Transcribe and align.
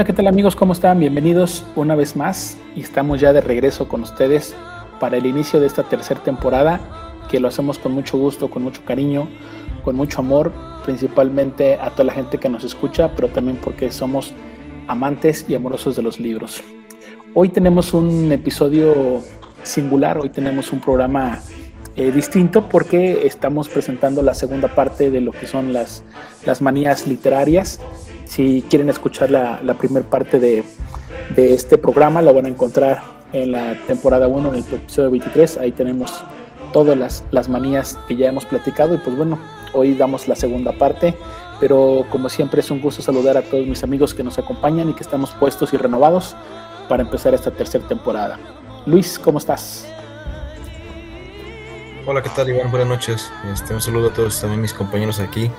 Hola, 0.00 0.06
¿qué 0.06 0.14
tal 0.14 0.28
amigos? 0.28 0.56
¿Cómo 0.56 0.72
están? 0.72 0.98
Bienvenidos 0.98 1.62
una 1.76 1.94
vez 1.94 2.16
más 2.16 2.56
y 2.74 2.80
estamos 2.80 3.20
ya 3.20 3.34
de 3.34 3.42
regreso 3.42 3.86
con 3.86 4.00
ustedes 4.00 4.56
para 4.98 5.18
el 5.18 5.26
inicio 5.26 5.60
de 5.60 5.66
esta 5.66 5.82
tercera 5.82 6.22
temporada 6.22 6.80
que 7.30 7.38
lo 7.38 7.48
hacemos 7.48 7.78
con 7.78 7.92
mucho 7.92 8.16
gusto, 8.16 8.48
con 8.48 8.62
mucho 8.62 8.80
cariño, 8.86 9.28
con 9.84 9.96
mucho 9.96 10.20
amor, 10.20 10.54
principalmente 10.86 11.74
a 11.74 11.90
toda 11.90 12.04
la 12.04 12.12
gente 12.14 12.38
que 12.38 12.48
nos 12.48 12.64
escucha, 12.64 13.14
pero 13.14 13.28
también 13.28 13.58
porque 13.62 13.92
somos 13.92 14.32
amantes 14.88 15.44
y 15.46 15.54
amorosos 15.54 15.96
de 15.96 16.02
los 16.02 16.18
libros. 16.18 16.62
Hoy 17.34 17.50
tenemos 17.50 17.92
un 17.92 18.32
episodio 18.32 19.20
singular, 19.64 20.16
hoy 20.16 20.30
tenemos 20.30 20.72
un 20.72 20.80
programa 20.80 21.42
eh, 22.00 22.12
distinto 22.12 22.66
porque 22.66 23.26
estamos 23.26 23.68
presentando 23.68 24.22
la 24.22 24.32
segunda 24.32 24.68
parte 24.74 25.10
de 25.10 25.20
lo 25.20 25.32
que 25.32 25.46
son 25.46 25.74
las, 25.74 26.02
las 26.46 26.62
manías 26.62 27.06
literarias 27.06 27.78
si 28.24 28.64
quieren 28.70 28.88
escuchar 28.88 29.30
la, 29.30 29.60
la 29.62 29.74
primera 29.74 30.08
parte 30.08 30.38
de, 30.40 30.64
de, 31.36 31.52
este 31.52 31.76
programa, 31.76 32.22
la 32.22 32.32
van 32.32 32.46
a 32.46 32.48
encontrar 32.48 33.02
en 33.34 33.52
la 33.52 33.76
temporada 33.86 34.28
1, 34.28 34.48
en 34.48 34.54
el 34.54 34.60
episodio 34.60 35.10
23. 35.10 35.58
Ahí 35.58 35.72
tenemos 35.72 36.24
todas 36.72 36.96
las, 36.96 37.22
las 37.32 37.50
manías 37.50 37.98
que 38.08 38.16
ya 38.16 38.28
hemos 38.28 38.46
platicado. 38.46 38.94
Y 38.94 38.98
pues 38.98 39.14
bueno, 39.14 39.38
hoy 39.74 39.94
damos 39.94 40.26
la 40.26 40.36
segunda 40.36 40.72
parte. 40.72 41.14
Pero 41.60 42.06
como 42.08 42.30
siempre 42.30 42.60
es 42.60 42.70
un 42.70 42.80
gusto 42.80 43.02
saludar 43.02 43.36
a 43.36 43.42
todos 43.42 43.66
mis 43.66 43.82
amigos 43.82 44.14
que 44.14 44.22
nos 44.22 44.38
acompañan 44.38 44.88
y 44.88 44.94
que 44.94 45.02
estamos 45.02 45.32
puestos 45.32 45.74
y 45.74 45.76
renovados 45.76 46.34
para 46.88 47.02
empezar 47.02 47.34
esta 47.34 47.50
tercera 47.50 47.86
temporada. 47.86 48.38
Luis, 48.86 49.18
¿cómo 49.18 49.38
estás? 49.38 49.86
Hola, 52.06 52.22
¿qué 52.22 52.30
tal 52.30 52.48
Iván? 52.48 52.70
Buenas 52.70 52.88
noches. 52.88 53.32
Este, 53.52 53.74
un 53.74 53.80
saludo 53.80 54.08
a 54.08 54.12
todos 54.12 54.40
también 54.40 54.60
mis 54.60 54.72
compañeros 54.72 55.20
aquí 55.20 55.50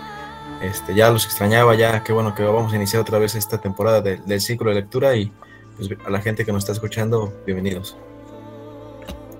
este, 0.62 0.94
ya 0.94 1.10
los 1.10 1.26
extrañaba, 1.26 1.76
ya 1.76 2.04
qué 2.04 2.14
bueno 2.14 2.36
que 2.36 2.44
vamos 2.44 2.72
a 2.72 2.76
iniciar 2.76 3.02
otra 3.02 3.20
vez 3.20 3.36
esta 3.36 3.58
temporada 3.60 4.02
del 4.02 4.42
ciclo 4.42 4.70
de 4.70 4.76
lectura 4.76 5.16
y 5.16 5.32
pues, 5.76 5.90
a 6.06 6.10
la 6.10 6.22
gente 6.22 6.46
que 6.46 6.52
nos 6.52 6.60
está 6.60 6.74
escuchando, 6.74 7.34
bienvenidos. 7.46 7.98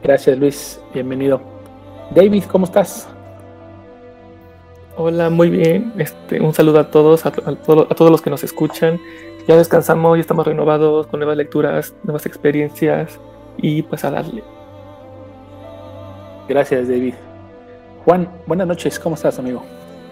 Gracias 0.04 0.38
Luis, 0.38 0.82
bienvenido. 0.94 1.42
David, 2.14 2.46
¿cómo 2.46 2.66
estás? 2.66 3.08
Hola, 4.98 5.30
muy 5.30 5.50
bien. 5.50 5.94
Este, 5.98 6.42
un 6.42 6.54
saludo 6.54 6.80
a 6.80 6.92
todos, 6.92 7.26
a, 7.26 7.30
a, 7.30 7.52
a 7.52 7.96
todos 7.96 8.12
los 8.12 8.22
que 8.22 8.30
nos 8.30 8.44
escuchan. 8.44 9.00
Ya 9.48 9.56
descansamos, 9.56 10.18
ya 10.18 10.22
estamos 10.22 10.46
renovados 10.46 11.08
con 11.08 11.20
nuevas 11.20 11.38
lecturas, 11.38 11.96
nuevas 12.04 12.26
experiencias 12.26 13.20
y 13.58 13.84
pues 13.84 14.04
a 14.04 14.12
darle. 14.12 14.44
Gracias, 16.48 16.88
David. 16.88 17.14
Juan, 18.06 18.28
buenas 18.48 18.68
noches, 18.68 19.00
¿cómo 19.00 19.16
estás, 19.16 19.38
amigo? 19.40 19.64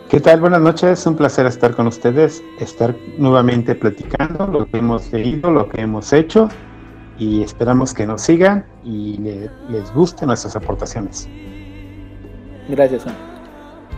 ¿Qué 0.09 0.19
tal? 0.19 0.41
Buenas 0.41 0.61
noches, 0.61 1.05
un 1.05 1.15
placer 1.15 1.45
estar 1.45 1.75
con 1.75 1.87
ustedes, 1.87 2.43
estar 2.59 2.95
nuevamente 3.17 3.75
platicando 3.75 4.47
lo 4.47 4.65
que 4.65 4.77
hemos 4.77 5.11
leído, 5.11 5.51
lo 5.51 5.69
que 5.69 5.81
hemos 5.81 6.13
hecho 6.13 6.49
y 7.19 7.43
esperamos 7.43 7.93
que 7.93 8.07
nos 8.07 8.21
sigan 8.21 8.65
y 8.83 9.17
le, 9.17 9.49
les 9.69 9.93
gusten 9.93 10.27
nuestras 10.27 10.55
aportaciones. 10.55 11.29
Gracias, 12.69 13.03
Juan. 13.03 13.15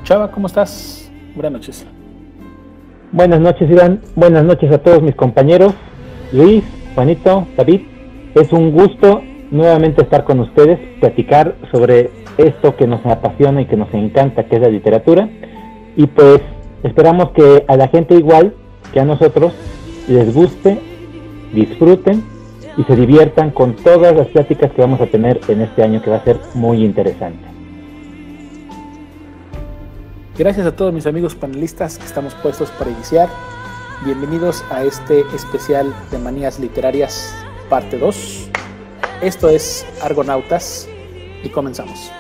Chava, 0.03 0.31
¿cómo 0.31 0.47
estás? 0.47 1.12
Buenas 1.36 1.53
noches. 1.53 1.86
Buenas 3.12 3.40
noches, 3.40 3.70
Iván. 3.70 4.02
Buenas 4.16 4.44
noches 4.44 4.72
a 4.72 4.80
todos 4.80 5.02
mis 5.02 5.16
compañeros. 5.16 5.74
Luis, 6.31 6.64
Juanito, 6.96 7.47
David. 7.56 7.81
Es 8.36 8.52
un 8.52 8.72
gusto 8.72 9.22
nuevamente 9.52 10.02
estar 10.02 10.24
con 10.24 10.40
ustedes, 10.40 10.80
platicar 11.00 11.56
sobre 11.72 12.10
esto 12.38 12.76
que 12.76 12.88
nos 12.88 13.06
apasiona 13.06 13.62
y 13.62 13.66
que 13.66 13.78
nos 13.78 13.94
encanta, 13.94 14.46
que 14.46 14.56
es 14.56 14.62
la 14.62 14.70
literatura 14.70 15.30
y 15.96 16.08
pues 16.08 16.42
esperamos 16.84 17.32
que 17.32 17.66
a 17.68 17.76
la 17.76 17.88
gente 17.88 18.16
igual 18.16 18.54
que 18.94 19.00
a 19.00 19.06
nosotros 19.06 19.54
les 20.08 20.34
guste, 20.34 20.80
disfruten 21.54 22.24
y 22.78 22.84
se 22.84 22.96
diviertan 22.96 23.52
con 23.52 23.76
todas 23.76 24.16
las 24.16 24.28
pláticas 24.28 24.72
que 24.72 24.82
vamos 24.82 25.02
a 25.02 25.08
tener 25.08 25.40
en 25.48 25.62
este 25.62 25.84
año 25.84 26.02
que 26.02 26.10
va 26.10 26.18
a 26.18 26.24
ser 26.24 26.40
muy 26.54 26.84
interesante. 26.84 27.46
Gracias 30.38 30.66
a 30.66 30.76
todos 30.76 30.94
mis 30.94 31.06
amigos 31.06 31.36
panelistas 31.36 31.98
que 31.98 32.06
estamos 32.06 32.34
puestos 32.36 32.72
para 32.72 32.90
iniciar. 32.90 33.30
Bienvenidos 34.06 34.64
a 34.72 34.84
este 34.84 35.22
especial 35.36 35.94
de 36.10 36.18
manías 36.18 36.60
literarias 36.60 37.36
parte 37.70 38.00
2. 38.00 38.51
Esto 39.22 39.50
es 39.50 39.86
Argonautas 40.02 40.90
y 41.44 41.50
comenzamos. 41.50 42.12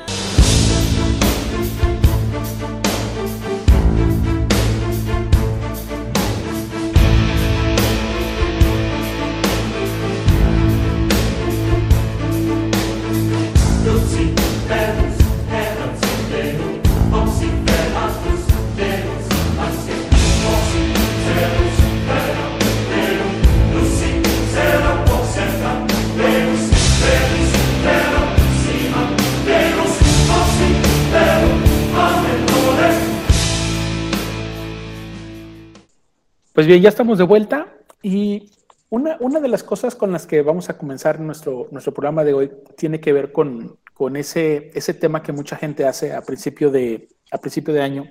Bien, 36.71 36.83
ya 36.83 36.89
estamos 36.89 37.17
de 37.17 37.25
vuelta 37.25 37.67
y 38.01 38.49
una, 38.89 39.17
una, 39.19 39.41
de 39.41 39.49
las 39.49 39.61
cosas 39.61 39.93
con 39.93 40.13
las 40.13 40.25
que 40.25 40.41
vamos 40.41 40.69
a 40.69 40.77
comenzar 40.77 41.19
nuestro, 41.19 41.67
nuestro 41.69 41.93
programa 41.93 42.23
de 42.23 42.33
hoy 42.33 42.51
tiene 42.77 43.01
que 43.01 43.11
ver 43.11 43.33
con, 43.33 43.77
con 43.93 44.15
ese, 44.15 44.71
ese 44.73 44.93
tema 44.93 45.21
que 45.21 45.33
mucha 45.33 45.57
gente 45.57 45.85
hace 45.85 46.13
a 46.13 46.21
principio 46.21 46.71
de, 46.71 47.09
a 47.29 47.39
principio 47.39 47.73
de 47.73 47.81
año. 47.81 48.05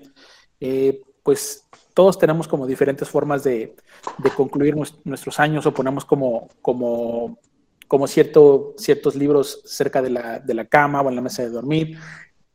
Eh, 0.61 1.01
pues 1.23 1.69
todos 1.95 2.19
tenemos 2.19 2.49
como 2.49 2.67
diferentes 2.67 3.09
formas 3.09 3.43
de, 3.45 3.77
de 4.19 4.31
concluir 4.31 4.75
nuestros 5.05 5.41
años 5.41 5.65
o 5.65 5.73
ponemos 5.73 6.05
como, 6.05 6.49
como, 6.61 7.39
como 7.89 8.07
cierto, 8.07 8.75
ciertos 8.77 9.17
libros 9.17 9.63
cerca 9.65 10.03
de 10.03 10.11
la, 10.11 10.39
de 10.39 10.53
la 10.53 10.67
cama 10.67 11.01
o 11.01 11.09
en 11.09 11.17
la 11.17 11.23
mesa 11.23 11.43
de 11.43 11.49
dormir 11.49 11.99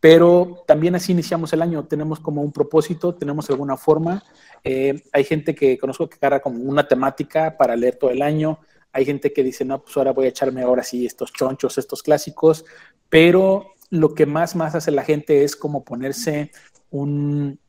pero 0.06 0.64
también 0.68 0.94
así 0.94 1.14
iniciamos 1.14 1.52
el 1.54 1.64
año, 1.64 1.86
tenemos 1.86 2.20
como 2.20 2.44
un 2.44 2.52
propósito, 2.52 3.16
tenemos 3.16 3.50
alguna 3.50 3.76
forma. 3.76 4.22
Eh, 4.66 5.04
hay 5.14 5.24
gente 5.24 5.54
que 5.54 5.78
conozco 5.78 6.10
que 6.10 6.18
agarra 6.18 6.42
como 6.42 6.62
una 6.64 6.88
temática 6.88 7.56
para 7.56 7.76
leer 7.76 7.96
todo 7.96 8.10
el 8.10 8.22
año, 8.22 8.60
hay 8.92 9.06
gente 9.06 9.32
que 9.32 9.44
dice, 9.44 9.64
no, 9.64 9.84
pues 9.84 9.96
ahora 9.98 10.12
voy 10.12 10.26
a 10.26 10.30
echarme 10.30 10.62
ahora 10.64 10.82
sí 10.82 11.06
estos 11.06 11.32
chonchos, 11.32 11.78
estos 11.78 12.02
clásicos, 12.02 12.66
pero 13.10 13.74
lo 13.90 14.16
que 14.16 14.26
más, 14.26 14.56
más 14.56 14.74
hace 14.74 14.90
la 14.90 15.04
gente 15.04 15.44
es 15.44 15.56
como 15.56 15.84
ponerse 15.84 16.52
un, 16.90 17.60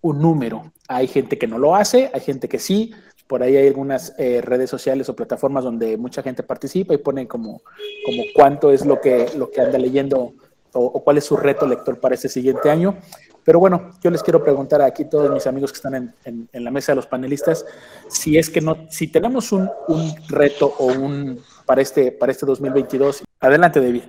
un 0.00 0.20
número. 0.20 0.72
Hay 0.88 1.06
gente 1.06 1.38
que 1.38 1.46
no 1.46 1.58
lo 1.58 1.76
hace, 1.76 2.10
hay 2.12 2.20
gente 2.20 2.48
que 2.48 2.58
sí, 2.58 2.92
por 3.26 3.42
ahí 3.42 3.56
hay 3.56 3.68
algunas 3.68 4.14
eh, 4.18 4.40
redes 4.42 4.70
sociales 4.70 5.08
o 5.08 5.16
plataformas 5.16 5.64
donde 5.64 5.96
mucha 5.96 6.22
gente 6.22 6.42
participa 6.42 6.94
y 6.94 6.98
pone 6.98 7.28
como, 7.28 7.62
como 8.04 8.22
cuánto 8.34 8.72
es 8.72 8.84
lo 8.84 9.00
que, 9.00 9.28
lo 9.36 9.50
que 9.50 9.60
anda 9.60 9.78
leyendo 9.78 10.34
o, 10.72 11.04
cuál 11.04 11.18
es 11.18 11.24
su 11.24 11.36
reto 11.36 11.66
lector 11.66 12.00
para 12.00 12.14
este 12.14 12.28
siguiente 12.28 12.70
año. 12.70 12.96
Pero 13.44 13.58
bueno, 13.58 13.90
yo 14.02 14.10
les 14.10 14.22
quiero 14.22 14.42
preguntar 14.42 14.80
aquí 14.80 15.04
todos 15.04 15.30
mis 15.30 15.46
amigos 15.46 15.70
que 15.70 15.76
están 15.76 15.94
en, 15.94 16.14
en, 16.24 16.48
en, 16.52 16.64
la 16.64 16.70
mesa 16.70 16.92
de 16.92 16.96
los 16.96 17.06
panelistas, 17.06 17.66
si 18.08 18.38
es 18.38 18.48
que 18.48 18.60
no, 18.60 18.86
si 18.90 19.08
tenemos 19.08 19.52
un, 19.52 19.70
un 19.88 20.14
reto 20.28 20.74
o 20.78 20.86
un 20.86 21.40
para 21.66 21.82
este, 21.82 22.12
para 22.12 22.32
este 22.32 22.46
2022. 22.46 23.24
Adelante, 23.40 23.80
David. 23.80 24.02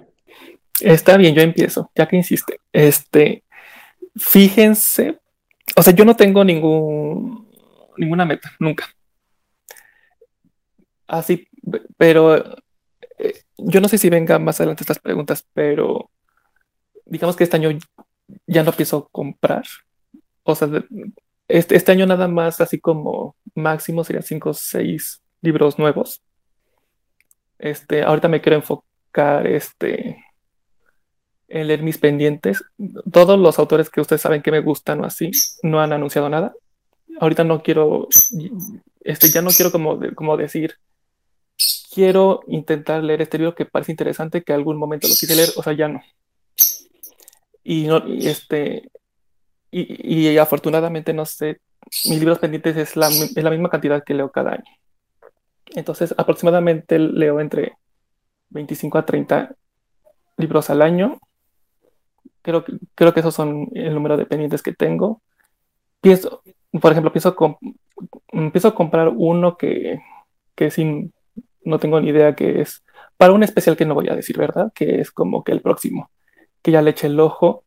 Está 0.82 1.18
bien, 1.18 1.36
yo 1.36 1.42
empiezo, 1.42 1.92
ya 1.96 2.08
que 2.08 2.16
insiste. 2.16 2.60
Este, 2.72 3.44
fíjense, 4.16 5.20
o 5.76 5.84
sea, 5.84 5.94
yo 5.94 6.06
no 6.06 6.16
tengo 6.16 6.44
ningún, 6.44 7.50
ninguna 7.98 8.26
meta, 8.26 8.52
nunca. 8.60 8.88
Así, 11.08 11.48
pero 11.98 12.58
eh, 13.18 13.42
yo 13.58 13.80
no 13.80 13.88
sé 13.88 13.98
si 13.98 14.10
vengan 14.10 14.44
más 14.44 14.60
adelante 14.60 14.84
estas 14.84 15.00
preguntas, 15.00 15.46
pero 15.54 16.10
digamos 17.06 17.36
que 17.36 17.44
este 17.44 17.58
año 17.58 17.78
ya 18.48 18.64
no 18.64 18.72
pienso 18.72 19.08
comprar. 19.12 19.64
O 20.44 20.56
sea, 20.56 20.70
este, 21.48 21.76
este 21.76 21.92
año 21.92 22.06
nada 22.06 22.28
más, 22.28 22.62
así 22.62 22.80
como 22.80 23.36
máximo 23.54 24.04
serían 24.04 24.24
5 24.24 24.50
o 24.50 24.54
6 24.54 25.22
libros 25.42 25.78
nuevos. 25.80 26.22
Este, 27.60 28.04
ahorita 28.04 28.28
me 28.28 28.42
quiero 28.42 28.58
enfocar 28.58 29.48
este, 29.48 30.24
en 31.48 31.68
leer 31.68 31.84
mis 31.84 31.98
pendientes. 31.98 32.64
Todos 33.12 33.40
los 33.40 33.60
autores 33.60 33.90
que 33.90 34.02
ustedes 34.02 34.22
saben 34.22 34.42
que 34.42 34.52
me 34.52 34.62
gustan 34.62 35.02
o 35.02 35.06
así 35.06 35.32
no 35.64 35.82
han 35.82 35.94
anunciado 35.94 36.30
nada. 36.30 36.54
Ahorita 37.20 37.44
no 37.44 37.64
quiero, 37.64 38.08
este, 39.02 39.30
ya 39.30 39.42
no 39.42 39.52
quiero 39.52 39.72
como, 39.72 40.00
como 40.16 40.36
decir, 40.36 40.76
quiero 41.94 42.42
intentar 42.48 43.04
leer 43.04 43.22
este 43.22 43.38
libro 43.38 43.56
que 43.56 43.66
parece 43.66 43.94
interesante, 43.94 44.44
que 44.44 44.52
algún 44.52 44.78
momento 44.78 45.08
lo 45.08 45.14
quise 45.14 45.36
leer, 45.36 45.50
o 45.56 45.64
sea, 45.64 45.74
ya 45.74 45.88
no. 45.88 46.02
Y, 47.68 47.88
este, 48.28 48.92
y, 49.72 50.38
afortunadamente, 50.38 51.14
no 51.14 51.26
sé, 51.26 51.60
mis 52.08 52.20
libros 52.20 52.38
pendientes 52.38 52.78
es 52.78 52.96
la, 52.96 53.08
es 53.08 53.36
la 53.44 53.50
misma 53.50 53.70
cantidad 53.70 54.04
que 54.04 54.14
leo 54.14 54.32
cada 54.32 54.52
año. 54.52 54.72
Entonces, 55.74 56.14
aproximadamente 56.16 57.00
leo 57.00 57.40
entre 57.40 57.74
25 58.50 59.00
a 59.00 59.06
30 59.06 59.56
libros 60.38 60.70
al 60.70 60.84
año. 60.84 61.18
Creo, 62.44 62.64
creo 62.94 63.14
que 63.16 63.22
esos 63.22 63.34
son 63.34 63.70
el 63.74 63.96
número 63.96 64.16
de 64.16 64.28
pendientes 64.28 64.62
que 64.62 64.74
tengo. 64.74 65.24
Pienso, 66.02 66.44
por 66.80 66.92
ejemplo, 66.92 67.12
pienso, 67.12 67.36
empiezo 68.28 68.68
a 68.68 68.76
comprar 68.76 69.10
uno 69.10 69.58
que, 69.58 70.00
que 70.54 70.70
sin, 70.70 71.14
no 71.64 71.80
tengo 71.80 72.00
ni 72.00 72.10
idea 72.10 72.36
que 72.36 72.62
es, 72.62 72.84
para 73.18 73.34
un 73.34 73.42
especial 73.42 73.76
que 73.76 73.86
no 73.86 73.96
voy 73.96 74.08
a 74.10 74.16
decir, 74.16 74.38
¿verdad? 74.38 74.72
Que 74.76 75.02
es 75.02 75.10
como 75.10 75.44
que 75.44 75.52
el 75.52 75.62
próximo, 75.62 76.12
que 76.66 76.72
ya 76.72 76.82
le 76.82 76.92
eché 76.92 77.08
el 77.08 77.20
ojo. 77.20 77.64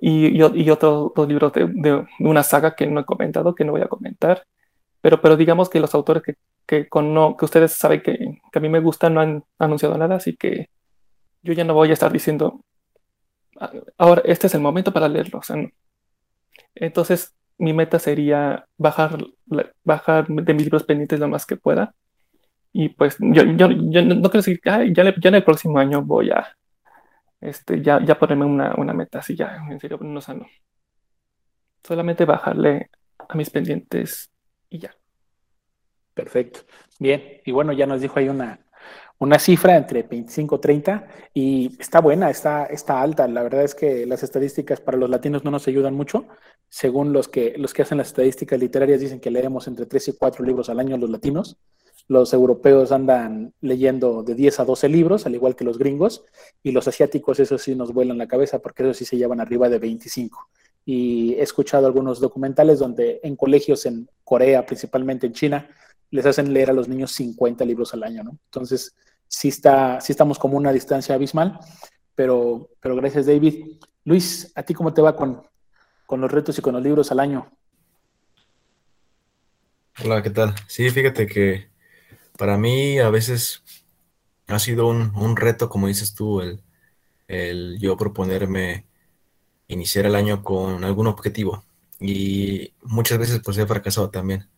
Y, 0.00 0.28
y, 0.28 0.70
otros 0.70 1.12
dos 1.16 1.28
libros 1.28 1.52
de, 1.52 2.06
una 2.20 2.44
saga 2.44 2.76
que 2.76 2.86
no 2.86 3.00
he 3.00 3.04
comentado, 3.04 3.52
que 3.56 3.64
no 3.64 3.72
voy 3.72 3.80
a 3.82 3.88
comentar. 3.88 4.44
Pero, 5.00 5.20
pero 5.20 5.36
digamos 5.36 5.68
que 5.68 5.80
los 5.80 5.92
autores 5.92 6.22
que, 6.22 6.36
que, 6.64 6.88
con 6.88 7.12
no, 7.12 7.36
que 7.36 7.44
ustedes 7.44 7.72
saben 7.72 8.00
que, 8.00 8.16
que, 8.52 8.58
a 8.58 8.62
mí 8.62 8.68
me 8.68 8.78
gustan 8.78 9.14
no 9.14 9.20
han 9.20 9.44
anunciado 9.58 9.98
nada, 9.98 10.16
así 10.16 10.36
que 10.36 10.68
yo 11.42 11.52
ya 11.52 11.64
no 11.64 11.74
voy 11.74 11.90
a 11.90 11.94
estar 11.94 12.12
diciendo, 12.12 12.60
ah, 13.60 13.72
ahora 13.98 14.22
este 14.24 14.46
es 14.46 14.54
el 14.54 14.60
momento 14.60 14.92
para 14.92 15.08
leerlo. 15.08 15.40
entonces, 16.76 17.34
mi 17.58 17.72
meta 17.72 17.98
sería 17.98 18.66
bajar, 18.76 19.18
bajar 19.82 20.28
de 20.28 20.54
mis 20.54 20.64
libros 20.64 20.84
pendientes 20.84 21.18
lo 21.18 21.28
más 21.28 21.44
que 21.44 21.56
pueda. 21.56 21.92
Y 22.72 22.90
pues 22.90 23.16
yo, 23.18 23.42
yo, 23.42 23.68
yo 23.70 24.02
no 24.02 24.30
quiero 24.30 24.44
decir, 24.44 24.60
ya, 24.64 24.84
ya, 24.84 25.02
en 25.28 25.34
el 25.34 25.44
próximo 25.44 25.78
año 25.78 26.02
voy 26.02 26.30
a 26.30 26.56
este, 27.40 27.82
ya, 27.82 28.04
ya 28.04 28.18
ponerme 28.18 28.44
una, 28.44 28.74
una 28.76 28.92
meta 28.92 29.20
así, 29.20 29.36
ya, 29.36 29.56
en 29.70 29.78
serio, 29.80 29.98
no, 30.00 30.20
no. 30.20 30.46
Solamente 31.84 32.24
bajarle 32.24 32.90
a 33.28 33.34
mis 33.36 33.50
pendientes 33.50 34.30
y 34.68 34.78
ya. 34.78 34.94
Perfecto. 36.14 36.60
Bien. 36.98 37.40
Y 37.44 37.52
bueno, 37.52 37.72
ya 37.72 37.86
nos 37.86 38.00
dijo 38.00 38.18
ahí 38.18 38.28
una, 38.28 38.58
una 39.18 39.38
cifra 39.38 39.76
entre 39.76 40.02
25 40.02 40.56
y 40.56 40.60
30 40.60 41.08
y 41.34 41.76
está 41.80 42.00
buena, 42.00 42.30
está, 42.30 42.66
está 42.66 43.00
alta. 43.00 43.26
La 43.28 43.42
verdad 43.42 43.62
es 43.62 43.74
que 43.74 44.06
las 44.06 44.22
estadísticas 44.22 44.80
para 44.80 44.98
los 44.98 45.10
latinos 45.10 45.44
no 45.44 45.50
nos 45.50 45.68
ayudan 45.68 45.94
mucho. 45.94 46.26
Según 46.68 47.12
los 47.12 47.28
que, 47.28 47.54
los 47.56 47.72
que 47.72 47.82
hacen 47.82 47.98
las 47.98 48.08
estadísticas 48.08 48.58
literarias 48.58 49.00
dicen 49.00 49.20
que 49.20 49.30
leemos 49.30 49.68
entre 49.68 49.86
3 49.86 50.08
y 50.08 50.16
4 50.16 50.44
libros 50.44 50.68
al 50.70 50.80
año 50.80 50.96
los 50.96 51.10
latinos. 51.10 51.56
Los 52.08 52.32
europeos 52.32 52.90
andan 52.90 53.52
leyendo 53.60 54.22
de 54.22 54.34
10 54.34 54.60
a 54.60 54.64
12 54.64 54.88
libros, 54.88 55.26
al 55.26 55.34
igual 55.34 55.54
que 55.54 55.64
los 55.64 55.78
gringos, 55.78 56.24
y 56.62 56.72
los 56.72 56.88
asiáticos, 56.88 57.38
eso 57.38 57.58
sí 57.58 57.74
nos 57.74 57.92
vuelan 57.92 58.18
la 58.18 58.26
cabeza 58.26 58.58
porque 58.58 58.82
eso 58.82 58.94
sí 58.94 59.04
se 59.04 59.18
llevan 59.18 59.40
arriba 59.40 59.68
de 59.68 59.78
25. 59.78 60.48
Y 60.86 61.34
he 61.34 61.42
escuchado 61.42 61.86
algunos 61.86 62.18
documentales 62.18 62.78
donde 62.78 63.20
en 63.22 63.36
colegios 63.36 63.84
en 63.84 64.08
Corea, 64.24 64.64
principalmente 64.64 65.26
en 65.26 65.34
China, 65.34 65.68
les 66.10 66.24
hacen 66.24 66.52
leer 66.52 66.70
a 66.70 66.72
los 66.72 66.88
niños 66.88 67.12
50 67.12 67.64
libros 67.66 67.92
al 67.92 68.02
año, 68.02 68.24
¿no? 68.24 68.38
Entonces, 68.46 68.96
sí, 69.26 69.48
está, 69.48 70.00
sí 70.00 70.12
estamos 70.12 70.38
como 70.38 70.56
una 70.56 70.72
distancia 70.72 71.14
abismal, 71.14 71.58
pero, 72.14 72.70
pero 72.80 72.96
gracias, 72.96 73.26
David. 73.26 73.76
Luis, 74.04 74.50
¿a 74.54 74.62
ti 74.62 74.72
cómo 74.72 74.94
te 74.94 75.02
va 75.02 75.14
con, 75.14 75.42
con 76.06 76.22
los 76.22 76.32
retos 76.32 76.58
y 76.58 76.62
con 76.62 76.72
los 76.72 76.82
libros 76.82 77.12
al 77.12 77.20
año? 77.20 77.50
Hola, 80.02 80.22
¿qué 80.22 80.30
tal? 80.30 80.54
Sí, 80.66 80.88
fíjate 80.88 81.26
que 81.26 81.68
para 82.38 82.56
mí 82.56 82.98
a 83.00 83.10
veces 83.10 83.62
ha 84.46 84.58
sido 84.60 84.86
un, 84.88 85.36
reto, 85.36 85.68
como 85.68 85.88
dices 85.88 86.14
tú, 86.14 86.40
el, 86.40 86.62
el, 87.28 87.78
yo 87.80 87.96
proponerme 87.98 88.86
iniciar 89.68 90.06
el 90.06 90.14
año 90.16 90.42
con 90.42 90.84
algún 90.84 91.08
objetivo. 91.08 91.64
Y 92.00 92.72
muchas 92.82 93.18
veces 93.18 93.40
pues 93.44 93.58
he 93.58 93.66
fracasado 93.66 94.10
también. 94.10 94.48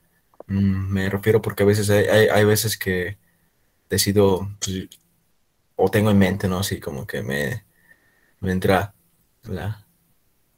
Mm, 0.47 0.93
me 0.93 1.11
refiero 1.11 1.43
porque 1.43 1.65
a 1.65 1.67
veces 1.67 1.91
hay, 1.91 2.07
hay, 2.07 2.45
veces 2.45 2.77
que 2.79 3.19
decido, 3.89 4.51
pues, 4.61 4.89
o 5.77 5.91
tengo 5.91 6.11
en 6.11 6.19
mente, 6.19 6.49
¿no? 6.49 6.59
Así 6.59 6.81
como 6.81 7.07
que 7.07 7.23
me, 7.23 7.65
me 8.41 8.53
entra 8.53 8.95
la, 9.45 9.87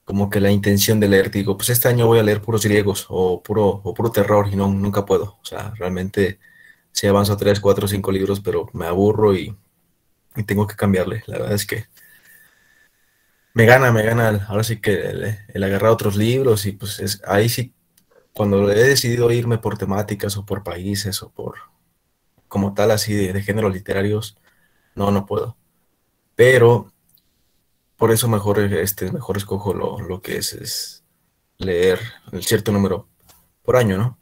como 0.05 0.31
que 0.31 0.41
la 0.41 0.51
intención 0.51 1.01
de 1.01 1.09
leer, 1.09 1.31
digo, 1.31 1.57
pues 1.57 1.71
este 1.71 1.89
año 1.89 2.07
voy 2.07 2.19
a 2.19 2.25
leer 2.25 2.43
puros 2.43 2.65
griegos 2.65 3.07
o 3.11 3.43
puro, 3.43 3.67
o 3.69 3.95
puro 3.95 4.11
terror 4.13 4.49
y 4.53 4.57
no, 4.57 4.69
nunca 4.69 5.07
puedo. 5.07 5.39
O 5.43 5.45
sea, 5.45 5.73
realmente 5.77 6.41
sí 6.93 7.07
avanzo 7.07 7.37
tres, 7.37 7.61
cuatro, 7.61 7.89
cinco 7.89 8.13
libros, 8.13 8.41
pero 8.41 8.69
me 8.73 8.87
aburro 8.87 9.35
y, 9.35 9.57
y 10.37 10.45
tengo 10.45 10.67
que 10.67 10.77
cambiarle. 10.77 11.23
La 11.27 11.39
verdad 11.39 11.55
es 11.55 11.67
que 11.67 11.87
me 13.55 13.67
gana, 13.67 13.93
me 13.93 14.03
gana 14.03 14.47
ahora 14.49 14.65
sí 14.65 14.81
que 14.81 15.37
el, 15.55 15.63
agarrar 15.63 15.91
otros 15.91 16.17
libros 16.17 16.65
y 16.67 16.73
pues 16.73 17.01
es, 17.01 17.23
ahí 17.27 17.49
sí 17.49 17.75
cuando 18.33 18.71
he 18.71 18.85
decidido 18.89 19.31
irme 19.31 19.59
por 19.59 19.77
temáticas 19.77 20.37
o 20.37 20.47
por 20.47 20.63
países 20.63 21.23
o 21.23 21.31
por 21.31 21.57
como 22.49 22.75
tal 22.75 22.91
así 22.91 23.15
de, 23.15 23.43
géneros 23.43 23.73
literarios, 23.73 24.37
no, 24.95 25.11
no 25.11 25.27
puedo. 25.27 25.57
Pero 26.35 26.93
por 27.97 28.11
eso 28.11 28.29
mejor, 28.29 28.59
este, 28.61 29.11
mejor 29.13 29.39
escojo 29.39 29.75
lo, 29.75 30.21
que 30.21 30.37
es, 30.37 30.53
es 30.55 31.05
leer 31.59 32.01
el 32.33 32.45
cierto 32.45 32.73
número 32.73 33.09
por 33.63 33.77
año, 33.77 33.97
¿no? 33.97 34.19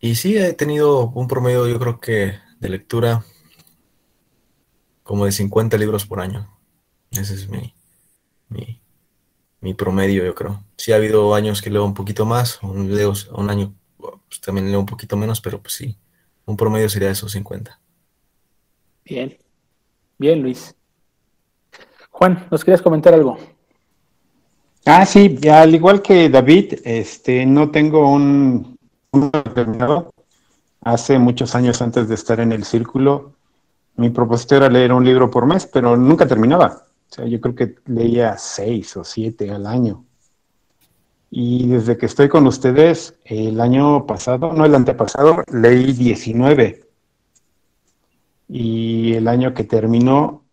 Y 0.00 0.14
sí, 0.14 0.36
he 0.38 0.54
tenido 0.54 1.10
un 1.10 1.28
promedio, 1.28 1.68
yo 1.68 1.78
creo 1.78 2.00
que 2.00 2.38
de 2.58 2.68
lectura 2.68 3.24
como 5.02 5.26
de 5.26 5.32
50 5.32 5.76
libros 5.76 6.06
por 6.06 6.20
año. 6.20 6.48
Ese 7.10 7.34
es 7.34 7.48
mi, 7.48 7.74
mi, 8.48 8.80
mi 9.60 9.74
promedio, 9.74 10.24
yo 10.24 10.34
creo. 10.34 10.64
Sí 10.76 10.92
ha 10.92 10.96
habido 10.96 11.34
años 11.34 11.60
que 11.60 11.70
leo 11.70 11.84
un 11.84 11.94
poquito 11.94 12.24
más, 12.24 12.62
un, 12.62 12.94
leo, 12.94 13.12
un 13.32 13.50
año 13.50 13.74
pues, 13.98 14.40
también 14.40 14.70
leo 14.70 14.80
un 14.80 14.86
poquito 14.86 15.16
menos, 15.16 15.40
pero 15.40 15.60
pues 15.60 15.74
sí, 15.74 15.98
un 16.46 16.56
promedio 16.56 16.88
sería 16.88 17.10
esos 17.10 17.32
50. 17.32 17.78
Bien, 19.04 19.36
bien 20.16 20.40
Luis. 20.42 20.74
Juan, 22.10 22.46
¿nos 22.50 22.64
querías 22.64 22.82
comentar 22.82 23.12
algo? 23.12 23.36
Ah, 24.86 25.04
sí, 25.04 25.36
al 25.48 25.74
igual 25.74 26.00
que 26.00 26.28
David, 26.28 26.74
este, 26.84 27.44
no 27.44 27.70
tengo 27.70 28.08
un, 28.10 28.78
un 28.78 28.79
determinado. 29.12 30.12
Hace 30.82 31.18
muchos 31.18 31.54
años 31.54 31.82
antes 31.82 32.08
de 32.08 32.14
estar 32.14 32.40
en 32.40 32.52
el 32.52 32.64
círculo, 32.64 33.34
mi 33.96 34.10
propósito 34.10 34.56
era 34.56 34.68
leer 34.68 34.92
un 34.92 35.04
libro 35.04 35.30
por 35.30 35.46
mes, 35.46 35.66
pero 35.66 35.96
nunca 35.96 36.26
terminaba. 36.26 36.84
O 37.10 37.14
sea, 37.14 37.26
yo 37.26 37.40
creo 37.40 37.54
que 37.54 37.74
leía 37.86 38.38
seis 38.38 38.96
o 38.96 39.04
siete 39.04 39.50
al 39.50 39.66
año. 39.66 40.04
Y 41.30 41.68
desde 41.68 41.96
que 41.96 42.06
estoy 42.06 42.28
con 42.28 42.46
ustedes, 42.46 43.14
el 43.24 43.60
año 43.60 44.06
pasado, 44.06 44.52
no 44.52 44.64
el 44.64 44.74
antepasado, 44.74 45.44
leí 45.52 45.92
19. 45.92 46.84
Y 48.48 49.14
el 49.14 49.28
año 49.28 49.54
que 49.54 49.64
terminó, 49.64 50.44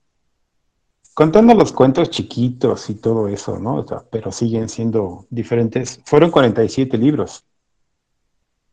contando 1.13 1.55
los 1.55 1.71
cuentos 1.71 2.11
chiquitos 2.11 2.89
y 2.91 2.95
todo 2.95 3.27
eso, 3.27 3.57
¿no? 3.59 3.85
pero 4.11 4.31
siguen 4.31 4.69
siendo 4.69 5.25
diferentes, 5.31 5.99
fueron 6.05 6.29
47 6.29 6.95
libros. 6.97 7.46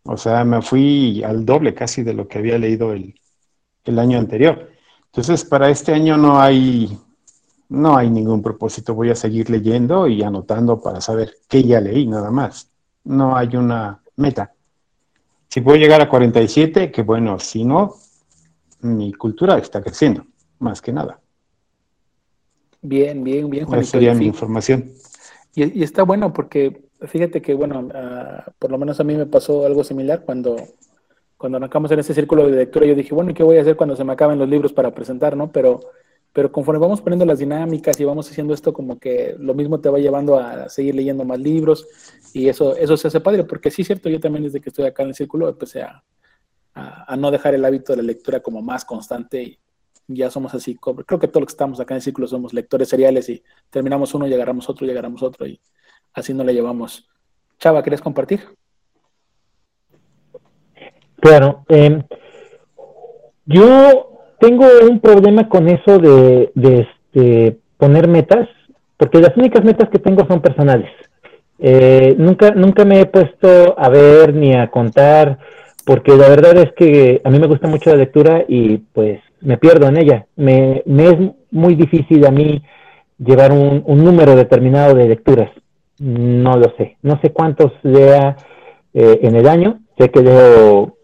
O 0.04 0.16
sea, 0.16 0.44
me 0.44 0.62
fui 0.62 1.22
al 1.24 1.44
doble 1.44 1.74
casi 1.74 2.02
de 2.02 2.14
lo 2.14 2.28
que 2.28 2.38
había 2.38 2.58
leído 2.58 2.92
el, 2.92 3.14
el 3.84 3.98
año 3.98 4.18
anterior. 4.18 4.70
Entonces, 5.06 5.44
para 5.44 5.70
este 5.70 5.92
año 5.92 6.16
no 6.16 6.40
hay 6.40 6.98
no 7.68 7.96
hay 7.96 8.10
ningún 8.10 8.42
propósito. 8.42 8.94
Voy 8.94 9.10
a 9.10 9.14
seguir 9.14 9.50
leyendo 9.50 10.06
y 10.06 10.22
anotando 10.22 10.80
para 10.80 11.00
saber 11.00 11.34
qué 11.48 11.62
ya 11.62 11.80
leí, 11.80 12.06
nada 12.06 12.30
más. 12.30 12.70
No 13.04 13.36
hay 13.36 13.56
una 13.56 14.00
meta. 14.16 14.52
Si 15.48 15.60
puedo 15.60 15.76
llegar 15.76 16.00
a 16.00 16.08
47, 16.08 16.90
que 16.90 17.02
bueno, 17.02 17.38
si 17.38 17.64
no, 17.64 17.96
mi 18.80 19.12
cultura 19.12 19.58
está 19.58 19.82
creciendo, 19.82 20.26
más 20.58 20.82
que 20.82 20.92
nada. 20.92 21.20
Bien, 22.82 23.22
bien, 23.24 23.48
bien, 23.48 23.66
Esa 23.72 23.82
sería 23.84 24.14
mi 24.14 24.26
información. 24.26 24.92
Y, 25.54 25.82
está 25.82 26.02
bueno 26.02 26.32
porque 26.32 26.83
fíjate 27.06 27.42
que, 27.42 27.54
bueno, 27.54 27.88
ah, 27.94 28.52
por 28.58 28.70
lo 28.70 28.78
menos 28.78 29.00
a 29.00 29.04
mí 29.04 29.14
me 29.14 29.26
pasó 29.26 29.66
algo 29.66 29.84
similar 29.84 30.24
cuando, 30.24 30.56
cuando 31.36 31.58
arrancamos 31.58 31.90
en 31.92 32.00
ese 32.00 32.14
círculo 32.14 32.46
de 32.46 32.56
lectura. 32.56 32.86
Yo 32.86 32.94
dije, 32.94 33.14
bueno, 33.14 33.30
¿y 33.30 33.34
qué 33.34 33.42
voy 33.42 33.58
a 33.58 33.62
hacer 33.62 33.76
cuando 33.76 33.96
se 33.96 34.04
me 34.04 34.12
acaben 34.12 34.38
los 34.38 34.48
libros 34.48 34.72
para 34.72 34.94
presentar, 34.94 35.36
no? 35.36 35.50
Pero 35.50 35.80
pero 36.34 36.50
conforme 36.50 36.80
vamos 36.80 37.00
poniendo 37.00 37.24
las 37.24 37.38
dinámicas 37.38 37.98
y 38.00 38.04
vamos 38.04 38.28
haciendo 38.28 38.54
esto, 38.54 38.72
como 38.72 38.98
que 38.98 39.36
lo 39.38 39.54
mismo 39.54 39.80
te 39.80 39.88
va 39.88 40.00
llevando 40.00 40.36
a 40.36 40.68
seguir 40.68 40.96
leyendo 40.96 41.24
más 41.24 41.38
libros 41.38 41.86
y 42.32 42.48
eso, 42.48 42.74
eso 42.76 42.96
se 42.96 43.06
hace 43.06 43.20
padre, 43.20 43.44
porque 43.44 43.70
sí 43.70 43.84
cierto, 43.84 44.08
yo 44.08 44.18
también 44.18 44.42
desde 44.42 44.60
que 44.60 44.70
estoy 44.70 44.84
acá 44.84 45.04
en 45.04 45.10
el 45.10 45.14
círculo 45.14 45.48
empecé 45.48 45.82
a, 45.82 46.02
a, 46.74 47.16
no 47.16 47.30
dejar 47.30 47.54
el 47.54 47.64
hábito 47.64 47.92
de 47.92 47.98
la 47.98 48.02
lectura 48.02 48.40
como 48.40 48.60
más 48.62 48.84
constante 48.84 49.42
y 49.44 49.58
ya 50.08 50.28
somos 50.28 50.52
así, 50.54 50.74
creo 50.74 51.20
que 51.20 51.28
todos 51.28 51.42
los 51.42 51.46
que 51.46 51.52
estamos 51.52 51.78
acá 51.78 51.94
en 51.94 51.98
el 51.98 52.02
círculo 52.02 52.26
somos 52.26 52.52
lectores 52.52 52.88
seriales 52.88 53.28
y 53.28 53.40
terminamos 53.70 54.12
uno 54.12 54.26
y 54.26 54.34
agarramos 54.34 54.68
otro 54.68 54.84
y 54.88 54.90
agarramos 54.90 55.22
otro 55.22 55.46
y 55.46 55.60
así 56.14 56.32
no 56.32 56.44
le 56.44 56.54
llevamos. 56.54 57.08
Chava, 57.58 57.82
¿quieres 57.82 58.00
compartir? 58.00 58.40
Claro, 61.16 61.64
eh, 61.68 62.02
yo 63.46 64.36
tengo 64.38 64.66
un 64.88 65.00
problema 65.00 65.48
con 65.48 65.68
eso 65.68 65.98
de, 65.98 66.52
este, 66.54 67.58
poner 67.78 68.08
metas, 68.08 68.48
porque 68.96 69.20
las 69.20 69.36
únicas 69.36 69.64
metas 69.64 69.88
que 69.90 69.98
tengo 69.98 70.26
son 70.26 70.40
personales. 70.40 70.90
Eh, 71.58 72.14
nunca, 72.18 72.50
nunca 72.50 72.84
me 72.84 73.00
he 73.00 73.06
puesto 73.06 73.78
a 73.78 73.88
ver 73.88 74.34
ni 74.34 74.54
a 74.54 74.70
contar, 74.70 75.38
porque 75.86 76.16
la 76.16 76.28
verdad 76.28 76.56
es 76.58 76.72
que 76.74 77.20
a 77.24 77.30
mí 77.30 77.38
me 77.38 77.46
gusta 77.46 77.68
mucho 77.68 77.90
la 77.90 77.96
lectura 77.96 78.44
y 78.48 78.78
pues 78.78 79.20
me 79.40 79.58
pierdo 79.58 79.86
en 79.86 79.98
ella. 79.98 80.26
Me, 80.36 80.82
me 80.86 81.08
es 81.08 81.18
muy 81.50 81.74
difícil 81.74 82.26
a 82.26 82.30
mí 82.30 82.62
llevar 83.18 83.52
un, 83.52 83.84
número 83.86 84.34
determinado 84.34 84.94
de 84.94 85.08
lecturas. 85.08 85.50
No 85.98 86.56
lo 86.56 86.74
sé. 86.76 86.96
No 87.02 87.20
sé 87.20 87.32
cuántos 87.32 87.72
lea 87.82 88.36
eh, 88.92 89.20
en 89.22 89.36
el 89.36 89.48
año. 89.48 89.80
Sé 89.98 90.10
que 90.10 90.22
leo 90.22 90.96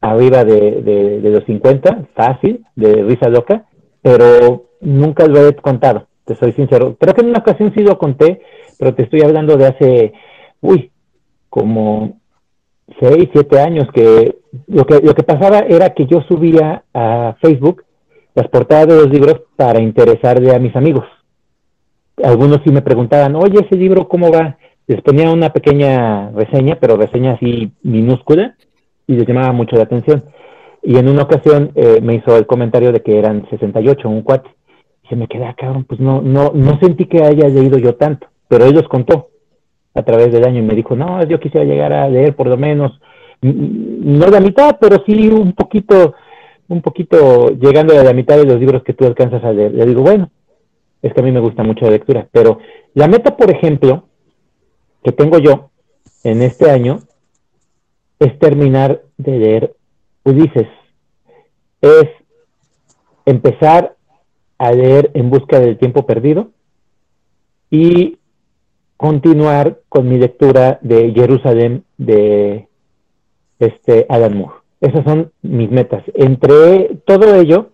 arriba 0.00 0.44
de, 0.44 0.82
de, 0.82 1.20
de, 1.20 1.30
los 1.30 1.44
50, 1.44 2.06
fácil, 2.14 2.64
de 2.76 3.02
risa 3.02 3.28
loca, 3.28 3.64
pero 4.00 4.66
nunca 4.80 5.26
lo 5.26 5.48
he 5.48 5.54
contado, 5.56 6.06
te 6.24 6.36
soy 6.36 6.52
sincero. 6.52 6.96
Creo 6.98 7.14
que 7.14 7.22
en 7.22 7.30
una 7.30 7.40
ocasión 7.40 7.72
sí 7.76 7.82
lo 7.82 7.98
conté, 7.98 8.42
pero 8.78 8.94
te 8.94 9.02
estoy 9.02 9.22
hablando 9.22 9.56
de 9.56 9.66
hace, 9.66 10.12
uy, 10.60 10.90
como 11.48 12.20
6, 13.00 13.28
7 13.32 13.60
años, 13.60 13.88
que 13.92 14.36
lo, 14.66 14.84
que 14.86 15.00
lo 15.00 15.14
que 15.14 15.22
pasaba 15.22 15.60
era 15.60 15.94
que 15.94 16.06
yo 16.06 16.22
subía 16.22 16.84
a 16.94 17.36
Facebook 17.40 17.84
las 18.34 18.48
portadas 18.48 18.86
de 18.86 18.96
los 18.96 19.10
libros 19.10 19.42
para 19.56 19.80
interesarle 19.80 20.54
a 20.54 20.60
mis 20.60 20.74
amigos. 20.76 21.04
Algunos 22.24 22.60
sí 22.64 22.70
me 22.72 22.82
preguntaban, 22.82 23.36
oye, 23.36 23.60
ese 23.64 23.76
libro, 23.76 24.08
¿cómo 24.08 24.30
va? 24.30 24.56
Les 24.86 25.00
ponía 25.02 25.30
una 25.30 25.52
pequeña 25.52 26.30
reseña, 26.30 26.78
pero 26.80 26.96
reseña 26.96 27.32
así 27.32 27.72
minúscula, 27.82 28.56
y 29.06 29.14
les 29.14 29.26
llamaba 29.26 29.52
mucho 29.52 29.76
la 29.76 29.82
atención. 29.82 30.24
Y 30.82 30.96
en 30.96 31.08
una 31.08 31.22
ocasión 31.22 31.72
eh, 31.74 32.00
me 32.02 32.14
hizo 32.14 32.36
el 32.36 32.46
comentario 32.46 32.92
de 32.92 33.02
que 33.02 33.18
eran 33.18 33.46
68, 33.50 34.08
un 34.08 34.22
cuate. 34.22 34.48
Y 35.04 35.08
se 35.08 35.16
me 35.16 35.28
quedé, 35.28 35.44
ah, 35.44 35.54
cabrón, 35.56 35.84
pues 35.84 36.00
no, 36.00 36.22
no, 36.22 36.52
no 36.54 36.78
sentí 36.80 37.06
que 37.06 37.22
haya 37.22 37.48
leído 37.48 37.78
yo 37.78 37.96
tanto, 37.96 38.28
pero 38.48 38.64
él 38.64 38.74
los 38.74 38.88
contó 38.88 39.28
a 39.94 40.02
través 40.02 40.32
del 40.32 40.44
año 40.44 40.60
y 40.60 40.66
me 40.66 40.74
dijo, 40.74 40.96
no, 40.96 41.22
yo 41.24 41.40
quisiera 41.40 41.66
llegar 41.66 41.92
a 41.92 42.08
leer 42.08 42.34
por 42.34 42.46
lo 42.46 42.56
menos, 42.56 43.00
no 43.40 44.26
la 44.28 44.40
mitad, 44.40 44.76
pero 44.80 45.02
sí 45.06 45.28
un 45.28 45.52
poquito, 45.52 46.14
un 46.68 46.82
poquito 46.82 47.50
llegando 47.50 47.98
a 47.98 48.04
la 48.04 48.12
mitad 48.12 48.36
de 48.36 48.44
los 48.44 48.58
libros 48.58 48.82
que 48.82 48.94
tú 48.94 49.06
alcanzas 49.06 49.42
a 49.44 49.52
leer. 49.52 49.74
Le 49.74 49.86
digo, 49.86 50.02
bueno, 50.02 50.30
es 51.02 51.12
que 51.12 51.20
a 51.20 51.22
mí 51.22 51.32
me 51.32 51.40
gusta 51.40 51.62
mucho 51.62 51.84
la 51.84 51.92
lectura, 51.92 52.28
pero 52.32 52.58
la 52.94 53.08
meta, 53.08 53.36
por 53.36 53.50
ejemplo, 53.50 54.08
que 55.02 55.12
tengo 55.12 55.38
yo 55.38 55.70
en 56.24 56.42
este 56.42 56.70
año 56.70 57.00
es 58.18 58.38
terminar 58.38 59.02
de 59.16 59.38
leer 59.38 59.76
Ulises. 60.24 60.68
Es 61.80 62.08
empezar 63.24 63.96
a 64.58 64.72
leer 64.72 65.12
En 65.14 65.30
busca 65.30 65.60
del 65.60 65.78
tiempo 65.78 66.04
perdido 66.04 66.50
y 67.70 68.18
continuar 68.96 69.80
con 69.88 70.08
mi 70.08 70.18
lectura 70.18 70.80
de 70.82 71.12
Jerusalén 71.12 71.84
de 71.96 72.66
este 73.60 74.06
Alan 74.08 74.36
Moore. 74.36 74.54
Esas 74.80 75.04
son 75.04 75.32
mis 75.42 75.70
metas. 75.70 76.02
Entre 76.14 76.96
todo 77.06 77.36
ello, 77.36 77.70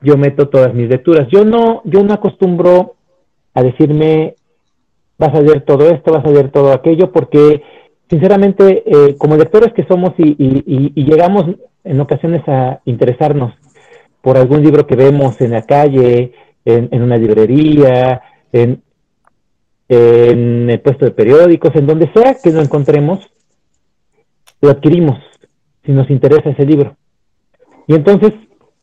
yo 0.00 0.16
meto 0.16 0.48
todas 0.48 0.74
mis 0.74 0.88
lecturas. 0.88 1.28
Yo 1.30 1.44
no, 1.44 1.82
yo 1.84 2.02
no 2.02 2.14
acostumbro 2.14 2.94
a 3.54 3.62
decirme 3.62 4.34
vas 5.18 5.34
a 5.34 5.40
leer 5.40 5.62
todo 5.62 5.90
esto, 5.90 6.12
vas 6.12 6.24
a 6.24 6.30
leer 6.30 6.50
todo 6.50 6.72
aquello, 6.72 7.10
porque 7.10 7.62
sinceramente, 8.08 8.84
eh, 8.86 9.16
como 9.18 9.36
lectores 9.36 9.72
que 9.74 9.84
somos 9.84 10.12
y, 10.16 10.94
llegamos 10.94 11.56
en 11.84 12.00
ocasiones 12.00 12.42
a 12.46 12.80
interesarnos 12.84 13.54
por 14.22 14.36
algún 14.36 14.62
libro 14.62 14.86
que 14.86 14.96
vemos 14.96 15.40
en 15.40 15.50
la 15.52 15.62
calle, 15.62 16.32
en, 16.64 17.02
una 17.02 17.16
librería, 17.16 18.20
en, 18.52 18.82
en, 19.88 20.70
el 20.70 20.80
puesto 20.80 21.06
de 21.06 21.10
periódicos, 21.12 21.74
en 21.74 21.86
donde 21.86 22.10
sea 22.12 22.36
que 22.42 22.52
lo 22.52 22.60
encontremos, 22.60 23.20
lo 24.60 24.70
adquirimos 24.70 25.18
si 25.84 25.92
nos 25.92 26.10
interesa 26.10 26.50
ese 26.50 26.66
libro. 26.66 26.96
Y 27.86 27.94
entonces 27.94 28.32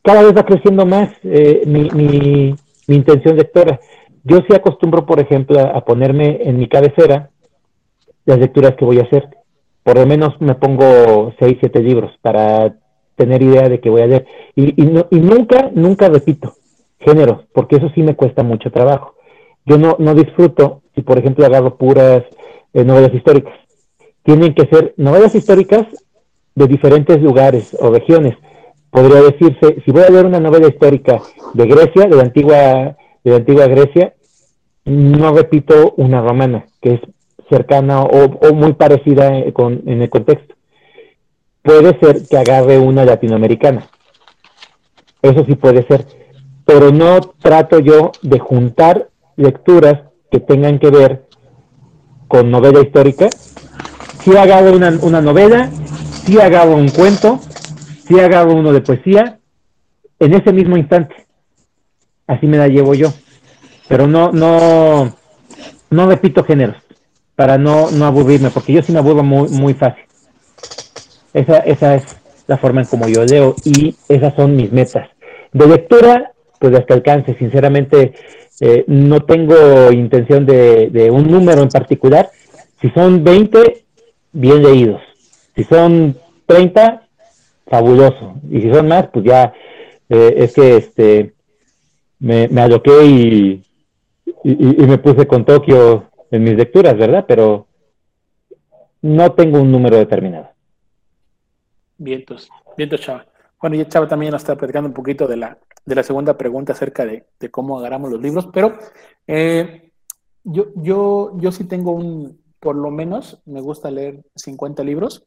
cada 0.06 0.22
vez 0.22 0.36
va 0.36 0.44
creciendo 0.44 0.86
más 0.86 1.10
eh, 1.24 1.62
mi, 1.66 1.90
mi, 1.90 2.54
mi 2.86 2.96
intención 2.96 3.36
lectora. 3.36 3.80
Yo 4.22 4.38
sí 4.48 4.54
acostumbro, 4.54 5.04
por 5.04 5.18
ejemplo, 5.18 5.58
a, 5.58 5.84
ponerme 5.84 6.38
en 6.42 6.58
mi 6.58 6.68
cabecera 6.68 7.30
las 8.24 8.38
lecturas 8.38 8.76
que 8.76 8.84
voy 8.84 9.00
a 9.00 9.02
hacer. 9.02 9.28
Por 9.82 9.98
lo 9.98 10.06
menos 10.06 10.40
me 10.40 10.54
pongo 10.54 11.32
seis, 11.40 11.56
siete 11.58 11.80
libros 11.80 12.12
para 12.22 12.76
tener 13.16 13.42
idea 13.42 13.68
de 13.68 13.80
que 13.80 13.90
voy 13.90 14.02
a 14.02 14.06
leer. 14.06 14.26
Y, 14.54 14.80
y, 14.80 15.20
nunca, 15.20 15.70
nunca 15.74 16.08
repito 16.08 16.54
géneros, 17.00 17.44
porque 17.52 17.76
eso 17.76 17.88
sí 17.94 18.02
me 18.02 18.14
cuesta 18.14 18.44
mucho 18.44 18.70
trabajo. 18.70 19.14
Yo 19.64 19.76
no, 19.76 19.96
no 19.98 20.14
disfruto 20.14 20.82
si, 20.94 21.02
por 21.02 21.18
ejemplo, 21.18 21.44
agarro 21.44 21.76
puras 21.76 22.22
eh, 22.74 22.84
novelas 22.84 23.12
históricas. 23.12 23.54
Tienen 24.22 24.54
que 24.54 24.68
ser 24.68 24.94
novelas 24.96 25.34
históricas 25.34 25.84
de 26.54 26.66
diferentes 26.68 27.20
lugares 27.20 27.76
o 27.80 27.90
regiones. 27.90 28.36
Podría 28.96 29.20
decirse, 29.20 29.82
si 29.84 29.92
voy 29.92 30.04
a 30.04 30.08
leer 30.08 30.24
una 30.24 30.40
novela 30.40 30.68
histórica 30.68 31.20
de 31.52 31.66
Grecia, 31.66 32.06
de 32.06 32.16
la 32.16 32.22
antigua, 32.22 32.96
de 33.22 33.30
la 33.30 33.36
antigua 33.36 33.66
Grecia, 33.66 34.14
no 34.86 35.34
repito 35.34 35.92
una 35.98 36.22
romana, 36.22 36.64
que 36.80 36.94
es 36.94 37.00
cercana 37.50 38.00
o, 38.00 38.54
muy 38.54 38.72
parecida 38.72 39.36
en 39.36 40.00
el 40.00 40.08
contexto. 40.08 40.54
Puede 41.60 41.98
ser 42.00 42.26
que 42.26 42.38
agarre 42.38 42.78
una 42.78 43.04
latinoamericana. 43.04 43.86
Eso 45.20 45.44
sí 45.46 45.56
puede 45.56 45.86
ser. 45.86 46.06
Pero 46.64 46.90
no 46.90 47.20
trato 47.20 47.80
yo 47.80 48.12
de 48.22 48.38
juntar 48.38 49.10
lecturas 49.36 50.04
que 50.30 50.40
tengan 50.40 50.78
que 50.78 50.88
ver 50.88 51.26
con 52.28 52.50
novela 52.50 52.80
histórica. 52.80 53.28
Si 54.20 54.34
agarro 54.34 54.72
una, 54.74 54.98
una 55.02 55.20
novela, 55.20 55.68
si 56.24 56.40
agarro 56.40 56.76
un 56.76 56.88
cuento, 56.88 57.40
si 58.06 58.18
agarro 58.20 58.54
uno 58.54 58.72
de 58.72 58.80
poesía, 58.80 59.38
en 60.18 60.34
ese 60.34 60.52
mismo 60.52 60.76
instante. 60.76 61.26
Así 62.26 62.46
me 62.46 62.58
la 62.58 62.68
llevo 62.68 62.94
yo 62.94 63.12
pero 63.88 64.06
no, 64.06 64.32
no, 64.32 65.16
no 65.90 66.08
repito 66.08 66.44
géneros 66.44 66.76
para 67.34 67.58
no, 67.58 67.90
no 67.90 68.06
aburrirme, 68.06 68.50
porque 68.50 68.72
yo 68.72 68.82
sí 68.82 68.92
me 68.92 68.98
aburro 68.98 69.22
muy, 69.22 69.48
muy 69.50 69.74
fácil. 69.74 70.04
Esa, 71.34 71.58
esa 71.58 71.96
es 71.96 72.04
la 72.46 72.56
forma 72.56 72.80
en 72.80 72.86
como 72.86 73.08
yo 73.08 73.24
leo 73.24 73.54
y 73.64 73.94
esas 74.08 74.34
son 74.34 74.56
mis 74.56 74.72
metas. 74.72 75.08
De 75.52 75.66
lectura, 75.66 76.32
pues 76.58 76.74
hasta 76.74 76.94
alcance, 76.94 77.36
sinceramente 77.38 78.14
eh, 78.60 78.84
no 78.86 79.20
tengo 79.20 79.92
intención 79.92 80.46
de, 80.46 80.88
de, 80.88 81.10
un 81.10 81.30
número 81.30 81.62
en 81.62 81.68
particular. 81.68 82.30
Si 82.80 82.88
son 82.90 83.22
20, 83.22 83.84
bien 84.32 84.62
leídos. 84.62 85.02
Si 85.54 85.64
son 85.64 86.16
30, 86.46 87.05
fabuloso. 87.66 88.34
Y 88.50 88.60
si 88.60 88.72
son 88.72 88.88
más, 88.88 89.08
pues 89.12 89.24
ya 89.24 89.52
eh, 90.08 90.34
es 90.36 90.54
que 90.54 90.76
este 90.76 91.34
me, 92.18 92.48
me 92.48 92.60
aloqué 92.62 93.04
y 93.04 93.66
y, 94.42 94.86
me 94.86 94.98
puse 94.98 95.26
con 95.26 95.44
Tokio 95.44 96.10
en 96.30 96.44
mis 96.44 96.54
lecturas, 96.54 96.96
¿verdad? 96.96 97.24
Pero 97.26 97.66
no 99.02 99.32
tengo 99.32 99.60
un 99.60 99.70
número 99.70 99.96
determinado. 99.96 100.50
Vientos, 101.98 102.48
vientos, 102.76 103.00
Chava. 103.00 103.26
Bueno, 103.60 103.76
y 103.76 103.84
Chava 103.86 104.06
también 104.06 104.32
nos 104.32 104.42
está 104.42 104.56
platicando 104.56 104.88
un 104.88 104.94
poquito 104.94 105.26
de 105.26 105.36
la, 105.36 105.58
de 105.84 105.94
la 105.94 106.02
segunda 106.02 106.36
pregunta 106.36 106.72
acerca 106.72 107.04
de, 107.06 107.24
cómo 107.50 107.78
agarramos 107.78 108.10
los 108.10 108.20
libros, 108.20 108.48
pero 108.52 108.78
eh, 109.26 109.90
yo, 110.44 110.66
yo, 110.76 111.32
yo 111.38 111.52
sí 111.52 111.64
tengo 111.64 111.92
un, 111.92 112.40
por 112.60 112.76
lo 112.76 112.90
menos, 112.90 113.42
me 113.46 113.60
gusta 113.60 113.90
leer 113.90 114.22
50 114.34 114.84
libros 114.84 115.26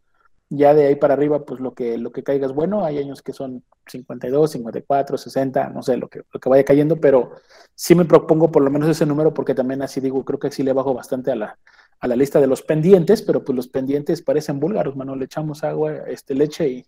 ya 0.49 0.73
de 0.73 0.87
ahí 0.87 0.95
para 0.95 1.13
arriba, 1.13 1.45
pues 1.45 1.59
lo 1.59 1.73
que, 1.73 1.97
lo 1.97 2.11
que 2.11 2.23
caiga 2.23 2.47
es 2.47 2.53
bueno. 2.53 2.83
Hay 2.83 2.97
años 2.97 3.21
que 3.21 3.33
son 3.33 3.63
52, 3.85 4.51
54, 4.51 5.17
60, 5.17 5.69
no 5.69 5.83
sé, 5.83 5.95
lo 5.97 6.09
que, 6.09 6.23
lo 6.31 6.39
que 6.39 6.49
vaya 6.49 6.65
cayendo, 6.65 6.95
pero 6.99 7.31
sí 7.75 7.93
me 7.93 8.05
propongo 8.05 8.51
por 8.51 8.63
lo 8.63 8.71
menos 8.71 8.89
ese 8.89 9.05
número 9.05 9.33
porque 9.33 9.53
también 9.53 9.81
así 9.83 10.01
digo, 10.01 10.25
creo 10.25 10.39
que 10.39 10.51
sí 10.51 10.63
le 10.63 10.73
bajo 10.73 10.93
bastante 10.93 11.31
a 11.31 11.35
la, 11.35 11.59
a 11.99 12.07
la 12.07 12.15
lista 12.15 12.41
de 12.41 12.47
los 12.47 12.63
pendientes, 12.63 13.21
pero 13.21 13.43
pues 13.43 13.55
los 13.55 13.67
pendientes 13.67 14.23
parecen 14.23 14.59
búlgaros, 14.59 14.95
mano, 14.95 15.15
le 15.15 15.25
echamos 15.25 15.63
agua, 15.63 15.93
este, 16.07 16.33
leche 16.33 16.67
y, 16.67 16.85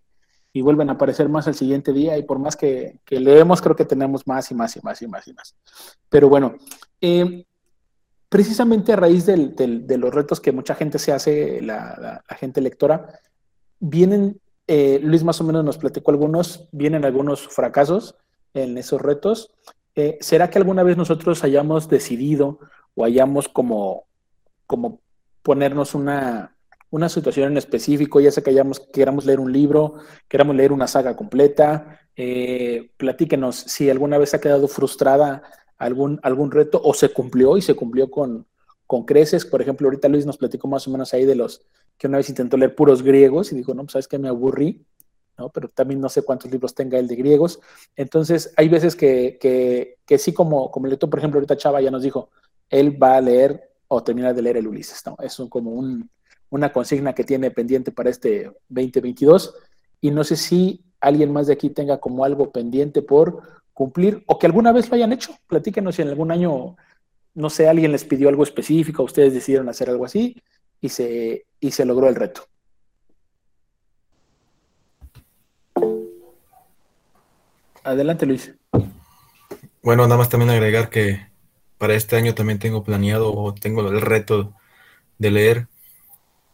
y 0.54 0.62
vuelven 0.62 0.90
a 0.90 0.94
aparecer 0.94 1.30
más 1.30 1.46
el 1.46 1.54
siguiente 1.54 1.94
día 1.94 2.18
y 2.18 2.24
por 2.24 2.40
más 2.40 2.56
que, 2.56 3.00
leemos, 3.10 3.62
creo 3.62 3.76
que 3.76 3.86
tenemos 3.86 4.26
más 4.26 4.50
y 4.50 4.56
más 4.56 4.76
y 4.76 4.82
más 4.82 5.02
y 5.04 5.08
más 5.08 5.28
y 5.28 5.34
más. 5.34 5.56
Pero 6.10 6.30
bueno, 6.30 6.56
eh, 7.00 7.46
precisamente 8.28 8.92
a 8.94 8.96
raíz 8.96 9.28
del, 9.28 9.56
de 9.56 9.98
los 10.00 10.12
retos 10.12 10.42
que 10.42 10.52
mucha 10.52 10.74
gente 10.74 10.98
se 10.98 11.12
hace, 11.12 11.62
la, 11.62 12.24
la 12.28 12.36
gente 12.38 12.60
lectora, 12.60 13.20
vienen, 13.82 14.40
eh, 14.68 15.00
Luis 15.04 15.26
más 15.26 15.42
o 15.42 15.44
menos 15.44 15.66
nos 15.66 15.78
platicó 15.78 16.12
algunos, 16.12 16.70
vienen 16.72 17.04
algunos 17.04 17.48
fracasos 17.50 18.16
en 18.54 18.78
esos 18.78 19.02
retos. 19.02 19.52
Eh, 19.96 20.18
¿Será 20.22 20.50
que 20.50 20.58
alguna 20.58 20.84
vez 20.84 20.96
nosotros 20.96 21.44
hayamos 21.44 21.90
decidido 21.90 22.60
o 22.96 23.04
hayamos 23.04 23.50
como, 23.50 24.06
como 24.66 25.02
ponernos 25.42 25.96
una, 25.96 26.56
una 26.92 27.10
situación 27.10 27.52
en 27.52 27.58
específico, 27.58 28.22
ya 28.22 28.32
sea 28.32 28.44
que 28.44 28.52
hayamos, 28.52 28.80
queramos 28.80 29.26
leer 29.26 29.40
un 29.40 29.52
libro, 29.52 29.96
queramos 30.30 30.56
leer 30.56 30.72
una 30.72 30.88
saga 30.88 31.16
completa? 31.18 32.00
Eh, 32.16 32.92
platíquenos 32.98 33.56
si 33.56 33.90
alguna 33.90 34.18
vez 34.18 34.34
ha 34.34 34.42
quedado 34.42 34.68
frustrada 34.68 35.42
algún, 35.78 36.20
algún 36.24 36.52
reto 36.52 36.80
o 36.84 36.94
se 36.94 37.10
cumplió 37.10 37.58
y 37.58 37.62
se 37.62 37.74
cumplió 37.74 38.12
con, 38.12 38.46
con 38.86 39.06
creces. 39.06 39.46
Por 39.46 39.62
ejemplo, 39.62 39.88
ahorita 39.88 40.08
Luis 40.08 40.26
nos 40.26 40.38
platicó 40.38 40.68
más 40.68 40.88
o 40.88 40.92
menos 40.92 41.14
ahí 41.14 41.26
de 41.26 41.36
los 41.36 41.66
que 42.02 42.08
una 42.08 42.18
vez 42.18 42.30
intentó 42.30 42.58
leer 42.58 42.74
puros 42.74 43.04
griegos 43.04 43.52
y 43.52 43.56
dijo, 43.56 43.76
no, 43.76 43.84
pues 43.84 43.92
sabes 43.92 44.08
que 44.08 44.18
me 44.18 44.28
aburrí, 44.28 44.84
¿no? 45.38 45.50
Pero 45.50 45.68
también 45.70 46.02
no 46.02 46.10
sé 46.10 46.24
cuántos 46.24 46.50
libros 46.50 46.74
tenga 46.74 46.98
él 46.98 47.08
de 47.08 47.16
griegos. 47.16 47.60
Entonces, 47.96 48.52
hay 48.58 48.70
veces 48.70 48.96
que, 48.96 49.38
que, 49.40 50.00
que 50.04 50.18
sí, 50.18 50.34
como, 50.34 50.72
como 50.72 50.88
el 50.88 50.90
lector, 50.94 51.12
por 51.12 51.20
ejemplo, 51.20 51.38
ahorita 51.38 51.58
Chava 51.58 51.80
ya 51.80 51.92
nos 51.92 52.02
dijo, 52.02 52.32
él 52.72 52.98
va 53.02 53.18
a 53.18 53.22
leer 53.22 53.70
o 53.88 54.02
terminar 54.02 54.34
de 54.34 54.42
leer 54.42 54.58
el 54.58 54.68
Ulises, 54.68 55.04
¿no? 55.06 55.16
Es 55.22 55.38
un, 55.38 55.48
como 55.48 55.70
un, 55.70 56.10
una 56.50 56.74
consigna 56.74 57.14
que 57.14 57.24
tiene 57.24 57.52
pendiente 57.52 57.92
para 57.92 58.10
este 58.10 58.52
2022 58.70 59.54
y 60.02 60.10
no 60.10 60.24
sé 60.24 60.38
si 60.38 60.84
alguien 61.02 61.32
más 61.32 61.46
de 61.46 61.54
aquí 61.54 61.70
tenga 61.70 62.00
como 62.00 62.26
algo 62.26 62.52
pendiente 62.52 63.04
por 63.04 63.44
cumplir 63.74 64.24
o 64.26 64.40
que 64.40 64.48
alguna 64.48 64.72
vez 64.72 64.90
lo 64.90 64.96
hayan 64.96 65.14
hecho. 65.14 65.36
Platíquenos 65.46 65.98
si 65.98 66.02
en 66.02 66.08
algún 66.08 66.32
año, 66.32 66.78
no 67.36 67.50
sé, 67.52 67.70
alguien 67.70 67.92
les 67.92 68.06
pidió 68.06 68.28
algo 68.28 68.42
específico, 68.42 69.04
ustedes 69.04 69.36
decidieron 69.36 69.70
hacer 69.70 69.88
algo 69.88 70.06
así 70.06 70.42
y 70.82 70.90
se, 70.90 71.46
y 71.60 71.72
se 71.72 71.86
logró 71.86 72.10
el 72.10 72.16
reto. 72.16 72.48
Adelante, 77.84 78.26
Luis. 78.26 78.54
Bueno, 79.82 80.04
nada 80.04 80.18
más 80.18 80.30
también 80.30 80.52
agregar 80.52 80.90
que 80.90 81.28
para 81.78 81.96
este 81.96 82.16
año 82.16 82.36
también 82.36 82.60
tengo 82.60 82.84
planeado 82.84 83.34
o 83.34 83.54
tengo 83.54 83.88
el 83.88 84.02
reto 84.02 84.54
de 85.18 85.32
leer 85.32 85.68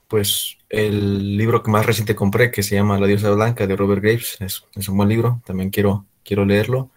pues 0.08 0.58
el 0.70 1.38
libro 1.38 1.64
que 1.64 1.72
más 1.72 1.86
reciente 1.86 2.16
compré, 2.16 2.52
que 2.52 2.64
se 2.64 2.76
llama 2.76 3.00
La 3.00 3.08
diosa 3.08 3.30
blanca 3.32 3.68
de 3.68 3.76
Robert 3.76 4.02
Graves, 4.02 4.38
es, 4.40 4.64
es, 4.76 4.90
un 4.90 4.98
buen 4.98 5.10
libro, 5.10 5.42
también 5.46 5.70
quiero, 5.70 6.06
quiero 6.24 6.46
leerlo. 6.46 6.92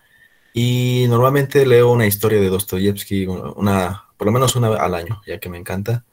Y 0.52 1.06
normalmente 1.08 1.66
leo 1.66 1.92
una 1.92 2.06
historia 2.06 2.40
de 2.40 2.48
Dostoyevsky, 2.48 3.26
una, 3.26 4.04
por 4.16 4.26
lo 4.26 4.32
menos 4.32 4.56
una 4.56 4.68
al 4.68 4.94
año, 4.94 5.20
ya 5.26 5.38
que 5.38 5.48
me 5.48 5.58
encanta. 5.58 6.04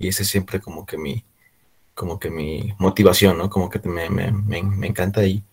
Y 0.00 0.08
ese 0.08 0.24
es 0.24 0.28
siempre 0.28 0.58
como 0.58 0.84
que 0.84 0.98
mi, 0.98 1.24
como 1.94 2.18
que 2.18 2.30
mi 2.30 2.74
motivación, 2.78 3.38
¿no? 3.38 3.48
Como 3.48 3.70
que 3.70 3.78
me, 3.88 4.10
me, 4.10 4.32
me, 4.32 4.62
me 4.62 4.86
encanta 4.88 5.24
y 5.24 5.44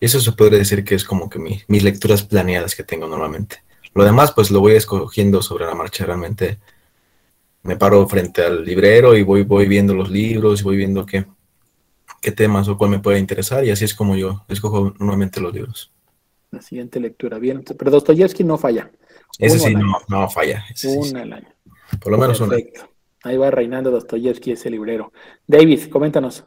eso 0.00 0.18
se 0.18 0.32
podría 0.32 0.58
decir 0.58 0.82
que 0.82 0.94
es 0.94 1.04
como 1.04 1.28
que 1.28 1.38
mi, 1.38 1.60
mis 1.68 1.84
lecturas 1.84 2.22
planeadas 2.22 2.74
que 2.74 2.82
tengo 2.82 3.06
normalmente. 3.06 3.62
Lo 3.94 4.04
demás, 4.04 4.32
pues 4.32 4.50
lo 4.50 4.60
voy 4.60 4.72
escogiendo 4.72 5.42
sobre 5.42 5.66
la 5.66 5.74
marcha, 5.74 6.06
realmente 6.06 6.58
me 7.62 7.76
paro 7.76 8.08
frente 8.08 8.42
al 8.42 8.64
librero 8.64 9.16
y 9.16 9.22
voy, 9.22 9.42
voy 9.42 9.66
viendo 9.68 9.94
los 9.94 10.10
libros 10.10 10.60
y 10.60 10.64
voy 10.64 10.76
viendo 10.76 11.04
qué, 11.04 11.26
qué 12.22 12.32
temas 12.32 12.68
o 12.68 12.78
cuál 12.78 12.90
me 12.90 13.00
puede 13.00 13.18
interesar 13.18 13.64
y 13.64 13.70
así 13.70 13.84
es 13.84 13.94
como 13.94 14.16
yo 14.16 14.44
escojo 14.48 14.94
normalmente 14.98 15.40
los 15.40 15.52
libros. 15.52 15.92
La 16.50 16.62
siguiente 16.62 16.98
lectura, 16.98 17.38
bien, 17.38 17.62
pero 17.78 17.90
Dostoyevsky 17.90 18.42
no 18.42 18.58
falla. 18.58 18.90
Ese 19.38 19.58
sí 19.58 19.74
no, 19.74 19.98
no, 20.08 20.28
falla. 20.28 20.64
Ese 20.70 20.88
una 20.88 21.04
sí. 21.04 21.16
al 21.16 21.32
año. 21.32 21.48
Por 22.00 22.12
lo 22.12 22.18
menos 22.18 22.38
Perfecto. 22.38 22.89
Ahí 23.22 23.36
va 23.36 23.50
reinando 23.50 23.90
Dostoyevsky 23.90 24.52
ese 24.52 24.70
librero. 24.70 25.12
David, 25.46 25.90
coméntanos. 25.90 26.44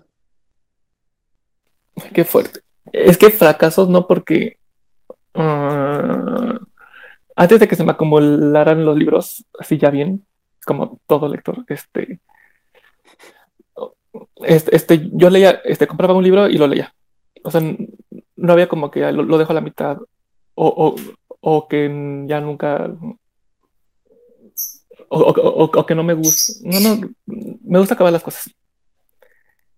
Qué 2.13 2.23
fuerte. 2.23 2.61
Es 2.91 3.17
que 3.17 3.29
fracasos 3.29 3.89
no 3.89 4.07
porque 4.07 4.57
uh, 5.35 6.59
antes 7.35 7.59
de 7.59 7.67
que 7.67 7.75
se 7.75 7.83
me 7.83 7.91
acumularan 7.91 8.85
los 8.85 8.97
libros 8.97 9.45
así 9.59 9.77
ya 9.77 9.89
bien, 9.89 10.25
como 10.65 10.99
todo 11.07 11.27
lector, 11.27 11.63
este, 11.67 12.19
este, 14.43 14.75
este, 14.75 15.09
yo 15.13 15.29
leía, 15.29 15.61
este, 15.65 15.87
compraba 15.87 16.13
un 16.13 16.23
libro 16.23 16.47
y 16.47 16.57
lo 16.57 16.67
leía. 16.67 16.93
O 17.43 17.51
sea, 17.51 17.61
no 17.61 18.53
había 18.53 18.67
como 18.67 18.91
que 18.91 19.11
lo, 19.11 19.23
lo 19.23 19.37
dejo 19.37 19.51
a 19.51 19.55
la 19.55 19.61
mitad 19.61 19.97
o, 20.55 20.67
o, 20.67 20.95
o, 21.41 21.67
que 21.67 22.23
ya 22.27 22.39
nunca, 22.39 22.91
o, 25.21 25.63
o, 25.65 25.85
que 25.85 25.95
no 25.95 26.03
me 26.03 26.13
gusta. 26.13 26.53
No, 26.63 26.79
no, 26.79 27.09
me 27.25 27.79
gusta 27.79 27.95
acabar 27.95 28.13
las 28.13 28.23
cosas. 28.23 28.53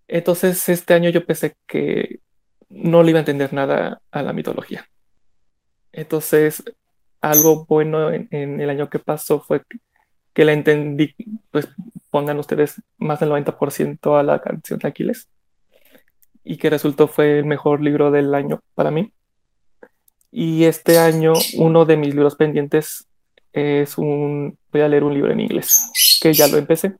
Entonces, 0.07 0.69
este 0.69 0.93
año 0.93 1.09
yo 1.09 1.25
pensé 1.25 1.55
que 1.67 2.19
no 2.69 3.03
le 3.03 3.11
iba 3.11 3.19
a 3.19 3.21
entender 3.21 3.53
nada 3.53 4.01
a 4.11 4.21
la 4.21 4.33
mitología. 4.33 4.87
Entonces, 5.91 6.63
algo 7.21 7.65
bueno 7.65 8.11
en, 8.11 8.27
en 8.31 8.61
el 8.61 8.69
año 8.69 8.89
que 8.89 8.99
pasó 8.99 9.39
fue 9.39 9.63
que 9.63 9.79
que 10.35 10.43
la 10.43 10.51
entendí, 10.51 11.15
pues 11.49 11.69
pongan 12.11 12.37
ustedes 12.37 12.81
más 12.97 13.21
del 13.21 13.29
90% 13.29 14.19
a 14.19 14.21
la 14.21 14.41
canción 14.41 14.77
de 14.79 14.89
Aquiles 14.89 15.29
y 16.43 16.57
que 16.57 16.69
resultó 16.69 17.07
fue 17.07 17.39
el 17.39 17.45
mejor 17.45 17.81
libro 17.81 18.11
del 18.11 18.35
año 18.35 18.59
para 18.75 18.91
mí. 18.91 19.13
Y 20.31 20.65
este 20.65 20.99
año 20.99 21.31
uno 21.57 21.85
de 21.85 21.95
mis 21.95 22.13
libros 22.13 22.35
pendientes 22.35 23.07
es 23.55 23.97
un, 23.97 24.57
voy 24.71 24.81
a 24.81 24.87
leer 24.89 25.03
un 25.03 25.13
libro 25.13 25.31
en 25.31 25.39
inglés, 25.39 26.19
que 26.21 26.33
ya 26.33 26.47
lo 26.47 26.57
empecé, 26.57 26.95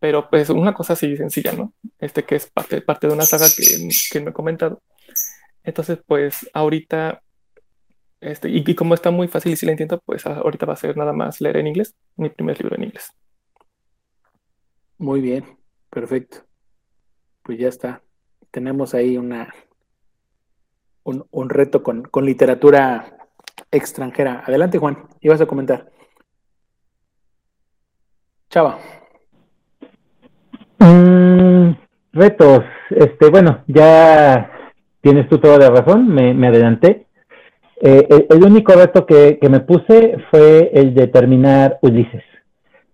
pero 0.00 0.28
pues 0.30 0.48
una 0.48 0.72
cosa 0.72 0.94
así 0.94 1.16
sencilla, 1.16 1.52
¿no? 1.52 1.74
Este 1.98 2.24
que 2.24 2.36
es 2.36 2.46
parte, 2.46 2.80
parte 2.80 3.06
de 3.06 3.12
una 3.12 3.24
saga 3.24 3.46
que, 3.54 3.88
que 4.10 4.20
no 4.20 4.30
he 4.30 4.32
comentado. 4.32 4.82
Entonces, 5.62 5.98
pues 6.06 6.48
ahorita 6.54 7.22
este, 8.20 8.48
y, 8.48 8.64
y, 8.66 8.74
como 8.74 8.94
está 8.94 9.10
muy 9.10 9.28
fácil 9.28 9.52
y 9.52 9.56
si 9.56 9.66
la 9.66 9.72
entiendo, 9.72 10.00
pues 10.06 10.24
ahorita 10.24 10.64
va 10.64 10.72
a 10.72 10.76
ser 10.76 10.96
nada 10.96 11.12
más 11.12 11.42
leer 11.42 11.58
en 11.58 11.66
inglés, 11.66 11.94
mi 12.16 12.30
primer 12.30 12.58
libro 12.58 12.76
en 12.76 12.84
inglés. 12.84 13.12
Muy 14.96 15.20
bien, 15.20 15.44
perfecto. 15.90 16.38
Pues 17.42 17.58
ya 17.58 17.68
está. 17.68 18.02
Tenemos 18.50 18.94
ahí 18.94 19.18
una 19.18 19.52
un, 21.02 21.26
un 21.30 21.50
reto 21.50 21.82
con, 21.82 22.04
con, 22.04 22.24
literatura 22.24 23.23
extranjera. 23.74 24.42
Adelante, 24.46 24.78
Juan, 24.78 24.98
ibas 25.20 25.40
a 25.40 25.46
comentar. 25.46 25.90
Chava. 28.50 28.78
Mm, 30.78 31.72
retos. 32.12 32.64
Este, 32.90 33.28
bueno, 33.30 33.64
ya 33.66 34.50
tienes 35.00 35.28
tú 35.28 35.38
toda 35.38 35.58
la 35.58 35.70
razón, 35.70 36.08
me, 36.08 36.46
adelanté. 36.46 37.06
Eh, 37.80 38.06
el, 38.08 38.26
el, 38.30 38.44
único 38.44 38.72
reto 38.72 39.04
que, 39.04 39.38
que, 39.40 39.48
me 39.48 39.60
puse 39.60 40.16
fue 40.30 40.70
el 40.72 40.94
de 40.94 41.08
terminar 41.08 41.78
Ulises, 41.82 42.22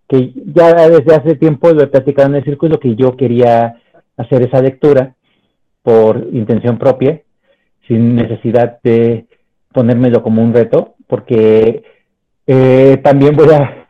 que 0.09 0.33
ya 0.47 0.89
desde 0.89 1.15
hace 1.15 1.37
tiempo 1.37 1.71
lo 1.71 1.83
he 1.83 1.87
platicado 1.87 2.29
en 2.31 2.37
el 2.37 2.45
círculo 2.45 2.81
que 2.81 2.97
yo 2.97 3.17
quería 3.17 3.77
hacer 4.17 4.43
esa 4.43 4.61
lectura 4.61 5.15
por 5.83 6.27
intención 6.33 6.79
propia, 6.79 7.23
sin 7.87 8.17
necesidad 8.17 8.81
de 8.83 9.27
ponérmelo 9.73 10.23
como 10.23 10.43
un 10.43 10.53
reto, 10.53 10.95
porque 11.07 11.83
eh, 12.47 13.01
también 13.03 13.37
voy 13.37 13.53
a, 13.53 13.87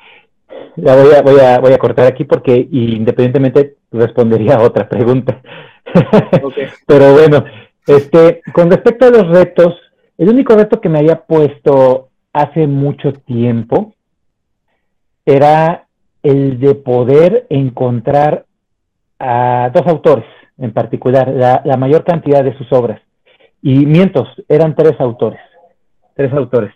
la 0.76 0.96
voy 0.96 1.14
a, 1.14 1.22
voy 1.22 1.40
a, 1.40 1.58
voy 1.58 1.72
a 1.72 1.78
cortar 1.78 2.06
aquí 2.06 2.24
porque 2.24 2.68
independientemente 2.70 3.76
respondería 3.90 4.56
a 4.56 4.62
otra 4.62 4.88
pregunta. 4.88 5.40
Okay. 6.42 6.68
Pero 6.86 7.12
bueno, 7.14 7.44
este, 7.84 8.42
con 8.52 8.70
respecto 8.70 9.06
a 9.06 9.10
los 9.10 9.26
retos, 9.26 9.74
el 10.16 10.28
único 10.28 10.54
reto 10.54 10.80
que 10.80 10.88
me 10.88 11.00
había 11.00 11.22
puesto 11.22 12.10
hace 12.32 12.68
mucho 12.68 13.12
tiempo 13.12 13.94
era 15.26 15.88
el 16.22 16.60
de 16.60 16.76
poder 16.76 17.46
encontrar 17.50 18.46
a 19.18 19.70
dos 19.74 19.84
autores 19.86 20.26
en 20.60 20.72
particular, 20.72 21.28
la, 21.28 21.62
la 21.64 21.76
mayor 21.76 22.04
cantidad 22.04 22.44
de 22.44 22.56
sus 22.56 22.70
obras. 22.72 23.00
Y 23.62 23.86
mientos, 23.86 24.28
eran 24.48 24.74
tres 24.76 24.94
autores, 25.00 25.40
tres 26.20 26.34
autores. 26.34 26.74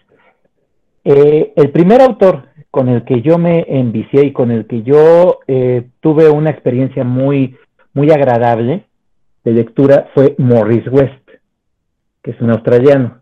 Eh, 1.04 1.52
el 1.54 1.70
primer 1.70 2.00
autor 2.00 2.48
con 2.70 2.88
el 2.88 3.04
que 3.04 3.20
yo 3.20 3.36
me 3.36 3.66
envicié 3.68 4.24
y 4.24 4.32
con 4.32 4.50
el 4.50 4.66
que 4.66 4.82
yo 4.82 5.40
eh, 5.46 5.86
tuve 6.00 6.30
una 6.30 6.48
experiencia 6.48 7.04
muy, 7.04 7.54
muy 7.92 8.10
agradable 8.10 8.86
de 9.44 9.52
lectura 9.52 10.08
fue 10.14 10.34
Morris 10.38 10.86
West, 10.90 11.28
que 12.22 12.30
es 12.30 12.40
un 12.40 12.52
australiano. 12.52 13.20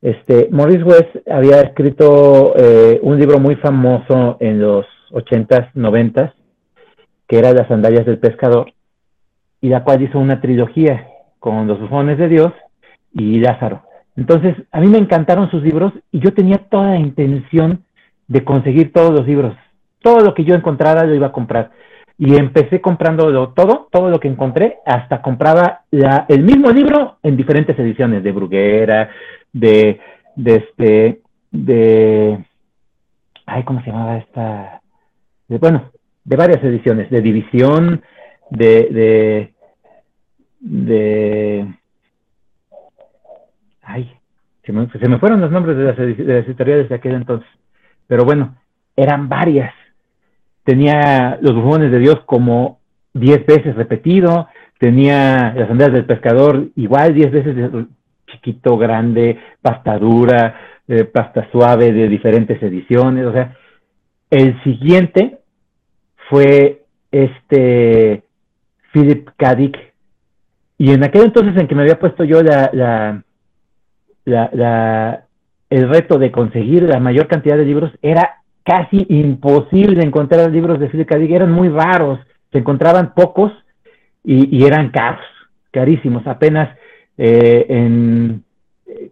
Este, 0.00 0.48
Morris 0.52 0.84
West 0.84 1.28
había 1.28 1.60
escrito 1.62 2.54
eh, 2.56 3.00
un 3.02 3.18
libro 3.18 3.40
muy 3.40 3.56
famoso 3.56 4.36
en 4.38 4.60
los 4.60 4.86
80s, 5.10 5.72
90s, 5.74 6.32
que 7.26 7.38
era 7.40 7.52
Las 7.52 7.66
sandalias 7.66 8.06
del 8.06 8.20
pescador, 8.20 8.72
y 9.60 9.70
la 9.70 9.82
cual 9.82 10.02
hizo 10.02 10.20
una 10.20 10.40
trilogía 10.40 11.08
con 11.40 11.66
Los 11.66 11.80
bufones 11.80 12.16
de 12.16 12.28
Dios 12.28 12.52
y 13.12 13.40
Lázaro. 13.40 13.87
Entonces, 14.18 14.56
a 14.72 14.80
mí 14.80 14.88
me 14.88 14.98
encantaron 14.98 15.48
sus 15.48 15.62
libros 15.62 15.92
y 16.10 16.18
yo 16.18 16.34
tenía 16.34 16.58
toda 16.58 16.90
la 16.90 16.98
intención 16.98 17.84
de 18.26 18.42
conseguir 18.42 18.92
todos 18.92 19.12
los 19.12 19.24
libros. 19.24 19.56
Todo 20.02 20.24
lo 20.24 20.34
que 20.34 20.42
yo 20.42 20.56
encontrara 20.56 21.04
lo 21.04 21.14
iba 21.14 21.28
a 21.28 21.32
comprar. 21.32 21.70
Y 22.18 22.34
empecé 22.34 22.80
comprando 22.80 23.50
todo, 23.50 23.86
todo 23.92 24.10
lo 24.10 24.18
que 24.18 24.26
encontré, 24.26 24.78
hasta 24.84 25.22
compraba 25.22 25.82
la, 25.92 26.26
el 26.28 26.42
mismo 26.42 26.70
libro 26.72 27.18
en 27.22 27.36
diferentes 27.36 27.78
ediciones, 27.78 28.24
de 28.24 28.32
Bruguera, 28.32 29.08
de, 29.52 30.00
de 30.34 30.54
este, 30.56 31.20
de, 31.52 32.44
ay, 33.46 33.62
¿cómo 33.62 33.80
se 33.82 33.92
llamaba 33.92 34.16
esta? 34.16 34.80
De, 35.46 35.58
bueno, 35.58 35.92
de 36.24 36.36
varias 36.36 36.62
ediciones, 36.64 37.08
de 37.08 37.22
División, 37.22 38.02
de, 38.50 38.88
de, 38.90 39.54
de, 40.58 41.72
se 44.72 45.08
me, 45.08 45.18
fueron 45.18 45.40
los 45.40 45.50
nombres 45.50 45.76
de 45.76 45.84
las, 45.84 45.98
editoriales 45.98 46.88
de 46.88 46.94
aquel 46.94 47.14
entonces. 47.14 47.48
pero 48.06 48.24
bueno, 48.24 48.56
eran 48.96 49.28
varias. 49.28 49.72
Tenía 50.64 51.38
los 51.40 51.54
bufones 51.54 51.90
de 51.90 51.98
Dios 51.98 52.20
como 52.26 52.80
diez 53.14 53.44
veces 53.46 53.74
repetido, 53.74 54.48
tenía 54.78 55.54
las 55.56 55.70
andas 55.70 55.92
del 55.92 56.04
pescador 56.04 56.68
igual 56.76 57.14
diez 57.14 57.30
veces 57.30 57.56
chiquito, 58.26 58.76
grande, 58.76 59.38
pasta 59.62 59.98
dura, 59.98 60.54
eh, 60.86 61.04
pasta 61.04 61.48
suave 61.50 61.92
de 61.92 62.08
diferentes 62.08 62.62
ediciones, 62.62 63.26
o 63.26 63.32
sea, 63.32 63.56
el 64.30 64.62
siguiente 64.62 65.38
fue 66.28 66.82
este 67.10 68.22
Philip 68.92 69.28
K. 69.36 69.56
Y 70.78 70.92
en 70.92 71.02
aquel 71.02 71.24
entonces 71.24 71.56
en 71.56 71.66
que 71.66 71.74
me 71.74 71.82
había 71.82 71.98
puesto 71.98 72.24
yo 72.24 72.42
la, 72.42 73.22
la, 74.28 75.24
el 75.70 75.88
reto 75.88 76.18
de 76.18 76.30
conseguir 76.30 76.84
la 76.84 77.00
mayor 77.00 77.26
cantidad 77.26 77.56
de 77.56 77.64
libros, 77.64 77.92
era 78.02 78.42
casi 78.62 79.06
imposible 79.08 80.02
encontrar 80.02 80.50
libros 80.50 80.78
de 80.78 80.88
Philip 80.88 81.08
K. 81.08 81.16
Eran 81.16 81.52
muy 81.52 81.68
raros, 81.68 82.20
se 82.52 82.58
encontraban 82.58 83.14
pocos 83.14 83.52
y, 84.24 84.64
eran 84.64 84.90
caros, 84.90 85.24
carísimos. 85.70 86.26
Apenas 86.26 86.76
eh, 87.16 87.66
en, 87.68 88.44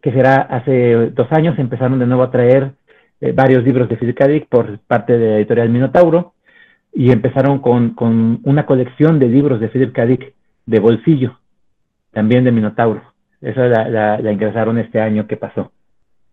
que 0.02 0.12
será 0.12 0.36
hace 0.42 1.10
dos 1.10 1.28
años, 1.30 1.58
empezaron 1.58 1.98
de 1.98 2.06
nuevo 2.06 2.22
a 2.22 2.30
traer 2.30 2.72
eh, 3.20 3.32
varios 3.32 3.64
libros 3.64 3.88
de 3.88 3.96
Philip 3.96 4.16
K. 4.16 4.26
por 4.48 4.78
parte 4.80 5.16
de 5.16 5.30
la 5.30 5.36
editorial 5.36 5.70
Minotauro 5.70 6.34
y 6.92 7.10
empezaron 7.10 7.60
con, 7.60 7.90
con 7.90 8.40
una 8.44 8.66
colección 8.66 9.18
de 9.18 9.28
libros 9.28 9.60
de 9.60 9.68
Philip 9.68 9.92
K. 9.92 10.06
de 10.66 10.80
bolsillo, 10.80 11.38
también 12.12 12.44
de 12.44 12.52
Minotauro. 12.52 13.15
Esa 13.46 13.68
la, 13.68 14.18
la, 14.18 14.32
ingresaron 14.32 14.76
este 14.76 15.00
año 15.00 15.28
que 15.28 15.36
pasó. 15.36 15.70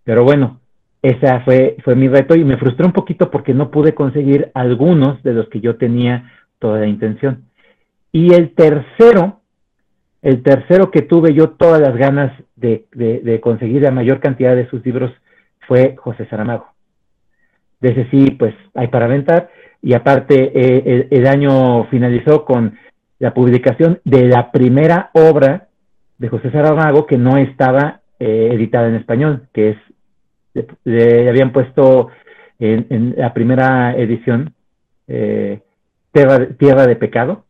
Pero 0.04 0.24
bueno, 0.24 0.60
esa 1.04 1.42
fue, 1.42 1.78
fue 1.84 1.94
mi 1.96 2.08
reto 2.08 2.36
y 2.36 2.44
me 2.44 2.58
frustró 2.58 2.88
un 2.88 2.92
poquito 2.92 3.30
porque 3.30 3.54
no 3.54 3.70
pude 3.70 3.94
conseguir 3.94 4.50
algunos 4.56 5.22
de 5.22 5.34
los 5.34 5.48
que 5.50 5.60
yo 5.60 5.76
tenía 5.76 6.32
toda 6.58 6.80
la 6.80 6.88
intención. 6.88 7.44
Y 8.12 8.34
el 8.34 8.56
tercero, 8.56 9.42
el 10.24 10.42
tercero 10.42 10.90
que 10.90 11.04
tuve 11.04 11.36
yo 11.36 11.52
todas 11.52 11.80
las 11.80 11.96
ganas 11.96 12.32
de, 12.56 12.88
de, 12.94 13.40
conseguir 13.42 13.84
la 13.84 13.92
mayor 13.92 14.20
cantidad 14.20 14.56
de 14.56 14.68
sus 14.70 14.84
libros 14.84 15.12
fue 15.68 15.96
José 15.98 16.26
Saramago. 16.26 16.66
De 17.80 17.90
ese 17.90 18.08
sí, 18.10 18.32
pues 18.32 18.56
hay 18.74 18.88
para 18.88 19.06
aventar. 19.06 19.52
Y 19.84 19.94
aparte, 19.94 20.52
eh, 20.56 21.10
el, 21.12 21.28
año 21.28 21.86
finalizó 21.92 22.44
con 22.44 22.76
la 23.20 23.36
publicación 23.36 24.00
de 24.04 24.28
la 24.28 24.52
primera 24.52 25.12
obra 25.14 25.68
de 26.18 26.30
José 26.30 26.52
Saramago 26.52 27.06
que 27.06 27.18
no 27.18 27.38
estaba 27.38 28.02
eh, 28.20 28.50
editada 28.54 28.88
en 28.88 28.96
español, 28.96 29.48
que 29.54 29.72
es, 29.72 29.78
le, 30.84 31.30
habían 31.30 31.52
puesto 31.52 32.10
en, 32.60 33.16
la 33.18 33.34
primera 33.34 33.96
edición 33.98 34.54
eh, 35.08 35.62
Tierra, 36.12 36.88
de 36.88 36.96
Pecado, 36.96 37.46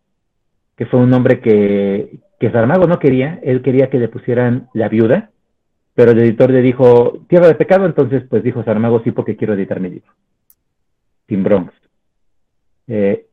que 0.78 0.86
fue 0.86 1.00
un 1.00 1.10
nombre 1.10 1.40
que, 1.42 2.18
que 2.40 2.52
Saramago 2.52 2.88
no 2.88 3.00
quería, 3.00 3.40
él 3.44 3.62
quería 3.62 3.90
que 3.90 4.00
le 4.00 4.08
pusieran 4.08 4.70
La 4.74 4.90
Viuda, 4.90 5.30
pero 5.94 6.12
el 6.12 6.20
editor 6.20 6.50
le 6.50 6.62
dijo 6.62 7.26
Tierra 7.28 7.48
de 7.48 7.56
Pecado, 7.56 7.86
entonces 7.86 8.24
pues 8.30 8.42
dijo 8.44 8.64
Saramago 8.64 9.04
sí 9.04 9.12
porque 9.12 9.36
quiero 9.36 9.54
editar 9.54 9.80
mi 9.80 9.90
libro, 9.90 10.12
Sin 11.28 11.44
Bronx. 11.44 11.74
Eh, 12.88 13.28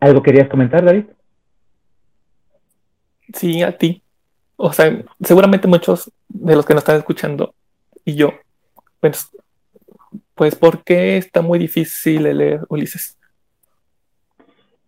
¿Algo 0.00 0.22
querías 0.22 0.48
comentar, 0.48 0.84
David? 0.84 1.04
Sí, 3.32 3.62
a 3.62 3.76
ti. 3.76 4.02
O 4.56 4.72
sea, 4.72 5.02
seguramente 5.22 5.68
muchos 5.68 6.10
de 6.28 6.56
los 6.56 6.64
que 6.64 6.74
nos 6.74 6.82
están 6.82 6.96
escuchando 6.96 7.54
y 8.04 8.14
yo, 8.14 8.32
pues, 9.00 9.30
pues 10.34 10.54
¿por 10.54 10.82
qué 10.82 11.18
está 11.18 11.42
muy 11.42 11.58
difícil 11.58 12.22
leer 12.22 12.60
Ulises? 12.68 13.18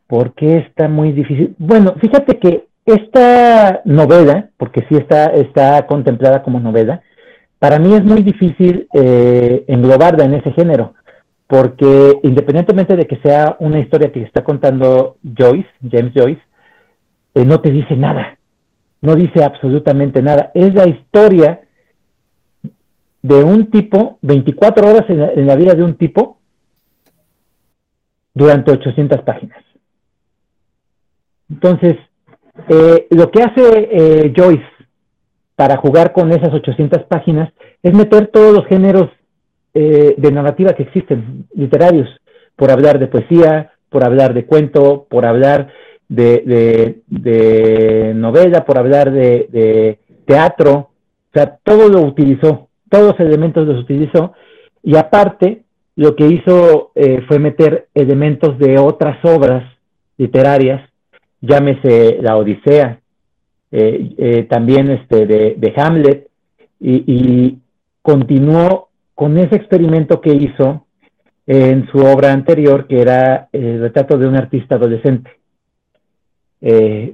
¿Por 0.06 0.32
qué 0.32 0.58
está 0.58 0.88
muy 0.88 1.12
difícil? 1.12 1.54
Bueno, 1.58 1.94
fíjate 2.00 2.38
que 2.38 2.68
esta 2.86 3.82
novela, 3.84 4.48
porque 4.56 4.86
sí 4.88 4.96
está, 4.96 5.26
está 5.26 5.86
contemplada 5.86 6.42
como 6.42 6.60
novela, 6.60 7.02
para 7.58 7.78
mí 7.78 7.94
es 7.94 8.04
muy 8.04 8.22
difícil 8.22 8.88
eh, 8.94 9.64
englobarla 9.68 10.24
en 10.24 10.34
ese 10.34 10.52
género, 10.52 10.94
porque 11.46 12.18
independientemente 12.22 12.96
de 12.96 13.06
que 13.06 13.18
sea 13.18 13.56
una 13.58 13.80
historia 13.80 14.12
que 14.12 14.22
está 14.22 14.42
contando 14.44 15.18
Joyce, 15.36 15.68
James 15.90 16.12
Joyce, 16.14 16.40
eh, 17.38 17.44
no 17.44 17.60
te 17.60 17.70
dice 17.70 17.96
nada, 17.96 18.38
no 19.00 19.14
dice 19.14 19.44
absolutamente 19.44 20.22
nada. 20.22 20.50
Es 20.54 20.74
la 20.74 20.88
historia 20.88 21.60
de 23.22 23.44
un 23.44 23.70
tipo, 23.70 24.18
24 24.22 24.88
horas 24.88 25.04
en 25.08 25.20
la, 25.20 25.32
en 25.32 25.46
la 25.46 25.56
vida 25.56 25.74
de 25.74 25.82
un 25.82 25.94
tipo, 25.96 26.38
durante 28.34 28.70
800 28.70 29.22
páginas. 29.22 29.64
Entonces, 31.50 31.96
eh, 32.68 33.06
lo 33.10 33.30
que 33.30 33.42
hace 33.42 33.88
eh, 33.90 34.32
Joyce 34.36 34.66
para 35.56 35.76
jugar 35.76 36.12
con 36.12 36.30
esas 36.32 36.52
800 36.52 37.04
páginas 37.04 37.52
es 37.82 37.94
meter 37.94 38.28
todos 38.28 38.54
los 38.54 38.66
géneros 38.66 39.10
eh, 39.74 40.14
de 40.16 40.32
narrativa 40.32 40.72
que 40.72 40.84
existen, 40.84 41.46
literarios, 41.54 42.08
por 42.56 42.70
hablar 42.70 42.98
de 42.98 43.06
poesía, 43.06 43.72
por 43.90 44.04
hablar 44.04 44.34
de 44.34 44.46
cuento, 44.46 45.06
por 45.08 45.24
hablar 45.24 45.72
de, 46.08 47.02
novela, 48.14 48.64
por 48.64 48.78
hablar 48.78 49.12
de, 49.12 49.98
teatro, 50.26 50.72
o 50.74 50.90
sea, 51.32 51.58
todo 51.62 51.88
lo 51.88 52.02
utilizó, 52.02 52.68
todos 52.90 53.12
los 53.12 53.20
elementos 53.20 53.66
los 53.66 53.82
utilizó, 53.82 54.32
y 54.82 54.96
aparte 54.96 55.62
lo 55.96 56.14
que 56.16 56.26
hizo 56.26 56.92
fue 57.26 57.38
meter 57.38 57.88
elementos 57.94 58.58
de 58.58 58.78
otras 58.78 59.18
obras 59.24 59.64
literarias 60.16 60.88
llámese 61.40 62.18
La 62.20 62.36
Odisea, 62.36 63.00
eh, 63.70 64.10
eh, 64.16 64.42
también 64.44 64.90
este 64.90 65.26
de, 65.26 65.72
Hamlet, 65.76 66.28
y, 66.80 67.58
continuó 68.00 68.88
con 69.14 69.36
ese 69.36 69.56
experimento 69.56 70.22
que 70.22 70.32
hizo 70.32 70.86
en 71.46 71.86
su 71.88 71.98
obra 71.98 72.32
anterior, 72.32 72.86
que 72.86 73.02
era 73.02 73.48
el 73.52 73.80
retrato 73.80 74.16
de 74.16 74.26
un 74.26 74.36
artista 74.36 74.76
adolescente. 74.76 75.30
Eh, 76.60 77.12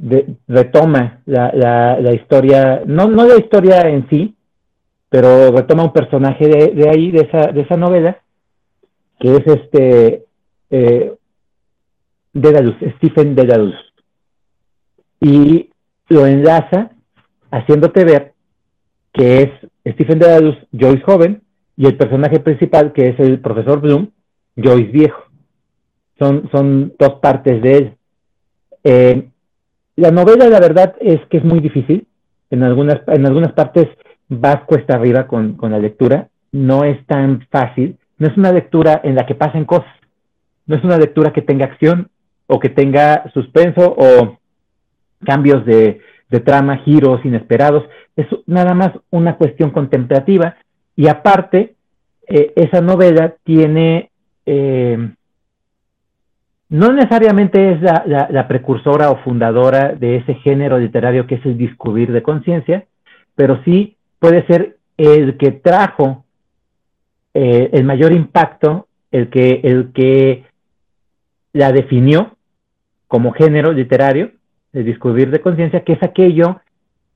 retoma 0.49 1.21
la, 1.27 1.53
la, 2.01 2.15
historia, 2.15 2.83
no, 2.87 3.09
no 3.09 3.27
la 3.27 3.37
historia 3.37 3.81
en 3.83 4.09
sí, 4.09 4.35
pero 5.09 5.51
retoma 5.51 5.85
un 5.85 5.93
personaje 5.93 6.49
de, 6.49 6.89
ahí, 6.89 7.11
de 7.11 7.21
esa, 7.21 7.53
de 7.53 7.61
esa 7.61 7.77
novela, 7.77 8.23
que 9.21 9.37
es 9.37 9.47
este 9.47 10.25
eh, 10.71 11.15
Dedalus, 12.33 12.77
Stephen 12.97 13.35
Dedalus 13.35 13.77
y 15.21 15.71
lo 16.09 16.27
enlaza 16.27 16.91
haciéndote 17.51 18.05
ver 18.05 18.35
que 19.15 19.43
es 19.43 19.95
Stephen 19.95 20.19
Dedalus, 20.19 20.57
Joyce 20.73 21.03
joven, 21.03 21.43
y 21.77 21.87
el 21.87 21.97
personaje 21.97 22.41
principal, 22.41 22.93
que 22.93 23.09
es 23.09 23.21
el 23.21 23.41
profesor 23.41 23.81
Bloom, 23.81 24.11
Joyce 24.57 24.91
viejo. 24.91 25.23
Son, 26.19 26.49
son 26.53 26.93
dos 26.99 27.21
partes 27.21 27.63
de 27.63 27.77
él. 27.77 27.97
Eh, 28.83 29.29
la 29.97 30.11
novela, 30.11 30.49
la 30.49 30.61
verdad, 30.61 30.95
es 31.01 31.21
que 31.31 31.39
es 31.39 31.45
muy 31.45 31.61
difícil. 31.61 32.07
En 32.51 32.63
algunas, 32.63 33.01
en 33.09 33.27
algunas 33.27 33.53
partes 33.53 33.89
vas 34.29 34.63
cuesta 34.65 34.95
arriba 34.97 35.27
con, 35.27 35.55
con 35.55 35.73
la 35.73 35.79
lectura. 35.79 36.29
No 36.53 36.85
es 36.85 37.05
tan 37.07 37.47
fácil. 37.51 37.99
No 38.19 38.29
es 38.29 38.37
una 38.37 38.53
lectura 38.53 39.01
en 39.05 39.15
la 39.15 39.27
que 39.27 39.35
pasen 39.35 39.65
cosas. 39.65 39.93
No 40.67 40.77
es 40.77 40.85
una 40.85 40.99
lectura 40.99 41.33
que 41.33 41.43
tenga 41.43 41.67
acción 41.67 42.09
o 42.47 42.59
que 42.59 42.69
tenga 42.69 43.31
suspenso 43.33 43.95
o 43.97 44.39
cambios 45.25 45.65
de, 45.65 46.01
trama, 46.45 46.79
giros 46.79 47.25
inesperados, 47.25 47.85
es 48.17 48.27
nada 48.47 48.75
más 48.75 48.91
una 49.11 49.37
cuestión 49.37 49.71
contemplativa 49.71 50.57
y 50.97 51.07
aparte, 51.07 51.77
eh, 52.27 52.53
esa 52.57 52.81
novela 52.81 53.37
tiene, 53.45 54.11
eh, 54.45 54.99
no 56.69 56.93
necesariamente 56.93 57.73
es 57.73 57.81
la, 57.83 58.49
precursora 58.49 59.11
o 59.11 59.19
fundadora 59.19 59.95
de 59.95 60.17
ese 60.17 60.35
género 60.37 60.79
literario 60.79 61.27
que 61.27 61.37
es 61.37 61.47
el 61.47 61.59
descubrir 61.59 62.11
de 62.13 62.23
conciencia, 62.23 62.87
pero 63.35 63.63
sí 63.65 63.97
puede 64.19 64.47
ser 64.47 64.79
el 64.97 65.37
que 65.37 65.53
trajo 65.53 66.25
eh, 67.35 67.71
el 67.73 67.85
mayor 67.85 68.13
impacto, 68.13 68.87
el 69.11 69.29
que, 69.29 69.61
el 69.65 69.93
que 69.93 70.45
la 71.53 71.71
definió 71.73 72.37
como 73.09 73.33
género 73.33 73.73
literario 73.73 74.33
de 74.73 74.85
descubrir 74.85 75.31
de 75.31 75.41
conciencia, 75.41 75.85
que 75.85 75.93
es 75.93 76.03
aquello 76.03 76.61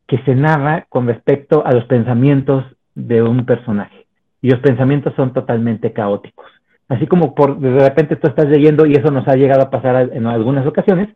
que 0.06 0.18
se 0.24 0.34
narra 0.34 0.86
con 0.88 1.06
respecto 1.06 1.64
a 1.66 1.72
los 1.72 1.84
pensamientos 1.84 2.64
de 2.94 3.22
un 3.22 3.44
personaje. 3.44 4.06
Y 4.40 4.50
los 4.50 4.60
pensamientos 4.60 5.14
son 5.16 5.32
totalmente 5.32 5.92
caóticos. 5.92 6.46
Así 6.88 7.06
como 7.06 7.34
por 7.34 7.58
de 7.58 7.78
repente 7.78 8.16
tú 8.16 8.28
estás 8.28 8.48
leyendo, 8.48 8.86
y 8.86 8.94
eso 8.94 9.10
nos 9.10 9.28
ha 9.28 9.36
llegado 9.36 9.62
a 9.62 9.70
pasar 9.70 10.10
en 10.12 10.26
algunas 10.26 10.66
ocasiones, 10.66 11.08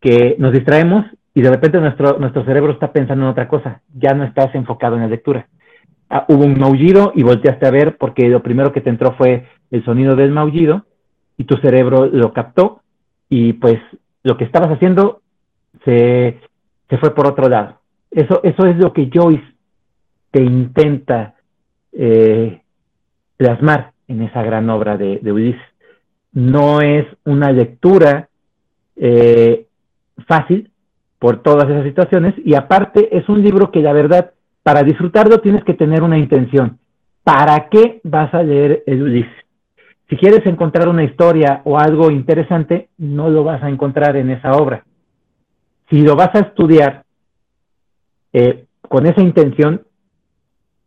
que 0.00 0.36
nos 0.38 0.52
distraemos 0.52 1.06
y 1.34 1.42
de 1.42 1.50
repente 1.50 1.80
nuestro, 1.80 2.18
nuestro 2.18 2.44
cerebro 2.44 2.72
está 2.72 2.92
pensando 2.92 3.24
en 3.24 3.30
otra 3.30 3.48
cosa, 3.48 3.82
ya 3.94 4.14
no 4.14 4.24
estás 4.24 4.54
enfocado 4.54 4.96
en 4.96 5.02
la 5.02 5.08
lectura. 5.08 5.48
ah, 6.08 6.24
hubo 6.28 6.44
un 6.44 6.58
maullido 6.58 7.12
y 7.14 7.22
volteaste 7.22 7.66
a 7.66 7.70
ver 7.70 7.96
porque 7.98 8.28
lo 8.28 8.42
primero 8.42 8.72
que 8.72 8.80
te 8.80 8.90
entró 8.90 9.12
fue 9.18 9.46
el 9.70 9.84
sonido 9.84 10.16
del 10.16 10.30
maullido 10.30 10.86
y 11.36 11.44
tu 11.44 11.56
cerebro 11.56 12.06
lo 12.06 12.32
captó 12.32 12.80
y 13.28 13.54
pues 13.54 13.78
lo 14.22 14.36
que 14.36 14.44
estabas 14.44 14.70
haciendo 14.70 15.20
se, 15.84 16.40
se 16.88 16.98
fue 16.98 17.14
por 17.14 17.26
otro 17.26 17.48
lado. 17.48 17.80
Eso, 18.10 18.40
eso 18.42 18.66
es 18.66 18.76
lo 18.78 18.92
que 18.92 19.10
Joyce 19.12 19.44
te 20.30 20.42
intenta 20.42 21.34
eh, 21.92 22.62
plasmar 23.36 23.92
en 24.08 24.22
esa 24.22 24.42
gran 24.42 24.68
obra 24.70 24.96
de, 24.96 25.20
Ulises. 25.30 25.60
No 26.32 26.80
es 26.80 27.06
una 27.24 27.50
lectura 27.52 28.28
eh, 28.96 29.66
fácil 30.26 30.70
por 31.18 31.42
todas 31.42 31.68
esas 31.68 31.84
situaciones 31.84 32.34
y 32.44 32.54
aparte 32.54 33.16
es 33.16 33.28
un 33.28 33.42
libro 33.42 33.70
que 33.70 33.80
la 33.80 33.92
verdad, 33.92 34.32
para 34.62 34.82
disfrutarlo 34.82 35.38
tienes 35.38 35.64
que 35.64 35.74
tener 35.74 36.02
una 36.02 36.18
intención. 36.18 36.78
¿Para 37.24 37.68
qué 37.68 38.00
vas 38.04 38.32
a 38.34 38.42
leer 38.42 38.82
el 38.86 39.02
Ulises? 39.02 39.46
Si 40.08 40.16
quieres 40.16 40.46
encontrar 40.46 40.88
una 40.88 41.02
historia 41.02 41.62
o 41.64 41.78
algo 41.78 42.10
interesante, 42.10 42.88
no 42.98 43.28
lo 43.28 43.42
vas 43.42 43.62
a 43.62 43.68
encontrar 43.68 44.16
en 44.16 44.30
esa 44.30 44.52
obra. 44.52 44.84
Si 45.90 46.02
lo 46.02 46.14
vas 46.14 46.34
a 46.34 46.40
estudiar 46.40 47.04
eh, 48.32 48.66
con 48.82 49.06
esa 49.06 49.20
intención, 49.20 49.82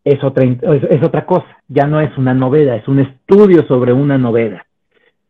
es 0.04 0.22
otra, 0.24 0.44
es, 0.44 1.02
otra 1.02 1.26
cosa. 1.26 1.46
Ya 1.68 1.86
no 1.86 2.00
es 2.00 2.16
una 2.16 2.34
novela, 2.34 2.76
es 2.76 2.88
un 2.88 3.00
estudio 3.00 3.66
sobre 3.66 3.92
una 3.92 4.18
novela. 4.18 4.66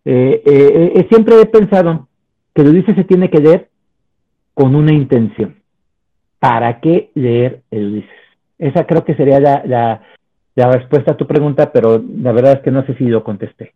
Eh, 0.05 0.43
eh, 0.45 1.07
siempre 1.09 1.41
he 1.41 1.47
pensado 1.47 2.09
que 2.55 2.65
lo 2.65 2.71
dice 2.71 2.95
se 2.95 3.05
tiene 3.05 3.31
que 3.31 3.41
leer 3.41 3.69
con 4.55 4.75
una 4.75 4.93
intención. 4.93 5.57
¿Para 6.39 6.81
qué 6.81 7.11
leer 7.15 7.63
el 7.71 7.87
Ulises? 7.87 8.11
Esa 8.59 8.87
creo 8.87 9.05
que 9.05 9.15
sería 9.15 9.41
la, 9.41 10.03
la 10.55 10.71
respuesta 10.71 11.13
a 11.13 11.17
tu 11.17 11.27
pregunta, 11.27 11.73
pero 11.73 12.03
la 12.19 12.33
verdad 12.33 12.55
es 12.55 12.61
que 12.61 12.71
no 12.71 12.85
sé 12.85 12.95
si 12.95 13.05
lo 13.05 13.25
contesté. 13.25 13.75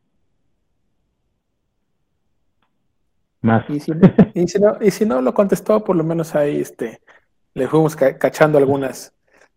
Más. 3.40 3.64
Y 3.68 3.80
si, 3.80 3.90
no, 4.58 4.78
y 4.80 4.90
si, 4.90 5.04
no, 5.04 5.20
lo 5.20 5.34
contestó, 5.34 5.84
por 5.84 5.96
lo 5.96 6.04
menos 6.04 6.34
ahí 6.34 6.60
este, 6.60 7.00
le 7.52 7.68
fuimos 7.68 7.94
cachando 7.94 8.56
algunas 8.56 9.12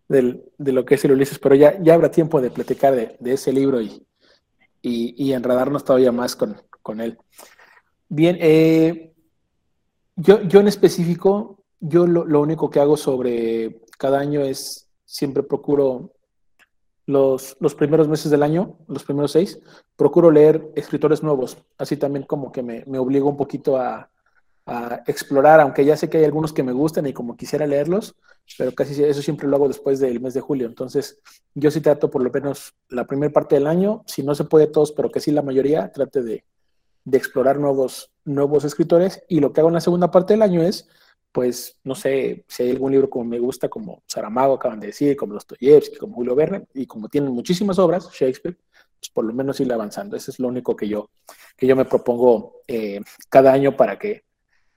del, 0.07 0.43
de 0.57 0.71
lo 0.71 0.85
que 0.85 0.95
es 0.95 1.05
el 1.05 1.11
Ulises, 1.11 1.39
pero 1.39 1.55
ya, 1.55 1.81
ya 1.81 1.93
habrá 1.93 2.11
tiempo 2.11 2.41
de 2.41 2.49
platicar 2.49 2.95
de, 2.95 3.17
de 3.19 3.33
ese 3.33 3.51
libro 3.51 3.81
y, 3.81 4.05
y, 4.81 5.15
y, 5.17 5.33
enredarnos 5.33 5.83
todavía 5.83 6.11
más 6.11 6.35
con, 6.35 6.61
con 6.81 7.01
él. 7.01 7.17
Bien, 8.09 8.37
eh, 8.39 9.13
yo, 10.15 10.41
yo 10.43 10.59
en 10.59 10.67
específico, 10.67 11.63
yo 11.79 12.07
lo, 12.07 12.25
lo 12.25 12.41
único 12.41 12.69
que 12.69 12.79
hago 12.79 12.95
sobre 12.97 13.81
cada 13.97 14.19
año 14.19 14.41
es 14.41 14.89
siempre 15.05 15.43
procuro 15.43 16.13
los, 17.05 17.55
los, 17.59 17.75
primeros 17.75 18.07
meses 18.07 18.31
del 18.31 18.43
año, 18.43 18.77
los 18.87 19.03
primeros 19.03 19.31
seis, 19.31 19.59
procuro 19.95 20.31
leer 20.31 20.69
escritores 20.75 21.23
nuevos. 21.23 21.57
Así 21.77 21.97
también 21.97 22.25
como 22.25 22.51
que 22.51 22.63
me, 22.63 22.83
me 22.85 22.99
obligo 22.99 23.29
un 23.29 23.37
poquito 23.37 23.77
a, 23.77 24.09
a, 24.67 25.03
explorar, 25.07 25.59
aunque 25.59 25.85
ya 25.85 25.97
sé 25.97 26.09
que 26.09 26.19
hay 26.19 26.25
algunos 26.25 26.53
que 26.53 26.63
me 26.63 26.73
gustan 26.73 27.07
y 27.07 27.13
como 27.13 27.35
quisiera 27.35 27.65
leerlos, 27.65 28.15
pero 28.57 28.73
casi 28.73 29.03
eso 29.03 29.21
siempre 29.21 29.47
lo 29.47 29.55
hago 29.55 29.67
después 29.67 29.99
del 29.99 30.19
mes 30.19 30.33
de 30.33 30.41
julio. 30.41 30.67
Entonces, 30.67 31.19
yo 31.55 31.71
sí 31.71 31.81
trato 31.81 32.09
por 32.09 32.21
lo 32.21 32.29
menos 32.29 32.75
la 32.89 33.05
primera 33.07 33.33
parte 33.33 33.55
del 33.55 33.67
año, 33.67 34.03
si 34.05 34.23
no 34.23 34.35
se 34.35 34.43
puede 34.43 34.67
todos, 34.67 34.91
pero 34.91 35.09
que 35.09 35.19
sí 35.19 35.31
la 35.31 35.41
mayoría, 35.41 35.91
trate 35.91 36.21
de, 36.21 36.43
de 37.03 37.17
explorar 37.17 37.59
nuevos, 37.59 38.11
nuevos 38.25 38.63
escritores. 38.65 39.23
Y 39.27 39.39
lo 39.39 39.53
que 39.53 39.61
hago 39.61 39.69
en 39.69 39.75
la 39.75 39.81
segunda 39.81 40.11
parte 40.11 40.33
del 40.33 40.43
año 40.43 40.61
es 40.61 40.87
pues 41.37 41.79
no 41.83 41.93
sé 41.93 42.45
si 42.47 42.63
hay 42.63 42.71
algún 42.71 42.91
libro 42.91 43.11
como 43.11 43.25
me 43.25 43.37
gusta, 43.37 43.69
como 43.69 44.01
Saramago, 44.07 44.55
acaban 44.55 44.79
de 44.79 44.87
decir, 44.87 45.15
como 45.15 45.33
Dostoyevsky, 45.33 45.97
como 45.97 46.15
Julio 46.15 46.33
Verne, 46.33 46.65
y 46.73 46.87
como 46.87 47.09
tienen 47.09 47.31
muchísimas 47.31 47.77
obras, 47.77 48.09
Shakespeare, 48.11 48.57
pues 48.99 49.09
por 49.13 49.23
lo 49.23 49.33
menos 49.33 49.59
ir 49.59 49.71
avanzando. 49.71 50.17
Eso 50.17 50.31
es 50.31 50.39
lo 50.39 50.47
único 50.47 50.75
que 50.75 50.87
yo, 50.87 51.11
que 51.55 51.67
yo 51.67 51.75
me 51.75 51.85
propongo 51.85 52.61
eh, 52.67 53.01
cada 53.29 53.53
año 53.53 53.77
para 53.77 53.99
que, 53.99 54.23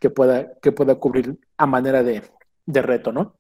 que, 0.01 0.11
pueda, 0.11 0.59
que 0.61 0.73
pueda 0.73 0.97
cubrir 0.97 1.39
a 1.57 1.67
manera 1.67 2.03
de, 2.03 2.23
de 2.67 2.83
reto, 2.83 3.13
¿no? 3.13 3.37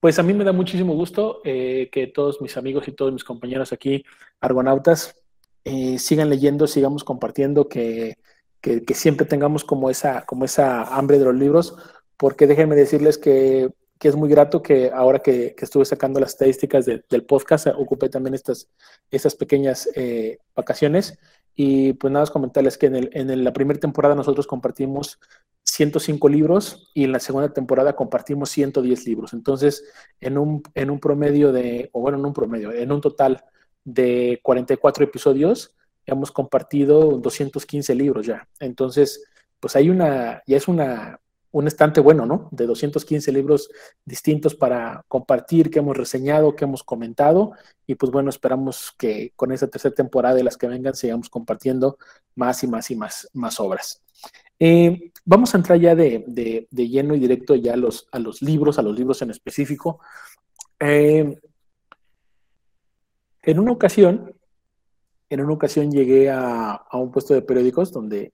Pues 0.00 0.18
a 0.18 0.22
mí 0.22 0.34
me 0.34 0.44
da 0.44 0.52
muchísimo 0.52 0.94
gusto 0.94 1.40
eh, 1.44 1.88
que 1.92 2.06
todos 2.08 2.42
mis 2.42 2.56
amigos 2.56 2.88
y 2.88 2.92
todos 2.92 3.12
mis 3.12 3.24
compañeros 3.24 3.72
aquí, 3.72 4.04
argonautas, 4.40 5.16
eh, 5.64 5.98
sigan 5.98 6.28
leyendo, 6.28 6.66
sigamos 6.66 7.04
compartiendo, 7.04 7.68
que, 7.68 8.18
que, 8.60 8.84
que, 8.84 8.94
siempre 8.94 9.26
tengamos 9.26 9.64
como 9.64 9.88
esa, 9.88 10.26
como 10.26 10.44
esa 10.44 10.82
hambre 10.96 11.18
de 11.18 11.24
los 11.26 11.34
libros, 11.34 11.76
porque 12.16 12.46
déjenme 12.46 12.76
decirles 12.76 13.16
que, 13.16 13.70
que 14.00 14.08
es 14.08 14.16
muy 14.16 14.30
grato 14.30 14.62
que 14.62 14.90
ahora 14.92 15.18
que, 15.18 15.54
estuve 15.58 15.84
sacando 15.84 16.20
las 16.20 16.30
estadísticas 16.30 16.86
de, 16.86 17.04
del 17.10 17.24
podcast, 17.24 17.66
ocupé 17.66 18.08
también 18.08 18.32
estas, 18.32 18.66
estas 19.10 19.34
pequeñas 19.34 19.90
eh, 19.94 20.38
vacaciones. 20.56 21.18
Y 21.54 21.92
pues 21.92 22.10
nada 22.10 22.22
más 22.22 22.30
comentarles 22.30 22.78
que 22.78 22.86
en, 22.86 22.96
el, 22.96 23.10
en 23.12 23.44
la 23.44 23.52
primera 23.52 23.78
temporada 23.78 24.14
nosotros 24.14 24.46
compartimos 24.46 25.18
105 25.80 26.28
libros 26.28 26.90
y 26.92 27.04
en 27.04 27.12
la 27.12 27.20
segunda 27.20 27.54
temporada 27.54 27.96
compartimos 27.96 28.50
110 28.50 29.06
libros. 29.06 29.32
Entonces, 29.32 29.82
en 30.20 30.36
un, 30.36 30.62
en 30.74 30.90
un 30.90 31.00
promedio 31.00 31.52
de, 31.52 31.88
o 31.92 32.02
bueno, 32.02 32.18
en 32.18 32.26
un 32.26 32.34
promedio, 32.34 32.70
en 32.70 32.92
un 32.92 33.00
total 33.00 33.42
de 33.82 34.40
44 34.42 35.04
episodios, 35.04 35.74
hemos 36.04 36.32
compartido 36.32 37.16
215 37.16 37.94
libros 37.94 38.26
ya. 38.26 38.46
Entonces, 38.58 39.24
pues 39.58 39.74
hay 39.74 39.88
una, 39.88 40.42
ya 40.46 40.58
es 40.58 40.68
una, 40.68 41.18
un 41.50 41.66
estante 41.66 42.02
bueno, 42.02 42.26
¿no? 42.26 42.50
De 42.52 42.66
215 42.66 43.32
libros 43.32 43.70
distintos 44.04 44.54
para 44.54 45.02
compartir, 45.08 45.70
que 45.70 45.78
hemos 45.78 45.96
reseñado, 45.96 46.56
que 46.56 46.66
hemos 46.66 46.84
comentado. 46.84 47.52
Y 47.86 47.94
pues 47.94 48.12
bueno, 48.12 48.28
esperamos 48.28 48.92
que 48.98 49.32
con 49.34 49.50
esta 49.50 49.68
tercera 49.68 49.94
temporada 49.94 50.38
y 50.38 50.42
las 50.42 50.58
que 50.58 50.68
vengan 50.68 50.94
sigamos 50.94 51.30
compartiendo 51.30 51.96
más 52.34 52.62
y 52.64 52.66
más 52.66 52.90
y 52.90 52.96
más, 52.96 53.30
más 53.32 53.58
obras. 53.60 54.02
Eh, 54.62 55.10
vamos 55.24 55.54
a 55.54 55.56
entrar 55.56 55.80
ya 55.80 55.94
de, 55.94 56.22
de, 56.70 56.88
lleno 56.88 57.14
y 57.14 57.18
directo 57.18 57.54
ya 57.54 57.72
a 57.72 57.76
los, 57.76 58.06
a 58.12 58.18
los 58.18 58.42
libros, 58.42 58.78
a 58.78 58.82
los 58.82 58.94
libros 58.96 59.22
en 59.22 59.30
específico. 59.30 60.00
Eh, 60.78 61.34
en 63.42 63.58
una 63.58 63.72
ocasión, 63.72 64.34
en 65.30 65.40
una 65.40 65.54
ocasión 65.54 65.90
llegué 65.90 66.28
a, 66.28 66.72
a 66.72 66.98
un 66.98 67.10
puesto 67.10 67.32
de 67.32 67.40
periódicos 67.40 67.90
donde 67.90 68.32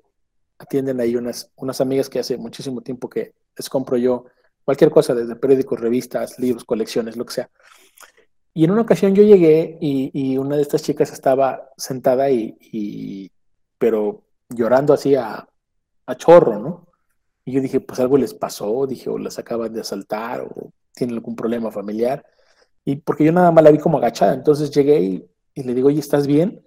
atienden 0.58 1.00
ahí 1.00 1.14
unas, 1.14 1.52
unas 1.56 1.80
amigas 1.80 2.08
que 2.08 2.18
hace 2.18 2.36
muchísimo 2.36 2.80
tiempo 2.80 3.08
que 3.08 3.34
les 3.56 3.68
compro 3.70 3.96
yo 3.96 4.24
cualquier 4.64 4.90
cosa, 4.90 5.14
desde 5.14 5.36
periódicos, 5.36 5.78
revistas, 5.78 6.40
libros, 6.40 6.64
colecciones, 6.64 7.16
lo 7.16 7.24
que 7.24 7.34
sea. 7.34 7.50
Y 8.52 8.64
en 8.64 8.72
una 8.72 8.82
ocasión 8.82 9.14
yo 9.14 9.22
llegué 9.22 9.78
y, 9.80 10.10
y 10.12 10.38
una 10.38 10.56
de 10.56 10.62
estas 10.62 10.82
chicas 10.82 11.12
estaba 11.12 11.70
sentada 11.76 12.28
y, 12.30 12.56
y 12.60 13.30
pero 13.78 14.24
llorando 14.48 14.92
así 14.92 15.14
a, 15.14 15.46
a, 16.06 16.14
chorro, 16.16 16.58
¿no? 16.58 16.86
Y 17.44 17.52
yo 17.52 17.60
dije, 17.60 17.80
pues 17.80 18.00
algo 18.00 18.16
les 18.16 18.34
pasó, 18.34 18.86
dije, 18.86 19.10
o 19.10 19.18
las 19.18 19.38
acaban 19.38 19.72
de 19.72 19.80
asaltar, 19.80 20.42
o 20.42 20.72
tienen 20.94 21.16
algún 21.16 21.36
problema 21.36 21.70
familiar. 21.70 22.24
Y 22.84 22.96
porque 22.96 23.24
yo 23.24 23.32
nada 23.32 23.50
más 23.50 23.62
la 23.64 23.70
vi 23.70 23.78
como 23.78 23.98
agachada, 23.98 24.34
entonces 24.34 24.70
llegué 24.70 25.00
y, 25.00 25.30
y 25.54 25.62
le 25.62 25.74
digo, 25.74 25.88
oye, 25.88 26.00
¿estás 26.00 26.26
bien? 26.26 26.64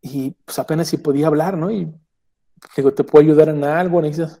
Y 0.00 0.30
pues 0.44 0.58
apenas 0.58 0.88
si 0.88 0.98
podía 0.98 1.26
hablar, 1.26 1.56
¿no? 1.56 1.70
Y 1.70 1.92
digo, 2.76 2.92
¿te 2.92 3.04
puedo 3.04 3.24
ayudar 3.24 3.48
en 3.48 3.64
algo? 3.64 4.00
Dices, 4.02 4.40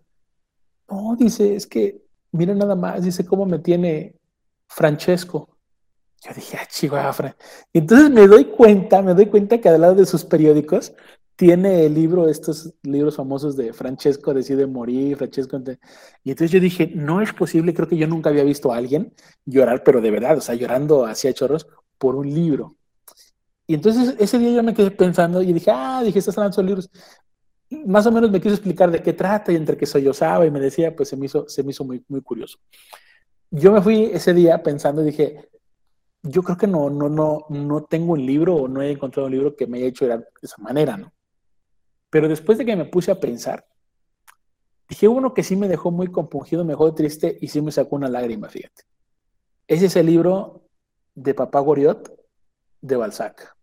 no, 0.88 1.16
dice, 1.16 1.54
es 1.56 1.66
que, 1.66 2.02
mira 2.32 2.54
nada 2.54 2.74
más, 2.74 3.02
dice, 3.02 3.24
¿cómo 3.24 3.46
me 3.46 3.58
tiene 3.58 4.16
Francesco? 4.66 5.48
Yo 6.22 6.34
dije, 6.34 6.56
ah, 6.60 6.66
chihuahua. 6.68 7.36
Y 7.72 7.78
entonces 7.78 8.10
me 8.10 8.26
doy 8.26 8.46
cuenta, 8.46 9.02
me 9.02 9.14
doy 9.14 9.26
cuenta 9.26 9.58
que 9.58 9.68
al 9.68 9.80
lado 9.80 9.94
de 9.94 10.06
sus 10.06 10.24
periódicos 10.24 10.92
tiene 11.38 11.86
el 11.86 11.94
libro, 11.94 12.28
estos 12.28 12.74
libros 12.82 13.14
famosos 13.14 13.56
de 13.56 13.72
Francesco 13.72 14.34
decide 14.34 14.66
morir, 14.66 15.16
Francesco. 15.16 15.56
Y 16.24 16.30
entonces 16.30 16.50
yo 16.50 16.58
dije, 16.58 16.90
no 16.96 17.22
es 17.22 17.32
posible, 17.32 17.72
creo 17.72 17.86
que 17.86 17.96
yo 17.96 18.08
nunca 18.08 18.30
había 18.30 18.42
visto 18.42 18.72
a 18.72 18.76
alguien 18.76 19.14
llorar, 19.44 19.84
pero 19.84 20.00
de 20.00 20.10
verdad, 20.10 20.36
o 20.36 20.40
sea, 20.40 20.56
llorando 20.56 21.06
hacia 21.06 21.32
chorros 21.32 21.68
por 21.96 22.16
un 22.16 22.28
libro. 22.34 22.74
Y 23.68 23.74
entonces 23.74 24.16
ese 24.18 24.36
día 24.40 24.50
yo 24.50 24.64
me 24.64 24.74
quedé 24.74 24.90
pensando 24.90 25.40
y 25.40 25.52
dije, 25.52 25.70
ah, 25.72 26.02
dije, 26.04 26.18
estás 26.18 26.36
hablando 26.36 26.56
de 26.56 26.64
libros 26.64 26.90
más 27.70 28.04
o 28.06 28.10
menos 28.10 28.32
me 28.32 28.40
quiso 28.40 28.54
explicar 28.54 28.90
de 28.90 29.00
qué 29.00 29.12
trata 29.12 29.52
y 29.52 29.56
entre 29.56 29.78
yo 30.02 30.12
sabe 30.12 30.46
y 30.46 30.50
me 30.50 30.58
decía, 30.58 30.96
pues 30.96 31.08
se 31.08 31.16
me 31.16 31.26
hizo, 31.26 31.48
se 31.48 31.62
me 31.62 31.70
hizo 31.70 31.84
muy, 31.84 32.04
muy 32.08 32.20
curioso. 32.20 32.58
Yo 33.48 33.70
me 33.70 33.80
fui 33.80 34.10
ese 34.12 34.34
día 34.34 34.60
pensando 34.60 35.02
y 35.02 35.06
dije, 35.06 35.48
yo 36.22 36.42
creo 36.42 36.56
que 36.56 36.66
no, 36.66 36.90
no, 36.90 37.08
no, 37.08 37.46
no 37.48 37.84
tengo 37.84 38.14
un 38.14 38.26
libro 38.26 38.56
o 38.56 38.66
no 38.66 38.82
he 38.82 38.90
encontrado 38.90 39.26
un 39.26 39.32
libro 39.32 39.54
que 39.54 39.68
me 39.68 39.78
haya 39.78 39.86
hecho 39.86 40.08
de 40.08 40.24
esa 40.42 40.56
manera, 40.58 40.96
¿no? 40.96 41.12
Pero 42.10 42.28
después 42.28 42.58
de 42.58 42.64
que 42.64 42.76
me 42.76 42.84
puse 42.84 43.10
a 43.10 43.20
pensar, 43.20 43.66
dije 44.88 45.08
uno 45.08 45.34
que 45.34 45.42
sí 45.42 45.56
me 45.56 45.68
dejó 45.68 45.90
muy 45.90 46.08
compungido, 46.08 46.64
me 46.64 46.72
dejó 46.72 46.94
triste 46.94 47.36
y 47.40 47.48
sí 47.48 47.60
me 47.60 47.72
sacó 47.72 47.96
una 47.96 48.08
lágrima, 48.08 48.48
fíjate. 48.48 48.84
Ese 49.66 49.86
es 49.86 49.96
el 49.96 50.06
libro 50.06 50.62
de 51.14 51.34
Papá 51.34 51.60
Goriot 51.60 52.10
de 52.80 52.96
Balzac. 52.96 53.54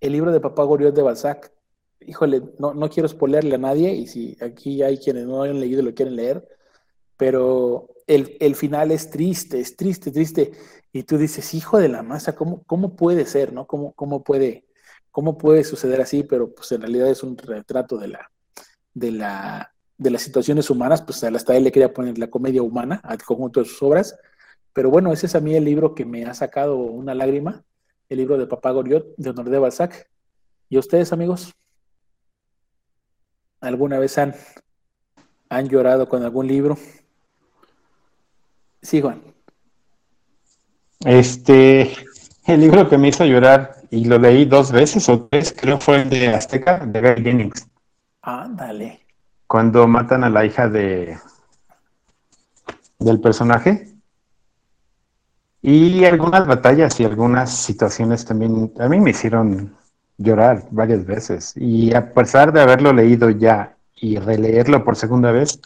El 0.00 0.12
libro 0.12 0.32
de 0.32 0.40
Papá 0.40 0.62
Goriot 0.64 0.94
de 0.94 1.02
Balzac 1.02 1.52
híjole, 2.00 2.42
no, 2.58 2.74
no 2.74 2.88
quiero 2.88 3.08
spoilerle 3.08 3.54
a 3.54 3.58
nadie 3.58 3.92
y 3.92 4.06
si 4.06 4.36
aquí 4.40 4.82
hay 4.82 4.98
quienes 4.98 5.26
no 5.26 5.42
hayan 5.42 5.60
leído 5.60 5.80
y 5.80 5.84
lo 5.84 5.94
quieren 5.94 6.16
leer, 6.16 6.46
pero 7.16 7.90
el, 8.06 8.36
el, 8.40 8.54
final 8.54 8.90
es 8.90 9.10
triste, 9.10 9.60
es 9.60 9.76
triste, 9.76 10.10
triste. 10.10 10.52
Y 10.92 11.02
tú 11.04 11.18
dices, 11.18 11.54
hijo 11.54 11.78
de 11.78 11.88
la 11.88 12.02
masa, 12.02 12.34
¿cómo, 12.34 12.64
cómo 12.64 12.96
puede 12.96 13.26
ser, 13.26 13.52
no? 13.52 13.66
¿Cómo, 13.66 13.92
cómo, 13.92 14.24
puede, 14.24 14.64
¿Cómo 15.10 15.36
puede 15.38 15.64
suceder 15.64 16.00
así? 16.00 16.22
Pero 16.22 16.54
pues 16.54 16.70
en 16.72 16.82
realidad 16.82 17.08
es 17.08 17.22
un 17.22 17.36
retrato 17.36 17.98
de 17.98 18.08
la, 18.08 18.30
de 18.94 19.10
la, 19.10 19.74
de 19.98 20.10
las 20.10 20.22
situaciones 20.22 20.70
humanas, 20.70 21.02
pues 21.02 21.22
hasta 21.22 21.56
él 21.56 21.64
le 21.64 21.72
quería 21.72 21.92
poner 21.92 22.18
la 22.18 22.30
comedia 22.30 22.62
humana 22.62 23.00
al 23.04 23.22
conjunto 23.22 23.60
de 23.60 23.66
sus 23.66 23.82
obras. 23.82 24.16
Pero 24.72 24.90
bueno, 24.90 25.12
ese 25.12 25.26
es 25.26 25.34
a 25.34 25.40
mí 25.40 25.54
el 25.54 25.64
libro 25.64 25.94
que 25.94 26.04
me 26.04 26.24
ha 26.24 26.34
sacado 26.34 26.76
una 26.76 27.14
lágrima, 27.14 27.64
el 28.08 28.18
libro 28.18 28.38
de 28.38 28.46
Papá 28.46 28.70
Goriot 28.70 29.14
de 29.16 29.30
Honor 29.30 29.50
de 29.50 29.58
Balzac. 29.58 30.08
¿Y 30.68 30.78
ustedes, 30.78 31.12
amigos? 31.12 31.52
¿Alguna 33.60 33.98
vez 33.98 34.16
han, 34.16 34.34
han 35.48 35.68
llorado 35.68 36.08
con 36.08 36.22
algún 36.22 36.46
libro? 36.46 36.78
Sí, 38.80 39.00
Juan. 39.00 39.22
Este, 41.04 41.92
el 42.46 42.60
libro 42.60 42.88
que 42.88 42.96
me 42.96 43.08
hizo 43.08 43.24
llorar 43.24 43.79
y 43.90 44.04
lo 44.04 44.18
leí 44.18 44.44
dos 44.44 44.72
veces 44.72 45.08
o 45.08 45.26
tres, 45.26 45.54
creo 45.58 45.78
fue 45.78 46.02
el 46.02 46.10
de 46.10 46.28
Azteca, 46.28 46.78
de 46.86 47.00
Gary 47.00 47.22
Jennings. 47.22 47.68
Ándale. 48.22 49.00
Cuando 49.46 49.86
matan 49.88 50.24
a 50.24 50.30
la 50.30 50.44
hija 50.44 50.68
de 50.68 51.18
del 53.00 53.20
personaje. 53.20 53.88
Y 55.62 56.04
algunas 56.04 56.46
batallas 56.46 56.98
y 57.00 57.04
algunas 57.04 57.54
situaciones 57.54 58.24
también 58.24 58.72
a 58.78 58.88
mí 58.88 59.00
me 59.00 59.10
hicieron 59.10 59.76
llorar 60.16 60.64
varias 60.70 61.04
veces. 61.04 61.54
Y 61.56 61.94
a 61.94 62.14
pesar 62.14 62.52
de 62.52 62.62
haberlo 62.62 62.92
leído 62.92 63.28
ya 63.30 63.76
y 63.94 64.18
releerlo 64.18 64.84
por 64.84 64.96
segunda 64.96 65.32
vez, 65.32 65.60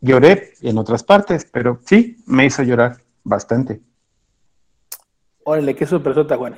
lloré 0.00 0.52
en 0.60 0.76
otras 0.76 1.02
partes, 1.04 1.46
pero 1.50 1.80
sí, 1.86 2.22
me 2.26 2.44
hizo 2.44 2.62
llorar 2.62 2.98
bastante. 3.24 3.80
Órale, 5.44 5.74
qué 5.74 5.86
sorpresota, 5.86 6.36
Juan. 6.36 6.56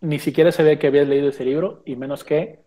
Ni 0.00 0.18
siquiera 0.18 0.52
sabía 0.52 0.78
que 0.78 0.86
habías 0.86 1.08
leído 1.08 1.28
ese 1.28 1.44
libro 1.44 1.82
y 1.84 1.96
menos 1.96 2.24
que 2.24 2.60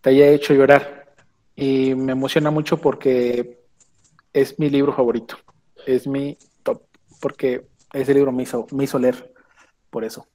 te 0.00 0.10
haya 0.10 0.28
hecho 0.28 0.54
llorar. 0.54 1.14
Y 1.54 1.94
me 1.94 2.12
emociona 2.12 2.50
mucho 2.50 2.78
porque 2.78 3.60
es 4.32 4.58
mi 4.58 4.70
libro 4.70 4.92
favorito. 4.92 5.36
Es 5.86 6.06
mi 6.06 6.38
top. 6.62 6.82
Porque 7.20 7.66
ese 7.92 8.14
libro 8.14 8.32
me 8.32 8.42
hizo, 8.42 8.66
me 8.72 8.84
hizo 8.84 8.98
leer. 8.98 9.32
Por 9.90 10.04
eso. 10.04 10.26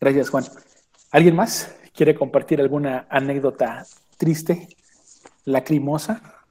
Gracias, 0.00 0.30
Juan. 0.30 0.44
¿Alguien 1.10 1.36
más 1.36 1.76
quiere 1.94 2.14
compartir 2.14 2.60
alguna 2.60 3.06
anécdota 3.08 3.86
triste, 4.16 4.68
lacrimosa? 5.44 6.42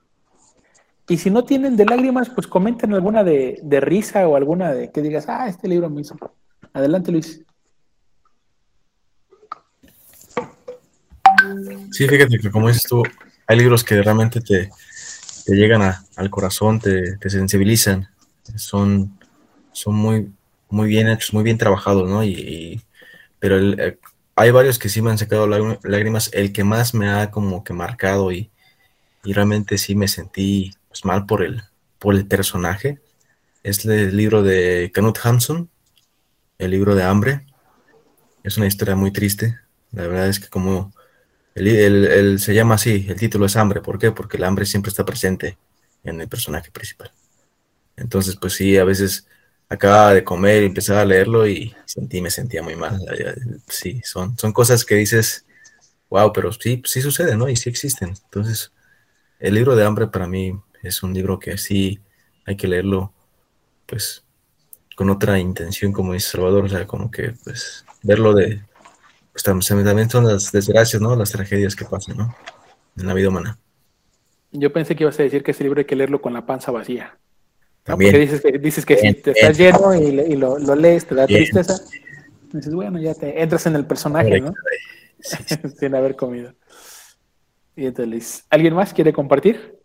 Y 1.07 1.17
si 1.17 1.29
no 1.29 1.43
tienen 1.43 1.75
de 1.75 1.85
lágrimas, 1.85 2.29
pues 2.29 2.47
comenten 2.47 2.93
alguna 2.93 3.23
de, 3.23 3.59
de 3.61 3.79
risa 3.81 4.27
o 4.27 4.35
alguna 4.35 4.71
de 4.71 4.91
que 4.91 5.01
digas, 5.01 5.25
ah, 5.27 5.47
este 5.47 5.67
libro 5.67 5.89
me 5.89 6.01
hizo. 6.01 6.15
Adelante, 6.73 7.11
Luis. 7.11 7.43
Sí, 11.91 12.07
fíjate 12.07 12.37
que 12.39 12.51
como 12.51 12.67
dices 12.67 12.83
tú, 12.83 13.03
hay 13.47 13.57
libros 13.57 13.83
que 13.83 14.01
realmente 14.01 14.41
te, 14.41 14.69
te 15.45 15.55
llegan 15.55 15.81
a, 15.81 16.03
al 16.15 16.29
corazón, 16.29 16.79
te, 16.79 17.17
te, 17.17 17.29
sensibilizan, 17.29 18.07
son, 18.55 19.17
son 19.71 19.95
muy, 19.95 20.31
muy 20.69 20.87
bien 20.87 21.07
hechos, 21.09 21.33
muy 21.33 21.43
bien 21.43 21.57
trabajados, 21.57 22.09
¿no? 22.09 22.23
Y, 22.23 22.81
pero 23.39 23.59
eh, 23.59 23.97
hay 24.35 24.51
varios 24.51 24.79
que 24.79 24.89
sí 24.89 25.01
me 25.01 25.11
han 25.11 25.17
sacado 25.17 25.47
lágrimas, 25.47 26.29
el 26.33 26.53
que 26.53 26.63
más 26.63 26.93
me 26.93 27.09
ha 27.09 27.31
como 27.31 27.63
que 27.63 27.73
marcado 27.73 28.31
y, 28.31 28.49
y 29.23 29.33
realmente 29.33 29.77
sí 29.77 29.95
me 29.95 30.07
sentí 30.07 30.71
pues, 30.87 31.05
mal 31.05 31.25
por 31.25 31.43
el, 31.43 31.61
por 31.99 32.15
el 32.15 32.25
personaje, 32.25 32.99
es 33.63 33.85
el 33.85 34.15
libro 34.15 34.41
de 34.41 34.91
Knut 34.93 35.19
Hamsun, 35.23 35.69
el 36.57 36.71
libro 36.71 36.95
de 36.95 37.03
Hambre. 37.03 37.45
Es 38.43 38.57
una 38.57 38.65
historia 38.65 38.95
muy 38.95 39.11
triste, 39.11 39.59
la 39.91 40.07
verdad 40.07 40.27
es 40.27 40.39
que 40.39 40.47
como 40.47 40.91
el, 41.55 42.39
se 42.39 42.53
llama 42.53 42.75
así, 42.75 43.05
el 43.09 43.17
título 43.17 43.45
es 43.45 43.55
hambre. 43.55 43.81
¿Por 43.81 43.99
qué? 43.99 44.11
Porque 44.11 44.37
el 44.37 44.43
hambre 44.43 44.65
siempre 44.65 44.89
está 44.89 45.05
presente 45.05 45.57
en 46.03 46.21
el 46.21 46.27
personaje 46.27 46.71
principal. 46.71 47.11
Entonces, 47.97 48.35
pues 48.35 48.53
sí, 48.53 48.77
a 48.77 48.83
veces 48.83 49.27
acababa 49.69 50.13
de 50.13 50.23
comer 50.23 50.63
y 50.63 50.67
empezaba 50.67 51.01
a 51.01 51.05
leerlo 51.05 51.47
y 51.47 51.75
sentí, 51.85 52.21
me 52.21 52.31
sentía 52.31 52.63
muy 52.63 52.75
mal. 52.75 52.99
Sí, 53.67 54.01
son, 54.03 54.37
son 54.37 54.53
cosas 54.53 54.85
que 54.85 54.95
dices, 54.95 55.45
wow, 56.09 56.31
pero 56.33 56.51
sí, 56.51 56.81
sí 56.85 57.01
sucede, 57.01 57.35
¿no? 57.35 57.49
Y 57.49 57.55
sí 57.55 57.69
existen. 57.69 58.13
Entonces, 58.25 58.71
el 59.39 59.53
libro 59.53 59.75
de 59.75 59.85
hambre 59.85 60.07
para 60.07 60.27
mí 60.27 60.59
es 60.83 61.03
un 61.03 61.13
libro 61.13 61.39
que 61.39 61.57
sí 61.57 61.99
hay 62.45 62.55
que 62.55 62.67
leerlo, 62.67 63.13
pues, 63.85 64.23
con 64.95 65.09
otra 65.09 65.39
intención, 65.39 65.91
como 65.93 66.13
dice 66.13 66.31
Salvador, 66.31 66.65
o 66.65 66.69
sea, 66.69 66.85
como 66.87 67.09
que, 67.09 67.33
pues, 67.43 67.85
verlo 68.03 68.33
de, 68.33 68.61
también 69.33 70.09
son 70.09 70.27
las 70.27 70.51
desgracias, 70.51 71.01
¿no? 71.01 71.15
Las 71.15 71.31
tragedias 71.31 71.75
que 71.75 71.85
pasan, 71.85 72.17
¿no? 72.17 72.35
En 72.97 73.07
la 73.07 73.13
vida 73.13 73.29
humana. 73.29 73.57
Yo 74.51 74.73
pensé 74.73 74.95
que 74.95 75.03
ibas 75.03 75.19
a 75.19 75.23
decir 75.23 75.43
que 75.43 75.51
ese 75.51 75.63
libro 75.63 75.79
hay 75.79 75.85
que 75.85 75.95
leerlo 75.95 76.21
con 76.21 76.33
la 76.33 76.45
panza 76.45 76.71
vacía. 76.71 77.17
También. 77.83 78.11
Porque 78.11 78.19
dices 78.19 78.41
que, 78.41 78.59
dices 78.59 78.85
que 78.85 78.97
si 78.97 79.13
te 79.13 79.31
estás 79.31 79.57
lleno 79.57 79.95
y, 79.95 80.35
lo, 80.35 80.57
lees, 80.75 81.05
te 81.05 81.15
da 81.15 81.25
tristeza. 81.25 81.79
Dices, 82.51 82.73
bueno, 82.73 82.99
ya 82.99 83.13
te 83.13 83.41
entras 83.41 83.65
en 83.65 83.75
el 83.75 83.85
personaje, 83.85 84.41
¿no? 84.41 84.53
Sin 85.79 85.95
haber 85.95 86.15
comido. 86.15 86.53
Y 87.75 87.85
entonces, 87.85 88.45
¿alguien 88.49 88.73
más 88.73 88.93
quiere 88.93 89.13
compartir? 89.13 89.79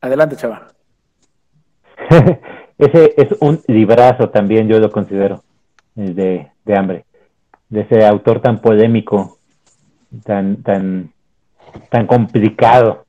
Adelante, 0.00 0.36
chava. 0.36 0.68
Ese 2.78 3.14
es 3.16 3.28
un 3.40 3.62
librazo 3.66 4.30
también, 4.30 4.68
yo 4.68 4.78
lo 4.78 4.90
considero 4.90 5.44
de, 6.06 6.48
de 6.64 6.76
hambre, 6.76 7.04
de 7.68 7.80
ese 7.80 8.06
autor 8.06 8.40
tan 8.40 8.60
polémico, 8.60 9.38
tan, 10.24 10.62
tan, 10.62 11.12
tan 11.90 12.06
complicado. 12.06 13.04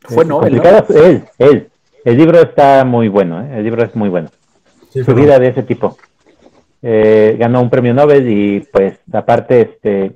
Fue 0.00 0.24
Nobel. 0.24 0.60
él, 0.88 1.24
él. 1.38 1.70
El 2.04 2.16
libro 2.16 2.40
está 2.40 2.84
muy 2.84 3.08
bueno, 3.08 3.42
¿eh? 3.42 3.58
el 3.58 3.64
libro 3.64 3.84
es 3.84 3.94
muy 3.94 4.08
bueno. 4.08 4.30
Su 4.90 5.14
vida 5.14 5.38
de 5.38 5.48
ese 5.48 5.62
tipo. 5.62 5.96
Eh, 6.82 7.36
ganó 7.38 7.60
un 7.60 7.68
premio 7.68 7.92
Nobel 7.92 8.26
y 8.28 8.60
pues 8.60 8.98
aparte 9.12 9.60
este 9.60 10.12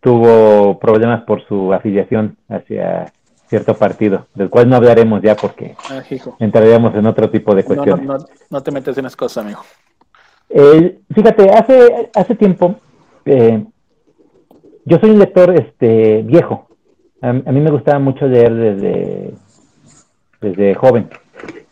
tuvo 0.00 0.80
problemas 0.80 1.22
por 1.22 1.46
su 1.46 1.72
afiliación 1.72 2.36
hacia 2.48 3.12
cierto 3.46 3.74
partido, 3.74 4.26
del 4.34 4.50
cual 4.50 4.68
no 4.68 4.76
hablaremos 4.76 5.22
ya 5.22 5.36
porque 5.36 5.76
ah, 5.90 6.02
entraríamos 6.40 6.94
en 6.96 7.06
otro 7.06 7.30
tipo 7.30 7.54
de 7.54 7.62
cuestiones. 7.62 8.04
No, 8.04 8.18
no, 8.18 8.24
no, 8.50 8.62
te 8.62 8.72
metes 8.72 8.96
en 8.98 9.04
las 9.04 9.14
cosas, 9.14 9.44
amigo. 9.44 9.60
Eh, 10.54 10.98
fíjate, 11.14 11.48
hace, 11.48 12.10
hace 12.14 12.34
tiempo, 12.34 12.74
eh, 13.24 13.64
yo 14.84 14.98
soy 14.98 15.10
un 15.10 15.18
lector 15.18 15.54
este, 15.54 16.22
viejo. 16.22 16.68
A, 17.22 17.32
mí 17.32 17.60
me 17.60 17.70
gustaba 17.70 17.98
mucho 17.98 18.26
leer 18.26 18.54
desde, 18.54 19.34
desde 20.42 20.74
joven. 20.74 21.08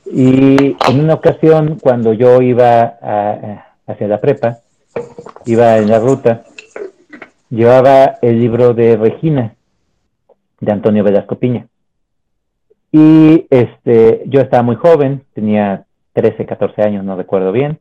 Y 0.06 0.76
en 0.88 1.00
una 1.00 1.14
ocasión, 1.14 1.78
cuando 1.80 2.14
yo 2.14 2.40
iba 2.40 2.82
hacia 3.86 4.08
la 4.08 4.20
prepa, 4.20 4.58
iba 5.44 5.76
en 5.76 5.90
la 5.90 5.98
ruta, 5.98 6.44
llevaba 7.50 8.16
el 8.22 8.40
libro 8.40 8.72
de 8.72 8.96
Regina, 8.96 9.54
de 10.60 10.72
Antonio 10.72 11.04
Velasco 11.04 11.36
Piña. 11.36 11.66
Y 12.92 13.46
este, 13.50 14.22
yo 14.26 14.40
estaba 14.40 14.62
muy 14.62 14.76
joven, 14.76 15.24
tenía 15.34 15.84
13, 16.14 16.46
14 16.46 16.82
años, 16.82 17.04
no 17.04 17.16
recuerdo 17.16 17.52
bien 17.52 17.78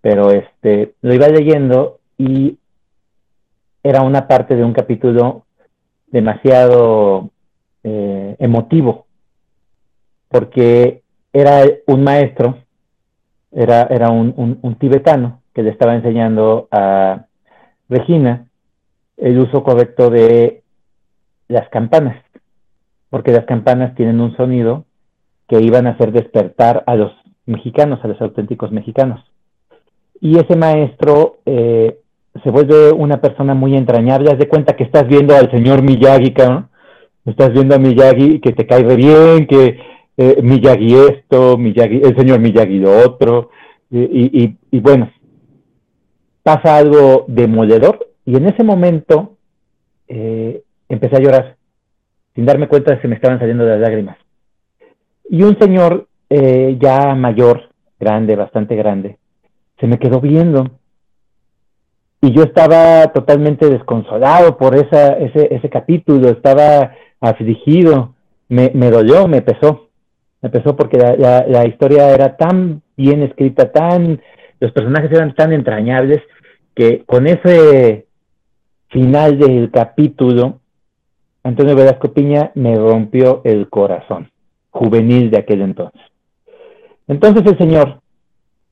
pero 0.00 0.30
este, 0.30 0.94
lo 1.02 1.14
iba 1.14 1.28
leyendo 1.28 1.98
y 2.16 2.58
era 3.82 4.02
una 4.02 4.26
parte 4.26 4.56
de 4.56 4.64
un 4.64 4.72
capítulo 4.72 5.44
demasiado 6.08 7.30
eh, 7.84 8.36
emotivo, 8.38 9.06
porque 10.28 11.02
era 11.32 11.62
un 11.86 12.02
maestro, 12.02 12.58
era, 13.52 13.82
era 13.84 14.10
un, 14.10 14.58
un, 14.62 14.74
tibetano 14.76 15.40
que 15.54 15.62
le 15.62 15.70
estaba 15.70 15.94
enseñando 15.94 16.68
a 16.70 17.26
Regina 17.88 18.46
el 19.16 19.38
uso 19.38 19.62
correcto 19.62 20.10
de 20.10 20.62
las 21.48 21.68
campanas, 21.68 22.22
porque 23.08 23.32
las 23.32 23.44
campanas 23.44 23.94
tienen 23.94 24.20
un 24.20 24.36
sonido 24.36 24.84
que 25.48 25.60
iban 25.60 25.86
a 25.86 25.90
hacer 25.90 26.12
despertar 26.12 26.84
a 26.86 26.94
los 26.94 27.12
mexicanos, 27.46 28.04
a 28.04 28.08
los 28.08 28.20
auténticos 28.20 28.70
mexicanos 28.70 29.29
y 30.20 30.38
ese 30.38 30.56
maestro 30.56 31.38
eh, 31.46 31.98
se 32.42 32.50
vuelve 32.50 32.92
una 32.92 33.20
persona 33.20 33.54
muy 33.54 33.76
entrañable. 33.76 34.30
Haz 34.30 34.38
de 34.38 34.48
cuenta 34.48 34.76
que 34.76 34.84
estás 34.84 35.06
viendo 35.08 35.34
al 35.34 35.50
señor 35.50 35.82
Miyagi, 35.82 36.34
¿no? 36.38 36.68
Estás 37.24 37.52
viendo 37.52 37.74
a 37.74 37.78
Miyagi 37.78 38.40
que 38.40 38.52
te 38.52 38.66
cae 38.66 38.82
bien, 38.96 39.46
que 39.46 39.78
eh, 40.16 40.40
Miyagi 40.42 40.94
esto, 40.94 41.56
Miyagi, 41.58 42.02
el 42.02 42.16
señor 42.16 42.40
Miyagi 42.40 42.78
lo 42.78 42.98
otro. 42.98 43.50
Y, 43.90 43.98
y, 44.00 44.56
y, 44.70 44.80
bueno, 44.80 45.10
pasa 46.42 46.76
algo 46.76 47.24
demoledor 47.26 48.06
y 48.24 48.36
en 48.36 48.46
ese 48.46 48.62
momento 48.62 49.36
eh, 50.06 50.62
empecé 50.88 51.16
a 51.16 51.20
llorar. 51.20 51.56
sin 52.34 52.46
darme 52.46 52.68
cuenta 52.68 53.00
se 53.00 53.08
me 53.08 53.16
estaban 53.16 53.38
saliendo 53.38 53.64
las 53.64 53.80
lágrimas. 53.80 54.16
Y 55.28 55.42
un 55.42 55.58
señor 55.58 56.06
eh, 56.28 56.76
ya 56.80 57.14
mayor, 57.14 57.70
grande, 57.98 58.36
bastante 58.36 58.76
grande, 58.76 59.18
se 59.80 59.86
me 59.86 59.98
quedó 59.98 60.20
viendo. 60.20 60.70
Y 62.22 62.32
yo 62.32 62.42
estaba 62.42 63.08
totalmente 63.12 63.68
desconsolado 63.68 64.58
por 64.58 64.74
esa, 64.76 65.14
ese, 65.14 65.54
ese 65.54 65.70
capítulo, 65.70 66.28
estaba 66.28 66.92
afligido, 67.18 68.14
me, 68.48 68.70
me 68.74 68.90
dolió, 68.90 69.26
me 69.26 69.40
pesó, 69.40 69.88
me 70.42 70.50
pesó 70.50 70.76
porque 70.76 70.98
la, 70.98 71.46
la, 71.46 71.66
historia 71.66 72.10
era 72.10 72.36
tan 72.36 72.82
bien 72.96 73.22
escrita, 73.22 73.72
tan, 73.72 74.20
los 74.58 74.72
personajes 74.72 75.10
eran 75.12 75.34
tan 75.34 75.52
entrañables 75.52 76.20
que 76.74 77.04
con 77.06 77.26
ese 77.26 78.06
final 78.88 79.38
del 79.38 79.70
capítulo, 79.70 80.60
Antonio 81.42 81.74
Velasco 81.74 82.12
Piña 82.12 82.52
me 82.54 82.76
rompió 82.76 83.40
el 83.44 83.70
corazón, 83.70 84.30
juvenil 84.70 85.30
de 85.30 85.38
aquel 85.38 85.62
entonces. 85.62 86.02
Entonces 87.08 87.46
el 87.46 87.56
Señor 87.56 88.00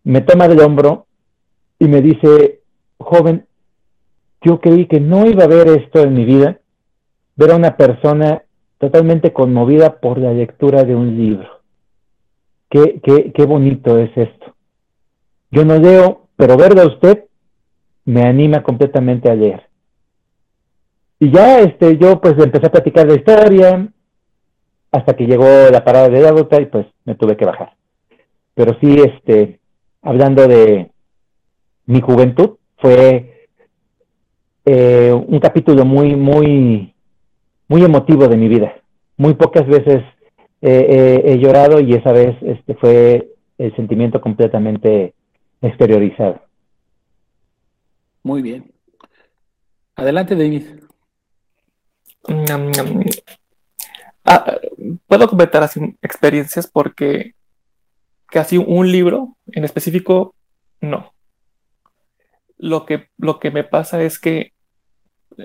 me 0.08 0.22
toma 0.22 0.48
del 0.48 0.60
hombro 0.60 1.06
y 1.78 1.86
me 1.86 2.00
dice, 2.00 2.62
joven, 2.96 3.46
yo 4.40 4.58
creí 4.58 4.86
que 4.86 5.00
no 5.00 5.26
iba 5.26 5.44
a 5.44 5.48
ver 5.48 5.68
esto 5.68 6.00
en 6.00 6.14
mi 6.14 6.24
vida, 6.24 6.60
ver 7.36 7.50
a 7.50 7.56
una 7.56 7.76
persona 7.76 8.42
totalmente 8.78 9.34
conmovida 9.34 10.00
por 10.00 10.16
la 10.16 10.32
lectura 10.32 10.84
de 10.84 10.94
un 10.94 11.14
libro. 11.14 11.60
Qué, 12.70 13.02
qué, 13.02 13.32
qué 13.34 13.44
bonito 13.44 13.98
es 13.98 14.10
esto. 14.16 14.54
Yo 15.50 15.66
no 15.66 15.78
leo, 15.78 16.28
pero 16.36 16.56
verlo 16.56 16.80
a 16.80 16.86
usted 16.86 17.24
me 18.06 18.22
anima 18.22 18.62
completamente 18.62 19.30
a 19.30 19.34
leer. 19.34 19.68
Y 21.18 21.30
ya 21.30 21.60
este, 21.60 21.98
yo 21.98 22.18
pues 22.18 22.32
empecé 22.38 22.66
a 22.66 22.72
platicar 22.72 23.06
la 23.06 23.14
historia 23.14 23.88
hasta 24.90 25.14
que 25.14 25.26
llegó 25.26 25.44
la 25.70 25.84
parada 25.84 26.08
de 26.08 26.22
la 26.22 26.60
y 26.62 26.64
pues 26.64 26.86
me 27.04 27.14
tuve 27.14 27.36
que 27.36 27.44
bajar. 27.44 27.74
Pero 28.54 28.74
sí, 28.80 28.96
este, 29.02 29.57
hablando 30.08 30.48
de 30.48 30.90
mi 31.84 32.00
juventud, 32.00 32.56
fue 32.78 33.48
eh, 34.64 35.12
un 35.12 35.38
capítulo 35.38 35.84
muy, 35.84 36.16
muy, 36.16 36.94
muy 37.68 37.84
emotivo 37.84 38.26
de 38.26 38.36
mi 38.36 38.48
vida. 38.48 38.72
Muy 39.16 39.34
pocas 39.34 39.66
veces 39.66 40.02
he 40.60 41.38
llorado 41.38 41.80
y 41.80 41.94
esa 41.94 42.10
vez 42.10 42.36
este 42.42 42.74
fue 42.74 43.28
el 43.58 43.76
sentimiento 43.76 44.20
completamente 44.20 45.14
exteriorizado. 45.60 46.40
Muy 48.22 48.42
bien. 48.42 48.72
Adelante, 49.94 50.34
David. 50.34 50.64
Ah, 54.24 54.58
puedo 55.06 55.28
comentar 55.28 55.62
así 55.62 55.80
experiencias 56.02 56.66
porque 56.66 57.34
casi 58.28 58.58
un 58.58 58.90
libro 58.90 59.36
en 59.52 59.64
específico, 59.64 60.34
no. 60.80 61.12
Lo 62.58 62.86
que, 62.86 63.08
lo 63.18 63.38
que 63.38 63.50
me 63.50 63.64
pasa 63.64 64.02
es 64.02 64.18
que 64.18 64.52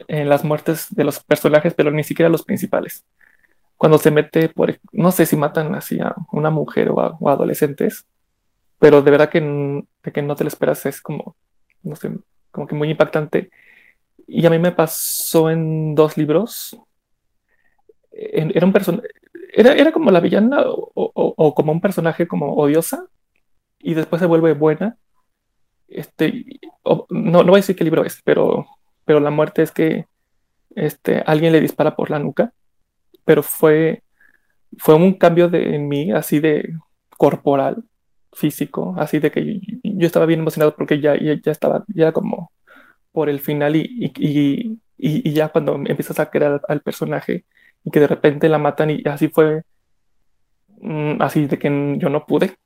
en 0.08 0.30
las 0.30 0.44
muertes 0.44 0.88
de 0.90 1.04
los 1.04 1.24
personajes, 1.24 1.74
pero 1.74 1.92
ni 1.92 2.04
siquiera 2.04 2.30
los 2.30 2.44
principales, 2.44 3.06
cuando 3.78 3.98
se 3.98 4.12
mete 4.12 4.50
por, 4.50 4.80
no 4.92 5.12
sé 5.12 5.26
si 5.26 5.36
matan 5.36 5.76
así 5.76 6.00
a 6.00 6.16
una 6.32 6.50
mujer 6.50 6.90
o 6.90 7.00
a, 7.02 7.18
adolescentes, 7.32 8.06
pero 8.80 9.02
de 9.02 9.12
verdad 9.12 9.30
que, 9.30 9.84
que 10.14 10.22
no 10.22 10.36
te 10.36 10.44
lo 10.44 10.48
esperas, 10.48 10.86
es 10.86 11.02
como, 11.02 11.36
no 11.84 11.96
sé, 11.96 12.12
como 12.52 12.68
que 12.68 12.76
muy 12.76 12.90
impactante. 12.90 13.50
Y 14.28 14.46
a 14.46 14.50
mí 14.50 14.60
me 14.60 14.72
pasó 14.72 15.50
en 15.50 15.96
dos 15.96 16.18
libros. 16.18 16.78
Era 18.12 18.66
un 18.66 18.74
personaje, 18.74 19.08
era, 19.54 19.74
era, 19.74 19.92
como 19.92 20.12
la 20.12 20.20
villana 20.20 20.64
o, 20.66 21.54
como 21.56 21.72
un 21.72 21.82
personaje 21.82 22.28
como 22.28 22.54
odiosa 22.54 23.08
y 23.80 23.94
después 23.94 24.20
se 24.20 24.26
vuelve 24.26 24.54
buena. 24.54 24.98
Este, 25.88 26.46
no, 26.84 27.06
no 27.10 27.44
voy 27.44 27.56
a 27.56 27.58
decir 27.58 27.76
qué 27.76 27.84
libro 27.84 28.04
es, 28.04 28.22
pero, 28.24 28.66
pero 29.06 29.20
la 29.20 29.30
muerte 29.30 29.62
es 29.62 29.72
que 29.72 30.08
este, 30.76 31.24
alguien 31.26 31.54
le 31.54 31.62
dispara 31.62 31.96
por 31.96 32.10
la 32.10 32.20
nuca 32.20 32.54
pero 33.26 33.44
fue, 33.44 34.04
fue 34.78 34.96
un 34.96 35.14
cambio 35.14 35.50
de, 35.50 35.76
en 35.76 35.88
mí, 35.88 36.12
así 36.12 36.40
de 36.40 36.78
corporal, 37.18 37.84
físico, 38.34 38.96
así 38.98 39.20
de 39.20 39.32
que 39.32 39.60
yo, 39.84 40.08
estaba 40.08 40.26
bien 40.26 40.42
emocionado 40.42 40.76
porque 40.76 41.00
ya, 41.00 41.16
ya, 41.20 41.52
estaba, 41.52 41.86
ya 41.88 42.12
como 42.12 42.52
por 43.12 43.30
el 43.30 43.40
final 43.40 43.76
y, 43.76 44.12
y, 44.18 44.80
y, 44.98 45.34
ya 45.34 45.50
cuando 45.50 45.76
empiezas 45.76 46.20
a 46.20 46.30
crear 46.32 46.62
al, 46.68 46.82
personaje 46.82 47.46
y 47.84 47.92
que 47.92 48.00
de 48.00 48.08
repente 48.08 48.50
la 48.50 48.58
matan 48.58 48.92
y 48.92 49.04
así 49.06 49.28
fue, 49.30 49.64
mm, 50.82 51.22
así 51.22 51.48
de 51.48 51.60
que 51.60 51.70
yo 52.00 52.10
no 52.10 52.26
pude, 52.26 52.58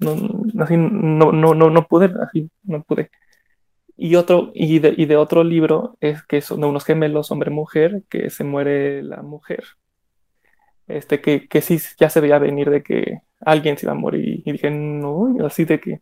no, 0.00 0.16
así 0.62 0.76
no, 0.76 1.32
no, 1.32 1.54
no, 1.54 1.70
no 1.70 1.86
pude, 1.86 2.12
así 2.22 2.50
no 2.64 2.82
pude. 2.82 3.10
Y 3.96 4.16
otro, 4.16 4.52
y 4.54 4.78
de, 4.80 4.94
y 4.96 5.06
de 5.06 5.16
otro 5.16 5.44
libro 5.44 5.96
es 6.00 6.22
que 6.24 6.40
son 6.40 6.60
de 6.60 6.66
unos 6.66 6.84
gemelos, 6.84 7.30
hombre-mujer, 7.30 8.02
que 8.08 8.30
se 8.30 8.44
muere 8.44 9.02
la 9.02 9.22
mujer 9.22 9.64
este, 10.88 11.20
que, 11.20 11.48
que 11.48 11.62
sí 11.62 11.78
ya 11.98 12.10
se 12.10 12.20
veía 12.20 12.38
venir 12.38 12.70
de 12.70 12.82
que 12.82 13.20
alguien 13.40 13.76
se 13.76 13.86
iba 13.86 13.92
a 13.92 13.96
morir. 13.96 14.42
Y 14.44 14.52
dije, 14.52 14.70
no, 14.70 15.34
así 15.44 15.64
de 15.64 15.80
que, 15.80 15.98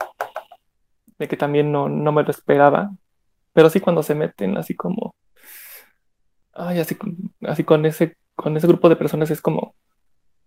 de 1.18 1.28
que 1.28 1.36
también 1.36 1.72
no, 1.72 1.88
no 1.88 2.12
me 2.12 2.22
lo 2.22 2.30
esperaba. 2.30 2.90
Pero 3.52 3.70
sí 3.70 3.80
cuando 3.80 4.02
se 4.02 4.14
meten 4.14 4.56
así 4.56 4.74
como, 4.74 5.14
ay, 6.52 6.78
así, 6.78 6.96
así 7.42 7.64
con 7.64 7.86
ese, 7.86 8.16
con 8.34 8.56
ese 8.56 8.66
grupo 8.66 8.88
de 8.88 8.96
personas 8.96 9.30
es 9.30 9.40
como, 9.40 9.74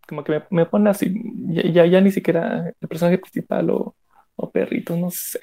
como 0.08 0.24
que 0.24 0.44
me, 0.50 0.66
pone 0.66 0.90
así, 0.90 1.14
ya, 1.48 1.86
ya, 1.86 2.02
ni 2.02 2.12
siquiera 2.12 2.74
el 2.80 2.88
personaje 2.88 3.18
principal 3.18 3.70
o, 3.70 3.96
o 4.36 4.52
perrito, 4.52 4.96
no 4.96 5.12
sé. 5.12 5.42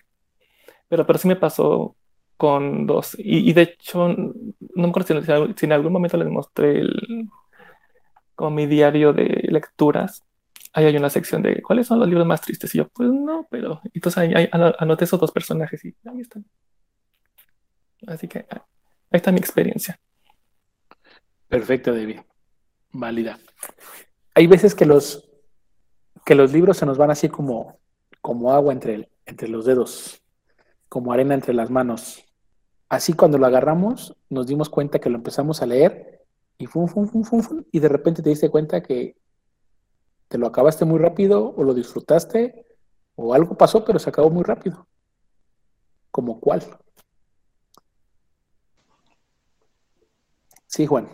Pero, 0.89 1.07
pero 1.07 1.19
sí 1.19 1.29
me 1.29 1.37
pasó 1.37 1.97
con 2.37 2.87
dos. 2.87 3.17
Y, 3.19 3.53
de 3.53 3.63
hecho, 3.63 4.09
no 4.09 4.35
me 4.75 4.89
acuerdo 4.89 5.21
si, 5.23 5.55
si, 5.57 5.67
en 5.67 5.73
algún 5.73 5.93
momento 5.93 6.17
les 6.17 6.29
mostré 6.29 6.81
el, 6.81 7.29
como 8.35 8.51
mi 8.51 8.67
diario 8.67 9.13
de 9.13 9.27
lecturas, 9.51 10.25
ahí 10.73 10.87
hay 10.87 10.97
una 10.97 11.11
sección 11.11 11.43
de 11.43 11.61
cuáles 11.63 11.87
son 11.87 11.99
los 11.99 12.09
libros 12.09 12.27
más 12.27 12.41
tristes. 12.41 12.75
Y 12.75 12.79
yo, 12.79 12.89
pues 12.89 13.11
no, 13.11 13.47
pero 13.51 13.81
entonces 13.93 14.19
ahí, 14.19 14.49
anoté 14.53 15.05
esos 15.05 15.21
dos 15.21 15.31
personajes 15.31 15.85
y 15.85 15.95
ahí 16.07 16.21
están. 16.21 16.45
Así 18.07 18.27
que 18.27 18.47
ahí 18.51 18.61
está 19.13 19.31
mi 19.31 19.39
experiencia. 19.39 20.01
Perfecto, 21.49 21.93
David. 21.93 22.21
Válida. 22.93 23.39
Hay 24.35 24.47
veces 24.47 24.75
que 24.75 24.87
los, 24.87 25.29
que 26.25 26.35
los 26.35 26.53
libros 26.53 26.77
se 26.77 26.87
nos 26.87 26.99
van 26.99 27.11
así 27.11 27.29
como, 27.29 27.79
como 28.21 28.53
agua 28.53 28.73
entre, 28.73 29.09
entre 29.27 29.49
los 29.49 29.65
dedos, 29.65 30.23
como 30.89 31.13
arena 31.13 31.35
entre 31.35 31.55
las 31.55 31.71
manos. 31.71 32.25
Así 32.89 33.13
cuando 33.13 33.39
lo 33.39 33.47
agarramos, 33.47 34.17
nos 34.29 34.47
dimos 34.47 34.69
cuenta 34.69 34.99
que 34.99 35.11
lo 35.11 35.17
empezamos 35.17 35.63
a 35.63 35.67
leer 35.67 36.25
y 36.59 36.67
fum, 36.67 36.89
y 37.73 37.79
de 37.79 37.89
repente 37.89 38.23
te 38.23 38.31
diste 38.31 38.51
cuenta 38.51 38.83
que 38.83 39.17
te 40.29 40.39
lo 40.39 40.47
acabaste 40.47 40.85
muy 40.85 40.99
rápido 40.99 41.55
o 41.57 41.65
lo 41.65 41.75
disfrutaste 41.75 42.67
o 43.15 43.35
algo 43.35 43.57
pasó, 43.57 43.85
pero 43.85 43.99
se 43.99 44.11
acabó 44.11 44.31
muy 44.31 44.43
rápido. 44.43 44.87
¿Como 46.11 46.41
cuál? 46.41 46.63
Sí, 50.67 50.87
Juan. 50.87 51.09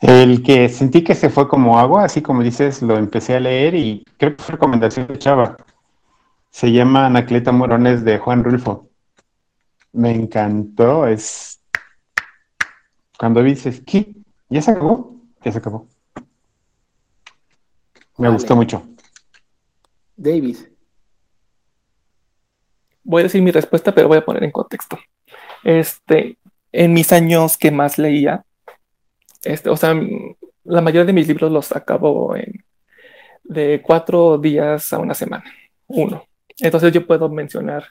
El 0.00 0.42
que 0.42 0.68
sentí 0.68 1.02
que 1.02 1.14
se 1.14 1.28
fue 1.28 1.48
como 1.48 1.78
agua, 1.78 2.04
así 2.04 2.22
como 2.22 2.42
dices, 2.42 2.82
lo 2.82 2.96
empecé 2.96 3.34
a 3.34 3.40
leer 3.40 3.74
y 3.74 4.04
creo 4.16 4.36
que 4.36 4.42
fue 4.42 4.52
recomendación 4.52 5.08
de 5.08 5.18
Chava. 5.18 5.56
Se 6.50 6.70
llama 6.70 7.06
Anacleta 7.06 7.50
Morones 7.50 8.04
de 8.04 8.18
Juan 8.18 8.44
Rulfo. 8.44 8.88
Me 9.92 10.12
encantó, 10.12 11.06
es 11.06 11.60
cuando 13.18 13.42
dices, 13.42 13.82
¿qué? 13.84 14.14
¿Ya 14.48 14.62
se 14.62 14.70
acabó? 14.70 15.16
Ya 15.44 15.50
se 15.50 15.58
acabó. 15.58 15.88
Me 18.16 18.28
gustó 18.28 18.54
mucho. 18.54 18.82
David. 20.16 20.56
Voy 23.02 23.20
a 23.20 23.24
decir 23.24 23.42
mi 23.42 23.50
respuesta, 23.50 23.92
pero 23.92 24.08
voy 24.08 24.18
a 24.18 24.24
poner 24.24 24.44
en 24.44 24.52
contexto. 24.52 24.98
Este, 25.64 26.38
en 26.70 26.92
mis 26.92 27.12
años 27.12 27.56
que 27.56 27.70
más 27.72 27.98
leía, 27.98 28.44
este, 29.42 29.70
o 29.70 29.76
sea, 29.76 29.94
la 30.64 30.80
mayoría 30.80 31.04
de 31.06 31.12
mis 31.12 31.28
libros 31.28 31.50
los 31.52 31.72
acabo 31.72 32.36
en 32.36 32.64
de 33.44 33.80
cuatro 33.82 34.38
días 34.38 34.92
a 34.92 34.98
una 34.98 35.14
semana, 35.14 35.44
uno. 35.86 36.24
Entonces 36.58 36.92
yo 36.92 37.06
puedo 37.06 37.28
mencionar 37.28 37.84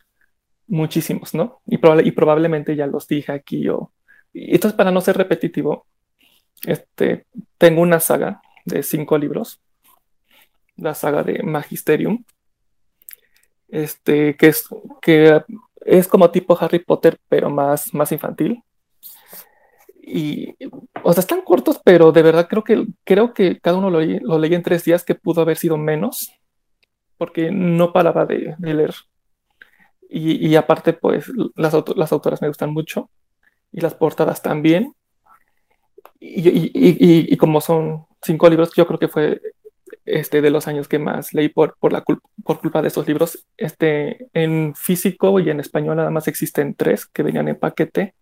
muchísimos, 0.67 1.33
¿no? 1.33 1.61
Y, 1.65 1.77
probablemente 2.11 2.75
ya 2.75 2.85
los 2.85 3.07
dije 3.07 3.31
aquí 3.31 3.67
o 3.69 3.91
y 4.33 4.53
entonces, 4.53 4.77
para 4.77 4.91
no 4.91 5.01
ser 5.01 5.17
repetitivo, 5.17 5.87
este, 6.65 7.25
tengo 7.57 7.81
una 7.81 7.99
saga 7.99 8.41
de 8.65 8.83
cinco 8.83 9.17
libros, 9.17 9.59
la 10.75 10.93
saga 10.93 11.23
de 11.23 11.41
Magisterium, 11.41 12.23
este, 13.67 14.35
que, 14.35 14.49
es, 14.49 14.67
que 15.01 15.41
es 15.85 16.07
como 16.07 16.29
tipo 16.29 16.57
Harry 16.59 16.79
Potter, 16.79 17.17
pero 17.29 17.49
más, 17.49 17.93
más 17.95 18.11
infantil. 18.11 18.61
Y, 20.10 20.55
o 21.03 21.12
sea, 21.12 21.20
están 21.20 21.41
cortos, 21.41 21.82
pero 21.84 22.14
de 22.14 22.22
verdad 22.22 22.47
creo 22.47 22.64
que, 22.64 22.86
creo 23.03 23.34
que 23.34 23.60
cada 23.60 23.78
uno 23.78 23.89
lo, 23.89 23.99
lo 23.99 24.45
en 24.45 24.64
tres 24.64 24.86
días, 24.86 25.03
que 25.03 25.16
pudo 25.16 25.41
haber 25.41 25.58
sido 25.58 25.78
menos, 25.78 26.32
porque 27.18 27.51
no 27.51 27.91
paraba 27.91 28.26
de, 28.26 28.55
leer. 28.58 28.95
Y, 30.10 30.47
y, 30.47 30.55
aparte, 30.55 30.93
pues, 30.93 31.30
las, 31.55 31.74
las 31.97 32.12
autoras 32.14 32.41
me 32.41 32.47
gustan 32.47 32.72
mucho, 32.72 33.10
y 33.74 33.82
las 33.82 33.95
portadas 33.95 34.41
también. 34.41 34.93
Y, 36.20 37.34
y, 37.34 37.38
como 37.38 37.60
son 37.60 38.05
cinco 38.22 38.49
libros, 38.49 38.72
yo 38.76 38.88
creo 38.88 38.99
que 38.99 39.10
fue 39.10 39.41
este, 40.05 40.41
de 40.41 40.49
los 40.49 40.68
años 40.68 40.88
que 40.88 40.99
más 40.99 41.34
leí 41.34 41.49
por, 41.49 41.76
por, 41.80 41.91
la 41.91 42.03
por 42.43 42.60
culpa 42.60 42.82
de 42.82 42.88
esos 42.88 43.05
libros. 43.05 43.45
Este, 43.58 44.30
en 44.34 44.74
físico 44.74 45.38
y 45.41 45.49
en 45.49 45.60
español 45.60 45.97
nada 45.97 46.12
más 46.12 46.30
existen 46.30 46.76
tres 46.76 47.05
que 47.05 47.24
venían 47.24 47.49
en 47.49 47.60
paquete. 47.60 48.16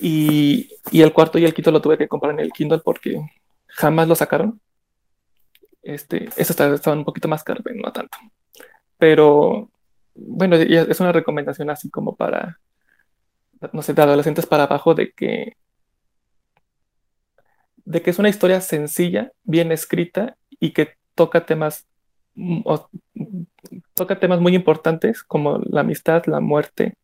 Y, 0.00 0.70
y, 0.90 1.02
el 1.02 1.12
cuarto 1.12 1.38
y 1.38 1.44
el 1.44 1.52
quinto 1.52 1.70
lo 1.70 1.82
tuve 1.82 1.98
que 1.98 2.08
comprar 2.08 2.32
en 2.32 2.40
el 2.40 2.52
Kindle 2.52 2.78
porque 2.78 3.20
jamás 3.66 4.08
lo 4.08 4.14
sacaron. 4.14 4.60
Este, 5.82 6.28
eso 6.36 6.52
estaba, 6.52 6.96
un 6.96 7.04
poquito 7.04 7.28
más 7.28 7.42
caro, 7.42 7.62
no 7.74 7.92
tanto. 7.92 8.16
Pero 8.98 9.70
bueno, 10.14 10.56
es 10.56 11.00
una 11.00 11.12
recomendación 11.12 11.70
así 11.70 11.90
como 11.90 12.16
para, 12.16 12.58
no 13.72 13.82
sé, 13.82 13.94
de 13.94 14.02
adolescentes 14.02 14.46
para 14.46 14.64
abajo 14.64 14.94
de 14.94 15.12
que 15.12 15.56
de 17.84 18.02
que 18.02 18.10
es 18.10 18.18
una 18.18 18.28
historia 18.28 18.60
sencilla, 18.60 19.32
bien 19.42 19.72
escrita 19.72 20.36
y 20.60 20.72
que 20.72 20.94
toca 21.14 21.44
temas 21.44 21.86
mm, 22.34 22.62
toca 23.94 24.20
temas 24.20 24.40
muy 24.40 24.54
importantes 24.54 25.24
como 25.24 25.58
la 25.58 25.80
amistad, 25.80 26.24
la 26.26 26.40
muerte 26.40 26.94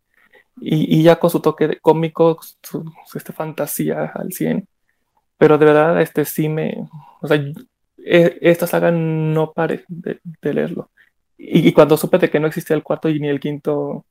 y, 0.60 1.02
ya 1.02 1.18
con 1.18 1.30
su 1.30 1.40
toque 1.40 1.68
de 1.68 1.80
cómico, 1.80 2.38
su, 2.62 2.84
este, 3.14 3.32
fantasía 3.32 4.12
al 4.14 4.32
100. 4.32 4.68
Pero 5.38 5.58
de 5.58 5.66
verdad, 5.66 6.00
este 6.00 6.24
sí 6.24 6.48
me. 6.48 6.88
O 7.20 7.28
sea, 7.28 7.38
e, 7.98 8.38
esta 8.40 8.66
saga 8.66 8.90
no 8.90 9.52
pare 9.52 9.84
de, 9.88 10.20
leerlo. 10.42 10.90
Y, 11.38 11.72
cuando 11.72 11.96
supe 11.96 12.18
de 12.18 12.30
que 12.30 12.40
no 12.40 12.46
existía 12.46 12.76
el 12.76 12.82
cuarto 12.82 13.08
y 13.08 13.20
ni 13.20 13.28
el 13.28 13.40
quinto 13.40 14.06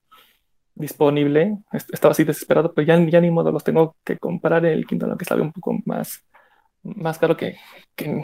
disponible, 0.75 1.57
estaba 1.71 2.11
así 2.11 2.23
desesperado, 2.25 2.73
pero 2.73 2.85
ya, 2.87 2.99
ya 3.09 3.21
ni 3.21 3.31
modo 3.31 3.51
los 3.51 3.63
tengo 3.63 3.95
que 4.03 4.17
comprar 4.17 4.65
el 4.65 4.85
quinto, 4.85 5.05
aunque 5.07 5.25
salga 5.25 5.43
un 5.43 5.53
poco 5.53 5.79
más, 5.85 6.25
más 6.83 7.17
caro 7.17 7.37
que, 7.37 7.57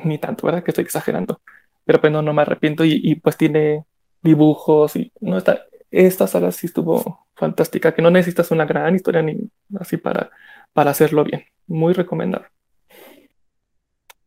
ni 0.06 0.18
tanto, 0.20 0.46
¿verdad? 0.46 0.64
Que 0.64 0.72
estoy 0.72 0.84
exagerando. 0.84 1.42
Pero 1.86 2.02
pues 2.02 2.14
no, 2.14 2.22
no 2.22 2.34
me 2.34 2.44
arrepiento 2.44 2.86
y, 2.86 3.16
pues 3.16 3.38
tiene 3.38 3.86
dibujos 4.22 4.96
y 4.96 5.12
no 5.22 5.38
está. 5.38 5.64
Esta 5.92 6.26
saga 6.26 6.52
sí 6.52 6.68
estuvo 6.68 7.28
fantástica, 7.36 7.94
que 7.94 8.02
no 8.02 8.10
necesitas 8.10 8.50
una 8.52 8.66
gran 8.66 8.96
historia 8.96 9.22
ni 9.22 9.38
así 9.80 9.98
para, 9.98 10.32
para 10.74 10.92
hacerlo 10.92 11.24
bien. 11.24 11.44
Muy 11.68 11.94
recomendado. 11.94 12.46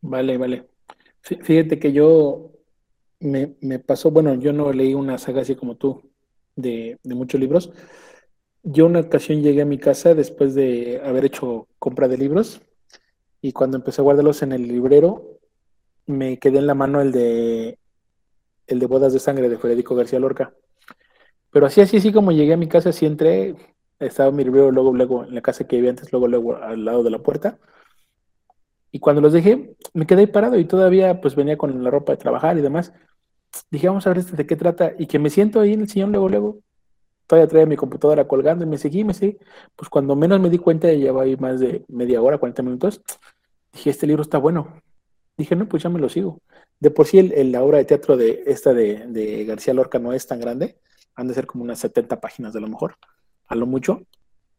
Vale, 0.01 0.37
vale. 0.37 0.67
Fíjate 1.21 1.79
que 1.79 1.91
yo 1.91 2.51
me, 3.19 3.55
me, 3.61 3.79
pasó, 3.79 4.11
bueno, 4.11 4.35
yo 4.35 4.53
no 4.53 4.71
leí 4.71 4.93
una 4.93 5.17
saga 5.17 5.41
así 5.41 5.55
como 5.55 5.75
tú, 5.75 6.11
de, 6.55 6.99
de 7.01 7.15
muchos 7.15 7.41
libros. 7.41 7.71
Yo 8.61 8.85
una 8.85 8.99
ocasión 8.99 9.41
llegué 9.41 9.63
a 9.63 9.65
mi 9.65 9.79
casa 9.79 10.13
después 10.13 10.53
de 10.53 11.01
haber 11.03 11.25
hecho 11.25 11.67
compra 11.79 12.07
de 12.07 12.17
libros 12.17 12.61
y 13.41 13.51
cuando 13.53 13.77
empecé 13.77 14.01
a 14.01 14.03
guardarlos 14.03 14.41
en 14.43 14.51
el 14.51 14.67
librero, 14.67 15.39
me 16.05 16.37
quedé 16.37 16.59
en 16.59 16.67
la 16.67 16.75
mano 16.75 17.01
el 17.01 17.11
de 17.11 17.79
el 18.67 18.79
de 18.79 18.85
Bodas 18.87 19.13
de 19.13 19.19
Sangre 19.19 19.49
de 19.49 19.57
Federico 19.57 19.95
García 19.95 20.19
Lorca. 20.19 20.53
Pero 21.55 21.67
así, 21.67 21.79
así, 21.79 21.95
así 21.95 22.11
como 22.11 22.33
llegué 22.33 22.51
a 22.51 22.57
mi 22.57 22.67
casa, 22.67 22.91
sí 22.91 23.05
entré, 23.05 23.55
estaba 23.97 24.29
mi 24.29 24.43
librero 24.43 24.73
luego, 24.73 24.93
luego, 24.93 25.23
en 25.23 25.35
la 25.35 25.41
casa 25.41 25.65
que 25.65 25.77
vivía 25.77 25.91
antes, 25.91 26.11
luego, 26.11 26.27
luego, 26.27 26.57
al 26.57 26.83
lado 26.83 27.01
de 27.01 27.09
la 27.09 27.19
puerta. 27.19 27.57
Y 28.91 28.99
cuando 28.99 29.21
los 29.21 29.31
dejé, 29.31 29.73
me 29.93 30.05
quedé 30.05 30.27
parado 30.27 30.59
y 30.59 30.65
todavía 30.65 31.21
pues 31.21 31.33
venía 31.33 31.57
con 31.57 31.81
la 31.81 31.89
ropa 31.89 32.11
de 32.11 32.17
trabajar 32.17 32.57
y 32.57 32.61
demás. 32.61 32.91
Dije, 33.71 33.87
vamos 33.87 34.05
a 34.05 34.09
ver 34.09 34.17
este 34.17 34.35
de 34.35 34.45
qué 34.45 34.57
trata. 34.57 34.91
Y 34.99 35.07
que 35.07 35.17
me 35.17 35.29
siento 35.29 35.61
ahí 35.61 35.71
en 35.71 35.83
el 35.83 35.87
sillón 35.87 36.11
luego, 36.11 36.27
luego. 36.27 36.59
Todavía 37.25 37.47
traía 37.47 37.65
mi 37.65 37.77
computadora 37.77 38.27
colgando 38.27 38.65
y 38.65 38.67
me 38.67 38.77
seguí, 38.77 39.05
me 39.05 39.13
seguí. 39.13 39.37
Pues 39.77 39.87
cuando 39.87 40.13
menos 40.17 40.41
me 40.41 40.49
di 40.49 40.57
cuenta, 40.57 40.89
ya 40.89 40.95
llevaba 40.95 41.23
ahí 41.23 41.37
más 41.37 41.61
de 41.61 41.85
media 41.87 42.21
hora, 42.21 42.37
40 42.37 42.63
minutos 42.63 43.01
dije, 43.75 43.89
este 43.89 44.07
libro 44.07 44.23
está 44.23 44.37
bueno. 44.37 44.81
Dije, 45.37 45.55
no, 45.55 45.67
pues 45.67 45.83
ya 45.83 45.89
me 45.89 45.99
lo 45.99 46.09
sigo. 46.09 46.41
De 46.79 46.91
por 46.91 47.05
sí 47.05 47.19
el, 47.19 47.51
la 47.51 47.63
obra 47.63 47.77
de 47.77 47.85
teatro 47.85 48.17
de 48.17 48.43
esta 48.47 48.73
de, 48.73 49.45
García 49.45 49.73
Lorca 49.73 49.99
no 49.99 50.13
es 50.13 50.25
tan 50.27 50.39
grande, 50.39 50.79
han 51.15 51.27
de 51.27 51.33
ser 51.33 51.45
como 51.45 51.63
unas 51.63 51.79
70 51.79 52.19
páginas 52.19 52.53
de 52.53 52.61
lo 52.61 52.67
mejor, 52.67 52.97
a 53.47 53.55
lo 53.55 53.65
mucho, 53.65 54.03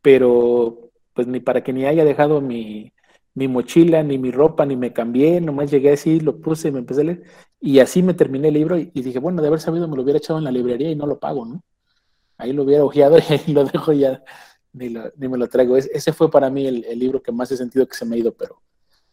pero 0.02 0.90
pues 1.12 1.26
ni 1.26 1.40
para 1.40 1.62
que 1.62 1.72
ni 1.72 1.86
haya 1.86 2.04
dejado 2.04 2.40
mi, 2.40 2.92
mochila, 3.34 4.02
ni 4.02 4.18
mi 4.18 4.30
ropa, 4.30 4.66
ni 4.66 4.76
me 4.76 4.92
cambié, 4.92 5.40
nomás 5.40 5.70
llegué 5.70 5.92
así, 5.92 6.20
lo 6.20 6.40
puse, 6.40 6.68
y 6.68 6.72
me 6.72 6.80
empecé 6.80 7.00
a 7.02 7.04
leer, 7.04 7.22
y 7.60 7.80
así 7.80 8.02
me 8.02 8.14
terminé 8.14 8.48
el 8.48 8.54
libro 8.54 8.78
y, 8.78 8.90
dije, 8.94 9.18
bueno, 9.18 9.42
de 9.42 9.48
haber 9.48 9.60
sabido 9.60 9.88
me 9.88 9.96
lo 9.96 10.02
hubiera 10.02 10.18
echado 10.18 10.38
en 10.38 10.44
la 10.44 10.50
librería 10.50 10.90
y 10.90 10.96
no 10.96 11.06
lo 11.06 11.18
pago, 11.18 11.44
¿no? 11.44 11.62
Ahí 12.38 12.52
lo 12.52 12.64
hubiera 12.64 12.84
ojeado 12.84 13.18
y 13.46 13.52
lo 13.52 13.64
dejo 13.64 13.92
ya, 13.92 14.22
ni, 14.72 14.90
me 14.90 15.38
lo 15.38 15.48
traigo. 15.48 15.76
ese 15.76 16.12
fue 16.12 16.30
para 16.30 16.50
mí 16.50 16.66
el, 16.66 16.84
el 16.84 16.98
libro 16.98 17.22
que 17.22 17.32
más 17.32 17.50
he 17.50 17.56
sentido 17.56 17.86
que 17.88 17.96
se 17.96 18.04
me 18.04 18.16
ha 18.16 18.18
ido, 18.18 18.34
pero 18.34 18.62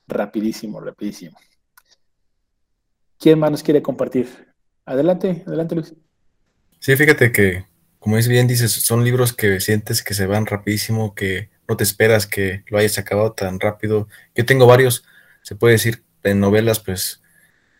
rapidísimo, 0.07 0.79
rapidísimo. 0.79 1.37
¿Quién 3.17 3.39
más 3.39 3.51
nos 3.51 3.63
quiere 3.63 3.81
compartir? 3.81 4.27
Adelante, 4.85 5.43
adelante 5.47 5.75
Luis. 5.75 5.95
Sí, 6.83 6.97
fíjate 6.97 7.31
que, 7.31 7.65
como 7.97 8.17
es 8.17 8.27
bien 8.27 8.45
dices, 8.45 8.73
son 8.73 9.05
libros 9.05 9.31
que 9.31 9.61
sientes 9.61 10.03
que 10.03 10.13
se 10.13 10.25
van 10.25 10.45
rapidísimo, 10.45 11.15
que 11.15 11.49
no 11.65 11.77
te 11.77 11.85
esperas 11.85 12.27
que 12.27 12.65
lo 12.67 12.77
hayas 12.77 12.97
acabado 12.97 13.31
tan 13.31 13.61
rápido. 13.61 14.09
Yo 14.35 14.45
tengo 14.45 14.67
varios, 14.67 15.05
se 15.43 15.55
puede 15.55 15.75
decir, 15.75 16.03
en 16.23 16.41
novelas, 16.41 16.81
pues, 16.81 17.21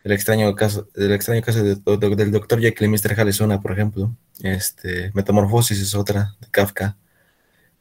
el 0.04 0.12
extraño 0.12 0.54
caso, 0.54 0.88
el 0.94 1.12
extraño 1.12 1.42
caso 1.42 1.62
del 1.62 2.32
doctor 2.32 2.60
Jekyll 2.62 2.86
y 2.86 2.88
Mr. 2.88 3.14
Hyde 3.14 3.28
es 3.28 3.40
una, 3.40 3.60
por 3.60 3.72
ejemplo. 3.72 4.16
Este, 4.42 5.10
Metamorfosis 5.12 5.82
es 5.82 5.94
otra, 5.94 6.34
de 6.40 6.48
Kafka. 6.50 6.96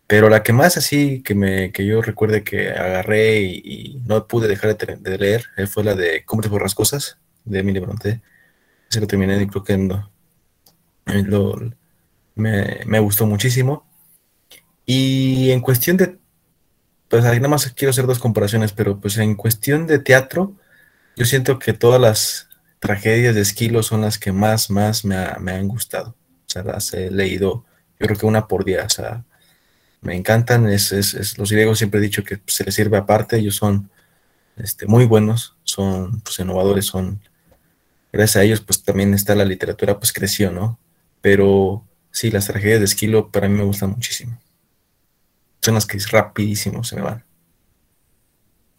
Pero 0.08 0.28
la 0.30 0.44
que 0.44 0.52
más 0.52 0.76
así 0.76 1.24
que 1.24 1.36
me 1.36 1.72
que 1.72 1.86
yo 1.86 2.02
recuerde 2.02 2.44
que 2.44 2.72
agarré 2.72 3.44
y, 3.44 4.02
no 4.06 4.28
pude 4.28 4.50
dejar 4.50 4.78
de, 4.78 5.18
leer 5.18 5.46
eh, 5.56 5.68
fue 5.68 5.86
la 5.86 5.96
de 5.96 6.26
Cómprate 6.26 6.50
por 6.52 6.64
las 6.64 6.76
cosas 6.76 7.18
de 7.46 7.60
Emily 7.60 7.80
Bronte. 7.80 8.22
Ese 8.90 9.00
lo 9.00 9.08
terminé 9.08 9.48
creo 9.48 9.64
que 9.64 9.74
no, 11.06 11.54
me, 12.36 12.82
me, 12.86 13.00
gustó 13.00 13.26
muchísimo. 13.26 13.86
Y 14.86 15.52
en 15.52 15.62
cuestión 15.62 15.98
de, 15.98 16.18
pues 17.10 17.26
ahí 17.26 17.38
nada 17.38 17.50
más 17.50 17.72
quiero 17.74 17.92
hacer 17.92 18.08
dos 18.08 18.20
comparaciones, 18.20 18.74
pero 18.74 19.00
pues 19.00 19.18
en 19.18 19.36
cuestión 19.36 19.88
de 19.88 20.00
teatro, 20.00 20.56
yo 21.16 21.26
siento 21.26 21.60
que 21.60 21.74
todas 21.74 22.02
las 22.02 22.50
tragedias 22.80 23.36
de 23.36 23.42
Esquilo 23.42 23.84
son 23.84 24.02
las 24.02 24.18
que 24.18 24.32
más, 24.32 24.70
más 24.70 25.06
me, 25.06 25.18
me 25.40 25.54
han 25.54 25.68
gustado. 25.68 26.16
O 26.48 26.50
sea, 26.50 26.64
las 26.64 26.94
he 26.94 27.12
leído, 27.12 27.66
yo 28.00 28.08
creo 28.08 28.18
que 28.18 28.26
una 28.26 28.48
por 28.48 28.66
día, 28.66 28.84
o 28.86 28.90
sea, 28.90 29.24
me 30.04 30.16
encantan. 30.16 30.68
Es, 30.68 30.92
es, 30.92 31.38
los 31.38 31.52
griegos 31.52 31.80
siempre 31.80 32.00
he 32.00 32.04
dicho 32.04 32.24
que 32.24 32.40
se 32.46 32.64
les 32.64 32.76
sirve 32.76 32.98
aparte, 32.98 33.38
ellos 33.38 33.56
son 33.56 33.90
este, 34.58 34.86
muy 34.86 35.06
buenos, 35.06 35.56
son 35.64 36.22
pues, 36.22 36.40
innovadores, 36.40 36.86
son, 36.86 37.20
gracias 38.12 38.36
a 38.38 38.44
ellos 38.44 38.62
pues 38.62 38.84
también 38.84 39.14
está 39.14 39.36
la 39.36 39.46
literatura, 39.46 39.98
pues 39.98 40.14
creció, 40.14 40.52
¿no? 40.52 40.80
Pero 41.24 41.86
sí, 42.12 42.32
las 42.32 42.48
tragedias 42.48 42.80
de 42.80 42.86
Esquilo 42.86 43.32
para 43.32 43.48
mí 43.48 43.58
me 43.58 43.64
gustan 43.64 43.92
muchísimo. 43.92 44.38
Son 45.62 45.74
las 45.74 45.86
que 45.86 45.96
es 45.96 46.12
rapidísimo 46.12 46.84
se 46.84 46.98
me 46.98 47.02
van. 47.04 47.24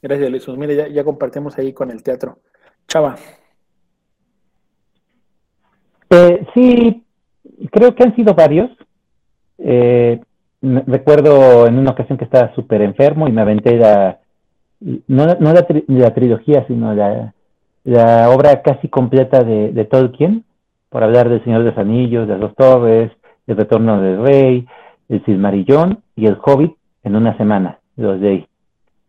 Gracias, 0.03 0.31
Luis. 0.31 0.45
Pues 0.45 0.59
mire, 0.59 0.77
ya, 0.77 0.89
ya 0.89 1.05
compartimos 1.05 1.57
ahí 1.57 1.73
con 1.73 1.91
el 1.91 2.03
teatro. 2.03 2.39
Chava. 2.87 3.17
Eh, 6.11 6.47
sí, 6.53 7.03
creo 7.71 7.95
que 7.95 8.03
han 8.03 8.15
sido 8.15 8.35
varios. 8.35 8.71
Eh, 9.57 10.21
recuerdo 10.61 11.67
en 11.67 11.79
una 11.79 11.93
ocasión 11.93 12.19
que 12.19 12.25
estaba 12.25 12.55
súper 12.55 12.83
enfermo 12.83 13.27
y 13.27 13.33
me 13.33 13.41
aventé 13.41 13.79
la, 13.79 14.21
no, 14.81 15.27
no 15.27 15.53
la, 15.55 15.67
la 15.87 16.15
trilogía, 16.15 16.67
sino 16.67 16.95
la, 16.95 17.33
la, 17.85 18.29
obra 18.29 18.61
casi 18.61 18.89
completa 18.89 19.43
de, 19.43 19.73
de, 19.73 19.85
Tolkien, 19.87 20.45
por 20.95 21.03
hablar 21.03 21.29
del 21.29 21.43
Señor 21.43 21.65
de 21.65 21.71
los 21.71 21.79
Anillos, 21.79 22.29
de 22.29 22.39
los 22.39 22.55
Torres, 22.55 23.11
el 23.49 23.57
Retorno 23.57 24.01
del 24.01 24.23
Rey, 24.23 24.65
el 25.09 25.25
Silmarillón 25.25 26.05
y 26.15 26.27
el 26.27 26.39
Hobbit 26.41 26.77
en 27.03 27.17
una 27.17 27.37
semana, 27.37 27.81
los 27.97 28.21
de 28.21 28.47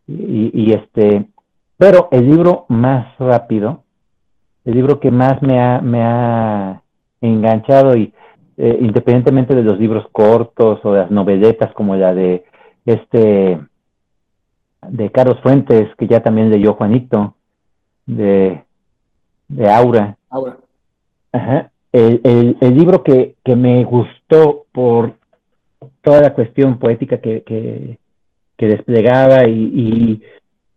Y, 0.07 0.49
y 0.51 0.73
este, 0.73 1.27
pero 1.77 2.07
el 2.09 2.27
libro 2.27 2.65
más 2.69 3.15
rápido, 3.19 3.83
el 4.63 4.73
libro 4.73 4.99
que 4.99 5.11
más 5.11 5.39
me 5.43 5.61
ha, 5.61 5.79
me 5.79 6.01
ha 6.01 6.81
enganchado 7.21 7.95
y 7.95 8.11
eh, 8.57 8.79
independientemente 8.81 9.53
de 9.53 9.61
los 9.61 9.77
libros 9.77 10.07
cortos 10.11 10.79
o 10.83 10.95
las 10.95 11.11
noveletas 11.11 11.71
como 11.73 11.95
la 11.95 12.15
de 12.15 12.45
este 12.87 13.59
de 14.89 15.11
Carlos 15.11 15.39
Fuentes, 15.43 15.95
que 15.97 16.07
ya 16.07 16.23
también 16.23 16.49
leyó 16.49 16.73
Juanito, 16.73 17.35
de, 18.07 18.63
de 19.49 19.71
Aura. 19.71 20.17
Aura. 20.31 20.57
Ajá. 21.31 21.71
El, 21.95 22.75
libro 22.75 23.03
que, 23.03 23.35
me 23.55 23.85
gustó 23.85 24.65
por 24.73 25.13
toda 26.01 26.19
la 26.19 26.33
cuestión 26.33 26.77
poética 26.77 27.19
que, 27.21 27.43
que, 27.43 27.99
que 28.57 28.67
desplegaba 28.67 29.47
y, 29.47 30.21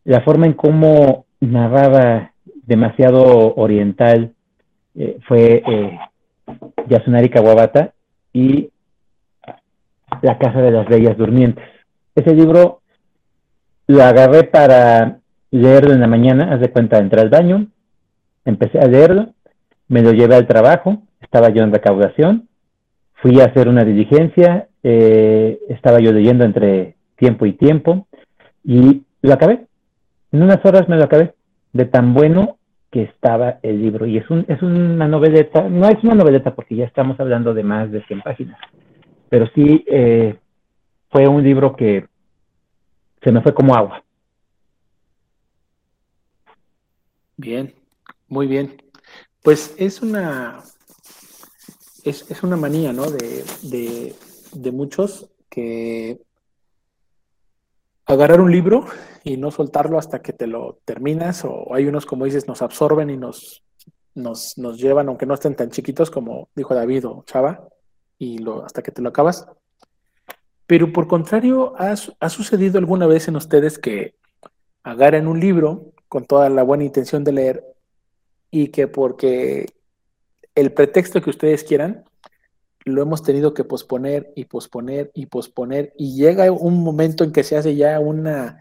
la 0.05 0.21
forma 0.21 0.47
en 0.47 0.53
cómo 0.53 1.27
narraba 1.41 2.33
demasiado 2.65 3.55
oriental 3.57 4.33
eh, 4.95 5.19
fue 5.27 5.63
eh, 5.67 5.99
Yasunari 6.89 7.29
Kawabata 7.29 7.93
y 8.33 8.71
La 10.23 10.39
Casa 10.39 10.63
de 10.63 10.71
las 10.71 10.87
Bellas 10.87 11.19
Durmientes. 11.19 11.65
Ese 12.15 12.33
libro 12.33 12.81
lo 13.89 14.03
agarré 14.03 14.45
para 14.45 15.19
leerlo 15.51 15.93
en 15.93 16.01
la 16.01 16.07
mañana, 16.07 16.55
haz 16.55 16.61
de 16.61 16.71
cuenta, 16.71 16.99
entré 16.99 17.21
al 17.21 17.29
baño, 17.29 17.67
empecé 18.45 18.79
a 18.79 18.87
leerlo, 18.87 19.35
me 19.89 20.03
lo 20.03 20.13
llevé 20.13 20.37
al 20.37 20.47
trabajo, 20.47 21.03
estaba 21.21 21.49
yo 21.49 21.63
en 21.63 21.73
recaudación, 21.73 22.49
fui 23.15 23.41
a 23.41 23.47
hacer 23.47 23.69
una 23.69 23.85
diligencia, 23.85 24.69
eh, 24.83 25.59
estaba 25.69 26.01
yo 26.01 26.13
leyendo 26.13 26.45
entre 26.45 26.97
tiempo 27.17 27.47
y 27.47 27.53
tiempo 27.55 28.07
y 28.65 29.03
lo 29.23 29.35
acabé. 29.35 29.67
En 30.31 30.43
unas 30.43 30.65
horas 30.65 30.89
me 30.89 30.97
lo 30.97 31.05
acabé, 31.05 31.35
de 31.73 31.85
tan 31.87 32.15
bueno 32.15 32.59
que 32.91 33.03
estaba 33.03 33.59
el 33.63 33.83
libro. 33.83 34.07
Y 34.07 34.19
es, 34.19 34.31
un, 34.31 34.45
es 34.49 34.63
una 34.63 35.09
noveleta, 35.09 35.69
no 35.69 35.89
es 35.89 36.03
una 36.05 36.15
noveleta 36.15 36.55
porque 36.55 36.77
ya 36.77 36.85
estamos 36.85 37.19
hablando 37.19 37.55
de 37.55 37.63
más 37.63 37.91
de 37.91 38.03
100 38.05 38.23
páginas, 38.23 38.59
pero 39.29 39.47
sí 39.55 39.85
eh, 39.89 40.37
fue 41.11 41.27
un 41.27 41.43
libro 41.43 41.75
que 41.75 42.07
se 43.23 43.33
me 43.33 43.41
fue 43.43 43.55
como 43.55 43.75
agua. 43.75 44.03
Bien, 47.37 47.73
muy 48.29 48.47
bien. 48.47 48.77
Pues 49.43 49.75
es 49.79 50.03
una, 50.03 50.63
es, 52.05 52.43
una 52.43 52.57
manía, 52.57 52.93
¿no? 52.93 53.11
De, 53.11 54.15
de, 54.53 54.73
muchos 54.73 55.31
que 55.49 56.21
agarrar 58.07 58.41
un 58.41 58.51
libro 58.51 58.87
y 59.25 59.37
no 59.37 59.51
soltarlo 59.51 59.99
hasta 59.99 60.23
que 60.23 60.33
te 60.33 60.47
lo 60.47 60.79
terminas, 60.85 61.45
o 61.45 61.75
hay 61.75 61.87
unos, 61.87 62.07
como 62.07 62.25
dices, 62.25 62.49
nos 62.49 62.63
absorben 62.63 63.11
y 63.11 63.17
nos, 63.17 63.63
nos, 64.15 64.57
nos 64.57 64.79
llevan, 64.79 65.09
aunque 65.09 65.27
no 65.27 65.35
estén 65.35 65.55
tan 65.55 65.71
chiquitos 65.71 66.11
como 66.11 66.49
dijo 66.55 66.75
David 66.75 67.07
o 67.07 67.25
Chava, 67.27 67.69
y 68.19 68.39
lo, 68.39 68.65
hasta 68.65 68.83
que 68.83 68.91
te 68.91 69.03
lo 69.03 69.11
acabas. 69.11 69.47
Pero 70.67 70.93
por 70.93 71.07
contrario, 71.07 71.75
¿ha, 71.79 71.95
¿ha 72.21 72.29
sucedido 72.29 72.79
alguna 72.79 73.07
vez 73.07 73.29
en 73.29 73.37
ustedes 73.37 73.79
que 73.79 74.15
agarren 74.83 75.29
un 75.29 75.41
libro 75.41 75.93
con 76.09 76.25
toda 76.25 76.49
la 76.51 76.63
buena 76.63 76.85
intención 76.85 77.25
de 77.25 77.33
leer 77.33 77.65
y 78.51 78.69
que 78.69 78.89
porque 78.89 79.67
el 80.55 80.73
pretexto 80.73 81.21
que 81.21 81.31
ustedes 81.31 81.65
quieran, 81.65 82.05
lo 82.85 83.03
hemos 83.03 83.23
tenido 83.23 83.55
que 83.55 83.65
posponer 83.65 84.33
y 84.35 84.47
posponer 84.47 85.11
y 85.15 85.27
posponer 85.27 85.93
y 85.97 86.17
llega 86.17 86.51
un 86.51 86.83
momento 86.83 87.25
en 87.25 87.33
que 87.33 87.45
se 87.45 87.57
hace 87.57 87.77
ya 87.77 88.01
una 88.01 88.61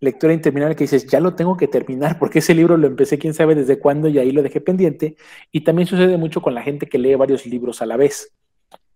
lectura 0.00 0.32
interminable 0.32 0.76
que 0.76 0.84
dices, 0.84 1.06
ya 1.06 1.20
lo 1.20 1.34
tengo 1.34 1.56
que 1.56 1.68
terminar 1.68 2.18
porque 2.18 2.38
ese 2.38 2.54
libro 2.54 2.76
lo 2.76 2.86
empecé 2.86 3.18
quién 3.18 3.34
sabe 3.34 3.54
desde 3.54 3.78
cuándo 3.78 4.08
y 4.08 4.18
ahí 4.18 4.30
lo 4.30 4.42
dejé 4.42 4.60
pendiente. 4.60 5.16
Y 5.52 5.62
también 5.62 5.86
sucede 5.86 6.16
mucho 6.16 6.40
con 6.40 6.54
la 6.54 6.62
gente 6.62 6.86
que 6.86 6.98
lee 6.98 7.14
varios 7.14 7.46
libros 7.46 7.82
a 7.82 7.86
la 7.86 7.96
vez. 7.96 8.32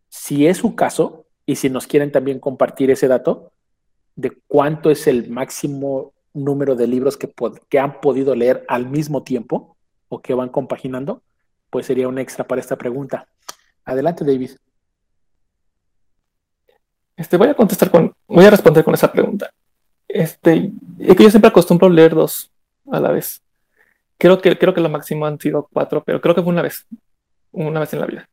Si 0.08 0.46
es 0.46 0.58
su 0.58 0.74
caso, 0.74 1.26
y 1.46 1.56
si 1.56 1.70
nos 1.70 1.86
quieren 1.86 2.12
también 2.12 2.38
compartir 2.38 2.90
ese 2.90 3.08
dato 3.08 3.52
de 4.14 4.32
cuánto 4.46 4.90
es 4.90 5.06
el 5.06 5.30
máximo 5.30 6.12
número 6.34 6.76
de 6.76 6.86
libros 6.86 7.16
que, 7.16 7.32
que 7.68 7.78
han 7.78 8.00
podido 8.00 8.34
leer 8.34 8.64
al 8.68 8.88
mismo 8.88 9.22
tiempo 9.22 9.76
o 10.12 10.20
que 10.20 10.34
van 10.34 10.50
compaginando, 10.50 11.22
pues 11.70 11.86
sería 11.86 12.06
un 12.06 12.18
extra 12.18 12.46
para 12.46 12.60
esta 12.60 12.76
pregunta. 12.76 13.26
Adelante, 13.82 14.26
David. 14.26 14.50
Este, 17.16 17.38
voy 17.38 17.48
a 17.48 17.54
contestar 17.54 17.90
con, 17.90 18.12
voy 18.28 18.44
a 18.44 18.50
responder 18.50 18.84
con 18.84 18.92
esa 18.92 19.10
pregunta. 19.10 19.50
Este, 20.06 20.70
es 20.98 21.16
que 21.16 21.22
yo 21.22 21.30
siempre 21.30 21.48
acostumbro 21.48 21.88
leer 21.88 22.14
dos 22.14 22.52
a 22.90 23.00
la 23.00 23.10
vez. 23.10 23.40
Creo 24.18 24.38
que, 24.42 24.58
creo 24.58 24.74
que 24.74 24.82
lo 24.82 24.90
máximo 24.90 25.24
han 25.24 25.40
sido 25.40 25.66
cuatro, 25.72 26.04
pero 26.04 26.20
creo 26.20 26.34
que 26.34 26.42
fue 26.42 26.52
una 26.52 26.60
vez, 26.60 26.86
una 27.50 27.80
vez 27.80 27.94
en 27.94 28.00
la 28.00 28.06
vida. 28.06 28.28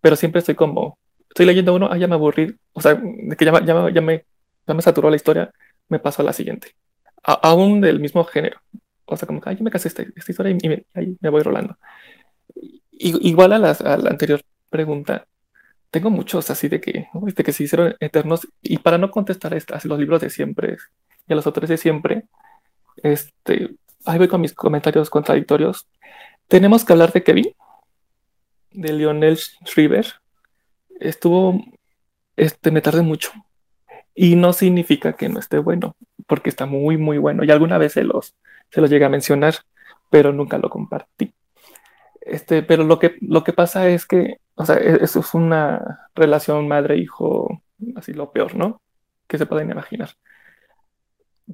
Pero 0.00 0.16
siempre 0.16 0.40
estoy 0.40 0.56
como, 0.56 0.98
estoy 1.28 1.46
leyendo 1.46 1.72
uno, 1.72 1.88
ah, 1.88 1.96
ya 1.96 2.08
me 2.08 2.16
aburrí, 2.16 2.56
o 2.72 2.80
sea, 2.80 2.94
de 3.00 3.36
que 3.36 3.44
ya, 3.44 3.64
ya, 3.64 3.90
ya, 3.90 4.00
me, 4.00 4.24
ya 4.66 4.74
me 4.74 4.82
saturó 4.82 5.08
la 5.08 5.16
historia, 5.16 5.52
me 5.88 6.00
paso 6.00 6.22
a 6.22 6.24
la 6.24 6.32
siguiente. 6.32 6.74
aún 7.22 7.80
del 7.80 8.00
mismo 8.00 8.24
género. 8.24 8.60
O 9.14 9.16
sea, 9.16 9.26
como 9.26 9.40
ay, 9.44 9.56
ya 9.56 9.62
me 9.62 9.70
casé 9.70 9.88
esta, 9.88 10.02
esta 10.02 10.32
historia 10.32 10.56
y, 10.60 10.68
me, 10.68 10.86
ahí 10.94 11.16
me 11.20 11.28
voy 11.28 11.42
rolando. 11.42 11.76
igual 12.92 13.52
a, 13.52 13.70
a 13.70 13.96
la 13.96 14.10
anterior 14.10 14.40
pregunta, 14.70 15.26
tengo 15.92 16.10
muchos 16.10 16.50
así 16.50 16.68
de 16.68 16.80
que, 16.80 17.08
de 17.12 17.44
que 17.44 17.52
se 17.52 17.64
hicieron 17.64 17.94
eternos. 18.00 18.48
Y 18.62 18.78
para 18.78 18.98
no 18.98 19.10
contestar 19.10 19.54
a 19.54 19.80
los 19.84 19.98
libros 19.98 20.22
de 20.22 20.30
siempre 20.30 20.78
y 21.28 21.32
a 21.32 21.36
los 21.36 21.46
autores 21.46 21.68
de 21.68 21.76
siempre, 21.76 22.24
este, 23.02 23.76
ahí 24.06 24.18
voy 24.18 24.26
con 24.26 24.40
mis 24.40 24.54
comentarios 24.54 25.10
contradictorios. 25.10 25.86
Tenemos 26.48 26.84
que 26.84 26.94
hablar 26.94 27.12
de 27.12 27.22
Kevin, 27.22 27.54
de 28.70 28.92
Lionel 28.94 29.36
Shriver. 29.66 30.06
Estuvo, 30.98 31.62
este, 32.36 32.70
me 32.70 32.80
tardé 32.80 33.02
mucho. 33.02 33.30
Y 34.14 34.34
no 34.34 34.54
significa 34.54 35.12
que 35.12 35.28
no 35.28 35.38
esté 35.40 35.58
bueno, 35.58 35.94
porque 36.26 36.48
está 36.48 36.64
muy, 36.64 36.96
muy 36.96 37.18
bueno. 37.18 37.44
Y 37.44 37.50
alguna 37.50 37.76
vez 37.76 37.92
se 37.92 38.04
los, 38.04 38.34
se 38.72 38.80
los 38.80 38.90
llegué 38.90 39.04
a 39.04 39.10
mencionar, 39.10 39.54
pero 40.10 40.32
nunca 40.32 40.58
lo 40.58 40.70
compartí. 40.70 41.32
Este, 42.20 42.62
pero 42.62 42.84
lo 42.84 42.98
que, 42.98 43.16
lo 43.20 43.44
que 43.44 43.52
pasa 43.52 43.88
es 43.88 44.06
que, 44.06 44.36
o 44.54 44.64
sea, 44.64 44.76
e, 44.76 45.02
eso 45.02 45.20
es 45.20 45.34
una 45.34 46.08
relación 46.14 46.68
madre-hijo, 46.68 47.62
así 47.96 48.12
lo 48.12 48.32
peor, 48.32 48.54
¿no? 48.54 48.80
Que 49.26 49.38
se 49.38 49.46
pueden 49.46 49.70
imaginar. 49.70 50.10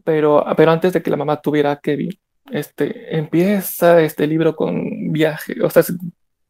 Pero, 0.04 0.44
pero 0.56 0.70
antes 0.70 0.92
de 0.92 1.02
que 1.02 1.10
la 1.10 1.16
mamá 1.16 1.40
tuviera 1.40 1.72
a 1.72 1.80
Kevin, 1.80 2.10
este, 2.50 3.16
empieza 3.16 4.00
este 4.00 4.26
libro 4.26 4.54
con 4.56 5.12
viaje, 5.12 5.56
o 5.62 5.70
sea, 5.70 5.82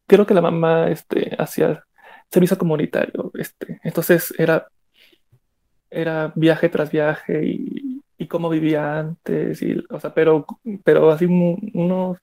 creo 0.07 0.25
que 0.25 0.33
la 0.33 0.41
mamá 0.41 0.89
este, 0.89 1.35
hacía 1.37 1.83
servicio 2.31 2.57
comunitario, 2.57 3.31
este, 3.35 3.79
entonces 3.83 4.33
era, 4.37 4.67
era 5.89 6.31
viaje 6.35 6.69
tras 6.69 6.91
viaje 6.91 7.45
y, 7.45 8.01
y 8.19 8.27
cómo 8.27 8.49
vivía 8.49 8.99
antes, 8.99 9.61
y, 9.61 9.81
o 9.89 9.99
sea, 9.99 10.13
pero, 10.13 10.45
pero 10.83 11.09
así 11.09 11.25
unos 11.25 12.17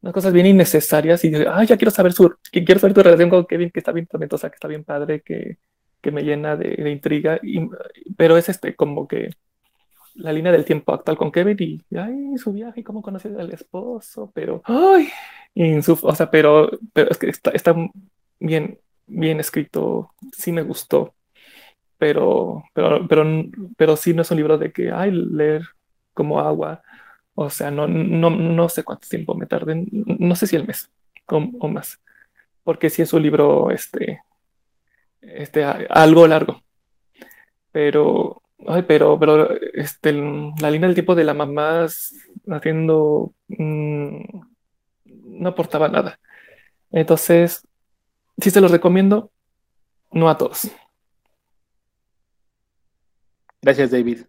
unas 0.00 0.12
cosas 0.12 0.32
bien 0.32 0.46
innecesarias 0.46 1.24
y 1.24 1.34
ay, 1.34 1.66
ya 1.66 1.76
quiero 1.76 1.90
saber 1.90 2.12
su, 2.12 2.34
quiero 2.50 2.78
saber 2.78 2.94
tu 2.94 3.02
relación 3.02 3.30
con 3.30 3.46
Kevin, 3.46 3.70
que 3.70 3.80
está 3.80 3.92
bien 3.92 4.06
tormentosa, 4.06 4.50
que 4.50 4.56
está 4.56 4.68
bien 4.68 4.84
padre, 4.84 5.22
que, 5.22 5.58
que 6.00 6.10
me 6.10 6.22
llena 6.22 6.56
de, 6.56 6.90
intriga, 6.90 7.38
y, 7.42 7.60
pero 8.16 8.36
es 8.36 8.48
este 8.48 8.74
como 8.74 9.06
que 9.06 9.30
la 10.14 10.32
línea 10.32 10.52
del 10.52 10.64
tiempo 10.64 10.92
actual 10.92 11.16
con 11.16 11.32
Kevin 11.32 11.56
y 11.58 11.96
ay, 11.96 12.38
su 12.38 12.52
viaje 12.52 12.84
cómo 12.84 13.02
conoció 13.02 13.38
al 13.38 13.52
esposo, 13.52 14.30
pero 14.34 14.62
ay, 14.64 15.10
su, 15.82 15.98
o 16.02 16.14
sea, 16.14 16.30
pero, 16.30 16.70
pero 16.92 17.10
es 17.10 17.18
que 17.18 17.28
está, 17.28 17.50
está 17.50 17.74
bien, 18.38 18.78
bien 19.06 19.40
escrito, 19.40 20.12
sí 20.32 20.52
me 20.52 20.62
gustó, 20.62 21.14
pero, 22.04 22.62
pero, 22.74 23.08
pero, 23.08 23.24
pero 23.78 23.96
sí 23.96 24.12
no 24.12 24.20
es 24.20 24.30
un 24.30 24.36
libro 24.36 24.58
de 24.58 24.70
que, 24.70 24.90
ay, 24.92 25.10
leer 25.10 25.62
como 26.12 26.38
agua, 26.38 26.82
o 27.34 27.48
sea, 27.48 27.70
no, 27.70 27.88
no, 27.88 28.28
no 28.28 28.68
sé 28.68 28.84
cuánto 28.84 29.08
tiempo 29.08 29.34
me 29.34 29.46
tarde, 29.46 29.86
no 29.90 30.36
sé 30.36 30.46
si 30.46 30.54
el 30.54 30.66
mes 30.66 30.90
o, 31.28 31.40
más, 31.66 31.98
porque 32.62 32.90
si 32.90 33.00
es 33.00 33.14
un 33.14 33.22
libro 33.22 33.70
este, 33.70 34.20
este, 35.22 35.64
algo 35.64 36.26
largo. 36.26 36.60
Pero, 37.72 38.42
ay, 38.68 38.82
pero, 38.82 39.18
pero 39.18 39.48
este, 39.72 40.12
la 40.12 40.70
línea 40.70 40.88
del 40.88 40.94
tiempo 40.94 41.14
de 41.14 41.24
la 41.24 41.32
mamá 41.32 41.86
haciendo 42.50 43.32
mm, 43.48 44.24
no 45.06 45.48
aportaba 45.48 45.88
nada. 45.88 46.20
Entonces, 46.90 47.66
sí 48.36 48.50
se 48.50 48.60
los 48.60 48.70
recomiendo, 48.70 49.30
no 50.12 50.28
a 50.28 50.36
todos. 50.36 50.70
Gracias, 53.64 53.92
David. 53.92 54.26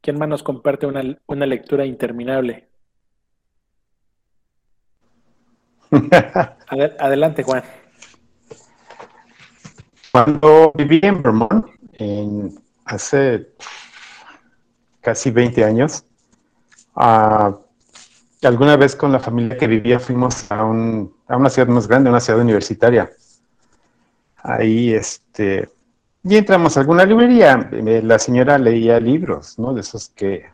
¿Quién 0.00 0.16
más 0.16 0.28
nos 0.28 0.44
comparte 0.44 0.86
una, 0.86 1.44
lectura 1.44 1.84
interminable? 1.84 2.68
Adelante, 7.00 7.42
Juan. 7.42 7.64
Cuando 10.12 10.70
viví 10.76 11.00
en 11.02 11.20
Vermont, 11.20 11.66
hace 12.84 13.48
casi 15.00 15.32
20 15.32 15.64
años, 15.64 16.04
ah, 16.94 17.58
alguna 18.44 18.76
vez 18.76 18.94
con 18.94 19.10
la 19.10 19.18
familia 19.18 19.58
que 19.58 19.66
vivía 19.66 19.98
fuimos 19.98 20.48
a, 20.52 20.60
a 20.60 21.36
una 21.36 21.50
ciudad 21.50 21.66
más 21.66 21.88
grande, 21.88 22.08
una 22.08 22.20
ciudad 22.20 22.40
universitaria. 22.40 23.10
Ahí, 24.36 24.94
este, 24.94 25.68
y 26.24 26.36
entramos 26.36 26.76
a 26.76 26.80
alguna 26.80 27.04
librería. 27.04 27.70
La 27.70 28.18
señora 28.18 28.58
leía 28.58 28.98
libros, 28.98 29.58
¿no? 29.58 29.74
De 29.74 29.82
esos 29.82 30.08
que, 30.08 30.46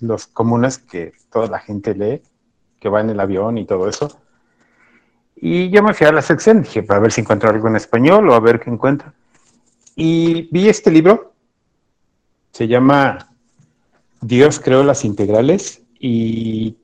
los 0.00 0.26
comunes 0.26 0.78
que 0.78 1.12
toda 1.30 1.46
la 1.46 1.60
gente 1.60 1.94
lee, 1.94 2.22
que 2.80 2.88
va 2.88 3.00
en 3.00 3.10
el 3.10 3.20
avión 3.20 3.56
y 3.56 3.64
todo 3.64 3.88
eso. 3.88 4.20
Y 5.36 5.70
yo 5.70 5.82
me 5.82 5.94
fui 5.94 6.06
a 6.06 6.12
la 6.12 6.22
sección, 6.22 6.62
dije, 6.62 6.82
para 6.82 7.00
ver 7.00 7.12
si 7.12 7.20
encuentro 7.20 7.48
algo 7.48 7.68
en 7.68 7.76
español 7.76 8.28
o 8.28 8.34
a 8.34 8.40
ver 8.40 8.60
qué 8.60 8.70
encuentro. 8.70 9.12
Y 9.96 10.48
vi 10.50 10.68
este 10.68 10.90
libro 10.90 11.34
Se 12.50 12.66
llama 12.66 13.30
Dios 14.20 14.58
creó 14.58 14.82
las 14.82 15.04
integrales 15.04 15.82
y 16.00 16.76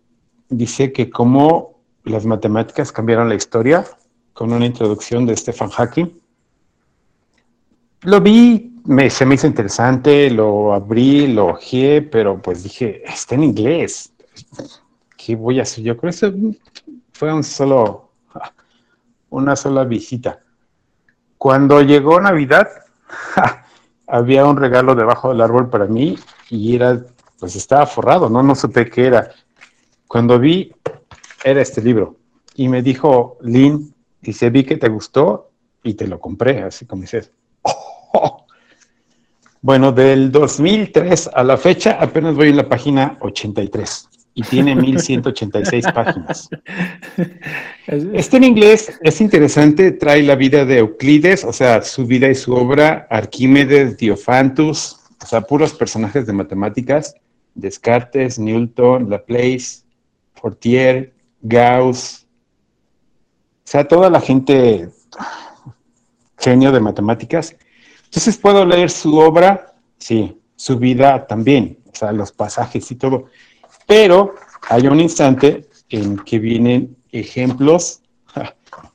dice 0.48 0.92
que 0.92 1.10
cómo 1.10 1.80
las 2.04 2.26
matemáticas 2.26 2.92
cambiaron 2.92 3.28
la 3.28 3.34
historia 3.34 3.84
con 4.32 4.52
una 4.52 4.66
introducción 4.66 5.26
de 5.26 5.36
Stefan 5.36 5.70
Hawking. 5.70 6.10
Lo 8.02 8.20
vi, 8.20 8.80
me, 8.86 9.10
se 9.10 9.26
me 9.26 9.34
hizo 9.34 9.46
interesante, 9.46 10.30
lo 10.30 10.72
abrí, 10.72 11.26
lo 11.26 11.48
ojé, 11.48 12.00
pero 12.00 12.40
pues 12.40 12.62
dije, 12.62 13.02
está 13.04 13.34
en 13.34 13.44
inglés. 13.44 14.14
¿Qué 15.18 15.36
voy 15.36 15.58
a 15.58 15.62
hacer? 15.62 15.84
Yo 15.84 15.96
creo 15.98 16.10
que 16.10 16.58
fue 17.12 17.32
un 17.32 17.44
solo, 17.44 18.12
una 19.30 19.54
sola 19.54 19.84
visita. 19.84 20.40
Cuando 21.36 21.82
llegó 21.82 22.18
Navidad, 22.20 22.68
había 24.06 24.46
un 24.46 24.56
regalo 24.56 24.94
debajo 24.94 25.28
del 25.28 25.42
árbol 25.42 25.68
para 25.68 25.84
mí 25.84 26.18
y 26.48 26.74
era, 26.74 27.04
pues 27.38 27.54
estaba 27.54 27.84
forrado, 27.84 28.30
¿no? 28.30 28.42
No 28.42 28.54
supe 28.54 28.88
qué 28.88 29.08
era. 29.08 29.30
Cuando 30.08 30.38
vi, 30.38 30.72
era 31.44 31.60
este 31.60 31.82
libro. 31.82 32.16
Y 32.54 32.68
me 32.68 32.80
dijo, 32.80 33.36
Lynn, 33.42 33.94
dice, 34.22 34.48
vi 34.48 34.64
que 34.64 34.78
te 34.78 34.88
gustó 34.88 35.50
y 35.82 35.94
te 35.94 36.06
lo 36.06 36.18
compré, 36.18 36.62
así 36.62 36.86
como 36.86 37.02
dices. 37.02 37.30
Bueno, 39.62 39.92
del 39.92 40.32
2003 40.32 41.30
a 41.34 41.44
la 41.44 41.58
fecha 41.58 41.98
apenas 42.00 42.34
voy 42.34 42.48
en 42.48 42.56
la 42.56 42.68
página 42.68 43.18
83 43.20 44.08
y 44.32 44.42
tiene 44.42 44.74
1186 44.74 45.84
páginas. 45.94 46.48
Este 47.86 48.36
en 48.38 48.44
inglés 48.44 48.98
es 49.02 49.20
interesante, 49.20 49.92
trae 49.92 50.22
la 50.22 50.34
vida 50.34 50.64
de 50.64 50.78
Euclides, 50.78 51.44
o 51.44 51.52
sea, 51.52 51.82
su 51.82 52.06
vida 52.06 52.28
y 52.28 52.34
su 52.34 52.54
obra, 52.54 53.06
Arquímedes, 53.10 53.98
Diophantus, 53.98 54.98
o 55.22 55.26
sea, 55.26 55.42
puros 55.42 55.74
personajes 55.74 56.26
de 56.26 56.32
matemáticas, 56.32 57.14
Descartes, 57.54 58.38
Newton, 58.38 59.10
Laplace, 59.10 59.82
Fortier, 60.34 61.12
Gauss, 61.42 62.26
o 63.64 63.68
sea, 63.70 63.86
toda 63.86 64.08
la 64.08 64.20
gente 64.20 64.88
genio 66.38 66.72
de 66.72 66.80
matemáticas. 66.80 67.54
Entonces 68.10 68.36
puedo 68.38 68.66
leer 68.66 68.90
su 68.90 69.16
obra, 69.18 69.72
sí, 69.96 70.36
su 70.56 70.76
vida 70.76 71.28
también, 71.28 71.78
o 71.86 71.94
sea, 71.94 72.10
los 72.10 72.32
pasajes 72.32 72.90
y 72.90 72.96
todo. 72.96 73.26
Pero 73.86 74.34
hay 74.68 74.88
un 74.88 74.98
instante 74.98 75.68
en 75.88 76.18
que 76.18 76.40
vienen 76.40 76.96
ejemplos 77.12 78.00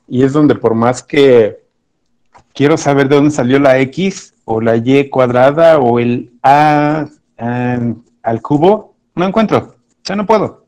y 0.06 0.22
es 0.22 0.34
donde 0.34 0.54
por 0.54 0.74
más 0.74 1.02
que 1.02 1.64
quiero 2.52 2.76
saber 2.76 3.08
de 3.08 3.16
dónde 3.16 3.30
salió 3.30 3.58
la 3.58 3.78
X 3.78 4.34
o 4.44 4.60
la 4.60 4.76
Y 4.76 5.08
cuadrada 5.08 5.78
o 5.78 5.98
el 5.98 6.32
A 6.42 7.06
al 7.38 8.42
cubo, 8.42 8.96
no 9.14 9.26
encuentro, 9.26 9.76
ya 10.04 10.14
no 10.14 10.26
puedo. 10.26 10.66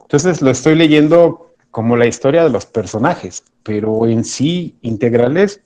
Entonces 0.00 0.40
lo 0.40 0.50
estoy 0.50 0.76
leyendo 0.76 1.54
como 1.70 1.94
la 1.94 2.06
historia 2.06 2.42
de 2.42 2.48
los 2.48 2.64
personajes, 2.64 3.44
pero 3.62 4.06
en 4.06 4.24
sí, 4.24 4.76
integrales, 4.80 5.60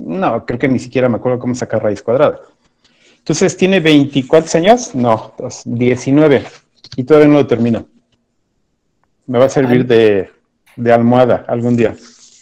no, 0.00 0.44
creo 0.44 0.58
que 0.58 0.68
ni 0.68 0.78
siquiera 0.78 1.08
me 1.08 1.16
acuerdo 1.16 1.38
cómo 1.38 1.54
sacar 1.54 1.82
raíz 1.82 2.02
cuadrada. 2.02 2.40
Entonces, 3.18 3.56
¿tiene 3.56 3.80
24 3.80 4.58
años? 4.58 4.94
No, 4.94 5.34
19. 5.64 6.44
Y 6.96 7.04
todavía 7.04 7.28
no 7.28 7.34
lo 7.34 7.46
termino. 7.46 7.86
Me 9.26 9.38
va 9.38 9.44
a 9.44 9.48
servir 9.50 9.86
de, 9.86 10.30
almohada 10.90 11.44
algún 11.46 11.76
día. 11.76 11.94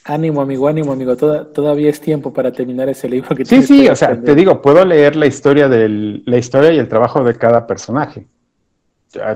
Ánimo, 0.04 0.40
amigo, 0.40 0.68
ánimo, 0.68 0.92
amigo. 0.92 1.16
todavía 1.16 1.90
es 1.90 2.00
tiempo 2.00 2.32
para 2.32 2.52
terminar 2.52 2.88
ese 2.88 3.08
libro 3.08 3.34
que 3.34 3.44
Sí, 3.44 3.62
sí, 3.64 3.88
o 3.88 3.96
sea, 3.96 4.20
te 4.20 4.36
digo, 4.36 4.62
puedo 4.62 4.84
leer 4.84 5.16
la 5.16 5.26
historia, 5.26 5.68
del, 5.68 6.22
la 6.24 6.38
historia 6.38 6.72
y 6.72 6.78
el 6.78 6.88
trabajo 6.88 7.24
de 7.24 7.34
cada 7.34 7.66
personaje. 7.66 8.28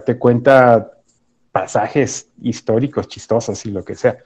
Te 0.06 0.18
cuenta 0.18 0.92
pasajes 1.50 2.28
históricos, 2.40 3.08
chistosos 3.08 3.66
y 3.66 3.72
lo 3.72 3.84
que 3.84 3.96
sea. 3.96 4.18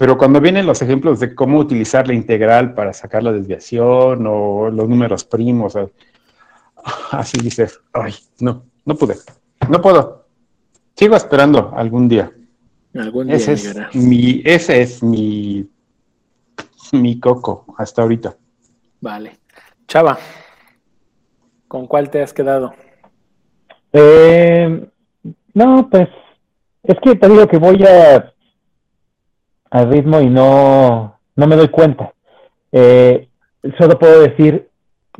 Pero 0.00 0.16
cuando 0.16 0.40
vienen 0.40 0.64
los 0.64 0.80
ejemplos 0.80 1.20
de 1.20 1.34
cómo 1.34 1.58
utilizar 1.58 2.08
la 2.08 2.14
integral 2.14 2.72
para 2.72 2.94
sacar 2.94 3.22
la 3.22 3.32
desviación 3.32 4.26
o 4.26 4.70
los 4.70 4.88
números 4.88 5.26
primos, 5.26 5.76
así 7.10 7.38
dices, 7.38 7.82
ay, 7.92 8.14
no, 8.38 8.64
no 8.86 8.94
pude, 8.94 9.16
no 9.68 9.82
puedo. 9.82 10.24
Sigo 10.96 11.16
esperando 11.16 11.74
algún 11.76 12.08
día. 12.08 12.32
Algún 12.94 13.26
día 13.26 13.36
ese 13.36 13.52
es 13.52 13.94
mi, 13.94 14.40
ese 14.42 14.80
es 14.80 15.02
mi, 15.02 15.68
mi 16.92 17.20
coco 17.20 17.66
hasta 17.76 18.00
ahorita. 18.00 18.34
Vale. 19.02 19.36
Chava, 19.86 20.18
¿con 21.68 21.86
cuál 21.86 22.08
te 22.08 22.22
has 22.22 22.32
quedado? 22.32 22.72
Eh, 23.92 24.82
no, 25.52 25.90
pues 25.90 26.08
es 26.84 26.96
que 27.02 27.16
te 27.16 27.28
digo 27.28 27.46
que 27.46 27.58
voy 27.58 27.84
a 27.84 28.29
al 29.70 29.90
ritmo 29.90 30.20
y 30.20 30.28
no, 30.28 31.18
no 31.36 31.46
me 31.46 31.56
doy 31.56 31.68
cuenta. 31.68 32.12
Eh, 32.72 33.28
solo 33.78 33.98
puedo 33.98 34.20
decir 34.20 34.68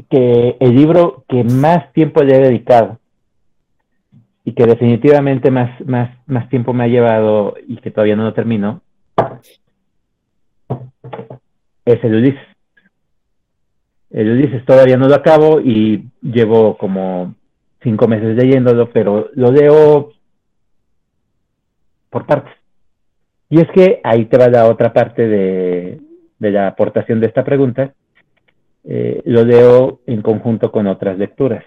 que 0.09 0.57
el 0.61 0.74
libro 0.74 1.24
que 1.28 1.44
más 1.44 1.92
tiempo 1.92 2.22
le 2.22 2.36
he 2.36 2.40
dedicado 2.40 2.98
y 4.44 4.53
que 4.53 4.66
definitivamente 4.66 5.51
más, 5.51 5.80
más, 5.86 6.11
más 6.26 6.48
tiempo 6.48 6.72
me 6.72 6.84
ha 6.84 6.88
llevado 6.88 7.55
y 7.66 7.76
que 7.76 7.90
todavía 7.90 8.16
no 8.16 8.24
lo 8.24 8.34
termino 8.34 8.80
es 11.84 12.05
el 12.05 12.14
Ulises. 12.14 12.46
El 14.11 14.30
Ulises 14.30 14.64
todavía 14.64 14.96
no 14.96 15.09
lo 15.09 15.14
acabo 15.14 15.61
y 15.61 16.09
llevo 16.22 16.76
como 16.76 17.34
cinco 17.82 18.09
meses 18.09 18.36
leyéndolo, 18.36 18.90
pero 18.90 19.30
lo 19.34 19.53
leo 19.53 20.12
por 22.11 22.26
partes. 22.26 22.53
Y 23.51 23.61
es 23.61 23.68
que 23.74 24.01
ahí 24.05 24.26
te 24.26 24.38
va 24.38 24.48
la 24.48 24.68
otra 24.68 24.92
parte 24.92 25.26
de, 25.28 26.01
de 26.38 26.51
la 26.51 26.68
aportación 26.68 27.20
de 27.20 27.26
esta 27.26 27.44
pregunta, 27.44 27.92
eh, 28.84 29.20
lo 29.26 29.44
leo 29.44 30.01
en 30.07 30.22
conjunto 30.22 30.72
con 30.72 30.86
otras 30.86 31.18
lecturas. 31.18 31.64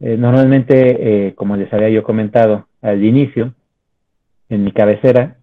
Eh, 0.00 0.16
normalmente, 0.16 1.28
eh, 1.28 1.34
como 1.34 1.56
les 1.56 1.72
había 1.72 1.90
yo 1.90 2.02
comentado 2.02 2.66
al 2.82 3.04
inicio, 3.04 3.54
en 4.48 4.64
mi 4.64 4.72
cabecera 4.72 5.36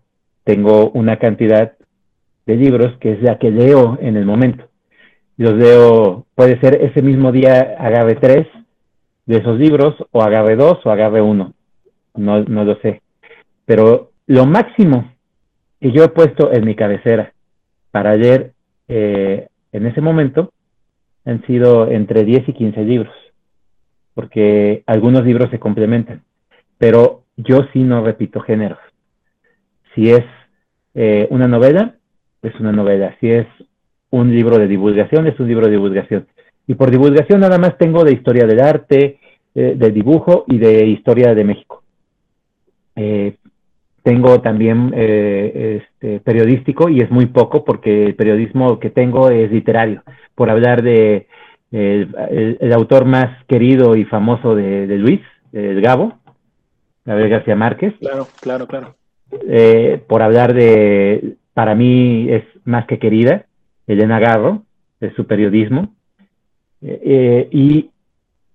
tengo 0.44 0.90
una 0.92 1.18
cantidad 1.18 1.74
de 2.46 2.56
libros 2.56 2.98
que 3.00 3.14
es 3.14 3.22
la 3.22 3.38
que 3.38 3.52
leo 3.52 3.98
en 4.02 4.18
el 4.18 4.26
momento. 4.26 4.68
Los 5.38 5.54
leo, 5.54 6.26
puede 6.36 6.60
ser 6.60 6.82
ese 6.82 7.02
mismo 7.02 7.32
día 7.32 7.76
agave 7.78 8.16
3 8.16 8.48
de 9.28 9.38
esos 9.38 9.60
libros, 9.60 9.96
o 10.12 10.22
agave 10.22 10.56
2 10.56 10.86
o 10.86 10.90
agave 10.90 11.22
1, 11.22 11.54
no, 12.16 12.44
no 12.44 12.64
lo 12.64 12.76
sé. 12.78 13.02
Pero 13.66 14.12
lo 14.26 14.46
máximo 14.46 15.12
que 15.80 15.92
yo 15.92 16.04
he 16.04 16.10
puesto 16.10 16.52
en 16.52 16.66
mi 16.66 16.76
cabecera 16.76 17.34
para 17.92 18.16
leer 18.16 18.54
en 18.88 19.86
ese 19.86 20.02
momento 20.02 20.54
han 21.26 21.46
sido 21.46 21.90
entre 21.92 22.24
10 22.24 22.50
y 22.50 22.54
15 22.54 22.84
libros, 22.84 23.14
porque 24.14 24.84
algunos 24.86 25.26
libros 25.26 25.50
se 25.52 25.60
complementan, 25.60 26.24
pero 26.78 27.24
yo 27.36 27.68
sí 27.74 27.84
no 27.84 28.04
repito 28.04 28.40
géneros. 28.40 28.80
Si 29.94 30.10
es 30.10 30.24
eh, 30.96 31.28
una 31.30 31.48
novela, 31.48 31.96
es 32.42 32.56
una 32.60 32.72
novela. 32.72 33.16
Si 33.20 33.30
es 33.30 33.46
un 34.10 34.34
libro 34.34 34.58
de 34.58 34.68
divulgación, 34.68 35.28
es 35.28 35.40
un 35.40 35.48
libro 35.48 35.66
de 35.66 35.74
divulgación. 35.74 36.28
Y 36.66 36.76
por 36.76 36.92
divulgación 36.92 37.42
nada 37.42 37.58
más 37.58 37.78
tengo 37.78 38.04
de 38.04 38.14
historia 38.14 38.46
del 38.46 38.60
arte, 38.60 39.20
eh, 39.54 39.76
de 39.78 39.92
dibujo 39.92 40.46
y 40.48 40.58
de 40.58 40.88
historia 40.88 41.36
de 41.36 41.44
México. 41.44 41.84
Eh, 42.96 43.38
tengo 44.08 44.40
también 44.40 44.94
eh, 44.96 45.82
este, 45.82 46.22
periodístico 46.22 46.88
y 46.88 47.02
es 47.02 47.12
muy 47.12 47.26
poco 47.26 47.66
porque 47.66 48.06
el 48.06 48.16
periodismo 48.16 48.80
que 48.80 48.90
tengo 48.90 49.30
es 49.30 49.52
literario, 49.52 50.02
por 50.34 50.50
hablar 50.50 50.82
de 50.82 51.28
el, 51.74 52.72
autor 52.72 53.04
más 53.04 53.44
querido 53.48 53.98
y 53.98 54.06
famoso 54.06 54.56
de, 54.56 54.88
Luis, 54.98 55.20
el 55.52 55.82
Gabo, 55.82 56.20
Gabriel 57.04 57.32
García 57.32 57.58
Márquez. 57.58 57.96
Claro, 58.00 58.30
claro, 58.40 58.66
claro. 58.66 58.96
Eh, 59.46 60.02
por 60.08 60.22
hablar 60.22 60.54
de, 60.54 61.36
para 61.54 61.76
mí 61.76 62.28
es 62.30 62.46
más 62.64 62.86
que 62.88 63.00
querida, 63.00 63.46
Elena 63.88 64.22
Garro, 64.22 64.64
de 65.02 65.14
su 65.16 65.28
periodismo, 65.28 65.94
eh, 66.82 67.50
y 67.52 67.90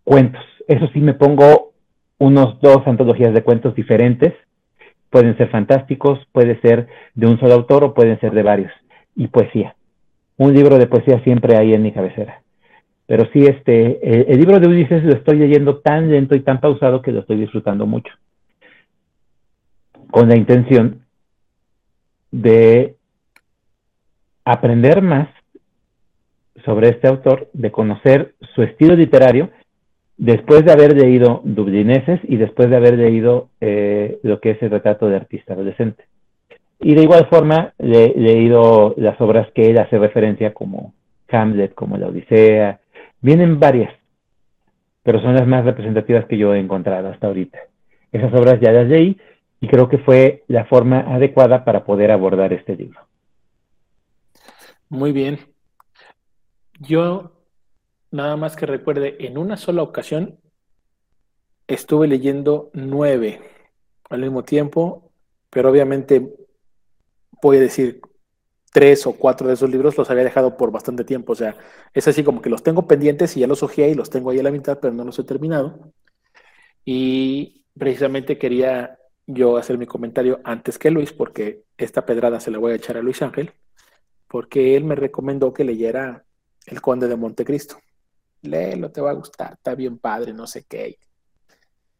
cuentos. 0.03 0.45
Eso 0.67 0.89
sí 0.95 1.01
me 1.01 1.13
pongo 1.13 1.73
unos 2.17 2.59
dos 2.63 2.87
antologías 2.87 3.35
de 3.35 3.43
cuentos 3.43 3.75
diferentes 3.75 4.33
Pueden 5.13 5.37
ser 5.37 5.51
fantásticos, 5.51 6.19
puede 6.33 6.59
ser 6.63 6.89
de 7.15 7.27
un 7.27 7.39
solo 7.39 7.53
autor 7.53 7.85
o 7.85 7.93
pueden 7.93 8.19
ser 8.19 8.33
de 8.33 8.43
varios. 8.43 8.73
Y 9.15 9.27
poesía. 9.29 9.77
Un 10.39 10.55
libro 10.55 10.79
de 10.79 10.87
poesía 10.87 11.23
siempre 11.23 11.55
hay 11.59 11.75
en 11.75 11.83
mi 11.83 11.93
cabecera. 11.93 12.41
Pero 13.07 13.29
sí, 13.31 13.45
este, 13.45 14.33
el, 14.33 14.39
libro 14.39 14.59
de 14.59 14.69
Ulises 14.69 15.05
lo 15.05 15.13
estoy 15.13 15.37
leyendo 15.37 15.81
tan 15.81 16.11
lento 16.11 16.35
y 16.35 16.41
tan 16.41 16.61
pausado 16.61 17.03
que 17.03 17.13
lo 17.13 17.21
estoy 17.21 17.37
disfrutando 17.37 17.85
mucho. 17.85 18.11
Con 20.11 20.31
la 20.31 20.37
intención 20.39 21.03
de 22.31 22.97
aprender 24.47 25.03
más 25.03 25.29
sobre 26.65 26.89
este 26.89 27.07
autor, 27.07 27.51
de 27.53 27.71
conocer 27.71 28.35
su 28.55 28.63
estilo 28.63 28.95
literario 28.95 29.51
después 30.17 30.65
de 30.65 30.73
haber 30.73 30.97
leído 30.97 31.41
Dublineses 31.45 32.21
y 32.25 32.37
después 32.37 32.71
de 32.71 32.77
haber 32.77 32.99
leído 32.99 33.49
eh, 33.61 34.19
lo 34.23 34.41
que 34.41 34.51
es 34.53 34.63
el 34.63 34.71
retrato 34.71 35.09
de 35.09 35.17
artista 35.17 35.55
adolescente. 35.55 36.05
Y 36.81 36.95
de 36.95 37.03
igual 37.03 37.29
forma, 37.29 37.75
le, 37.79 38.07
he 38.07 38.19
leído 38.19 38.95
las 38.97 39.21
obras 39.21 39.51
que 39.55 39.71
él 39.71 39.79
hace 39.79 39.99
referencia 39.99 40.53
como 40.53 40.95
Hamlet, 41.31 41.75
como 41.75 41.97
La 41.97 42.09
Odisea. 42.09 42.81
Vienen 43.21 43.61
varias, 43.61 43.95
pero 45.03 45.21
son 45.21 45.35
las 45.35 45.47
más 45.47 45.65
representativas 45.65 46.27
que 46.27 46.37
yo 46.37 46.55
he 46.55 46.59
encontrado 46.59 47.09
hasta 47.09 47.29
ahorita. 47.29 47.59
Esas 48.11 48.35
obras 48.35 48.61
ya 48.61 48.73
las 48.73 48.89
leí 48.89 49.17
y 49.61 49.69
creo 49.69 49.89
que 49.89 49.99
fue 49.99 50.43
la 50.49 50.65
forma 50.65 51.01
adecuada 51.01 51.65
para 51.65 51.85
poder 51.85 52.11
abordar 52.11 52.53
este 52.53 52.77
libro. 52.77 53.01
Muy 54.89 55.13
bien. 55.13 55.39
Yo, 56.81 57.31
nada 58.13 58.37
más 58.37 58.57
que 58.57 58.67
recuerde, 58.67 59.17
en 59.21 59.39
una 59.39 59.57
sola 59.57 59.83
ocasión 59.83 60.39
estuve 61.67 62.07
leyendo 62.07 62.71
nueve 62.75 63.41
al 64.11 64.21
mismo 64.21 64.45
tiempo, 64.45 65.11
pero 65.51 65.71
obviamente 65.71 66.35
voy 67.43 67.57
a 67.57 67.61
decir 67.61 68.01
tres 68.73 69.07
o 69.07 69.13
cuatro 69.15 69.49
de 69.49 69.55
esos 69.55 69.71
libros 69.71 69.99
los 69.99 70.09
había 70.11 70.25
dejado 70.25 70.57
por 70.57 70.71
bastante 70.71 71.05
tiempo. 71.05 71.33
O 71.33 71.37
sea, 71.37 71.57
es 71.93 72.07
así 72.09 72.23
como 72.23 72.41
que 72.41 72.51
los 72.51 72.63
tengo 72.63 72.87
pendientes 72.87 73.37
y 73.37 73.41
ya 73.41 73.47
los 73.47 73.63
ojeé 73.63 73.91
y 73.91 73.95
los 73.95 74.11
tengo 74.11 74.31
ahí 74.31 74.39
a 74.39 74.43
la 74.43 74.51
mitad, 74.51 74.79
pero 74.81 74.95
no 74.95 75.05
los 75.05 75.19
he 75.19 75.25
terminado. 75.25 75.93
Y 76.85 77.65
precisamente 77.77 78.39
quería 78.39 78.99
yo 79.27 79.57
hacer 79.57 79.79
mi 79.79 79.87
comentario 79.87 80.41
antes 80.45 80.79
que 80.79 80.91
Luis, 80.91 81.13
porque 81.13 81.65
esta 81.77 82.07
pedrada 82.07 82.41
se 82.41 82.51
la 82.51 82.59
voy 82.59 82.73
a 82.73 82.77
echar 82.77 82.97
a 82.97 83.03
Luis 83.03 83.23
Ángel 83.23 83.53
porque 84.33 84.77
él 84.77 84.85
me 84.85 84.95
recomendó 84.95 85.53
que 85.53 85.63
leyera 85.63 86.25
El 86.65 86.81
Conde 86.81 87.07
de 87.07 87.17
Montecristo. 87.17 87.77
Léelo, 88.43 88.90
te 88.90 89.01
va 89.01 89.11
a 89.11 89.14
gustar, 89.14 89.55
está 89.55 89.74
bien 89.74 89.99
padre, 89.99 90.32
no 90.32 90.47
sé 90.47 90.64
qué. 90.64 90.99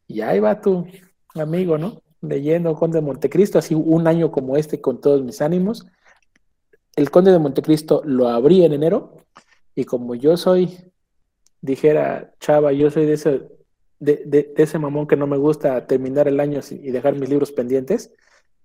Y 0.07 0.21
ahí 0.21 0.39
va 0.39 0.59
tu 0.59 0.85
amigo, 1.35 1.77
¿no? 1.77 2.01
Leyendo 2.21 2.75
Conde 2.75 2.99
de 2.99 3.05
Montecristo, 3.05 3.59
así 3.59 3.73
un 3.75 4.07
año 4.07 4.31
como 4.31 4.57
este 4.57 4.81
con 4.81 5.01
todos 5.01 5.23
mis 5.23 5.41
ánimos. 5.41 5.85
El 6.95 7.09
Conde 7.09 7.31
de 7.31 7.39
Montecristo 7.39 8.01
lo 8.05 8.27
abrí 8.27 8.63
en 8.63 8.73
enero 8.73 9.17
y 9.75 9.85
como 9.85 10.15
yo 10.15 10.37
soy, 10.37 10.77
dijera 11.61 12.33
Chava, 12.39 12.71
yo 12.73 12.91
soy 12.91 13.05
de 13.05 13.13
ese, 13.13 13.41
de, 13.99 14.53
ese 14.57 14.79
mamón 14.79 15.07
que 15.07 15.15
no 15.15 15.27
me 15.27 15.37
gusta 15.37 15.87
terminar 15.87 16.27
el 16.27 16.39
año 16.39 16.59
y 16.69 16.91
dejar 16.91 17.15
mis 17.15 17.29
libros 17.29 17.51
pendientes, 17.51 18.13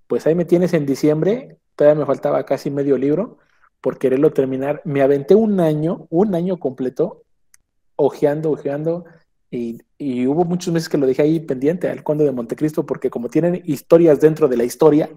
pues 0.06 0.26
ahí 0.26 0.34
me 0.34 0.44
tienes 0.44 0.74
en 0.74 0.86
diciembre, 0.86 1.58
todavía 1.76 2.00
me 2.00 2.06
faltaba 2.06 2.44
casi 2.44 2.70
medio 2.70 2.98
libro 2.98 3.38
por 3.80 3.98
quererlo 3.98 4.32
terminar. 4.32 4.82
Me 4.84 5.02
aventé 5.02 5.34
un 5.34 5.60
año, 5.60 6.06
un 6.10 6.34
año 6.34 6.58
completo, 6.58 7.24
ojeando, 7.98 8.52
ojeando, 8.52 9.04
y, 9.50 9.80
hubo 10.26 10.44
muchos 10.44 10.72
meses 10.72 10.88
que 10.88 10.98
lo 10.98 11.06
dejé 11.06 11.22
ahí 11.22 11.40
pendiente 11.40 11.88
al 11.88 12.02
Conde 12.02 12.24
de 12.24 12.32
Montecristo, 12.32 12.86
porque 12.86 13.10
como 13.10 13.28
tienen 13.28 13.62
historias 13.64 14.20
dentro 14.20 14.46
de 14.48 14.56
la 14.56 14.64
historia, 14.64 15.10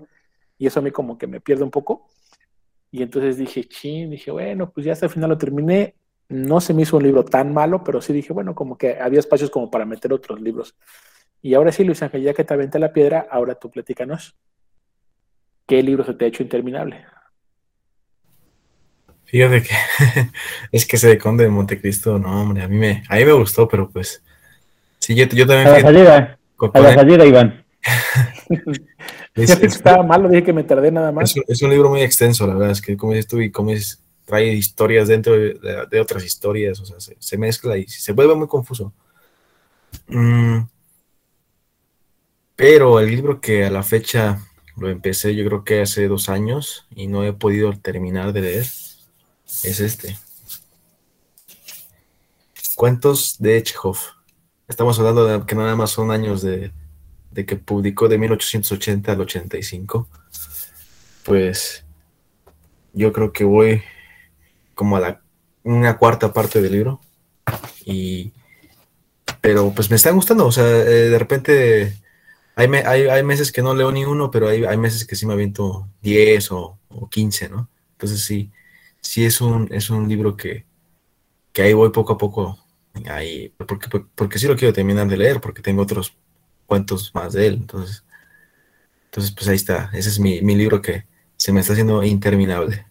y 0.58 0.68
eso 0.68 0.80
a 0.80 0.84
mí 0.84 0.92
como 0.92 1.18
que 1.18 1.28
me 1.28 1.42
pierde 1.42 1.64
un 1.64 1.72
poco. 1.72 2.08
Y 2.92 3.04
entonces 3.04 3.38
dije, 3.38 3.64
ching, 3.66 4.10
dije, 4.10 4.32
bueno, 4.32 4.72
pues 4.72 4.86
ya 4.86 4.94
hasta 4.94 5.06
el 5.06 5.12
final 5.12 5.30
lo 5.30 5.38
terminé. 5.38 5.96
No 6.30 6.62
se 6.62 6.74
me 6.74 6.84
hizo 6.84 6.98
un 6.98 7.04
libro 7.04 7.26
tan 7.26 7.54
malo, 7.54 7.84
pero 7.84 8.02
sí 8.02 8.14
dije, 8.14 8.34
bueno, 8.34 8.56
como 8.56 8.78
que 8.78 9.00
había 9.00 9.20
espacios 9.20 9.50
como 9.50 9.70
para 9.72 9.86
meter 9.86 10.14
otros 10.14 10.42
libros. 10.42 10.76
Y 11.42 11.54
ahora 11.54 11.72
sí, 11.72 11.84
Luis 11.84 12.02
Ángel, 12.04 12.24
ya 12.24 12.34
que 12.34 12.44
te 12.44 12.54
aventé 12.54 12.80
la 12.80 12.94
piedra, 12.94 13.28
ahora 13.30 13.56
tú 13.56 13.70
platícanos. 13.70 14.36
¿Qué 15.66 15.82
libro 15.84 16.04
se 16.04 16.14
te 16.14 16.26
ha 16.26 16.28
hecho 16.28 16.44
interminable? 16.44 17.06
Fíjate 19.32 19.64
que 19.64 19.74
es 20.74 20.86
que 20.86 20.98
ese 20.98 21.08
de 21.08 21.18
Conde 21.18 21.46
de 21.46 21.50
Montecristo, 21.50 22.20
no, 22.20 22.42
hombre, 22.42 22.64
a 22.64 22.68
mí 22.68 22.78
me, 22.78 23.02
a 23.08 23.16
mí 23.16 23.24
me 23.24 23.32
gustó, 23.32 23.66
pero 23.66 23.90
pues 23.90 24.22
sí, 25.00 25.16
yo, 25.16 25.24
yo 25.28 25.48
también. 25.48 25.68
A 25.70 25.72
la 25.72 25.82
salida, 25.82 26.38
a 26.74 26.80
la 26.82 26.94
salida, 26.94 27.26
Iván. 27.26 27.64
es, 29.36 29.56
que 29.56 29.68
estaba 29.68 30.04
malo, 30.04 30.28
dije 30.28 30.44
que 30.44 30.52
me 30.52 30.66
tardé 30.66 30.92
nada 30.92 31.14
más. 31.14 31.34
Es, 31.48 31.62
un 31.62 31.70
libro 31.70 31.90
muy 31.90 32.02
extenso, 32.02 32.46
la 32.46 32.56
verdad, 32.56 32.72
es 32.72 32.82
que 32.82 32.98
como 32.98 33.14
dices 33.14 33.28
tú, 33.28 33.40
y 33.40 33.52
como 33.52 33.72
es, 33.72 34.04
trae 34.26 34.52
historias 34.52 35.08
dentro 35.08 35.34
de, 35.38 36.00
otras 36.02 36.26
historias, 36.26 36.82
o 36.82 36.86
sea, 36.86 36.98
se, 37.00 37.38
mezcla 37.38 37.78
y 37.78 37.88
se 37.88 38.12
vuelve 38.12 38.36
muy 38.36 38.50
confuso. 38.50 38.92
Mm, 40.08 40.64
pero 42.58 43.00
el 43.00 43.08
libro 43.08 43.40
que 43.40 43.64
a 43.64 43.70
la 43.70 43.84
fecha 43.84 44.40
lo 44.76 44.90
empecé, 44.90 45.34
yo 45.36 45.46
creo 45.46 45.64
que 45.64 45.80
hace 45.80 46.10
dos 46.10 46.28
años 46.28 46.86
y 46.94 47.08
no 47.08 47.24
he 47.24 47.32
podido 47.32 47.72
terminar 47.72 48.34
de 48.34 48.42
leer 48.42 48.66
es 49.64 49.80
este. 49.80 50.18
Cuentos 52.76 53.36
de 53.40 53.62
Chekhov. 53.62 53.98
Estamos 54.68 54.98
hablando 54.98 55.26
de 55.26 55.46
que 55.46 55.56
nada 55.56 55.76
más 55.76 55.92
son 55.92 56.10
años 56.12 56.42
de, 56.42 56.72
que 57.34 57.56
publicó 57.58 58.08
de 58.08 58.18
1880 58.18 59.12
al 59.12 59.22
85. 59.22 60.08
Pues 61.24 61.84
yo 62.94 63.14
creo 63.14 63.32
que 63.32 63.44
voy 63.44 63.84
como 64.74 64.98
a 64.98 65.00
la 65.00 65.22
una 65.64 65.98
cuarta 65.98 66.34
parte 66.34 66.62
del 66.62 66.72
libro. 66.72 67.02
Y 67.86 68.34
pero 69.42 69.72
pues 69.76 69.90
me 69.90 69.96
está 69.96 70.12
gustando. 70.12 70.46
O 70.46 70.52
sea, 70.52 70.66
eh, 70.66 71.10
de 71.10 71.20
repente 71.20 72.02
hay, 72.56 72.68
hay, 72.68 73.24
meses 73.24 73.52
que 73.52 73.62
no 73.62 73.76
leo 73.76 73.92
ni 73.92 74.06
uno, 74.06 74.32
pero 74.32 74.48
hay, 74.48 74.64
hay 74.64 74.78
meses 74.78 75.06
que 75.06 75.16
sí 75.16 75.26
me 75.26 75.34
aviento 75.34 75.88
10 76.02 76.52
o, 76.52 76.80
o 76.90 77.10
15, 77.10 77.50
¿no? 77.50 77.70
Entonces 77.94 78.24
sí, 78.24 78.52
sí 79.02 79.26
es 79.26 79.42
un, 79.42 79.68
es 79.72 79.90
un 79.90 80.08
libro 80.08 80.38
que, 80.38 80.66
ahí 81.58 81.74
voy 81.74 81.90
poco 81.90 82.14
a 82.14 82.18
poco, 82.18 82.58
ahí, 83.10 83.50
porque, 83.68 83.88
porque 84.16 84.40
sí 84.40 84.48
lo 84.48 84.56
quiero 84.56 84.74
terminar 84.74 85.08
de 85.08 85.18
leer, 85.18 85.42
porque 85.42 85.62
tengo 85.62 85.82
otros 85.82 86.16
cuentos 86.66 87.14
más 87.14 87.34
de 87.34 87.48
él. 87.48 87.54
Entonces, 87.56 88.06
entonces 89.06 89.32
pues 89.32 89.48
ahí 89.50 89.56
está. 89.56 89.90
Ese 89.94 90.10
es 90.10 90.20
mi, 90.20 90.42
mi 90.42 90.56
libro 90.56 90.82
que 90.82 91.06
se 91.36 91.52
me 91.52 91.60
está 91.60 91.74
haciendo 91.74 92.04
interminable. 92.04 92.86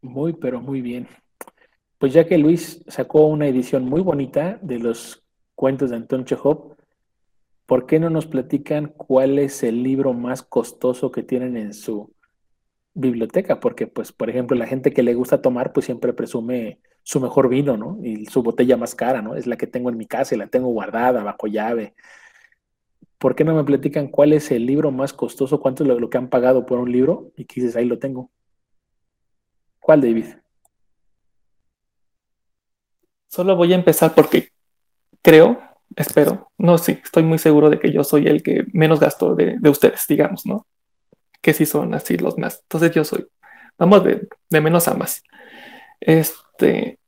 Muy, 0.00 0.32
pero 0.32 0.60
muy 0.60 0.80
bien. 0.80 1.08
Pues 1.98 2.12
ya 2.12 2.26
que 2.26 2.38
Luis 2.38 2.82
sacó 2.88 3.26
una 3.26 3.46
edición 3.46 3.84
muy 3.84 4.00
bonita 4.00 4.58
de 4.62 4.78
los 4.78 5.22
cuentos 5.54 5.90
de 5.90 5.96
Anton 5.96 6.24
Chekhov, 6.24 6.76
¿por 7.66 7.86
qué 7.86 8.00
no 8.00 8.10
nos 8.10 8.26
platican 8.26 8.88
cuál 8.88 9.38
es 9.38 9.62
el 9.62 9.82
libro 9.82 10.12
más 10.12 10.42
costoso 10.42 11.12
que 11.12 11.22
tienen 11.22 11.56
en 11.56 11.72
su 11.72 12.12
biblioteca, 12.94 13.60
porque 13.60 13.86
pues, 13.86 14.12
por 14.12 14.30
ejemplo, 14.30 14.56
la 14.56 14.66
gente 14.66 14.92
que 14.92 15.02
le 15.02 15.14
gusta 15.14 15.42
tomar, 15.42 15.72
pues 15.72 15.86
siempre 15.86 16.12
presume 16.12 16.80
su 17.02 17.20
mejor 17.20 17.48
vino, 17.48 17.76
¿no? 17.76 17.98
Y 18.02 18.26
su 18.26 18.42
botella 18.42 18.76
más 18.76 18.94
cara, 18.94 19.22
¿no? 19.22 19.34
Es 19.34 19.46
la 19.46 19.56
que 19.56 19.66
tengo 19.66 19.90
en 19.90 19.96
mi 19.96 20.06
casa 20.06 20.34
y 20.34 20.38
la 20.38 20.46
tengo 20.46 20.68
guardada 20.68 21.22
bajo 21.22 21.46
llave. 21.46 21.94
¿Por 23.18 23.34
qué 23.34 23.44
no 23.44 23.54
me 23.54 23.64
platican 23.64 24.08
cuál 24.08 24.32
es 24.32 24.50
el 24.50 24.66
libro 24.66 24.90
más 24.90 25.12
costoso? 25.12 25.60
¿Cuánto 25.60 25.84
es 25.84 25.88
lo, 25.88 26.10
que 26.10 26.18
han 26.18 26.28
pagado 26.28 26.66
por 26.66 26.78
un 26.78 26.90
libro? 26.90 27.32
Y 27.36 27.44
quizás 27.44 27.76
ahí 27.76 27.86
lo 27.86 27.98
tengo. 27.98 28.30
¿Cuál, 29.80 30.00
David? 30.00 30.26
Solo 33.28 33.56
voy 33.56 33.72
a 33.72 33.76
empezar 33.76 34.14
porque 34.14 34.48
creo, 35.22 35.60
espero, 35.96 36.50
no, 36.58 36.78
sí, 36.78 36.98
estoy 37.02 37.22
muy 37.22 37.38
seguro 37.38 37.70
de 37.70 37.78
que 37.78 37.90
yo 37.90 38.04
soy 38.04 38.26
el 38.26 38.42
que 38.42 38.66
menos 38.72 39.00
gasto 39.00 39.34
de, 39.34 39.58
de 39.58 39.70
ustedes, 39.70 40.04
digamos, 40.06 40.44
¿no? 40.44 40.66
Que 41.42 41.52
sí 41.52 41.66
son 41.66 41.92
así 41.92 42.16
los 42.16 42.38
más. 42.38 42.60
Entonces 42.62 42.92
yo 42.92 43.04
soy, 43.04 43.26
vamos 43.76 44.02
de, 44.04 44.60
menos 44.60 44.88
a 44.88 44.94
más. 44.94 45.22
Este, 46.00 46.98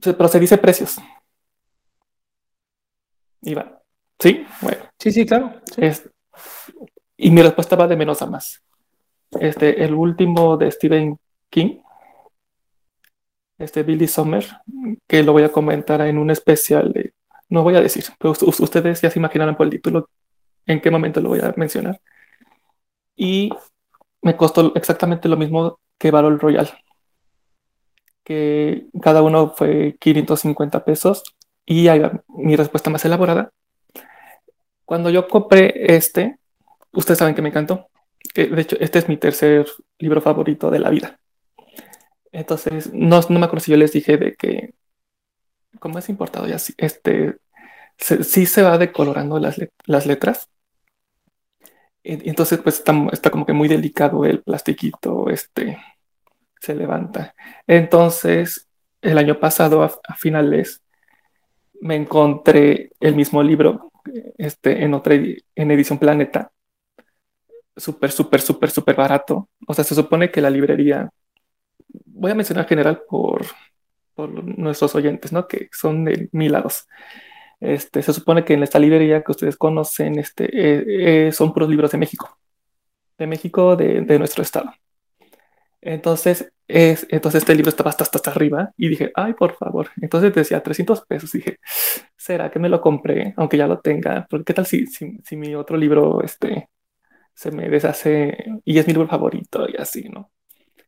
pero 0.00 0.28
se 0.28 0.40
dice 0.40 0.56
precios. 0.56 0.96
Iba. 3.42 3.82
¿Sí? 4.18 4.46
Bueno. 4.62 4.84
Sí, 4.98 5.12
sí, 5.12 5.26
claro. 5.26 5.60
y 7.16 7.30
mi 7.30 7.42
respuesta 7.42 7.76
va 7.76 7.86
de 7.88 7.96
menos 7.96 8.22
a 8.22 8.26
más. 8.26 8.62
Este, 9.32 9.84
el 9.84 9.94
último 9.94 10.56
de 10.56 10.70
Stephen 10.70 11.18
King, 11.50 11.80
este 13.58 13.82
Billy 13.82 14.06
Sommer, 14.06 14.46
que 15.06 15.22
lo 15.22 15.32
voy 15.32 15.42
a 15.42 15.52
comentar 15.52 16.00
en 16.02 16.18
un 16.18 16.30
especial, 16.30 17.12
no 17.48 17.62
voy 17.62 17.76
a 17.76 17.80
decir, 17.80 18.04
pero 18.18 18.32
ustedes 18.32 19.00
ya 19.00 19.10
se 19.10 19.18
imaginarán 19.18 19.56
por 19.56 19.66
el 19.66 19.72
título 19.72 20.08
en 20.66 20.80
qué 20.80 20.90
momento 20.90 21.20
lo 21.20 21.30
voy 21.30 21.40
a 21.40 21.52
mencionar 21.56 22.00
y 23.18 23.50
me 24.22 24.36
costó 24.36 24.72
exactamente 24.76 25.28
lo 25.28 25.36
mismo 25.36 25.80
que 25.98 26.12
Battle 26.12 26.38
Royale, 26.38 26.70
que 28.24 28.86
cada 29.02 29.22
uno 29.22 29.54
fue 29.56 29.96
550 29.98 30.84
pesos 30.84 31.24
y 31.66 31.88
mi 32.28 32.56
respuesta 32.56 32.90
más 32.90 33.04
elaborada. 33.04 33.50
Cuando 34.84 35.10
yo 35.10 35.28
compré 35.28 35.94
este, 35.94 36.38
ustedes 36.92 37.18
saben 37.18 37.34
que 37.34 37.42
me 37.42 37.48
encantó, 37.48 37.88
de 38.34 38.60
hecho 38.60 38.76
este 38.80 39.00
es 39.00 39.08
mi 39.08 39.16
tercer 39.16 39.66
libro 39.98 40.22
favorito 40.22 40.70
de 40.70 40.78
la 40.78 40.90
vida. 40.90 41.18
Entonces, 42.30 42.92
no, 42.92 43.20
no 43.28 43.38
me 43.40 43.46
acuerdo 43.46 43.64
si 43.64 43.72
yo 43.72 43.76
les 43.76 43.92
dije 43.92 44.16
de 44.16 44.34
que, 44.36 44.74
como 45.80 45.98
es 45.98 46.08
importado 46.08 46.46
ya, 46.46 46.56
este, 46.76 47.38
sí 47.98 48.46
se 48.46 48.62
va 48.62 48.78
decolorando 48.78 49.40
las, 49.40 49.56
las 49.86 50.06
letras 50.06 50.48
entonces, 52.08 52.58
pues 52.60 52.76
está, 52.76 52.94
está, 53.12 53.30
como 53.30 53.44
que 53.44 53.52
muy 53.52 53.68
delicado 53.68 54.24
el 54.24 54.42
plastiquito, 54.42 55.28
este, 55.28 55.78
se 56.60 56.74
levanta. 56.74 57.34
Entonces, 57.66 58.66
el 59.02 59.18
año 59.18 59.38
pasado, 59.38 59.82
a, 59.82 60.14
finales, 60.14 60.82
me 61.80 61.96
encontré 61.96 62.92
el 63.00 63.14
mismo 63.14 63.42
libro 63.42 63.92
este, 64.38 64.82
en 64.84 64.94
otra 64.94 65.14
en 65.14 65.70
edición 65.70 65.98
Planeta. 65.98 66.50
Súper, 67.76 68.10
súper, 68.10 68.40
súper, 68.40 68.70
súper 68.70 68.96
barato. 68.96 69.48
O 69.66 69.74
sea, 69.74 69.84
se 69.84 69.94
supone 69.94 70.30
que 70.30 70.40
la 70.40 70.50
librería, 70.50 71.10
voy 72.06 72.32
a 72.32 72.34
mencionar 72.34 72.66
general 72.66 73.02
por, 73.08 73.44
por 74.14 74.30
nuestros 74.58 74.94
oyentes, 74.94 75.30
¿no? 75.30 75.46
Que 75.46 75.68
son 75.72 76.04
de 76.04 76.28
mil 76.32 76.52
lados. 76.52 76.88
Este, 77.60 78.02
se 78.02 78.12
supone 78.12 78.44
que 78.44 78.54
en 78.54 78.62
esta 78.62 78.78
librería 78.78 79.22
que 79.22 79.32
ustedes 79.32 79.56
conocen 79.56 80.18
este, 80.18 80.44
eh, 80.44 81.26
eh, 81.28 81.32
son 81.32 81.52
puros 81.52 81.68
libros 81.68 81.90
de 81.90 81.98
México, 81.98 82.38
de 83.18 83.26
México, 83.26 83.76
de, 83.76 84.02
de 84.02 84.18
nuestro 84.18 84.42
estado. 84.42 84.72
Entonces, 85.80 86.52
es, 86.66 87.06
entonces 87.10 87.42
este 87.42 87.54
libro 87.54 87.70
estaba 87.70 87.90
hasta, 87.90 88.04
hasta, 88.04 88.30
arriba 88.30 88.72
y 88.76 88.88
dije, 88.88 89.10
ay, 89.14 89.34
por 89.34 89.54
favor. 89.56 89.90
Entonces 90.00 90.34
decía 90.34 90.62
300 90.62 91.02
pesos. 91.06 91.32
Dije, 91.32 91.58
¿será 92.16 92.50
que 92.50 92.58
me 92.58 92.68
lo 92.68 92.80
compré? 92.80 93.34
Aunque 93.36 93.56
ya 93.56 93.66
lo 93.66 93.80
tenga. 93.80 94.26
Porque 94.28 94.44
qué 94.46 94.54
tal 94.54 94.66
si, 94.66 94.86
si, 94.86 95.18
si, 95.24 95.36
mi 95.36 95.54
otro 95.54 95.76
libro 95.76 96.22
este, 96.22 96.68
se 97.34 97.50
me 97.52 97.68
deshace 97.68 98.36
y 98.64 98.78
es 98.78 98.86
mi 98.86 98.92
libro 98.94 99.08
favorito 99.08 99.66
y 99.68 99.76
así, 99.80 100.08
¿no? 100.08 100.30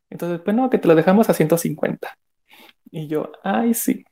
Entonces, 0.09 0.41
pues 0.41 0.55
no, 0.55 0.69
que 0.69 0.77
te 0.77 0.87
lo 0.87 0.95
dejamos 0.95 1.29
a 1.29 1.33
150. 1.33 2.17
Y 2.91 3.07
yo, 3.07 3.31
ay, 3.43 3.73
sí. 3.73 4.05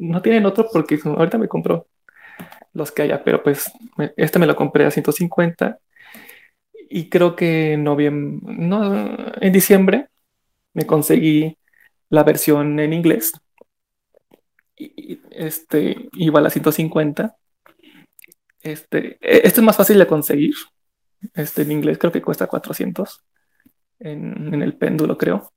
No 0.00 0.22
tienen 0.22 0.46
otro 0.46 0.68
porque 0.72 0.98
ahorita 1.04 1.38
me 1.38 1.48
compró 1.48 1.86
los 2.72 2.92
que 2.92 3.02
haya, 3.02 3.22
pero 3.24 3.42
pues 3.42 3.70
este 4.16 4.38
me 4.38 4.46
lo 4.46 4.56
compré 4.56 4.84
a 4.84 4.90
150 4.90 5.78
y 6.88 7.08
creo 7.08 7.34
que 7.36 7.72
en 7.72 7.84
noviembre, 7.84 8.54
no, 8.58 9.16
en 9.40 9.52
diciembre 9.52 10.08
me 10.74 10.86
conseguí 10.86 11.56
la 12.10 12.22
versión 12.22 12.78
en 12.78 12.92
inglés, 12.92 13.32
y, 14.76 15.20
este, 15.30 16.08
igual 16.12 16.46
a 16.46 16.50
150. 16.50 17.36
Este, 18.60 19.18
e, 19.20 19.46
esto 19.46 19.60
es 19.60 19.64
más 19.64 19.76
fácil 19.76 19.98
de 19.98 20.06
conseguir. 20.06 20.54
Este, 21.34 21.62
en 21.62 21.72
inglés 21.72 21.98
creo 21.98 22.12
que 22.12 22.22
cuesta 22.22 22.46
400 22.46 23.24
en, 24.00 24.54
en, 24.54 24.62
el 24.62 24.76
péndulo, 24.76 25.16
creo. 25.16 25.52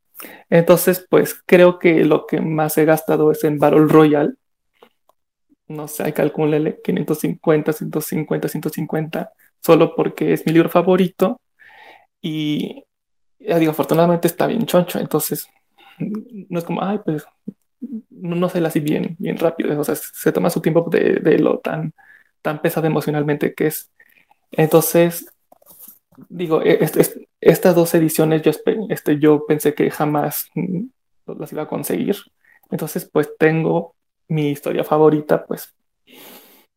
Entonces, 0.49 1.05
pues 1.09 1.41
creo 1.45 1.80
que 1.80 2.05
lo 2.05 2.26
que 2.28 2.41
más 2.41 2.78
he 2.78 2.86
gastado 2.86 3.32
es 3.32 3.43
en 3.43 3.59
Battle 3.59 3.86
Royale. 3.88 4.34
No 5.67 5.88
sé, 5.88 6.03
hay 6.03 6.13
calculele 6.13 6.80
550, 6.84 7.74
150, 7.74 8.47
150 8.47 9.32
solo 9.61 9.95
porque 9.95 10.34
es 10.34 10.45
mi 10.45 10.53
libro 10.53 10.70
favorito 10.70 11.39
y 12.22 12.84
ya 13.39 13.59
digo, 13.59 13.72
afortunadamente 13.72 14.28
está 14.28 14.47
bien 14.47 14.65
choncho, 14.65 14.99
entonces 14.99 15.47
no 15.99 16.59
es 16.59 16.65
como, 16.65 16.84
ay, 16.84 16.99
pues 17.03 17.26
no, 18.09 18.49
se 18.49 18.61
la 18.61 18.70
así 18.70 18.80
bien, 18.80 19.15
bien 19.20 19.38
rápido, 19.38 19.80
o 19.80 19.84
sea, 19.84 19.95
se 19.95 20.32
toma 20.32 20.49
su 20.49 20.61
tiempo 20.61 20.88
de, 20.89 21.39
lo 21.39 21.59
tan, 21.59 21.93
tan 22.41 22.61
pesado 22.61 22.88
emocionalmente 22.88 23.53
que 23.53 23.67
es. 23.67 23.91
Entonces, 24.51 25.32
digo, 26.30 26.61
e, 26.61 26.80
estas 27.42 27.76
dos 27.76 27.94
ediciones 27.96 28.42
yo, 28.42 28.52
este, 28.90 29.20
yo 29.20 29.46
pensé 29.46 29.74
que 29.74 29.90
jamás 29.92 30.50
las 31.26 31.52
iba 31.54 31.64
a 31.64 31.68
conseguir. 31.68 32.16
Entonces, 32.70 33.10
pues 33.12 33.30
tengo 33.38 33.96
mi 34.28 34.50
historia 34.52 34.84
favorita, 34.84 35.46
pues 35.46 35.74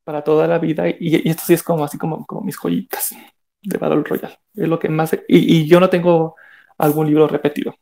para 0.05 0.23
toda 0.25 0.47
la 0.49 0.59
vida 0.59 0.89
y, 0.89 1.29
esto 1.29 1.45
sí 1.47 1.55
es 1.55 1.63
como 1.63 1.85
así 1.85 1.97
como, 1.97 2.27
como 2.27 2.41
mis 2.43 2.57
joyitas 2.57 3.15
de 3.63 3.79
Battle 3.79 4.03
Royale. 4.03 4.39
Es 4.55 4.69
lo 4.69 4.79
que 4.79 4.89
más... 4.89 5.17
Y, 5.29 5.67
yo 5.67 5.81
no 5.81 5.89
tengo 5.91 6.37
algún 6.79 7.07
libro 7.07 7.29
repetido. 7.29 7.75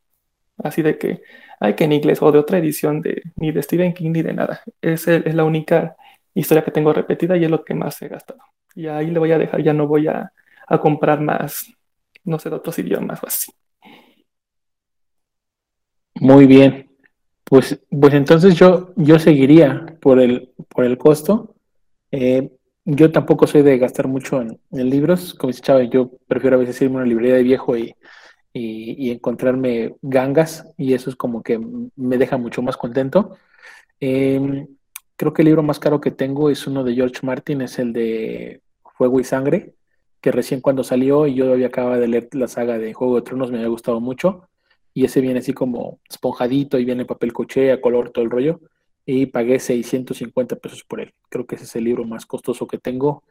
Así 0.58 0.82
de 0.82 0.98
que, 0.98 1.22
hay 1.60 1.74
que 1.74 1.84
en 1.84 1.92
inglés 1.92 2.20
o 2.22 2.32
de 2.32 2.38
otra 2.38 2.58
edición 2.58 3.00
de 3.00 3.22
ni 3.36 3.52
de 3.52 3.62
Stephen 3.62 3.94
King 3.94 4.12
ni 4.12 4.22
de 4.22 4.32
nada. 4.34 4.62
Es, 4.80 5.08
es 5.08 5.34
la 5.34 5.44
única 5.44 5.96
historia 6.34 6.64
que 6.64 6.70
tengo 6.70 6.92
repetida 6.92 7.36
y 7.36 7.44
es 7.44 7.50
lo 7.50 7.64
que 7.64 7.74
más 7.74 8.00
he 8.02 8.08
gastado. 8.08 8.40
Y 8.74 8.86
ahí 8.86 9.10
le 9.10 9.18
voy 9.18 9.32
a 9.32 9.38
dejar, 9.38 9.62
ya 9.62 9.72
no 9.72 9.86
voy 9.86 10.06
a, 10.08 10.32
a 10.66 10.78
comprar 10.80 11.20
más, 11.20 11.66
no 12.30 12.38
sé, 12.38 12.48
otros 12.48 12.78
idiomas 12.78 13.22
o 13.22 13.26
así. 13.26 13.52
Muy 16.14 16.46
bien. 16.46 16.90
Pues, 17.44 17.80
pues 17.90 18.14
entonces 18.14 18.54
yo, 18.54 18.92
yo 18.96 19.18
seguiría 19.18 19.98
por 20.00 20.20
el, 20.20 20.52
por 20.68 20.84
el 20.84 20.96
costo 20.98 21.56
eh, 22.10 22.50
yo 22.84 23.12
tampoco 23.12 23.46
soy 23.46 23.62
de 23.62 23.78
gastar 23.78 24.08
mucho 24.08 24.40
en, 24.40 24.58
libros, 24.70 25.34
como 25.34 25.48
dice 25.48 25.62
Chávez, 25.62 25.90
yo 25.90 26.10
prefiero 26.26 26.56
a 26.56 26.60
veces 26.60 26.80
irme 26.82 26.96
a 26.96 26.98
una 26.98 27.08
librería 27.08 27.36
de 27.36 27.42
viejo 27.42 27.76
y, 27.76 27.94
encontrarme 28.52 29.94
gangas 30.02 30.66
y 30.76 30.94
eso 30.94 31.08
es 31.08 31.14
como 31.14 31.42
que 31.42 31.60
me 31.94 32.18
deja 32.18 32.36
mucho 32.36 32.62
más 32.62 32.76
contento. 32.76 33.36
Em, 34.00 34.66
creo 35.16 35.32
que 35.32 35.42
el 35.42 35.46
libro 35.46 35.62
más 35.62 35.78
caro 35.78 36.00
que 36.00 36.10
tengo 36.10 36.50
es 36.50 36.66
uno 36.66 36.82
de 36.82 36.94
George 36.94 37.20
Martin, 37.22 37.60
es 37.62 37.78
el 37.78 37.92
de 37.92 38.62
Fuego 38.96 39.20
y 39.20 39.24
Sangre, 39.24 39.74
que 40.20 40.32
recién 40.32 40.60
cuando 40.60 40.84
salió 40.84 41.26
y 41.26 41.34
yo 41.34 41.52
había 41.52 41.68
acabado 41.68 42.00
de 42.00 42.08
leer 42.08 42.28
la 42.32 42.48
saga 42.48 42.78
de 42.78 42.92
Juego 42.92 43.16
de 43.16 43.22
Tronos, 43.22 43.50
me 43.50 43.58
había 43.58 43.68
gustado 43.68 44.00
mucho 44.00 44.48
y 44.92 45.04
ese 45.04 45.20
viene 45.20 45.40
así 45.40 45.52
como 45.52 45.98
esponjadito 46.08 46.78
y 46.78 46.84
viene 46.84 47.02
en 47.02 47.06
papel 47.06 47.32
coché, 47.32 47.72
a 47.72 47.80
color, 47.80 48.10
todo 48.10 48.24
el 48.24 48.30
rollo 48.30 48.60
y 49.06 49.26
pagué 49.26 49.58
650 49.58 50.56
pesos 50.56 50.84
por 50.84 51.00
él. 51.00 51.12
Creo 51.28 51.46
que 51.46 51.56
ese 51.56 51.64
es 51.64 51.76
el 51.76 51.84
libro 51.84 52.04
más 52.04 52.26
costoso 52.26 52.66
que 52.66 52.78
tengo 52.78 53.24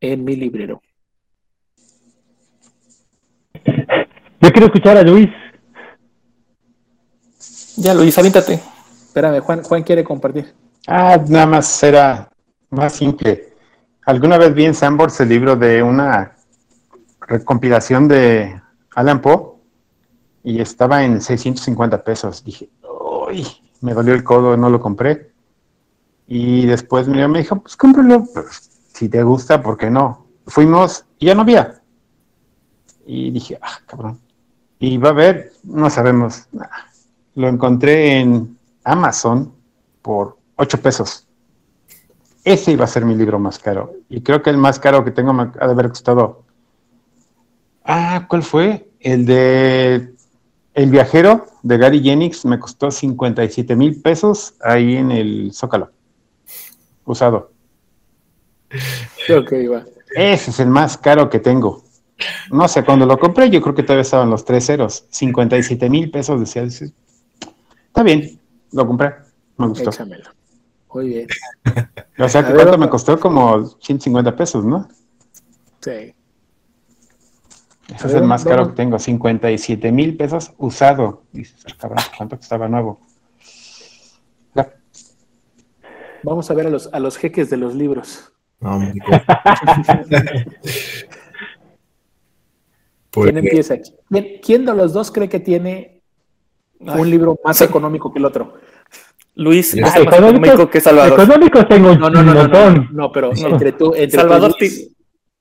en 0.00 0.24
mi 0.24 0.34
librero. 0.34 0.82
Yo 4.40 4.50
quiero 4.50 4.66
escuchar 4.66 4.96
a 4.96 5.02
Luis. 5.02 5.28
Ya, 7.76 7.94
Luis, 7.94 8.16
avíntate. 8.18 8.54
Espérame, 8.54 9.40
Juan, 9.40 9.62
Juan 9.62 9.82
quiere 9.82 10.02
compartir. 10.02 10.54
Ah, 10.86 11.22
nada 11.28 11.46
más 11.46 11.82
era 11.82 12.30
más 12.70 12.94
simple. 12.94 13.49
Alguna 14.06 14.38
vez 14.38 14.54
vi 14.54 14.64
en 14.64 14.74
Sandbox 14.74 15.20
el 15.20 15.28
libro 15.28 15.56
de 15.56 15.82
una 15.82 16.34
recompilación 17.20 18.08
de 18.08 18.60
Alan 18.94 19.20
Poe 19.20 19.56
y 20.42 20.60
estaba 20.60 21.04
en 21.04 21.20
650 21.20 22.02
pesos. 22.02 22.42
Dije, 22.42 22.70
uy, 22.82 23.46
me 23.82 23.92
dolió 23.92 24.14
el 24.14 24.24
codo, 24.24 24.56
no 24.56 24.70
lo 24.70 24.80
compré. 24.80 25.32
Y 26.26 26.64
después 26.66 27.08
mi 27.08 27.26
me 27.28 27.40
dijo, 27.40 27.56
pues 27.60 27.76
cómpralo, 27.76 28.24
pues, 28.32 28.70
si 28.94 29.08
te 29.08 29.22
gusta, 29.22 29.62
¿por 29.62 29.76
qué 29.76 29.90
no? 29.90 30.26
Fuimos 30.46 31.04
y 31.18 31.26
ya 31.26 31.34
no 31.34 31.42
había. 31.42 31.82
Y 33.04 33.30
dije, 33.30 33.58
ah, 33.60 33.80
cabrón. 33.86 34.18
Y 34.78 34.96
va 34.96 35.10
a 35.10 35.12
ver, 35.12 35.52
no 35.62 35.90
sabemos. 35.90 36.48
Lo 37.34 37.48
encontré 37.48 38.20
en 38.20 38.58
Amazon 38.82 39.52
por 40.00 40.38
8 40.56 40.80
pesos. 40.80 41.26
Ese 42.44 42.72
iba 42.72 42.84
a 42.84 42.88
ser 42.88 43.04
mi 43.04 43.14
libro 43.14 43.38
más 43.38 43.58
caro. 43.58 43.92
Y 44.08 44.22
creo 44.22 44.42
que 44.42 44.50
el 44.50 44.56
más 44.56 44.78
caro 44.78 45.04
que 45.04 45.10
tengo 45.10 45.32
ha 45.32 45.66
de 45.66 45.72
haber 45.72 45.88
costado. 45.88 46.44
Ah, 47.84 48.26
¿cuál 48.28 48.42
fue? 48.42 48.88
El 49.00 49.26
de 49.26 50.14
el 50.74 50.90
viajero 50.90 51.46
de 51.62 51.78
Gary 51.78 52.00
Jennings 52.00 52.44
me 52.44 52.58
costó 52.58 52.90
57 52.90 53.74
mil 53.76 54.00
pesos 54.00 54.54
ahí 54.60 54.96
en 54.96 55.10
el 55.10 55.52
Zócalo. 55.52 55.90
Usado. 57.04 57.50
Okay, 59.28 59.66
va. 59.66 59.84
Ese 60.14 60.50
es 60.50 60.60
el 60.60 60.68
más 60.68 60.96
caro 60.96 61.28
que 61.28 61.40
tengo. 61.40 61.82
No 62.50 62.68
sé, 62.68 62.84
cuando 62.84 63.06
lo 63.06 63.18
compré 63.18 63.50
yo 63.50 63.60
creo 63.60 63.74
que 63.74 63.82
todavía 63.82 64.02
estaban 64.02 64.30
los 64.30 64.44
tres 64.44 64.66
ceros. 64.66 65.06
57 65.10 65.90
mil 65.90 66.10
pesos 66.10 66.40
decía. 66.40 66.62
Está 66.62 68.02
bien, 68.02 68.38
lo 68.72 68.86
compré. 68.86 69.14
Me 69.56 69.66
gustó. 69.66 69.90
Échamelo. 69.90 70.30
Muy 70.92 71.08
bien. 71.08 71.28
O 72.18 72.28
sea, 72.28 72.46
que 72.46 72.52
¿cuánto 72.52 72.78
me 72.78 72.88
costó? 72.88 73.18
Como 73.18 73.64
150 73.64 74.36
pesos, 74.36 74.64
¿no? 74.64 74.88
Sí. 75.80 76.14
Ese 77.94 78.06
es 78.06 78.14
el 78.14 78.24
más 78.24 78.44
caro 78.44 78.68
que 78.68 78.74
tengo, 78.74 78.98
57 78.98 79.90
mil 79.92 80.16
pesos 80.16 80.52
usado. 80.58 81.24
Dices, 81.32 81.64
ah, 81.66 81.76
cabrón, 81.78 82.04
¿cuánto 82.16 82.36
estaba 82.36 82.68
nuevo? 82.68 83.00
Vamos 86.22 86.50
a 86.50 86.54
ver 86.54 86.66
a 86.66 86.70
los, 86.70 86.92
a 86.92 87.00
los 87.00 87.16
jeques 87.16 87.48
de 87.48 87.56
los 87.56 87.74
libros. 87.74 88.30
¿Quién 93.10 93.38
empieza? 93.38 93.76
¿Quién, 94.42 94.66
de 94.66 94.74
los 94.74 94.92
dos 94.92 95.10
cree 95.10 95.30
que 95.30 95.40
tiene 95.40 96.02
un 96.78 97.10
libro 97.10 97.38
más 97.42 97.60
económico 97.62 98.12
que 98.12 98.18
el 98.18 98.26
otro? 98.26 98.54
Luis 99.34 99.74
es 99.74 99.80
más 99.80 99.96
económico 99.96 100.68
que 100.68 100.80
Salvador. 100.80 101.20
Económico 101.20 101.66
tengo 101.66 101.94
no, 101.94 102.10
no, 102.10 102.22
no, 102.22 102.34
no, 102.34 102.48
no, 102.48 102.88
no, 102.90 103.12
pero 103.12 103.30
entre 103.34 103.72
tú, 103.72 103.94
entre 103.94 104.20
Salvador, 104.20 104.54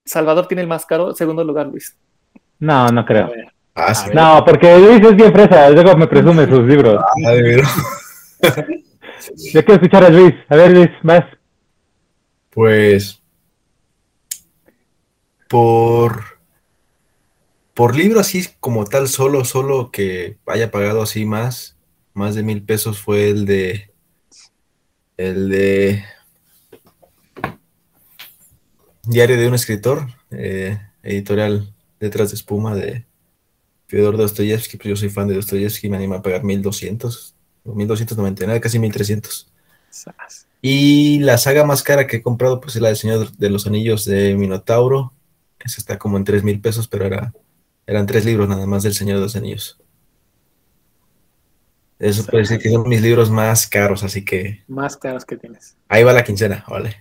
Salvador 0.05 0.47
tiene 0.47 0.61
el 0.61 0.67
más 0.67 0.85
caro, 0.85 1.13
segundo 1.13 1.43
lugar, 1.43 1.67
Luis. 1.67 1.97
No, 2.59 2.87
no 2.89 3.05
creo. 3.05 3.31
Ah, 3.75 3.93
no, 4.13 4.43
porque 4.45 4.77
Luis 4.77 5.01
es 5.01 5.15
bien 5.15 5.31
fresa, 5.31 5.69
luego 5.69 5.95
me 5.95 6.07
presume 6.07 6.47
sus 6.47 6.63
libros. 6.65 7.01
Ah, 7.25 7.31
de 7.31 7.63
Yo 9.53 9.65
quiero 9.65 9.73
escuchar 9.73 10.05
a 10.05 10.09
Luis. 10.09 10.33
A 10.49 10.55
ver, 10.55 10.71
Luis, 10.71 10.89
más. 11.03 11.23
Pues. 12.49 13.21
Por. 15.47 16.23
Por 17.73 17.95
libro 17.95 18.19
así 18.19 18.45
como 18.59 18.85
tal, 18.85 19.07
solo, 19.07 19.45
solo 19.45 19.89
que 19.91 20.37
haya 20.47 20.69
pagado 20.69 21.01
así 21.01 21.25
más. 21.25 21.78
Más 22.14 22.36
de 22.36 22.43
mil 22.43 22.64
pesos 22.64 22.99
fue 22.99 23.30
el 23.30 23.45
de 23.45 23.91
el 25.18 25.49
de 25.49 26.03
Diario 29.03 29.38
de 29.38 29.47
un 29.47 29.55
escritor, 29.55 30.07
eh, 30.30 30.78
editorial 31.01 31.74
Letras 31.99 32.30
de 32.30 32.36
Espuma 32.36 32.76
de 32.76 33.05
Fyodor 33.88 34.18
Dostoyevsky, 34.18 34.78
pues 34.78 34.89
yo 34.89 34.95
soy 34.95 35.10
fan 35.10 35.28
de 35.28 35.34
Dostoyevsky, 35.34 35.89
me 35.89 35.97
anima 35.97 36.18
a 36.18 36.22
pagar 36.22 36.43
1200, 36.43 37.34
1299, 37.64 38.62
casi 38.62 38.78
1300. 38.78 39.51
Y 40.62 41.20
la 41.20 41.38
saga 41.38 41.66
más 41.66 41.82
cara 41.82 42.05
que 42.05 42.18
he 42.18 42.22
comprado, 42.22 42.62
pues 42.62 42.76
es 42.76 42.82
la 42.82 42.89
del 42.89 42.97
Señor 42.97 43.32
de 43.32 43.49
los 43.49 43.66
Anillos 43.66 44.05
de 44.05 44.36
Minotauro. 44.36 45.14
Esa 45.60 45.82
está 45.82 45.97
como 45.97 46.18
en 46.18 46.24
3 46.24 46.43
mil 46.43 46.62
pesos, 46.62 46.88
pero 46.88 47.05
era, 47.05 47.34
eran 47.88 48.05
tres 48.05 48.26
libros 48.26 48.47
nada 48.47 48.68
más 48.68 48.84
del 48.84 48.93
Señor 48.93 49.18
de 49.18 49.24
los 49.24 49.36
Anillos. 49.36 49.80
Eso 52.00 52.26
puede 52.26 52.43
decir 52.43 52.60
que 52.60 52.70
son 52.70 52.88
mis 52.88 53.02
libros 53.02 53.30
más 53.30 53.68
caros, 53.68 54.04
así 54.06 54.24
que. 54.24 54.64
Más 54.70 54.95
caros 54.95 55.26
que 55.26 55.36
tienes. 55.36 55.78
Ahí 55.89 56.04
va 56.04 56.14
la 56.14 56.24
quincena, 56.24 56.64
vale. 56.68 56.95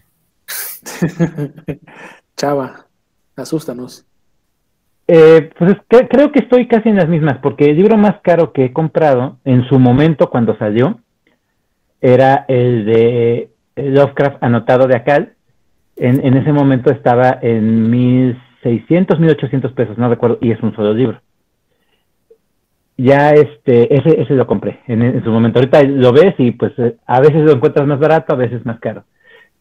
Chava, 2.37 2.87
asústanos. 3.37 4.05
Eh, 5.07 5.51
pues 5.57 5.77
creo 5.89 6.33
que 6.33 6.41
estoy 6.41 6.67
casi 6.67 6.89
en 6.89 6.97
las 6.97 7.09
mismas, 7.09 7.39
porque 7.39 7.71
el 7.71 7.77
libro 7.77 7.97
más 7.97 8.21
caro 8.23 8.53
que 8.53 8.67
he 8.67 8.73
comprado 8.73 9.39
en 9.45 9.67
su 9.69 9.79
momento 9.79 10.29
cuando 10.29 10.59
salió 10.59 11.01
era 12.01 12.45
el 12.49 12.85
de 12.85 13.51
Lovecraft 13.77 14.43
anotado 14.43 14.89
de 14.89 14.97
Acal. 14.97 15.35
En, 15.97 16.25
en 16.27 16.37
ese 16.37 16.53
momento 16.53 16.91
estaba 16.91 17.39
en 17.41 17.89
1600, 17.89 19.19
1800 19.21 19.73
pesos, 19.73 19.97
no 19.97 20.09
recuerdo, 20.09 20.39
y 20.41 20.51
es 20.51 20.61
un 20.61 20.75
solo 20.75 20.93
libro. 20.93 21.21
Ya 22.99 23.31
este, 23.31 23.95
ese, 23.95 24.21
ese 24.21 24.35
lo 24.35 24.47
compré 24.47 24.81
en, 24.87 25.23
su 25.25 25.31
momento. 25.31 25.61
Ahorita 25.61 25.83
lo 25.85 26.13
ves 26.13 26.35
y 26.39 26.51
pues 26.51 26.73
eh, 26.79 26.97
a 27.07 27.21
veces 27.21 27.43
lo 27.43 27.53
encuentras 27.53 27.87
más 27.87 27.99
barato, 27.99 28.35
a 28.35 28.37
veces 28.37 28.67
más 28.67 28.81
caro. 28.81 29.05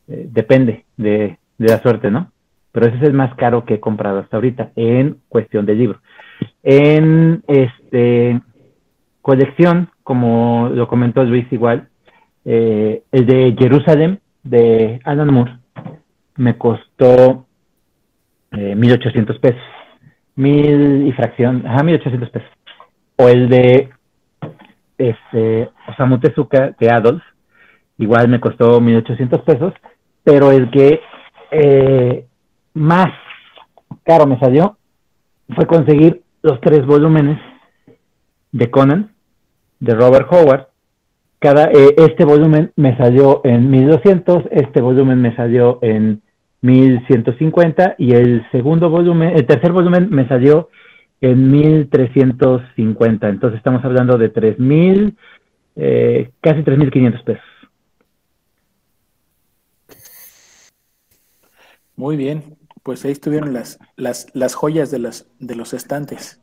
Eh, 0.08 0.28
depende 0.30 0.86
de, 0.98 1.38
de 1.58 1.68
la 1.68 1.80
suerte, 1.82 2.12
¿no? 2.12 2.32
Pero 2.72 2.88
ese 2.88 2.98
es 2.98 3.04
el 3.04 3.14
más 3.14 3.34
caro 3.36 3.64
que 3.64 3.76
he 3.76 3.80
comprado 3.80 4.20
hasta 4.20 4.38
ahorita 4.38 4.72
en 4.76 5.18
cuestión 5.30 5.66
de 5.66 5.76
libro. 5.76 6.00
En 6.64 7.44
este 7.48 8.42
colección, 9.22 9.90
como 10.04 10.70
lo 10.74 10.88
comentó 10.88 11.24
Luis 11.26 11.46
igual, 11.52 11.90
eh, 12.46 13.04
el 13.12 13.26
de 13.26 13.56
Jerusalén 13.60 14.22
de 14.44 15.02
Alan 15.04 15.34
Moore 15.34 15.58
me 16.38 16.58
costó 16.58 17.46
eh, 18.54 18.74
1.800 18.78 19.40
pesos. 19.42 19.62
Mil 20.36 21.08
y 21.08 21.12
fracción, 21.12 21.66
ajá, 21.68 21.84
1.800 21.84 22.32
pesos. 22.32 22.50
O 23.18 23.28
el 23.28 23.50
de 23.50 23.90
este, 24.98 25.70
Osamu 25.90 26.20
Tezuka 26.20 26.76
de 26.80 26.90
Adolf, 26.90 27.24
igual 27.98 28.28
me 28.28 28.40
costó 28.40 28.80
1.800 28.80 29.44
pesos, 29.44 29.74
pero 30.24 30.52
el 30.52 30.70
que 30.72 31.02
eh, 31.52 32.26
más 32.74 33.08
caro 34.04 34.26
me 34.26 34.40
salió 34.40 34.78
fue 35.56 35.66
conseguir 35.66 36.22
los 36.42 36.60
tres 36.62 36.86
volúmenes 36.86 37.40
de 38.52 38.70
Conan, 38.70 39.12
de 39.80 39.94
Robert 39.94 40.28
Howard. 40.32 40.68
Cada, 41.40 41.66
eh, 41.66 41.96
este 41.98 42.26
volumen 42.26 42.72
me 42.76 42.98
salió 42.98 43.42
en 43.44 43.70
1200, 43.70 44.44
este 44.52 44.82
volumen 44.82 45.22
me 45.22 45.36
salió 45.36 45.80
en 45.82 46.22
1150 46.62 47.96
y 47.98 48.14
el 48.14 48.46
segundo 48.52 48.90
volumen, 48.90 49.36
el 49.36 49.46
tercer 49.46 49.72
volumen 49.72 50.10
me 50.10 50.28
salió 50.28 50.70
en 51.22 51.52
1350. 51.52 53.30
Entonces 53.30 53.58
estamos 53.58 53.84
hablando 53.84 54.18
de 54.18 54.30
3000, 54.30 55.18
eh, 55.76 56.32
casi 56.42 56.64
3500 56.64 57.24
pesos. 57.24 57.44
Muy 61.96 62.16
bien, 62.16 62.58
pues 62.84 63.04
ahí 63.06 63.12
estuvieron 63.12 63.54
las, 63.54 63.80
las, 63.96 64.28
las 64.34 64.54
joyas 64.54 64.92
de, 64.92 65.00
las, 65.00 65.28
de 65.40 65.56
los 65.56 65.74
estantes. 65.74 66.40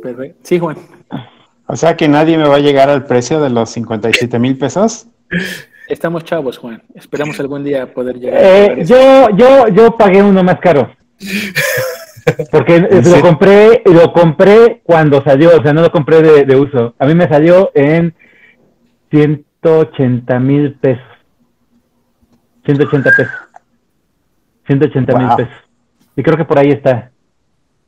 Perfecto. 0.00 0.38
Sí, 0.44 0.58
Juan. 0.58 0.76
O 1.66 1.76
sea 1.76 1.96
que 1.96 2.06
nadie 2.06 2.38
me 2.38 2.48
va 2.48 2.56
a 2.56 2.60
llegar 2.60 2.88
al 2.88 3.06
precio 3.06 3.40
de 3.40 3.50
los 3.50 3.70
57 3.70 4.38
mil 4.38 4.56
pesos. 4.56 5.08
Estamos 5.88 6.24
chavos, 6.24 6.58
Juan. 6.58 6.82
Esperamos 6.94 7.38
algún 7.40 7.64
día 7.64 7.92
poder 7.92 8.18
llegar. 8.18 8.40
Eh, 8.42 8.84
yo, 8.84 9.28
yo, 9.36 9.68
yo 9.68 9.96
pagué 9.96 10.22
uno 10.22 10.44
más 10.44 10.60
caro. 10.60 10.94
Porque 12.50 12.80
lo 12.80 13.20
compré, 13.20 13.82
lo 13.84 14.12
compré 14.12 14.80
cuando 14.84 15.22
salió, 15.22 15.56
o 15.58 15.62
sea, 15.62 15.72
no 15.72 15.82
lo 15.82 15.90
compré 15.90 16.22
de, 16.22 16.44
de 16.44 16.56
uso. 16.56 16.94
A 16.98 17.06
mí 17.06 17.14
me 17.14 17.28
salió 17.28 17.70
en 17.74 18.14
180 19.10 20.38
mil 20.40 20.74
pesos. 20.74 21.04
180 22.64 23.10
pesos. 23.16 23.34
180 24.66 25.18
mil 25.18 25.28
pesos. 25.36 25.54
Y 26.16 26.22
creo 26.22 26.36
que 26.36 26.44
por 26.44 26.58
ahí 26.58 26.70
está. 26.70 27.10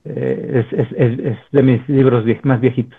Eh, 0.05 0.65
es, 0.71 0.79
es, 0.79 1.19
es, 1.19 1.39
de 1.51 1.63
mis 1.63 1.89
libros 1.89 2.25
más 2.43 2.61
viejitos. 2.61 2.99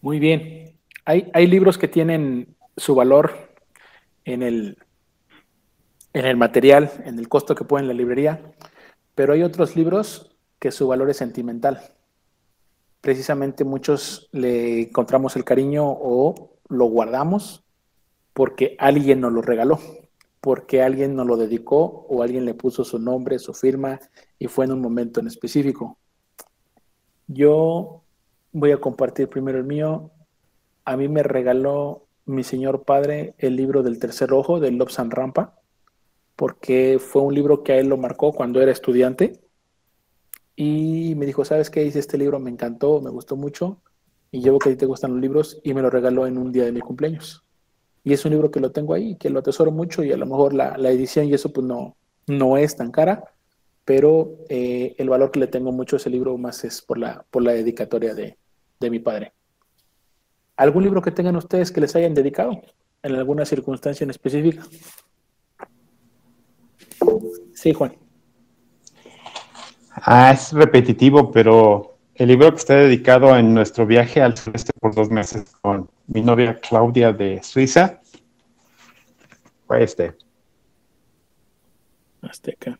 Muy 0.00 0.18
bien. 0.18 0.72
Hay, 1.04 1.30
hay 1.32 1.46
libros 1.46 1.78
que 1.78 1.88
tienen 1.88 2.54
su 2.76 2.94
valor 2.94 3.32
en 4.24 4.42
el, 4.42 4.76
en 6.12 6.26
el 6.26 6.36
material, 6.36 6.90
en 7.04 7.18
el 7.18 7.28
costo 7.28 7.54
que 7.54 7.64
ponen 7.64 7.84
en 7.84 7.88
la 7.88 7.94
librería, 7.94 8.40
pero 9.14 9.32
hay 9.32 9.42
otros 9.42 9.76
libros 9.76 10.36
que 10.58 10.70
su 10.70 10.88
valor 10.88 11.10
es 11.10 11.16
sentimental. 11.16 11.80
Precisamente 13.00 13.64
muchos 13.64 14.28
le 14.32 14.82
encontramos 14.82 15.36
el 15.36 15.44
cariño 15.44 15.84
o 15.86 16.56
lo 16.68 16.84
guardamos 16.86 17.64
porque 18.32 18.76
alguien 18.78 19.20
nos 19.20 19.32
lo 19.32 19.42
regaló 19.42 19.78
porque 20.42 20.82
alguien 20.82 21.14
nos 21.14 21.24
lo 21.28 21.36
dedicó 21.36 22.04
o 22.08 22.20
alguien 22.20 22.44
le 22.44 22.52
puso 22.52 22.84
su 22.84 22.98
nombre, 22.98 23.38
su 23.38 23.54
firma 23.54 24.00
y 24.40 24.48
fue 24.48 24.64
en 24.64 24.72
un 24.72 24.80
momento 24.80 25.20
en 25.20 25.28
específico. 25.28 25.98
Yo 27.28 28.02
voy 28.50 28.72
a 28.72 28.80
compartir 28.80 29.28
primero 29.28 29.58
el 29.58 29.64
mío. 29.64 30.10
A 30.84 30.96
mí 30.96 31.06
me 31.06 31.22
regaló 31.22 32.08
mi 32.26 32.42
señor 32.42 32.82
padre 32.82 33.36
el 33.38 33.54
libro 33.54 33.84
del 33.84 34.00
tercer 34.00 34.32
ojo 34.32 34.58
de 34.58 34.72
Lobsan 34.72 35.12
Rampa, 35.12 35.60
porque 36.36 36.98
fue 36.98 37.22
un 37.22 37.34
libro 37.34 37.62
que 37.62 37.72
a 37.72 37.78
él 37.78 37.88
lo 37.88 37.96
marcó 37.96 38.32
cuando 38.32 38.60
era 38.60 38.72
estudiante. 38.72 39.40
Y 40.56 41.14
me 41.16 41.26
dijo, 41.26 41.44
¿sabes 41.44 41.70
qué? 41.70 41.84
Hice 41.84 41.98
este 41.98 42.18
libro, 42.18 42.38
me 42.38 42.50
encantó, 42.50 43.00
me 43.00 43.10
gustó 43.10 43.36
mucho. 43.36 43.80
Y 44.30 44.40
llevo 44.40 44.58
que 44.58 44.70
a 44.70 44.72
ti 44.72 44.78
te 44.78 44.86
gustan 44.86 45.12
los 45.12 45.20
libros 45.20 45.60
y 45.62 45.74
me 45.74 45.82
lo 45.82 45.90
regaló 45.90 46.26
en 46.26 46.38
un 46.38 46.52
día 46.52 46.64
de 46.64 46.72
mi 46.72 46.80
cumpleaños. 46.80 47.44
Y 48.04 48.12
es 48.12 48.24
un 48.24 48.32
libro 48.32 48.50
que 48.50 48.60
lo 48.60 48.72
tengo 48.72 48.94
ahí, 48.94 49.16
que 49.16 49.30
lo 49.30 49.40
atesoro 49.40 49.70
mucho 49.70 50.02
y 50.02 50.12
a 50.12 50.16
lo 50.16 50.26
mejor 50.26 50.54
la, 50.54 50.74
edición 50.90 51.26
y 51.26 51.34
eso 51.34 51.52
pues 51.52 51.66
no, 51.66 51.96
no 52.26 52.56
es 52.56 52.76
tan 52.76 52.90
cara, 52.90 53.32
pero 53.84 54.38
eh, 54.48 54.94
el 54.98 55.08
valor 55.08 55.30
que 55.30 55.40
le 55.40 55.46
tengo 55.46 55.70
mucho 55.70 55.96
a 55.96 55.98
ese 55.98 56.10
libro 56.10 56.36
más 56.36 56.64
es 56.64 56.82
por 56.82 56.98
la, 56.98 57.24
por 57.30 57.42
la 57.42 57.52
dedicatoria 57.52 58.14
de, 58.14 58.38
de 58.80 58.90
mi 58.90 58.98
padre. 58.98 59.32
¿Algún 60.56 60.82
libro 60.82 61.00
que 61.00 61.10
tengan 61.10 61.36
ustedes 61.36 61.70
que 61.70 61.80
les 61.80 61.94
hayan 61.94 62.14
dedicado 62.14 62.60
en 63.02 63.14
alguna 63.14 63.44
circunstancia 63.44 64.04
en 64.04 64.10
específica? 64.10 64.64
Sí, 67.54 67.72
Juan. 67.72 67.94
Ah, 69.94 70.32
es 70.32 70.52
repetitivo, 70.52 71.30
pero 71.30 71.96
el 72.14 72.28
libro 72.28 72.50
que 72.50 72.56
está 72.56 72.74
dedicado 72.74 73.36
en 73.36 73.54
nuestro 73.54 73.86
viaje 73.86 74.20
al 74.20 74.36
sureste 74.36 74.72
por 74.80 74.94
dos 74.94 75.10
meses 75.10 75.44
con 75.60 75.90
mi 76.06 76.22
novia 76.22 76.58
Claudia 76.60 77.12
de 77.12 77.42
Suiza, 77.42 78.00
fue 79.66 79.84
este. 79.84 80.16
Azteca. 82.22 82.78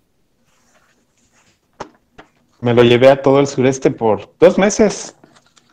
Me 2.60 2.74
lo 2.74 2.82
llevé 2.82 3.08
a 3.08 3.20
todo 3.22 3.40
el 3.40 3.46
sureste 3.46 3.90
por 3.90 4.32
dos 4.38 4.58
meses. 4.58 5.16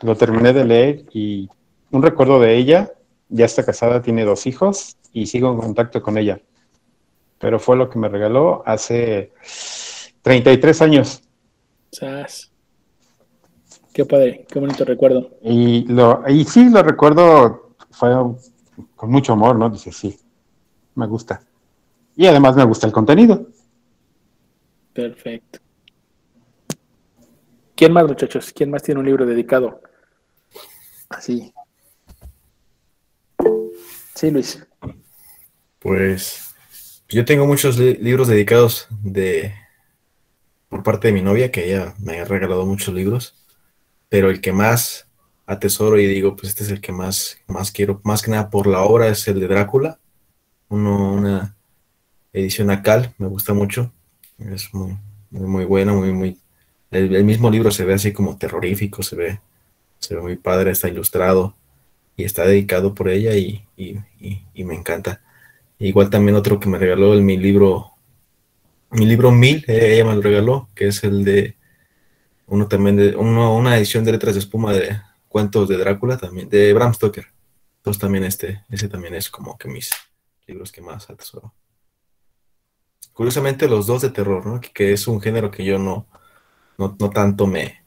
Lo 0.02 0.16
terminé 0.16 0.52
de 0.52 0.64
leer 0.64 1.04
y 1.12 1.48
un 1.90 2.02
recuerdo 2.02 2.40
de 2.40 2.56
ella. 2.56 2.92
Ya 3.28 3.44
está 3.44 3.64
casada, 3.64 4.02
tiene 4.02 4.24
dos 4.24 4.46
hijos 4.46 4.96
y 5.12 5.26
sigo 5.26 5.52
en 5.52 5.58
contacto 5.58 6.02
con 6.02 6.18
ella. 6.18 6.40
Pero 7.40 7.58
fue 7.58 7.76
lo 7.76 7.88
que 7.88 7.98
me 7.98 8.08
regaló 8.08 8.62
hace 8.66 9.32
33 10.20 10.82
años. 10.82 11.22
Qué 13.92 14.04
padre, 14.04 14.46
qué 14.46 14.60
bonito 14.60 14.84
recuerdo. 14.84 15.30
Y, 15.42 15.86
lo, 15.86 16.22
y 16.28 16.44
sí, 16.44 16.68
lo 16.68 16.82
recuerdo, 16.82 17.74
fue 17.90 18.10
con 18.94 19.10
mucho 19.10 19.32
amor, 19.32 19.56
¿no? 19.56 19.70
Dice, 19.70 19.90
sí, 19.90 20.20
me 20.94 21.06
gusta. 21.06 21.42
Y 22.14 22.26
además 22.26 22.56
me 22.56 22.64
gusta 22.64 22.86
el 22.86 22.92
contenido. 22.92 23.46
Perfecto. 24.92 25.60
¿Quién 27.74 27.92
más, 27.94 28.06
muchachos? 28.06 28.52
¿Quién 28.52 28.70
más 28.70 28.82
tiene 28.82 29.00
un 29.00 29.06
libro 29.06 29.24
dedicado? 29.24 29.80
Así. 31.08 31.54
Sí, 34.14 34.30
Luis. 34.30 34.66
Pues 35.78 36.49
yo 37.10 37.24
tengo 37.24 37.46
muchos 37.46 37.78
libros 37.78 38.28
dedicados 38.28 38.88
de 39.02 39.54
por 40.68 40.82
parte 40.84 41.08
de 41.08 41.14
mi 41.14 41.22
novia, 41.22 41.50
que 41.50 41.66
ella 41.66 41.94
me 41.98 42.20
ha 42.20 42.24
regalado 42.24 42.64
muchos 42.64 42.94
libros. 42.94 43.34
pero 44.08 44.30
el 44.30 44.40
que 44.40 44.52
más 44.52 45.08
atesoro 45.46 45.98
y 45.98 46.06
digo, 46.06 46.36
pues 46.36 46.50
este 46.50 46.64
es 46.64 46.70
el 46.70 46.80
que 46.80 46.92
más, 46.92 47.38
más 47.48 47.72
quiero, 47.72 48.00
más 48.04 48.22
que 48.22 48.30
nada 48.30 48.50
por 48.50 48.66
la 48.66 48.82
obra, 48.82 49.08
es 49.08 49.26
el 49.28 49.40
de 49.40 49.48
Drácula, 49.48 49.98
Uno, 50.68 51.12
una 51.14 51.56
edición 52.32 52.70
Acal, 52.70 53.14
me 53.18 53.26
gusta 53.28 53.54
mucho, 53.54 53.92
es 54.38 54.72
muy, 54.72 54.96
muy, 55.30 55.48
muy 55.48 55.64
bueno, 55.64 55.94
muy, 55.96 56.12
muy, 56.12 56.38
el, 56.90 57.24
mismo 57.24 57.50
libro 57.50 57.70
se 57.70 57.84
ve 57.84 57.94
así 57.94 58.12
como 58.12 58.36
terrorífico, 58.36 59.02
se 59.02 59.16
ve, 59.16 59.40
se 59.98 60.14
ve 60.14 60.22
muy 60.22 60.36
padre, 60.36 60.70
está 60.70 60.88
ilustrado 60.88 61.56
y 62.16 62.24
está 62.24 62.44
dedicado 62.44 62.94
por 62.94 63.08
ella 63.08 63.34
y, 63.34 63.64
me 64.54 64.74
encanta. 64.74 65.20
Igual 65.80 66.10
también 66.10 66.36
otro 66.36 66.60
que 66.60 66.68
me 66.68 66.78
regaló 66.78 67.14
el, 67.14 67.22
mi 67.22 67.38
libro, 67.38 67.92
mi 68.90 69.06
libro 69.06 69.32
Mil, 69.32 69.64
ella 69.66 70.04
me 70.04 70.14
lo 70.14 70.20
regaló, 70.20 70.68
que 70.74 70.88
es 70.88 71.02
el 71.04 71.24
de 71.24 71.56
uno 72.46 72.68
también 72.68 72.96
de 72.96 73.16
uno, 73.16 73.56
una 73.56 73.78
edición 73.78 74.04
de 74.04 74.12
letras 74.12 74.34
de 74.34 74.40
espuma 74.40 74.74
de 74.74 75.00
cuentos 75.26 75.68
de 75.68 75.78
Drácula 75.78 76.18
también, 76.18 76.50
de 76.50 76.74
Bram 76.74 76.92
Stoker. 76.92 77.24
Entonces 77.78 77.98
también 77.98 78.24
este, 78.24 78.62
ese 78.68 78.88
también 78.88 79.14
es 79.14 79.30
como 79.30 79.56
que 79.56 79.68
mis 79.68 79.90
libros 80.46 80.70
que 80.70 80.82
más 80.82 81.08
atesoro. 81.08 81.54
Curiosamente 83.14 83.66
los 83.66 83.86
dos 83.86 84.02
de 84.02 84.10
terror, 84.10 84.44
¿no? 84.44 84.60
Que, 84.60 84.92
es 84.92 85.08
un 85.08 85.18
género 85.18 85.50
que 85.50 85.64
yo 85.64 85.78
no, 85.78 86.06
no, 86.76 86.92
tanto 87.10 87.46
me, 87.46 87.82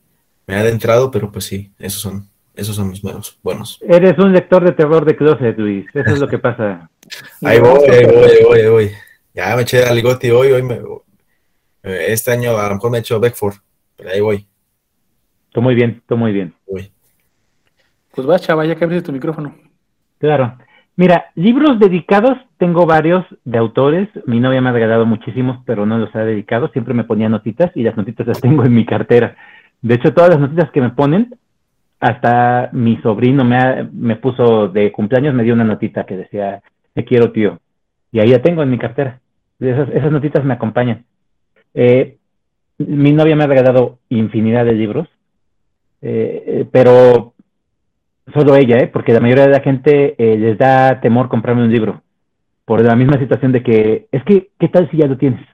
me 0.48 0.56
he 0.56 0.58
adentrado, 0.58 1.12
pero 1.12 1.32
pues 1.32 1.46
sí, 1.46 1.72
esos 1.78 2.02
son, 2.02 2.28
esos 2.56 2.76
son 2.76 2.90
mis 2.90 3.04
buenos. 3.04 3.78
Eres 3.88 4.18
un 4.18 4.34
lector 4.34 4.64
de 4.64 4.72
terror 4.72 5.06
de 5.06 5.16
closet, 5.16 5.56
Luis. 5.60 5.86
Eso 5.94 6.14
es 6.14 6.20
lo 6.20 6.28
que 6.28 6.40
pasa. 6.40 6.90
Ahí 7.42 7.60
voy, 7.60 7.90
ahí 7.90 8.06
voy, 8.06 8.24
ahí 8.24 8.44
voy, 8.44 8.60
ahí 8.60 8.70
voy. 8.70 8.92
Ya 9.34 9.56
me 9.56 9.64
eché 9.64 9.84
a 9.84 9.94
Ligotti 9.94 10.30
hoy, 10.30 10.52
hoy 10.52 10.62
me, 10.62 10.80
este 11.84 12.32
año 12.32 12.58
a 12.58 12.68
lo 12.70 12.76
mejor 12.76 12.92
me 12.92 12.98
he 12.98 13.02
hecho 13.02 13.20
Beckford, 13.20 13.56
pero 13.98 14.10
ahí 14.10 14.22
voy. 14.22 14.48
Tú 15.52 15.62
muy 15.62 15.76
bien, 15.76 16.02
tú 16.08 16.18
muy 16.18 16.32
bien. 16.32 16.54
Pues 18.12 18.30
va, 18.30 18.40
chava, 18.40 18.66
ya 18.66 18.76
que 18.76 18.84
abres 18.86 19.04
tu 19.04 19.12
micrófono. 19.12 19.56
Claro. 20.20 20.58
Mira, 20.96 21.32
libros 21.36 21.80
dedicados, 21.80 22.38
tengo 22.58 22.86
varios 22.86 23.26
de 23.44 23.58
autores. 23.58 24.08
Mi 24.28 24.40
novia 24.40 24.62
me 24.62 24.70
ha 24.70 24.74
regalado 24.74 25.06
muchísimos, 25.06 25.58
pero 25.66 25.86
no 25.86 25.98
los 25.98 26.16
ha 26.16 26.20
dedicado. 26.20 26.70
Siempre 26.70 26.94
me 26.94 27.04
ponía 27.04 27.30
notitas 27.30 27.72
y 27.76 27.82
las 27.82 27.98
notitas 27.98 28.28
las 28.28 28.40
tengo 28.40 28.64
en 28.64 28.74
mi 28.74 28.86
cartera. 28.86 29.36
De 29.82 29.96
hecho, 29.96 30.14
todas 30.14 30.30
las 30.30 30.40
notitas 30.40 30.70
que 30.72 30.82
me 30.82 30.92
ponen, 30.92 31.36
hasta 32.00 32.70
mi 32.72 32.98
sobrino 32.98 33.44
me, 33.44 33.90
me 33.92 34.16
puso 34.16 34.68
de 34.68 34.92
cumpleaños, 34.92 35.34
me 35.34 35.44
dio 35.44 35.56
una 35.56 35.64
notita 35.64 36.06
que 36.06 36.18
decía, 36.18 36.62
te 36.94 37.06
quiero, 37.06 37.32
tío. 37.32 37.60
Y 38.12 38.20
ahí 38.20 38.30
la 38.30 38.42
tengo 38.42 38.64
en 38.64 38.70
mi 38.70 38.78
cartera. 38.78 39.20
Esas, 39.60 39.90
esas 39.90 40.12
notitas 40.12 40.44
me 40.44 40.54
acompañan. 40.54 41.06
Eh, 41.74 42.18
mi 42.78 43.12
novia 43.12 43.36
me 43.36 43.44
ha 43.44 43.48
regalado 43.48 44.00
infinidad 44.10 44.66
de 44.66 44.74
libros. 44.74 45.08
Eh, 46.02 46.44
eh, 46.46 46.66
pero 46.72 47.34
solo 48.34 48.56
ella, 48.56 48.78
¿eh? 48.78 48.88
porque 48.88 49.14
la 49.14 49.20
mayoría 49.20 49.46
de 49.46 49.52
la 49.52 49.62
gente 49.62 50.16
eh, 50.18 50.38
les 50.38 50.58
da 50.58 51.00
temor 51.02 51.30
comprarme 51.30 51.64
un 51.64 51.72
libro, 51.72 52.02
por 52.66 52.82
la 52.82 52.96
misma 52.96 53.18
situación 53.20 53.52
de 53.52 53.64
que, 53.64 54.08
es 54.12 54.24
que, 54.24 54.50
¿qué 54.60 54.68
tal 54.68 54.90
si 54.92 54.98
ya 54.98 55.08
lo 55.08 55.18
tienes? 55.18 55.46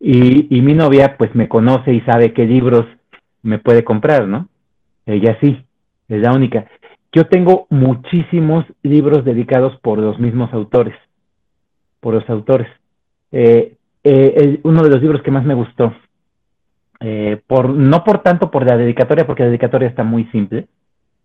Y, 0.00 0.56
y 0.56 0.62
mi 0.62 0.74
novia 0.74 1.16
pues 1.16 1.34
me 1.34 1.48
conoce 1.48 1.92
y 1.92 2.00
sabe 2.02 2.32
qué 2.32 2.46
libros 2.46 2.86
me 3.42 3.58
puede 3.58 3.84
comprar, 3.84 4.28
¿no? 4.28 4.48
Ella 5.06 5.36
sí, 5.40 5.64
es 6.08 6.20
la 6.20 6.32
única. 6.32 6.66
Yo 7.12 7.26
tengo 7.26 7.66
muchísimos 7.70 8.64
libros 8.82 9.24
dedicados 9.24 9.78
por 9.80 9.98
los 9.98 10.18
mismos 10.18 10.52
autores, 10.52 10.94
por 12.00 12.14
los 12.14 12.28
autores. 12.28 12.68
Eh, 13.32 13.76
uno 14.62 14.82
de 14.82 14.90
los 14.90 15.02
libros 15.02 15.22
que 15.22 15.30
más 15.30 15.44
me 15.44 15.54
gustó 15.54 15.92
eh, 17.00 17.40
no 17.48 18.04
por 18.04 18.22
tanto 18.22 18.50
por 18.50 18.66
la 18.66 18.76
dedicatoria, 18.76 19.26
porque 19.26 19.44
la 19.44 19.50
dedicatoria 19.50 19.88
está 19.88 20.02
muy 20.02 20.24
simple, 20.26 20.66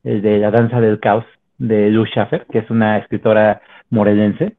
el 0.03 0.21
de 0.21 0.37
La 0.37 0.51
Danza 0.51 0.79
del 0.79 0.99
Caos 0.99 1.25
de 1.57 1.89
Luz 1.89 2.09
Schaffer, 2.09 2.45
que 2.51 2.59
es 2.59 2.69
una 2.69 2.97
escritora 2.97 3.61
morelense. 3.89 4.55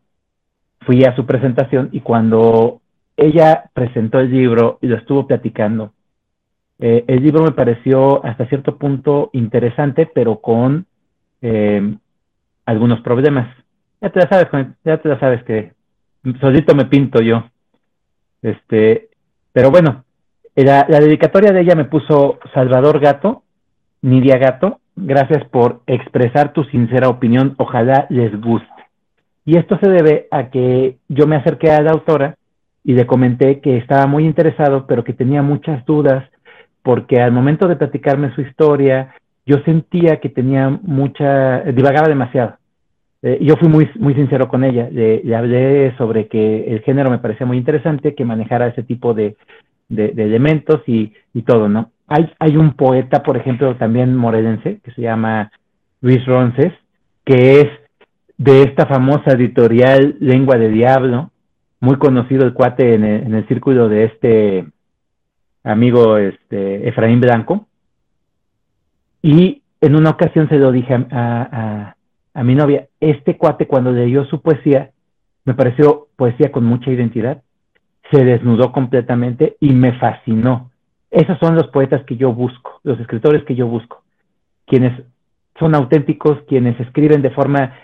Fui 0.80 1.05
a 1.05 1.14
su 1.14 1.24
presentación 1.24 1.88
y 1.92 2.01
cuando 2.01 2.80
ella 3.16 3.70
presentó 3.72 4.18
el 4.20 4.30
libro 4.30 4.78
y 4.80 4.88
lo 4.88 4.96
estuvo 4.96 5.26
platicando, 5.26 5.92
eh, 6.80 7.05
el 7.06 7.22
libro 7.22 7.44
me 7.44 7.52
pareció 7.52 8.24
hasta 8.24 8.46
cierto 8.46 8.76
punto 8.76 9.30
interesante, 9.32 10.10
pero 10.12 10.40
con 10.40 10.86
eh, 11.46 11.94
algunos 12.64 13.00
problemas. 13.02 13.54
Ya 14.00 14.08
te 14.08 14.18
la 14.18 14.28
sabes, 14.28 14.48
ya 14.82 14.96
te 14.96 15.08
la 15.10 15.20
sabes 15.20 15.44
que 15.44 15.72
solito 16.40 16.74
me 16.74 16.86
pinto 16.86 17.20
yo. 17.20 17.44
Este, 18.40 19.08
pero 19.52 19.70
bueno, 19.70 20.04
la, 20.54 20.84
dedicatoria 20.84 21.52
de 21.52 21.60
ella 21.60 21.74
me 21.74 21.84
puso 21.84 22.38
Salvador 22.54 22.98
Gato, 22.98 23.42
Nidia 24.00 24.38
Gato, 24.38 24.80
gracias 24.96 25.44
por 25.48 25.82
expresar 25.86 26.54
tu 26.54 26.64
sincera 26.64 27.10
opinión, 27.10 27.54
ojalá 27.58 28.06
les 28.08 28.40
guste. 28.40 28.68
Y 29.44 29.58
esto 29.58 29.78
se 29.82 29.90
debe 29.90 30.28
a 30.30 30.48
que 30.48 30.96
yo 31.08 31.26
me 31.26 31.36
acerqué 31.36 31.70
a 31.70 31.82
la 31.82 31.90
autora 31.90 32.36
y 32.84 32.94
le 32.94 33.06
comenté 33.06 33.60
que 33.60 33.76
estaba 33.76 34.06
muy 34.06 34.24
interesado, 34.24 34.86
pero 34.86 35.04
que 35.04 35.12
tenía 35.12 35.42
muchas 35.42 35.84
dudas, 35.84 36.24
porque 36.82 37.20
al 37.20 37.32
momento 37.32 37.68
de 37.68 37.76
platicarme 37.76 38.34
su 38.34 38.40
historia, 38.40 39.14
yo 39.46 39.58
sentía 39.64 40.20
que 40.20 40.28
tenía 40.28 40.70
mucha, 40.70 41.60
divagaba 41.62 42.08
demasiado. 42.08 42.56
Eh, 43.22 43.38
yo 43.40 43.56
fui 43.56 43.68
muy, 43.68 43.88
muy 43.96 44.14
sincero 44.14 44.48
con 44.48 44.64
ella, 44.64 44.88
le, 44.90 45.22
hablé 45.34 45.96
sobre 45.96 46.28
que 46.28 46.64
el 46.68 46.80
género 46.80 47.10
me 47.10 47.18
parecía 47.18 47.46
muy 47.46 47.56
interesante, 47.56 48.14
que 48.14 48.24
manejara 48.24 48.68
ese 48.68 48.82
tipo 48.82 49.14
de, 49.14 49.36
de, 49.88 50.12
elementos 50.16 50.82
y, 50.86 51.12
todo, 51.46 51.68
¿no? 51.68 51.90
Hay, 52.06 52.30
hay 52.38 52.56
un 52.56 52.74
poeta, 52.74 53.22
por 53.22 53.36
ejemplo, 53.36 53.76
también 53.76 54.14
morelense, 54.14 54.80
que 54.84 54.90
se 54.92 55.02
llama 55.02 55.50
Luis 56.00 56.24
Ronces, 56.26 56.72
que 57.24 57.60
es 57.60 57.68
de 58.36 58.62
esta 58.62 58.86
famosa 58.86 59.32
editorial 59.32 60.16
Lengua 60.20 60.58
de 60.58 60.68
Diablo, 60.68 61.30
muy 61.80 61.96
conocido 61.96 62.44
el 62.44 62.54
cuate 62.54 62.94
en 62.94 63.04
el, 63.04 63.46
círculo 63.46 63.88
de 63.88 64.04
este 64.04 64.66
amigo 65.62 66.16
este, 66.18 66.88
Efraín 66.88 67.20
Blanco. 67.20 67.66
Y 69.24 69.62
en 69.80 69.96
una 69.96 70.10
ocasión 70.10 70.51
se 70.51 70.59
lo 70.59 70.70
dije 70.70 70.92
a, 70.92 71.06
a, 71.10 71.96
a, 72.34 72.44
mi 72.44 72.55
novia, 72.55 72.88
este 73.01 73.38
cuate 73.38 73.66
cuando 73.66 73.90
leyó 73.90 74.26
su 74.26 74.42
poesía, 74.42 74.90
me 75.46 75.55
pareció 75.55 76.09
poesía 76.16 76.52
con 76.52 76.66
mucha 76.66 76.90
identidad, 76.90 77.42
se 78.12 78.22
desnudó 78.22 78.70
completamente 78.70 79.56
y 79.60 79.72
me 79.72 79.98
fascinó. 79.98 80.70
Esos 81.10 81.38
son 81.38 81.55
los 81.55 81.68
poetas 81.68 82.05
que 82.05 82.18
yo 82.18 82.34
busco, 82.34 82.80
los 82.82 83.01
escritores 83.01 83.42
que 83.44 83.55
yo 83.55 83.66
busco, 83.66 84.02
quienes 84.66 84.92
son 85.59 85.74
auténticos, 85.74 86.42
quienes 86.46 86.78
escriben 86.78 87.22
de 87.22 87.30
forma 87.30 87.76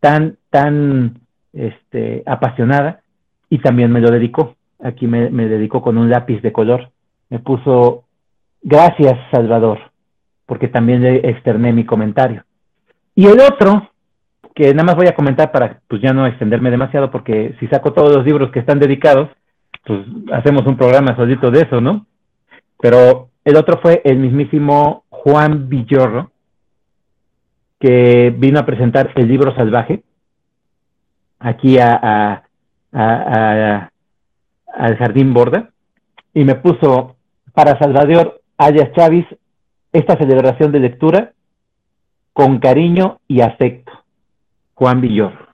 tan, 0.00 0.38
tan 0.48 1.20
este, 1.52 2.22
apasionada 2.24 3.02
y 3.50 3.58
también 3.58 3.92
me 3.92 4.00
lo 4.00 4.10
dedicó. 4.10 4.56
Aquí 4.82 5.06
me, 5.06 5.28
me 5.28 5.46
dedicó 5.46 5.82
con 5.82 5.98
un 5.98 6.08
lápiz 6.08 6.40
de 6.40 6.52
color. 6.52 6.90
Me 7.28 7.38
puso, 7.38 8.04
gracias 8.62 9.12
Salvador, 9.30 9.90
porque 10.46 10.68
también 10.68 11.02
le 11.02 11.28
externé 11.28 11.72
mi 11.72 11.84
comentario. 11.84 12.44
Y 13.14 13.26
el 13.26 13.40
otro, 13.40 13.90
que 14.54 14.72
nada 14.72 14.84
más 14.84 14.96
voy 14.96 15.08
a 15.08 15.14
comentar 15.14 15.52
para 15.52 15.80
pues 15.88 16.00
ya 16.00 16.12
no 16.12 16.26
extenderme 16.26 16.70
demasiado, 16.70 17.10
porque 17.10 17.54
si 17.60 17.66
saco 17.66 17.92
todos 17.92 18.14
los 18.14 18.24
libros 18.24 18.50
que 18.50 18.60
están 18.60 18.78
dedicados, 18.78 19.28
pues 19.84 20.00
hacemos 20.32 20.66
un 20.66 20.76
programa 20.76 21.16
solito 21.16 21.50
de 21.50 21.62
eso, 21.62 21.80
¿no? 21.80 22.06
Pero 22.80 23.28
el 23.44 23.56
otro 23.56 23.80
fue 23.80 24.02
el 24.04 24.18
mismísimo 24.18 25.04
Juan 25.08 25.68
Villorro, 25.68 26.30
que 27.78 28.34
vino 28.36 28.58
a 28.58 28.66
presentar 28.66 29.12
el 29.14 29.28
libro 29.28 29.54
salvaje 29.54 30.02
aquí 31.38 31.78
a, 31.78 32.42
al 32.92 33.90
Jardín 34.96 35.34
Borda 35.34 35.70
y 36.32 36.44
me 36.44 36.54
puso 36.54 37.16
para 37.52 37.78
Salvador 37.78 38.40
Ayas 38.58 38.92
Chávez 38.92 39.26
esta 39.98 40.16
celebración 40.16 40.72
de 40.72 40.80
lectura 40.80 41.32
con 42.32 42.58
cariño 42.58 43.20
y 43.28 43.40
afecto. 43.40 43.92
Juan 44.74 45.00
Villorro. 45.00 45.46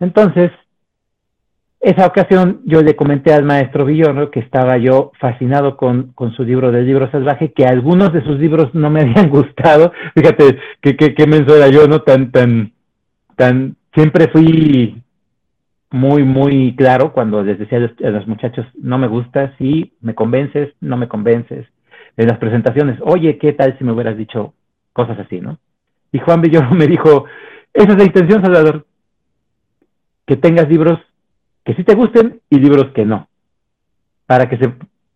Entonces, 0.00 0.50
esa 1.80 2.06
ocasión 2.06 2.62
yo 2.64 2.82
le 2.82 2.96
comenté 2.96 3.32
al 3.32 3.44
maestro 3.44 3.84
Villorro 3.84 4.30
que 4.30 4.40
estaba 4.40 4.76
yo 4.76 5.12
fascinado 5.20 5.76
con, 5.76 6.14
su 6.36 6.42
libro 6.42 6.72
del 6.72 6.84
libro 6.84 7.08
salvaje, 7.12 7.52
que 7.52 7.64
algunos 7.64 8.12
de 8.12 8.24
sus 8.24 8.38
libros 8.40 8.74
no 8.74 8.90
me 8.90 9.00
habían 9.02 9.30
gustado. 9.30 9.92
Fíjate 10.14 10.58
qué 10.80 10.96
que, 10.96 11.14
que 11.14 11.70
yo, 11.72 11.86
¿no? 11.86 12.02
Tan, 12.02 12.32
tan, 12.32 12.72
tan, 13.36 13.76
siempre 13.94 14.28
fui 14.28 15.00
muy, 15.90 16.24
muy 16.24 16.74
claro 16.74 17.12
cuando 17.12 17.42
les 17.42 17.58
decía 17.58 17.78
a 17.78 18.10
los, 18.10 18.26
muchachos, 18.26 18.66
no 18.74 18.98
me 18.98 19.06
gusta, 19.06 19.54
sí, 19.58 19.92
me 20.00 20.14
convences, 20.14 20.74
no 20.80 20.96
me 20.96 21.08
convences. 21.08 21.66
En 22.16 22.28
las 22.28 22.38
presentaciones, 22.38 22.98
oye, 23.02 23.38
¿qué 23.38 23.52
tal 23.52 23.76
si 23.76 23.84
me 23.84 23.92
hubieras 23.92 24.16
dicho 24.16 24.54
cosas 24.92 25.18
así, 25.18 25.40
no? 25.40 25.58
Y 26.12 26.18
Juan 26.18 26.40
Villoro 26.40 26.70
me 26.74 26.86
dijo, 26.86 27.26
esa 27.72 27.92
es 27.92 27.98
la 27.98 28.04
intención, 28.04 28.42
Salvador, 28.42 28.86
que 30.26 30.36
tengas 30.36 30.68
libros 30.68 30.98
que 31.64 31.74
sí 31.74 31.84
te 31.84 31.94
gusten 31.94 32.40
y 32.48 32.58
libros 32.58 32.92
que 32.94 33.04
no, 33.04 33.28
para 34.26 34.48
que 34.48 34.56
se 34.56 34.72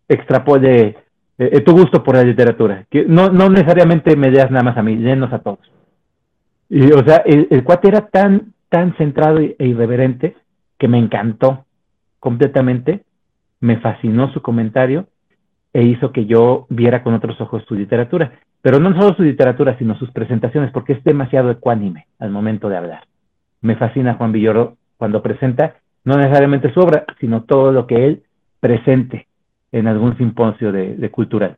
extrapole 0.07 0.87
eh, 0.87 0.95
eh, 1.37 1.61
tu 1.61 1.71
gusto 1.71 2.03
por 2.03 2.15
la 2.15 2.23
literatura. 2.23 2.85
Que 2.89 3.05
no, 3.05 3.29
no 3.29 3.49
necesariamente 3.49 4.15
me 4.15 4.29
leas 4.29 4.51
nada 4.51 4.63
más 4.63 4.77
a 4.77 4.83
mí, 4.83 4.95
léenos 4.95 5.33
a 5.33 5.39
todos. 5.39 5.59
Y, 6.69 6.91
o 6.91 7.03
sea, 7.03 7.17
el, 7.25 7.47
el 7.49 7.63
cuate 7.63 7.87
era 7.87 8.07
tan, 8.07 8.53
tan 8.69 8.95
centrado 8.97 9.39
e 9.39 9.55
irreverente 9.59 10.35
que 10.77 10.87
me 10.87 10.99
encantó 10.99 11.65
completamente, 12.19 13.03
me 13.59 13.79
fascinó 13.79 14.31
su 14.33 14.41
comentario 14.41 15.07
e 15.73 15.83
hizo 15.83 16.11
que 16.11 16.25
yo 16.25 16.65
viera 16.69 17.03
con 17.03 17.13
otros 17.13 17.39
ojos 17.39 17.63
su 17.67 17.75
literatura. 17.75 18.39
Pero 18.61 18.79
no 18.79 18.93
solo 18.99 19.15
su 19.15 19.23
literatura, 19.23 19.77
sino 19.77 19.97
sus 19.97 20.11
presentaciones, 20.11 20.71
porque 20.71 20.93
es 20.93 21.03
demasiado 21.03 21.49
ecuánime 21.49 22.07
al 22.19 22.29
momento 22.29 22.69
de 22.69 22.77
hablar. 22.77 23.07
Me 23.61 23.75
fascina 23.75 24.15
Juan 24.15 24.31
Villoro 24.31 24.77
cuando 24.97 25.23
presenta 25.23 25.77
no 26.03 26.15
necesariamente 26.17 26.73
su 26.73 26.79
obra, 26.79 27.05
sino 27.19 27.43
todo 27.43 27.71
lo 27.71 27.87
que 27.87 28.05
él 28.05 28.23
presente 28.59 29.27
en 29.71 29.87
algún 29.87 30.17
simposio 30.17 30.71
de, 30.71 31.09
cultural. 31.09 31.57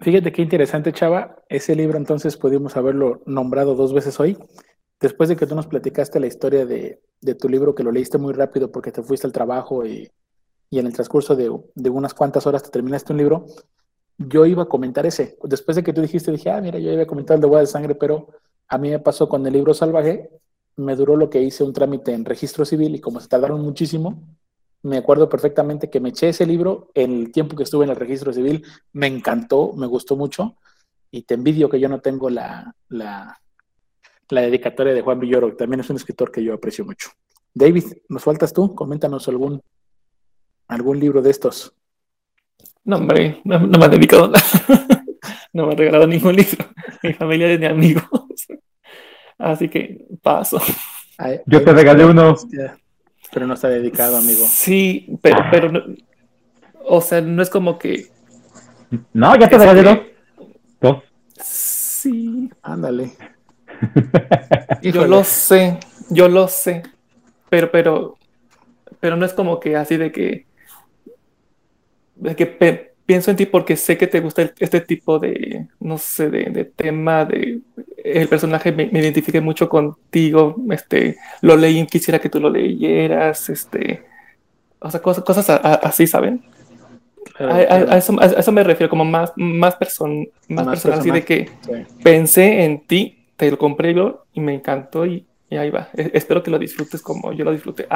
Fíjate 0.00 0.32
qué 0.32 0.42
interesante, 0.42 0.92
Chava. 0.92 1.36
Ese 1.48 1.74
libro 1.74 1.98
entonces 1.98 2.36
pudimos 2.36 2.76
haberlo 2.76 3.22
nombrado 3.26 3.74
dos 3.74 3.92
veces 3.92 4.18
hoy. 4.20 4.36
Después 5.00 5.28
de 5.28 5.36
que 5.36 5.46
tú 5.46 5.54
nos 5.54 5.66
platicaste 5.66 6.20
la 6.20 6.26
historia 6.26 6.64
de, 6.64 7.00
de 7.20 7.34
tu 7.34 7.48
libro, 7.48 7.74
que 7.74 7.82
lo 7.82 7.92
leíste 7.92 8.18
muy 8.18 8.32
rápido 8.32 8.70
porque 8.70 8.92
te 8.92 9.02
fuiste 9.02 9.26
al 9.26 9.32
trabajo 9.32 9.84
y, 9.84 10.08
y 10.70 10.78
en 10.78 10.86
el 10.86 10.92
transcurso 10.92 11.36
de, 11.36 11.90
unas 11.90 12.14
cuantas 12.14 12.46
horas 12.46 12.62
te 12.62 12.70
terminaste 12.70 13.12
un 13.12 13.18
libro, 13.18 13.46
yo 14.18 14.46
iba 14.46 14.64
a 14.64 14.66
comentar 14.66 15.06
ese. 15.06 15.36
Después 15.42 15.76
de 15.76 15.82
que 15.82 15.92
tú 15.92 16.00
dijiste, 16.00 16.32
dije, 16.32 16.50
ah, 16.50 16.60
mira, 16.60 16.78
yo 16.78 16.90
iba 16.90 17.02
a 17.02 17.06
comentar 17.06 17.36
el 17.36 17.40
de 17.40 17.46
Boda 17.46 17.60
de 17.60 17.66
Sangre, 17.66 17.94
pero 17.94 18.28
a 18.68 18.78
mí 18.78 18.90
me 18.90 18.98
pasó 18.98 19.28
con 19.28 19.46
el 19.46 19.52
libro 19.52 19.74
Salvaje, 19.74 20.30
me 20.76 20.96
duró 20.96 21.16
lo 21.16 21.30
que 21.30 21.42
hice 21.42 21.64
un 21.64 21.72
trámite 21.72 22.12
en 22.12 22.24
registro 22.24 22.64
civil 22.64 22.94
y 22.94 23.00
como 23.00 23.20
se 23.20 23.28
tardaron 23.28 23.60
muchísimo, 23.60 24.22
me 24.82 24.98
acuerdo 24.98 25.28
perfectamente 25.28 25.90
que 25.90 26.00
me 26.00 26.10
eché 26.10 26.28
ese 26.28 26.46
libro 26.46 26.90
en 26.94 27.12
el 27.12 27.32
tiempo 27.32 27.56
que 27.56 27.64
estuve 27.64 27.84
en 27.84 27.90
el 27.90 27.96
registro 27.96 28.32
civil, 28.32 28.64
me 28.92 29.06
encantó, 29.06 29.72
me 29.72 29.86
gustó 29.86 30.16
mucho 30.16 30.56
y 31.10 31.22
te 31.22 31.34
envidio 31.34 31.68
que 31.68 31.80
yo 31.80 31.88
no 31.88 32.00
tengo 32.00 32.30
la, 32.30 32.74
la, 32.88 33.40
la 34.28 34.40
dedicatoria 34.42 34.92
de 34.94 35.02
Juan 35.02 35.20
Villoro, 35.20 35.50
que 35.50 35.56
también 35.56 35.80
es 35.80 35.90
un 35.90 35.96
escritor 35.96 36.30
que 36.30 36.42
yo 36.42 36.54
aprecio 36.54 36.84
mucho. 36.84 37.10
David, 37.54 37.84
¿nos 38.08 38.22
faltas 38.22 38.52
tú? 38.52 38.74
Coméntanos 38.74 39.26
algún, 39.28 39.62
algún 40.68 41.00
libro 41.00 41.22
de 41.22 41.30
estos. 41.30 41.74
No, 42.84 42.96
hombre, 42.96 43.40
no, 43.44 43.58
no 43.58 43.78
me 43.78 43.84
han 43.84 43.90
dedicado 43.90 44.28
nada. 44.28 44.44
no 45.52 45.66
me 45.66 45.72
han 45.72 45.78
regalado 45.78 46.06
ningún 46.06 46.36
libro. 46.36 46.66
Mi 47.02 47.12
familia 47.12 47.50
es 47.50 47.60
de 47.60 47.66
amigos. 47.66 48.04
Así 49.38 49.68
que 49.68 50.06
paso. 50.22 50.60
Ay, 51.18 51.40
Yo 51.46 51.62
te 51.62 51.72
regalé 51.72 52.04
uno. 52.04 52.36
Pero 53.32 53.46
no 53.46 53.54
está 53.54 53.68
dedicado, 53.68 54.16
amigo. 54.16 54.44
Sí, 54.46 55.18
pero, 55.20 55.38
pero 55.50 55.72
no, 55.72 55.82
o 56.84 57.00
sea, 57.00 57.20
no 57.20 57.42
es 57.42 57.50
como 57.50 57.78
que. 57.78 58.06
No, 59.12 59.36
ya 59.36 59.48
te 59.48 59.58
regalé 59.58 59.82
dos. 59.82 59.98
Dos. 60.80 61.02
Sí. 61.42 62.48
Ándale. 62.62 63.12
yo 64.82 65.06
lo 65.06 65.24
sé, 65.24 65.78
yo 66.08 66.28
lo 66.28 66.48
sé. 66.48 66.82
Pero, 67.50 67.70
pero, 67.70 68.16
pero 69.00 69.16
no 69.16 69.26
es 69.26 69.32
como 69.32 69.60
que 69.60 69.76
así 69.76 69.96
de 69.96 70.12
que. 70.12 70.46
De 72.16 72.34
que 72.34 72.46
pienso 73.06 73.30
en 73.30 73.36
ti 73.36 73.46
porque 73.46 73.76
sé 73.76 73.96
que 73.96 74.08
te 74.08 74.20
gusta 74.20 74.50
este 74.58 74.80
tipo 74.80 75.18
de, 75.18 75.68
no 75.80 75.96
sé, 75.96 76.28
de, 76.28 76.44
de 76.46 76.64
tema, 76.64 77.24
de 77.24 77.60
el 78.04 78.28
personaje 78.28 78.72
me, 78.72 78.86
me, 78.86 79.00
identifique 79.00 79.40
mucho 79.40 79.68
contigo, 79.68 80.56
este, 80.70 81.16
lo 81.40 81.56
leí, 81.56 81.86
quisiera 81.86 82.18
que 82.18 82.28
tú 82.28 82.40
lo 82.40 82.50
leyeras, 82.50 83.48
este, 83.48 84.04
o 84.80 84.90
sea, 84.90 85.00
cosas, 85.00 85.24
cosas 85.24 85.48
a, 85.50 85.56
a, 85.56 85.74
así, 85.74 86.06
¿saben? 86.06 86.44
Claro, 87.36 87.54
a, 87.54 87.64
claro. 87.64 87.92
eso, 87.92 88.20
a, 88.20 88.26
eso, 88.26 88.52
me 88.52 88.64
refiero, 88.64 88.90
como 88.90 89.04
más, 89.04 89.32
más, 89.36 89.76
person, 89.76 90.28
más, 90.48 90.66
más 90.66 90.74
personal, 90.74 90.98
así 91.00 91.10
de 91.10 91.24
que 91.24 91.50
sí. 91.62 91.72
pensé 92.02 92.64
en 92.64 92.86
ti, 92.86 93.26
te 93.36 93.50
lo 93.50 93.58
compré 93.58 93.94
yo 93.94 94.24
y 94.32 94.40
me 94.40 94.54
encantó 94.54 95.06
y, 95.06 95.26
y 95.48 95.56
ahí 95.56 95.70
va. 95.70 95.88
E, 95.94 96.10
espero 96.14 96.42
que 96.42 96.50
lo 96.50 96.58
disfrutes 96.58 97.02
como 97.02 97.32
yo 97.32 97.44
lo 97.44 97.52
disfruté, 97.52 97.86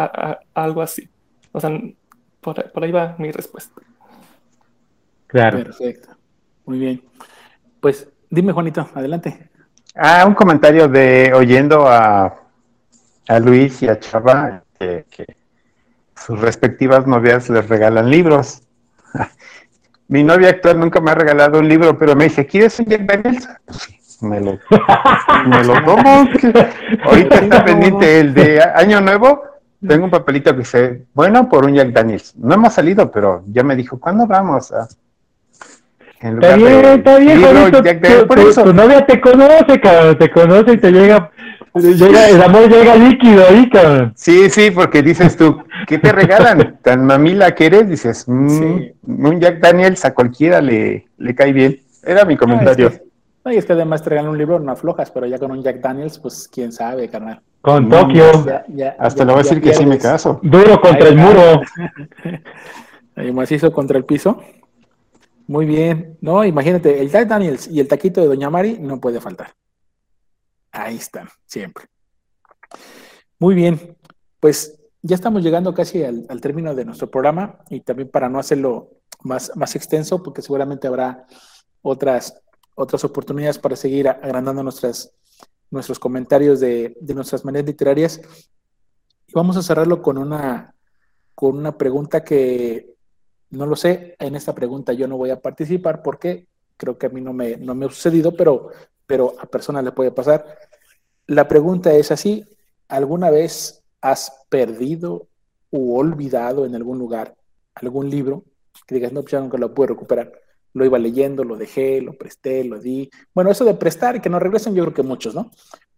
algo 0.55 0.83
así. 0.83 1.09
O 1.53 1.61
sea, 1.61 1.71
por, 2.41 2.71
por 2.71 2.85
ahí 2.85 2.93
va 2.93 3.17
mi 3.19 3.31
respuesta. 3.33 3.81
Claro. 5.31 5.59
Perfecto. 5.59 6.09
Muy 6.67 6.79
bien. 6.79 7.03
Pues 7.81 8.09
dime, 8.29 8.53
Juanito, 8.53 8.89
adelante. 8.95 9.51
Ah, 9.95 10.25
un 10.27 10.35
comentario 10.35 10.89
de 10.89 11.33
oyendo 11.35 11.87
a, 11.89 12.35
a 13.29 13.39
Luis 13.39 13.83
y 13.83 13.89
a 13.89 13.99
Chava 13.99 14.63
que, 14.79 15.05
que, 15.11 15.37
sus 16.17 16.39
respectivas 16.39 17.07
novias 17.07 17.49
les 17.49 17.69
regalan 17.69 18.11
libros. 18.11 18.63
Mi 20.09 20.23
novia 20.25 20.51
actual 20.51 20.81
nunca 20.81 21.01
me 21.01 21.13
ha 21.13 21.15
regalado 21.15 21.61
un 21.61 21.69
libro, 21.69 21.97
pero 21.97 22.17
me 22.17 22.25
dice, 22.25 22.45
¿quieres 22.45 22.79
un 22.81 22.87
Jack 22.87 23.03
Daniels? 23.03 23.49
Pues, 23.65 24.23
me 24.23 24.41
lo, 24.41 24.59
me 25.47 25.65
lo 25.65 25.85
tomo. 25.85 26.29
Ahorita 27.05 27.37
está 27.37 27.65
pendiente 27.65 28.21
el 28.21 28.35
de 28.35 28.61
Año 28.61 29.01
Nuevo. 29.01 29.45
Tengo 29.87 30.05
un 30.05 30.11
papelito 30.11 30.53
que 30.53 30.59
dice, 30.59 31.07
bueno, 31.15 31.49
por 31.49 31.65
un 31.65 31.75
Jack 31.75 31.91
Daniels. 31.93 32.37
No 32.37 32.55
hemos 32.55 32.75
salido, 32.75 33.11
pero 33.11 33.45
ya 33.47 33.63
me 33.63 33.77
dijo, 33.77 33.99
¿cuándo 33.99 34.27
vamos? 34.27 34.73
a 34.73 34.89
Está 36.21 36.55
bien, 36.55 36.85
está 36.85 37.19
bien, 37.19 37.41
tu, 37.73 37.83
tu, 37.83 38.63
tu, 38.63 38.73
novia 38.75 39.07
te 39.07 39.19
conoce, 39.23 39.81
cabrón, 39.81 40.19
te 40.19 40.31
conoce 40.31 40.73
y 40.75 40.77
te 40.77 40.93
llega, 40.93 41.31
llega, 41.75 42.29
el 42.29 42.43
amor 42.43 42.69
llega 42.69 42.95
líquido 42.95 43.43
ahí, 43.49 43.71
cabrón. 43.71 44.13
Sí, 44.17 44.51
sí, 44.51 44.71
porque 44.71 45.01
dices 45.01 45.35
tú, 45.39 45.63
¿qué 45.87 45.97
te 45.97 46.13
regalan? 46.13 46.79
Tan 46.83 47.07
mamila 47.07 47.55
que 47.55 47.65
eres, 47.65 47.89
dices, 47.89 48.27
mmm, 48.29 48.49
sí. 48.51 48.93
un 49.07 49.41
Jack 49.41 49.61
Daniels 49.61 50.05
a 50.05 50.13
cualquiera 50.13 50.61
le, 50.61 51.07
le 51.17 51.35
cae 51.35 51.55
bien. 51.55 51.81
Era 52.03 52.27
mi 52.27 52.37
comentario. 52.37 52.91
No, 52.91 52.93
es 52.93 52.99
que, 52.99 53.07
no, 53.47 53.53
y 53.53 53.57
es 53.57 53.65
que 53.65 53.73
además 53.73 54.03
te 54.03 54.11
regalan 54.11 54.33
un 54.33 54.37
libro, 54.37 54.59
no 54.59 54.73
aflojas, 54.73 55.11
pero 55.11 55.25
ya 55.25 55.39
con 55.39 55.53
un 55.53 55.63
Jack 55.63 55.81
Daniels, 55.81 56.19
pues 56.19 56.47
quién 56.53 56.71
sabe, 56.71 57.09
carnal. 57.09 57.41
Con 57.63 57.89
no, 57.89 58.01
Tokio. 58.01 58.45
Ya, 58.45 58.65
ya, 58.69 58.97
Hasta 58.99 59.25
le 59.25 59.33
voy 59.33 59.41
a 59.41 59.43
decir 59.43 59.63
que 59.63 59.73
sí 59.73 59.87
me 59.87 59.97
caso. 59.97 60.39
Duro 60.43 60.79
contra 60.83 61.07
ahí, 61.07 61.15
el 61.15 61.19
muro. 61.19 61.63
Ahí 63.17 63.33
macizo 63.33 63.73
contra 63.73 63.99
el 63.99 64.05
piso. 64.05 64.41
Muy 65.51 65.67
bien. 65.67 66.17
No, 66.21 66.45
imagínate, 66.45 67.01
el 67.01 67.11
Jack 67.11 67.27
Daniels 67.27 67.67
y 67.67 67.81
el 67.81 67.89
taquito 67.89 68.21
de 68.21 68.29
Doña 68.29 68.49
Mari 68.51 68.79
no 68.79 69.01
puede 69.01 69.21
faltar. 69.21 69.53
Ahí 70.71 70.95
están, 70.95 71.29
siempre. 71.45 71.87
Muy 73.41 73.57
bien. 73.57 73.97
Pues 74.39 74.81
ya 75.03 75.17
estamos 75.17 75.43
llegando 75.43 75.75
casi 75.75 76.05
al, 76.05 76.41
término 76.41 76.73
de 76.73 76.85
nuestro 76.85 77.11
programa 77.11 77.59
y 77.69 77.81
también 77.81 78.11
para 78.11 78.29
no 78.29 78.39
hacerlo 78.39 78.91
más, 79.25 79.51
más 79.57 79.75
extenso, 79.75 80.23
porque 80.23 80.41
seguramente 80.41 80.87
habrá 80.87 81.27
otras, 81.83 82.41
otras 82.77 83.03
oportunidades 83.03 83.59
para 83.59 83.75
seguir 83.75 84.09
agrandando 84.09 84.63
nuestras, 84.63 85.13
nuestros 85.69 85.99
comentarios 85.99 86.61
de, 86.61 86.97
de 87.01 87.15
nuestras 87.15 87.45
maneras 87.45 87.67
literarias. 87.67 88.21
Vamos 89.35 89.57
a 89.57 89.65
cerrarlo 89.65 90.01
con 90.01 90.17
una, 90.17 90.77
con 91.35 91.59
una 91.59 91.77
pregunta 91.77 92.23
que 92.23 93.00
no 93.51 93.67
lo 93.67 93.77
sé, 93.77 94.17
en 94.19 94.37
esta 94.37 94.55
pregunta 94.55 94.93
yo 94.93 95.09
no 95.09 95.17
voy 95.17 95.31
a 95.31 95.41
participar 95.41 96.03
porque 96.03 96.47
creo 96.77 96.97
que 96.97 97.07
a 97.07 97.11
mí 97.11 97.21
no 97.21 97.33
me, 97.33 97.57
no 97.57 97.75
me 97.75 97.87
ha 97.87 97.89
sucedido, 97.89 98.35
pero, 98.35 98.71
pero 99.07 99.35
a 99.39 99.47
personas 99.47 99.85
le 99.85 99.93
puede 99.93 100.13
pasar. 100.13 100.59
La 101.27 101.47
pregunta 101.47 101.93
es 101.93 102.11
así, 102.11 102.45
¿alguna 102.89 103.31
vez 103.31 103.83
has 104.01 104.33
perdido 104.49 105.29
o 105.71 105.99
olvidado 105.99 106.65
en 106.65 106.75
algún 106.75 106.99
lugar 106.99 107.37
algún 107.75 108.11
libro 108.11 108.45
que 108.87 108.95
digas, 108.97 109.13
no, 109.13 109.23
pues 109.23 109.33
ya 109.33 109.41
nunca 109.41 109.59
lo 109.59 109.75
puedo 109.75 109.89
recuperar? 109.89 110.33
Lo 110.73 110.85
iba 110.85 110.99
leyendo, 110.99 111.45
lo 111.45 111.57
dejé, 111.57 112.01
lo 112.01 112.15
presté, 112.15 112.65
lo 112.65 112.79
di. 112.79 113.11
Bueno, 113.35 113.51
eso 113.51 113.65
de 113.65 113.75
prestar 113.75 114.17
y 114.17 114.21
que 114.21 114.31
no 114.31 114.39
regresen, 114.39 114.75
yo 114.75 114.85
creo 114.85 114.95
que 114.95 115.03
muchos, 115.03 115.35
¿no? 115.35 115.51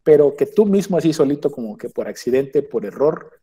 Pero 0.03 0.35
que 0.35 0.47
tú 0.47 0.67
mismo 0.67 0.97
así 0.97 1.13
solito, 1.13 1.53
como 1.53 1.77
que 1.77 1.91
por 1.91 2.09
accidente, 2.09 2.63
por 2.63 2.85
error, 2.85 3.42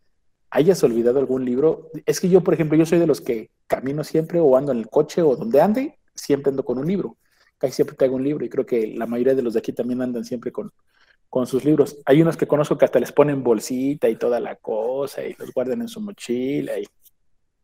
hayas 0.51 0.83
olvidado 0.83 1.19
algún 1.19 1.45
libro. 1.45 1.89
Es 2.05 2.19
que 2.19 2.29
yo, 2.29 2.41
por 2.41 2.53
ejemplo, 2.53 2.77
yo 2.77 2.85
soy 2.85 2.99
de 2.99 3.07
los 3.07 3.21
que 3.21 3.49
camino 3.67 4.03
siempre 4.03 4.39
o 4.39 4.57
ando 4.57 4.71
en 4.71 4.79
el 4.79 4.89
coche 4.89 5.21
o 5.21 5.35
donde 5.35 5.61
ande, 5.61 5.99
siempre 6.15 6.49
ando 6.49 6.63
con 6.63 6.77
un 6.77 6.87
libro. 6.87 7.17
Casi 7.57 7.73
siempre 7.73 7.95
traigo 7.95 8.15
un 8.15 8.23
libro 8.23 8.45
y 8.45 8.49
creo 8.49 8.65
que 8.65 8.87
la 8.87 9.05
mayoría 9.05 9.35
de 9.35 9.41
los 9.41 9.53
de 9.53 9.59
aquí 9.59 9.73
también 9.73 10.01
andan 10.01 10.25
siempre 10.25 10.51
con, 10.51 10.71
con 11.29 11.45
sus 11.45 11.63
libros. 11.63 11.97
Hay 12.05 12.21
unos 12.21 12.37
que 12.37 12.47
conozco 12.47 12.77
que 12.77 12.85
hasta 12.85 12.99
les 12.99 13.11
ponen 13.11 13.43
bolsita 13.43 14.09
y 14.09 14.15
toda 14.15 14.39
la 14.39 14.55
cosa 14.55 15.23
y 15.23 15.35
los 15.37 15.53
guardan 15.53 15.81
en 15.81 15.87
su 15.87 16.01
mochila 16.01 16.73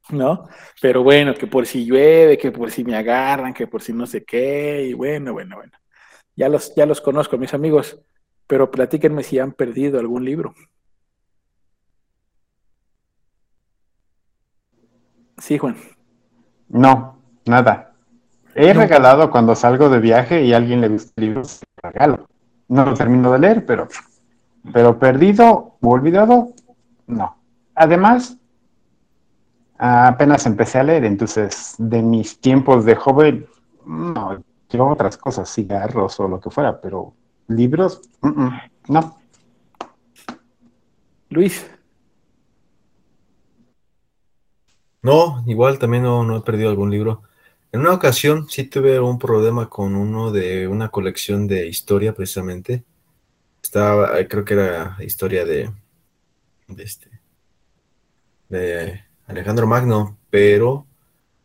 ¿no? 0.10 0.48
Pero 0.82 1.02
bueno, 1.02 1.34
que 1.34 1.48
por 1.48 1.66
si 1.66 1.86
llueve, 1.86 2.38
que 2.38 2.52
por 2.52 2.70
si 2.70 2.84
me 2.84 2.96
agarran, 2.96 3.54
que 3.54 3.66
por 3.68 3.82
si 3.82 3.92
no 3.92 4.06
sé 4.06 4.24
qué, 4.24 4.86
y 4.90 4.94
bueno, 4.94 5.34
bueno, 5.34 5.56
bueno. 5.56 5.72
Ya 6.36 6.48
los, 6.50 6.76
ya 6.76 6.86
los 6.86 7.02
conozco, 7.02 7.38
mis 7.38 7.54
amigos, 7.54 8.00
pero 8.46 8.70
platíquenme 8.70 9.24
si 9.24 9.40
han 9.40 9.54
perdido 9.54 10.00
algún 10.00 10.24
libro. 10.26 10.54
Sí, 15.38 15.58
Juan. 15.58 15.76
No, 16.70 17.18
nada. 17.46 17.94
He 18.56 18.74
no. 18.74 18.82
regalado 18.82 19.30
cuando 19.30 19.56
salgo 19.56 19.90
de 19.90 20.00
viaje 20.00 20.44
y 20.44 20.54
a 20.54 20.58
alguien 20.58 20.82
le 20.82 20.90
gusta 20.90 21.12
el 21.18 21.26
libro, 21.26 21.44
regalo. 21.82 22.28
No 22.68 22.86
lo 22.86 22.94
termino 22.94 23.32
de 23.32 23.40
leer, 23.40 23.66
pero, 23.66 23.88
pero 24.74 24.98
perdido 24.98 25.76
o 25.82 25.90
olvidado, 25.90 26.54
no. 27.06 27.38
Además, 27.76 28.38
apenas 29.78 30.46
empecé 30.46 30.80
a 30.80 30.84
leer, 30.84 31.06
entonces 31.06 31.76
de 31.78 32.02
mis 32.02 32.40
tiempos 32.40 32.86
de 32.86 32.96
joven, 32.96 33.46
no, 33.86 34.42
llevaba 34.70 34.94
otras 34.94 35.18
cosas, 35.18 35.54
cigarros 35.54 36.20
o 36.20 36.28
lo 36.28 36.40
que 36.40 36.50
fuera, 36.50 36.80
pero 36.80 37.14
libros, 37.48 38.02
mm, 38.22 38.28
mm, 38.28 38.60
no. 38.88 39.18
Luis. 41.30 41.70
No, 45.06 45.44
igual 45.46 45.78
también 45.78 46.02
no, 46.02 46.24
no 46.24 46.38
he 46.38 46.42
perdido 46.42 46.68
algún 46.72 46.90
libro. 46.90 47.22
En 47.72 47.82
una 47.82 47.94
ocasión 47.94 48.50
sí 48.50 48.64
tuve 48.64 49.00
un 49.00 49.20
problema 49.20 49.70
con 49.70 49.96
uno 49.96 50.32
de 50.32 50.68
una 50.68 50.90
colección 50.90 51.48
de 51.48 51.68
historia 51.68 52.16
precisamente. 52.16 52.84
Estaba, 53.62 54.18
creo 54.28 54.44
que 54.44 54.56
era 54.56 54.98
historia 55.02 55.46
de, 55.46 55.72
de 56.68 56.84
este, 56.84 57.08
de 58.50 59.04
Alejandro 59.28 59.68
Magno, 59.68 60.18
pero 60.32 60.88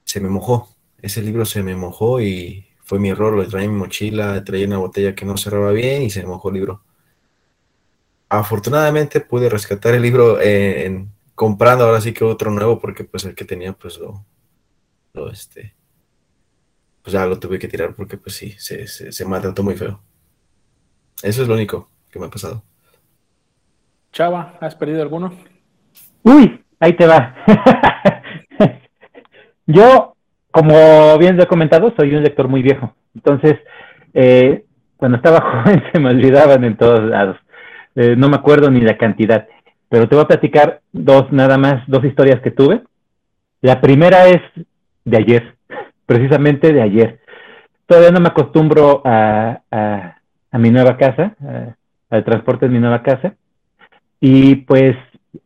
se 0.05 0.20
me 0.20 0.31
mojó. 0.31 0.70
Ese 1.03 1.20
libro 1.20 1.45
se 1.45 1.62
me 1.62 1.77
mojó 1.77 2.19
y 2.23 2.66
fue 2.82 2.99
mi 2.99 3.11
error. 3.11 3.35
Lo 3.35 3.47
traía 3.47 3.66
en 3.66 3.74
mi 3.74 3.78
mochila, 3.78 4.43
traía 4.43 4.66
una 4.66 4.78
botella 4.78 5.15
que 5.15 5.27
no 5.27 5.37
cerraba 5.37 5.73
bien 5.73 6.03
y 6.03 6.09
se 6.09 6.23
me 6.23 6.28
mojó 6.28 6.49
el 6.49 6.55
libro. 6.55 6.82
Afortunadamente 8.31 9.20
pude 9.20 9.51
rescatar 9.51 9.93
el 9.95 10.01
libro 10.01 10.41
en, 10.41 11.11
comprando 11.41 11.87
ahora 11.87 12.03
sí 12.03 12.12
que 12.12 12.23
otro 12.23 12.51
nuevo 12.51 12.79
porque 12.79 13.03
pues 13.03 13.25
el 13.25 13.35
que 13.35 13.47
tenía 13.47 13.73
pues 13.73 13.97
lo, 13.99 14.27
lo 15.15 15.31
este, 15.31 15.75
pues 17.03 17.15
ya 17.15 17.25
lo 17.25 17.39
tuve 17.39 17.59
que 17.59 17.67
tirar 17.67 17.95
porque 17.95 18.19
pues 18.19 18.37
sí, 18.37 18.51
se, 18.59 18.87
se, 18.87 19.11
se 19.11 19.25
maltrató 19.25 19.62
muy 19.62 19.75
feo. 19.75 20.03
Eso 21.23 21.41
es 21.41 21.49
lo 21.49 21.55
único 21.55 21.89
que 22.11 22.19
me 22.19 22.27
ha 22.27 22.29
pasado. 22.29 22.62
Chava, 24.12 24.59
¿has 24.61 24.75
perdido 24.75 25.01
alguno? 25.01 25.33
Uy, 26.25 26.62
ahí 26.79 26.93
te 26.93 27.07
va. 27.07 27.35
Yo, 29.67 30.17
como 30.51 31.17
bien 31.17 31.39
lo 31.39 31.45
he 31.45 31.49
comentado, 31.49 31.95
soy 31.97 32.15
un 32.15 32.23
lector 32.23 32.49
muy 32.49 32.61
viejo. 32.61 32.95
Entonces, 33.15 33.57
eh, 34.12 34.67
cuando 34.99 35.17
estaba 35.17 35.41
joven 35.65 35.85
se 35.91 36.01
me 36.01 36.11
olvidaban 36.11 36.65
en 36.65 36.77
todos 36.77 37.01
lados. 37.01 37.39
Eh, 37.95 38.15
no 38.15 38.29
me 38.29 38.37
acuerdo 38.37 38.71
ni 38.71 38.83
la 38.83 38.99
cantidad. 38.99 39.49
Pero 39.91 40.09
te 40.09 40.15
voy 40.15 40.25
a 40.25 40.29
platicar 40.29 40.81
dos, 40.93 41.31
nada 41.33 41.59
más, 41.59 41.83
dos 41.89 42.05
historias 42.05 42.41
que 42.41 42.53
tuve. 42.53 42.83
La 43.61 43.81
primera 43.81 44.29
es 44.29 44.41
de 45.05 45.17
ayer, 45.17 45.57
precisamente 46.07 46.73
de 46.73 46.81
ayer. 46.81 47.21
Todavía 47.87 48.12
no 48.12 48.21
me 48.21 48.29
acostumbro 48.29 49.03
a, 49.05 49.61
a, 49.71 50.59
mi 50.59 50.71
nueva 50.71 50.97
casa, 50.97 51.35
al 52.09 52.25
transporte 52.25 52.67
de 52.67 52.73
mi 52.73 52.79
nueva 52.79 53.03
casa. 53.03 53.35
Y 54.21 54.57
pues 54.57 54.97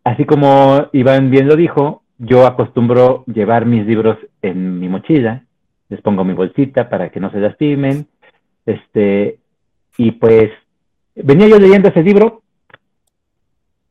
así 0.05 0.27
como 0.27 0.89
Iván 0.93 1.31
bien 1.31 1.49
lo 1.49 1.57
dijo, 1.57 2.03
yo 2.19 2.47
acostumbro 2.47 3.25
llevar 3.27 3.65
mis 3.65 3.87
libros 3.87 4.19
en 4.43 4.79
mi 4.79 4.89
mochila, 4.89 5.43
les 5.89 6.01
pongo 6.03 6.23
mi 6.23 6.35
bolsita 6.35 6.89
para 6.91 7.11
que 7.11 7.21
no 7.21 7.31
se 7.31 7.41
lastimen, 7.41 8.07
este, 8.66 9.39
y 9.97 10.12
pues 10.12 10.51
venía 11.15 11.49
yo 11.49 11.59
leyendo 11.59 11.89
ese 11.89 12.03
libro, 12.03 12.43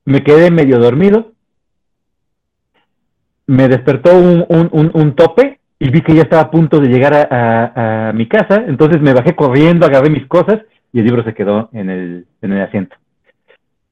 me 0.05 0.23
quedé 0.23 0.51
medio 0.51 0.79
dormido, 0.79 1.31
me 3.47 3.67
despertó 3.67 4.17
un, 4.17 4.45
un, 4.71 5.15
tope 5.15 5.59
y 5.79 5.89
vi 5.89 6.01
que 6.01 6.15
ya 6.15 6.23
estaba 6.23 6.43
a 6.43 6.51
punto 6.51 6.79
de 6.79 6.87
llegar 6.87 7.13
a, 7.13 8.09
a, 8.09 8.13
mi 8.13 8.27
casa, 8.27 8.63
entonces 8.67 9.01
me 9.01 9.13
bajé 9.13 9.35
corriendo, 9.35 9.85
agarré 9.85 10.09
mis 10.09 10.25
cosas 10.27 10.61
y 10.91 10.99
el 10.99 11.05
libro 11.05 11.23
se 11.23 11.33
quedó 11.33 11.69
en 11.73 11.89
el, 11.89 12.25
en 12.41 12.53
el 12.53 12.61
asiento. 12.61 12.95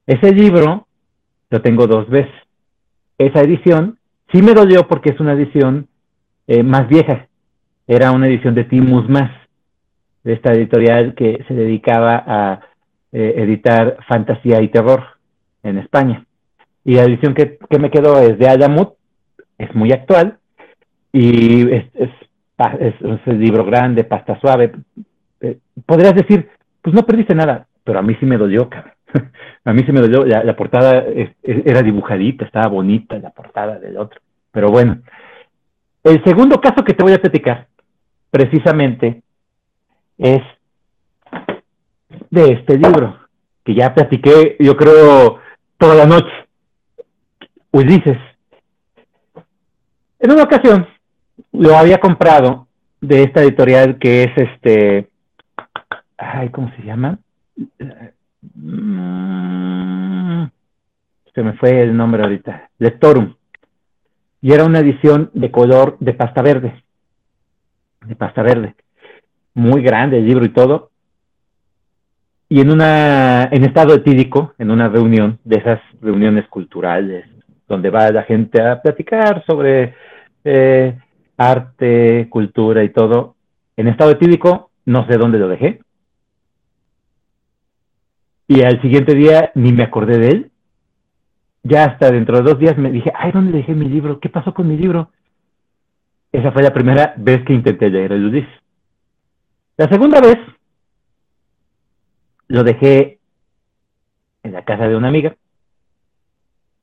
Ese 0.06 0.32
libro 0.32 0.86
lo 1.50 1.60
tengo 1.60 1.86
dos 1.86 2.08
veces. 2.08 2.32
Esa 3.18 3.40
edición 3.40 3.98
sí 4.32 4.42
me 4.42 4.54
dolió 4.54 4.88
porque 4.88 5.10
es 5.10 5.20
una 5.20 5.34
edición 5.34 5.88
eh, 6.46 6.62
más 6.62 6.88
vieja. 6.88 7.28
Era 7.86 8.10
una 8.12 8.26
edición 8.26 8.54
de 8.54 8.64
Timus 8.64 9.08
Más, 9.08 9.30
de 10.24 10.32
esta 10.32 10.52
editorial 10.52 11.14
que 11.14 11.44
se 11.46 11.54
dedicaba 11.54 12.22
a 12.26 12.60
eh, 13.12 13.34
editar 13.36 13.98
fantasía 14.08 14.62
y 14.62 14.68
terror 14.68 15.11
en 15.62 15.78
España. 15.78 16.24
Y 16.84 16.94
la 16.94 17.04
edición 17.04 17.34
que, 17.34 17.58
me 17.78 17.90
quedó 17.90 18.18
es 18.18 18.38
de 18.38 18.48
Alamut, 18.48 18.94
es 19.58 19.74
muy 19.74 19.92
actual, 19.92 20.38
y 21.12 21.70
es, 21.70 21.84
es, 21.94 22.10
libro 23.26 23.64
grande, 23.64 24.04
pasta 24.04 24.38
suave. 24.40 24.72
Eh, 25.40 25.58
podrías 25.86 26.14
decir, 26.14 26.48
pues 26.80 26.94
no 26.94 27.04
perdiste 27.04 27.34
nada, 27.34 27.66
pero 27.84 27.98
a 27.98 28.02
mí 28.02 28.16
sí 28.18 28.26
me 28.26 28.38
dolió, 28.38 28.68
cabrón. 28.68 28.94
a 29.64 29.72
mí 29.72 29.82
se 29.84 29.92
me 29.92 30.00
dolió, 30.00 30.24
la, 30.24 30.56
portada 30.56 31.04
era 31.42 31.82
dibujadita, 31.82 32.44
estaba 32.44 32.68
bonita 32.68 33.18
la 33.18 33.30
portada 33.30 33.78
del 33.78 33.96
otro. 33.96 34.20
Pero 34.50 34.70
bueno, 34.70 34.98
el 36.04 36.22
segundo 36.24 36.60
caso 36.60 36.84
que 36.84 36.94
te 36.94 37.02
voy 37.02 37.12
a 37.12 37.20
platicar, 37.20 37.68
precisamente, 38.30 39.22
es 40.18 40.42
de 42.30 42.52
este 42.52 42.76
libro, 42.78 43.18
que 43.64 43.74
ya 43.74 43.94
platiqué, 43.94 44.56
yo 44.58 44.76
creo, 44.76 45.40
toda 45.82 45.96
la 45.96 46.06
noche. 46.06 46.30
Ulises. 47.72 48.18
En 50.20 50.30
una 50.30 50.44
ocasión 50.44 50.86
lo 51.50 51.76
había 51.76 51.98
comprado 51.98 52.68
de 53.00 53.24
esta 53.24 53.42
editorial 53.42 53.98
que 53.98 54.22
es 54.22 54.30
este, 54.36 55.08
ay, 56.16 56.50
¿cómo 56.50 56.70
se 56.76 56.84
llama? 56.84 57.18
Mm, 58.54 60.44
se 61.34 61.42
me 61.42 61.54
fue 61.54 61.82
el 61.82 61.96
nombre 61.96 62.22
ahorita, 62.22 62.70
Lectorum. 62.78 63.34
Y 64.40 64.52
era 64.52 64.64
una 64.64 64.78
edición 64.78 65.32
de 65.34 65.50
color 65.50 65.96
de 65.98 66.14
pasta 66.14 66.42
verde. 66.42 66.80
De 68.06 68.14
pasta 68.14 68.42
verde. 68.42 68.76
Muy 69.54 69.82
grande 69.82 70.18
el 70.18 70.26
libro 70.28 70.44
y 70.44 70.50
todo. 70.50 70.91
Y 72.52 72.60
en 72.60 72.70
una, 72.70 73.44
en 73.44 73.64
estado 73.64 73.94
etílico, 73.94 74.52
en 74.58 74.70
una 74.70 74.86
reunión, 74.86 75.38
de 75.42 75.56
esas 75.56 75.80
reuniones 76.02 76.46
culturales, 76.48 77.24
donde 77.66 77.88
va 77.88 78.10
la 78.10 78.24
gente 78.24 78.60
a 78.60 78.82
platicar 78.82 79.42
sobre 79.46 79.94
eh, 80.44 80.98
arte, 81.38 82.26
cultura 82.28 82.84
y 82.84 82.90
todo, 82.90 83.36
en 83.74 83.88
estado 83.88 84.10
etílico, 84.10 84.70
no 84.84 85.06
sé 85.06 85.16
dónde 85.16 85.38
lo 85.38 85.48
dejé, 85.48 85.80
y 88.48 88.60
al 88.60 88.82
siguiente 88.82 89.14
día 89.14 89.50
ni 89.54 89.72
me 89.72 89.84
acordé 89.84 90.18
de 90.18 90.28
él. 90.28 90.50
Ya 91.62 91.84
hasta 91.84 92.10
dentro 92.10 92.36
de 92.36 92.42
dos 92.42 92.58
días 92.58 92.76
me 92.76 92.90
dije, 92.90 93.10
ay, 93.14 93.32
¿dónde 93.32 93.56
dejé 93.56 93.74
mi 93.74 93.88
libro? 93.88 94.20
¿Qué 94.20 94.28
pasó 94.28 94.52
con 94.52 94.68
mi 94.68 94.76
libro? 94.76 95.08
Esa 96.30 96.52
fue 96.52 96.62
la 96.62 96.74
primera 96.74 97.14
vez 97.16 97.46
que 97.46 97.54
intenté 97.54 97.88
leer 97.88 98.12
el 98.12 98.26
Ulises. 98.26 98.60
La 99.78 99.88
segunda 99.88 100.20
vez 100.20 100.36
lo 102.52 102.64
dejé 102.64 103.18
en 104.42 104.52
la 104.52 104.62
casa 104.62 104.86
de 104.86 104.94
una 104.94 105.08
amiga, 105.08 105.34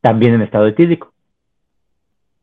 también 0.01 0.33
en 0.33 0.41
estado 0.41 0.65
etílico. 0.65 1.13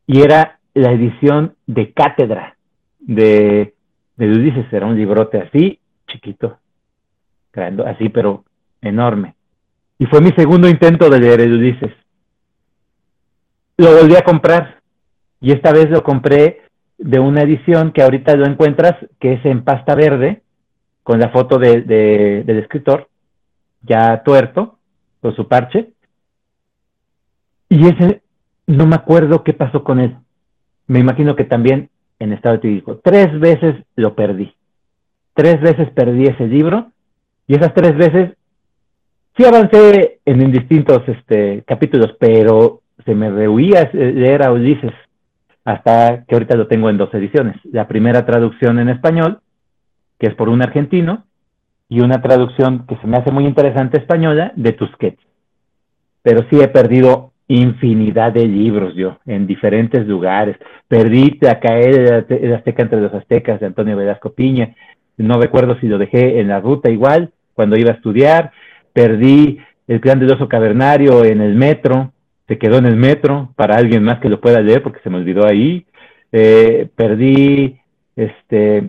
Y 0.06 0.22
era 0.22 0.60
la 0.74 0.92
edición 0.92 1.56
de 1.66 1.92
cátedra 1.92 2.56
de, 3.00 3.74
de. 4.16 4.66
Era 4.70 4.86
un 4.86 4.96
librote 4.96 5.38
así, 5.38 5.80
chiquito, 6.06 6.58
así, 7.84 8.10
pero 8.10 8.44
enorme. 8.80 9.34
Y 9.98 10.06
fue 10.06 10.20
mi 10.20 10.30
segundo 10.30 10.68
intento 10.68 11.10
de 11.10 11.18
leer 11.18 11.40
Ulises. 11.50 11.92
Lo 13.76 13.96
volví 13.96 14.14
a 14.14 14.22
comprar 14.22 14.80
y 15.40 15.50
esta 15.50 15.72
vez 15.72 15.90
lo 15.90 16.04
compré 16.04 16.60
de 16.96 17.18
una 17.18 17.42
edición 17.42 17.90
que 17.90 18.02
ahorita 18.02 18.36
lo 18.36 18.46
encuentras, 18.46 18.94
que 19.18 19.32
es 19.32 19.44
en 19.44 19.64
pasta 19.64 19.96
verde, 19.96 20.42
con 21.02 21.18
la 21.18 21.30
foto 21.30 21.58
de, 21.58 21.82
del 21.82 22.58
escritor, 22.60 23.08
ya 23.86 24.22
tuerto, 24.22 24.78
con 25.20 25.34
su 25.34 25.48
parche. 25.48 25.92
Y 27.68 27.86
ese, 27.86 28.22
no 28.66 28.86
me 28.86 28.96
acuerdo 28.96 29.42
qué 29.42 29.52
pasó 29.52 29.82
con 29.82 30.00
él. 30.00 30.16
Me 30.86 30.98
imagino 31.00 31.34
que 31.36 31.44
también 31.44 31.90
en 32.18 32.32
estado 32.32 32.56
etílico. 32.56 33.00
Tres 33.02 33.38
veces 33.38 33.74
lo 33.96 34.14
perdí. 34.14 34.54
Tres 35.34 35.60
veces 35.60 35.90
perdí 35.90 36.26
ese 36.26 36.46
libro 36.46 36.92
y 37.46 37.54
esas 37.54 37.74
tres 37.74 37.96
veces 37.96 38.36
sí 39.36 39.44
avancé 39.44 40.20
en, 40.24 40.50
distintos 40.50 41.02
este, 41.06 41.62
capítulos, 41.66 42.16
pero 42.18 42.80
se 43.04 43.14
me 43.14 43.30
rehuía 43.30 43.90
leer 43.92 44.42
a 44.42 44.52
Ulises 44.52 44.92
hasta 45.64 46.24
que 46.24 46.34
ahorita 46.34 46.56
lo 46.56 46.68
tengo 46.68 46.88
en 46.88 46.96
dos 46.96 47.12
ediciones. 47.12 47.56
La 47.64 47.88
primera 47.88 48.24
traducción 48.24 48.78
en 48.78 48.88
español, 48.88 49.40
que 50.18 50.28
es 50.28 50.34
por 50.34 50.48
un 50.48 50.62
argentino, 50.62 51.24
y 51.88 52.00
una 52.00 52.20
traducción 52.20 52.86
que 52.86 52.96
se 52.96 53.06
me 53.06 53.18
hace 53.18 53.30
muy 53.30 53.46
interesante 53.46 53.98
española 53.98 54.52
de 54.56 54.72
Tusquets. 54.72 55.22
Pero 56.22 56.44
sí 56.50 56.60
he 56.60 56.68
perdido 56.68 57.32
infinidad 57.48 58.32
de 58.32 58.46
libros 58.46 58.94
yo, 58.96 59.18
en 59.26 59.46
diferentes 59.46 60.06
lugares. 60.06 60.56
Perdí 60.88 61.38
a 61.48 61.60
caer 61.60 62.26
el 62.28 62.54
Azteca 62.54 62.82
entre 62.82 63.00
los 63.00 63.14
Aztecas 63.14 63.60
de 63.60 63.66
Antonio 63.66 63.96
Velasco 63.96 64.32
Piña. 64.32 64.74
No 65.16 65.40
recuerdo 65.40 65.78
si 65.78 65.86
lo 65.86 65.98
dejé 65.98 66.40
en 66.40 66.48
la 66.48 66.60
ruta 66.60 66.90
igual, 66.90 67.30
cuando 67.54 67.76
iba 67.78 67.92
a 67.92 67.94
estudiar 67.94 68.52
perdí 68.96 69.58
el 69.86 70.00
gran 70.00 70.22
oso 70.30 70.48
cavernario 70.48 71.22
en 71.22 71.42
el 71.42 71.54
metro, 71.54 72.12
se 72.48 72.56
quedó 72.56 72.78
en 72.78 72.86
el 72.86 72.96
metro 72.96 73.52
para 73.56 73.76
alguien 73.76 74.02
más 74.02 74.20
que 74.20 74.30
lo 74.30 74.40
pueda 74.40 74.62
leer 74.62 74.82
porque 74.82 75.00
se 75.00 75.10
me 75.10 75.18
olvidó 75.18 75.46
ahí. 75.46 75.84
Eh, 76.32 76.88
perdí, 76.96 77.78
este, 78.16 78.88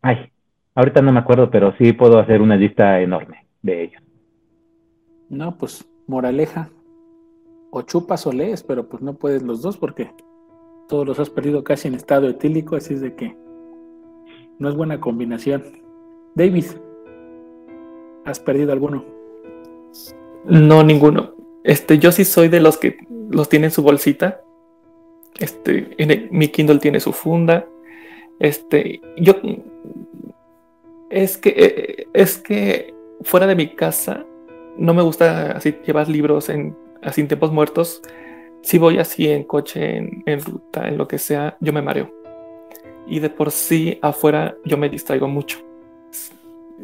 ay, 0.00 0.30
ahorita 0.74 1.02
no 1.02 1.12
me 1.12 1.20
acuerdo, 1.20 1.50
pero 1.50 1.74
sí 1.76 1.92
puedo 1.92 2.18
hacer 2.18 2.42
una 2.42 2.56
lista 2.56 3.00
enorme 3.00 3.46
de 3.62 3.84
ellos. 3.84 4.02
No, 5.28 5.56
pues 5.56 5.84
moraleja, 6.06 6.70
o 7.70 7.82
chupas 7.82 8.26
o 8.26 8.32
lees, 8.32 8.62
pero 8.62 8.88
pues 8.88 9.02
no 9.02 9.14
puedes 9.14 9.42
los 9.42 9.62
dos 9.62 9.76
porque 9.76 10.10
todos 10.88 11.06
los 11.06 11.18
has 11.18 11.30
perdido 11.30 11.64
casi 11.64 11.88
en 11.88 11.94
estado 11.94 12.28
etílico, 12.28 12.76
así 12.76 12.94
es 12.94 13.00
de 13.00 13.14
que 13.14 13.36
no 14.58 14.68
es 14.68 14.76
buena 14.76 15.00
combinación. 15.00 15.64
David, 16.34 16.66
¿has 18.24 18.38
perdido 18.38 18.72
alguno? 18.72 19.04
No, 20.44 20.82
ninguno. 20.82 21.34
Este, 21.64 21.98
yo 21.98 22.12
sí 22.12 22.24
soy 22.24 22.48
de 22.48 22.60
los 22.60 22.76
que 22.76 22.98
los 23.30 23.48
tienen 23.48 23.66
en 23.66 23.70
su 23.70 23.82
bolsita. 23.82 24.42
Este, 25.38 25.94
en 25.98 26.28
mi 26.30 26.48
Kindle 26.48 26.78
tiene 26.78 27.00
su 27.00 27.12
funda. 27.12 27.66
Este, 28.38 29.00
yo 29.16 29.34
es 31.14 31.38
que 31.38 31.54
eh, 31.56 32.06
es 32.12 32.38
que 32.38 32.92
fuera 33.22 33.46
de 33.46 33.54
mi 33.54 33.68
casa 33.68 34.26
no 34.76 34.92
me 34.92 35.02
gusta 35.02 35.52
así 35.52 35.76
llevar 35.86 36.08
libros 36.08 36.48
en 36.48 36.76
así 37.02 37.20
en 37.20 37.28
tiempos 37.28 37.52
muertos. 37.52 38.02
Si 38.62 38.78
voy 38.78 38.98
así 38.98 39.28
en 39.28 39.44
coche, 39.44 39.96
en, 39.96 40.40
ruta, 40.40 40.88
en 40.88 40.96
lo 40.96 41.06
que 41.06 41.18
sea, 41.18 41.56
yo 41.60 41.72
me 41.72 41.82
mareo. 41.82 42.10
Y 43.06 43.20
de 43.20 43.30
por 43.30 43.50
sí 43.50 43.98
afuera 44.02 44.56
yo 44.64 44.78
me 44.78 44.88
distraigo 44.88 45.28
mucho. 45.28 45.58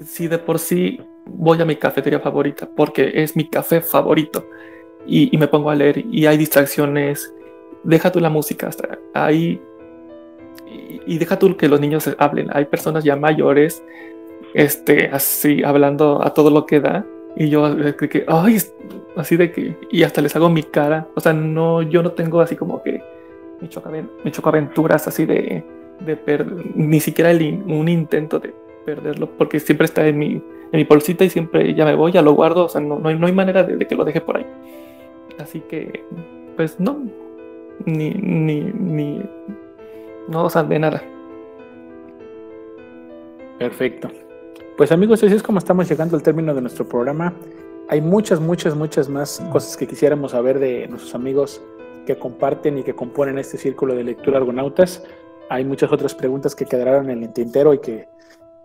Si 0.05 0.28
de 0.28 0.39
por 0.39 0.59
sí 0.59 1.01
voy 1.24 1.61
a 1.61 1.65
mi 1.65 1.77
cafetería 1.77 2.20
favorita 2.20 2.69
porque 2.69 3.11
es 3.15 3.35
mi 3.35 3.48
café 3.48 3.81
favorito 3.81 4.47
y, 5.07 5.36
me 5.36 5.48
pongo 5.48 5.70
a 5.70 5.74
leer 5.74 6.05
y 6.11 6.27
hay 6.27 6.36
distracciones, 6.36 7.35
deja 7.82 8.12
tú 8.12 8.20
la 8.20 8.31
música, 8.31 8.69
hasta 8.69 8.98
ahí 9.15 9.61
y, 11.07 11.19
deja 11.19 11.39
tú 11.39 11.57
que 11.57 11.69
los 11.69 11.81
niños 11.81 12.09
hablen. 12.19 12.48
Hay 12.52 12.66
personas 12.66 13.02
ya 13.05 13.16
mayores, 13.16 13.82
este, 14.55 15.09
así 15.12 15.62
hablando 15.62 16.24
a 16.24 16.35
todo 16.35 16.51
lo 16.51 16.66
que 16.66 16.81
da 16.81 17.05
y 17.36 17.48
yo 17.48 17.77
que, 17.97 18.24
ay, 18.27 18.59
así 19.16 19.36
de 19.36 19.52
que, 19.52 19.77
y 19.90 20.02
hasta 20.02 20.20
les 20.20 20.35
hago 20.36 20.51
mi 20.51 20.62
cara, 20.62 21.06
o 21.14 21.20
sea, 21.20 21.32
no, 21.32 21.82
yo 21.82 22.02
no 22.02 22.12
tengo 22.12 22.40
así 22.40 22.56
como 22.56 22.82
que 22.82 23.02
me 23.60 23.68
choco, 23.68 24.48
aventuras 24.48 25.06
así 25.06 25.27
de, 25.27 25.62
de 26.01 26.16
perder, 26.16 26.64
ni 26.74 27.01
siquiera 27.01 27.31
un 27.31 27.89
intento 27.89 28.39
de 28.39 28.55
perderlo, 28.85 29.28
porque 29.36 29.60
siempre 29.60 29.85
está 29.85 30.06
en 30.06 30.18
mi, 30.18 30.32
en 30.32 30.70
mi 30.72 30.85
bolsita 30.85 31.24
y 31.24 31.31
siempre 31.31 31.74
ya 31.74 31.85
me 31.85 31.94
voy, 31.94 32.12
ya 32.12 32.22
lo 32.22 32.32
guardo, 32.32 32.64
o 32.64 32.68
sea, 32.68 32.81
no, 32.81 32.98
no, 32.98 33.09
hay, 33.09 33.18
no 33.18 33.27
hay 33.27 33.32
manera 33.32 33.62
de, 33.62 33.86
que 33.86 33.94
lo 33.94 34.05
deje 34.05 34.20
por 34.20 34.39
ahí. 34.39 34.47
Así 35.39 35.60
que, 35.60 36.05
pues 36.56 36.81
no, 36.81 37.06
ni, 37.85 38.10
ni, 38.10 38.60
ni, 38.60 39.22
no, 40.28 40.44
o 40.44 40.51
sea, 40.51 40.62
de 40.62 40.78
nada. 40.78 41.02
Perfecto. 43.59 44.10
Pues 44.81 44.93
amigos, 44.93 45.23
así 45.23 45.35
es 45.35 45.43
como 45.43 45.59
estamos 45.59 45.86
llegando 45.90 46.16
al 46.16 46.23
término 46.23 46.55
de 46.55 46.62
nuestro 46.62 46.89
programa. 46.89 47.35
Hay 47.90 48.01
muchas, 48.01 48.40
muchas, 48.40 48.74
muchas 48.74 49.11
más 49.11 49.39
cosas 49.52 49.77
que 49.77 49.86
quisiéramos 49.86 50.31
saber 50.31 50.59
de 50.59 50.89
nuestros 50.89 51.15
amigos 51.15 51.61
que 52.07 52.16
comparten 52.16 52.78
y 52.78 52.82
que 52.82 52.94
componen 52.94 53.36
este 53.36 53.59
círculo 53.59 53.94
de 53.94 54.05
lectura 54.05 54.39
argonautas. 54.39 55.05
Hay 55.51 55.66
muchas 55.66 55.93
otras 55.93 56.15
preguntas 56.15 56.55
que 56.55 56.65
quedaron 56.65 57.11
en 57.11 57.24
el 57.24 57.31
tintero 57.35 57.74
y 57.74 57.81
que 57.81 58.09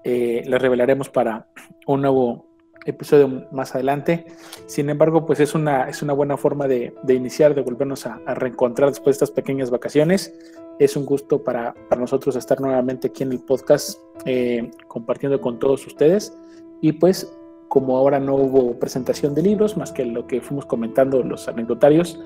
eh, 0.06 0.42
les 0.48 0.62
revelaremos 0.62 1.10
para 1.10 1.48
un 1.86 2.04
nuevo 2.04 2.48
episodio 2.86 3.50
más 3.52 3.76
adelante. 3.76 4.26
Sin 4.68 4.90
embargo, 4.90 5.26
pues 5.26 5.42
es 5.42 5.54
una, 5.54 5.90
es 5.90 6.02
una 6.02 6.14
buena 6.14 6.38
forma 6.38 6.66
de, 6.70 6.94
iniciar, 7.10 7.56
de 7.56 7.62
volvernos 7.62 8.06
a, 8.06 8.22
reencontrar 8.36 8.88
después 8.88 9.20
de 9.20 9.26
estas 9.26 9.32
pequeñas 9.32 9.70
vacaciones. 9.70 10.34
Es 10.80 10.98
un 10.98 11.06
gusto 11.06 11.44
para, 11.44 11.74
nosotros 11.98 12.36
estar 12.36 12.60
nuevamente 12.60 13.08
aquí 13.08 13.24
en 13.24 13.32
el 13.32 13.40
podcast 13.40 14.00
eh, 14.26 14.72
compartiendo 14.88 15.40
con 15.40 15.60
todos 15.60 15.86
ustedes. 15.88 16.38
Y 16.82 16.94
pues 16.94 17.32
como 17.68 17.98
ahora 17.98 18.20
no 18.20 18.36
hubo 18.36 18.78
presentación 18.80 19.34
de 19.34 19.42
libros, 19.42 19.76
más 19.78 19.92
que 19.92 20.06
lo 20.06 20.28
que 20.28 20.42
fuimos 20.42 20.66
comentando 20.66 21.24
los 21.24 21.48
anecdotarios, 21.48 22.20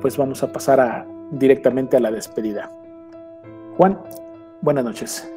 pues 0.00 0.16
vamos 0.16 0.42
a 0.42 0.52
pasar 0.52 1.06
directamente 1.30 1.96
a 1.96 2.00
la 2.00 2.10
despedida. 2.10 2.70
Juan, 3.76 4.00
buenas 4.60 4.84
noches. 4.84 5.30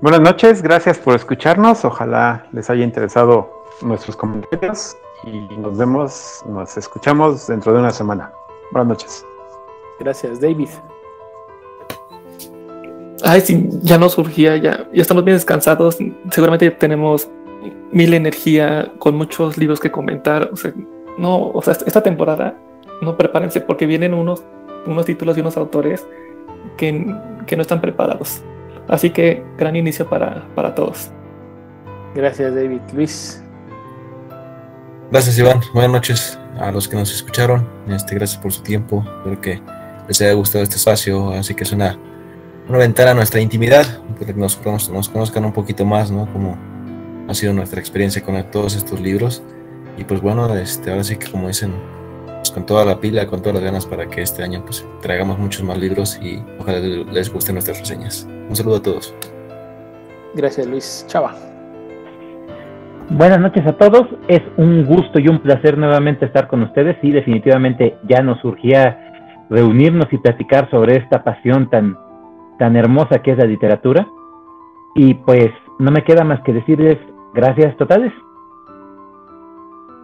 Buenas 0.00 0.20
noches, 0.20 0.62
gracias 0.62 0.98
por 0.98 1.16
escucharnos. 1.16 1.84
Ojalá 1.84 2.46
les 2.52 2.70
haya 2.70 2.84
interesado 2.84 3.50
nuestros 3.82 4.16
comentarios 4.16 4.96
y 5.24 5.56
nos 5.58 5.76
vemos, 5.76 6.42
nos 6.46 6.76
escuchamos 6.76 7.46
dentro 7.46 7.72
de 7.72 7.80
una 7.80 7.90
semana. 7.90 8.32
Buenas 8.72 8.88
noches. 8.88 9.27
Gracias, 9.98 10.40
David. 10.40 10.68
Ay, 13.24 13.40
sí, 13.40 13.68
ya 13.82 13.98
no 13.98 14.08
surgía, 14.08 14.56
ya, 14.56 14.88
ya 14.92 15.02
estamos 15.02 15.24
bien 15.24 15.36
descansados. 15.36 15.98
Seguramente 16.30 16.70
tenemos 16.70 17.28
mil 17.90 18.14
energía 18.14 18.92
con 18.98 19.16
muchos 19.16 19.58
libros 19.58 19.80
que 19.80 19.90
comentar. 19.90 20.50
O 20.52 20.56
sea, 20.56 20.72
no, 21.18 21.48
o 21.50 21.60
sea, 21.62 21.76
esta 21.84 22.02
temporada, 22.02 22.56
no 23.02 23.16
prepárense 23.16 23.60
porque 23.60 23.86
vienen 23.86 24.14
unos 24.14 24.42
unos 24.86 25.06
títulos 25.06 25.36
y 25.36 25.40
unos 25.40 25.56
autores 25.56 26.06
que, 26.76 26.92
no 26.92 27.62
están 27.62 27.80
preparados. 27.80 28.42
Así 28.88 29.10
que 29.10 29.44
gran 29.58 29.76
inicio 29.76 30.08
para, 30.08 30.46
para 30.54 30.74
todos. 30.74 31.10
Gracias, 32.14 32.54
David. 32.54 32.80
Luis. 32.94 33.42
Gracias, 35.10 35.38
Iván. 35.38 35.60
Buenas 35.72 35.92
noches 35.92 36.38
a 36.58 36.70
los 36.70 36.88
que 36.88 36.96
nos 36.96 37.12
escucharon. 37.12 37.66
Este, 37.88 38.14
gracias 38.14 38.40
por 38.40 38.52
su 38.52 38.62
tiempo. 38.62 39.04
Espero 39.18 39.40
que 39.40 39.62
les 40.08 40.20
haya 40.22 40.32
gustado 40.32 40.64
este 40.64 40.76
espacio. 40.76 41.30
Así 41.30 41.54
que 41.54 41.64
es 41.64 41.72
una, 41.72 41.96
una 42.68 42.78
ventana 42.78 43.12
a 43.12 43.14
nuestra 43.14 43.40
intimidad, 43.40 43.84
para 44.18 44.32
que 44.32 44.34
nos, 44.34 44.58
nos, 44.90 45.08
conozcan 45.08 45.44
un 45.44 45.52
poquito 45.52 45.84
más, 45.84 46.10
¿no? 46.10 46.26
Como 46.32 46.58
ha 47.28 47.34
sido 47.34 47.52
nuestra 47.52 47.78
experiencia 47.78 48.22
con 48.22 48.42
todos 48.50 48.74
estos 48.74 49.00
libros. 49.00 49.42
Y 49.96 50.04
pues 50.04 50.20
bueno, 50.20 50.52
este, 50.56 50.90
ahora 50.90 51.04
sí 51.04 51.16
que 51.16 51.30
como 51.30 51.48
dicen, 51.48 51.72
pues, 52.38 52.50
con 52.50 52.64
toda 52.64 52.84
la 52.84 52.98
pila, 52.98 53.26
con 53.26 53.40
todas 53.40 53.54
las 53.54 53.64
ganas 53.64 53.86
para 53.86 54.06
que 54.08 54.22
este 54.22 54.42
año 54.42 54.64
pues 54.64 54.86
traigamos 55.02 55.38
muchos 55.38 55.62
más 55.62 55.76
libros 55.76 56.18
y 56.22 56.42
ojalá 56.58 56.78
les 56.78 57.32
gusten 57.32 57.54
nuestras 57.54 57.80
reseñas. 57.80 58.26
Un 58.48 58.56
saludo 58.56 58.76
a 58.76 58.82
todos. 58.82 59.14
Gracias 60.34 60.66
Luis. 60.66 61.04
Chava. 61.08 61.34
Buenas 63.10 63.40
noches 63.40 63.66
a 63.66 63.72
todos. 63.72 64.06
Es 64.28 64.42
un 64.56 64.84
gusto 64.84 65.18
y 65.18 65.28
un 65.28 65.40
placer 65.40 65.76
nuevamente 65.76 66.26
estar 66.26 66.46
con 66.46 66.62
ustedes 66.62 66.96
y 67.02 67.10
definitivamente 67.10 67.96
ya 68.06 68.22
nos 68.22 68.40
surgía 68.40 69.07
reunirnos 69.50 70.06
y 70.12 70.18
platicar 70.18 70.70
sobre 70.70 70.96
esta 70.96 71.24
pasión 71.24 71.70
tan, 71.70 71.98
tan 72.58 72.76
hermosa 72.76 73.22
que 73.22 73.32
es 73.32 73.38
la 73.38 73.44
literatura. 73.44 74.06
Y 74.94 75.14
pues 75.14 75.50
no 75.78 75.90
me 75.90 76.04
queda 76.04 76.24
más 76.24 76.40
que 76.42 76.52
decirles 76.52 76.98
gracias 77.34 77.76
totales. 77.76 78.12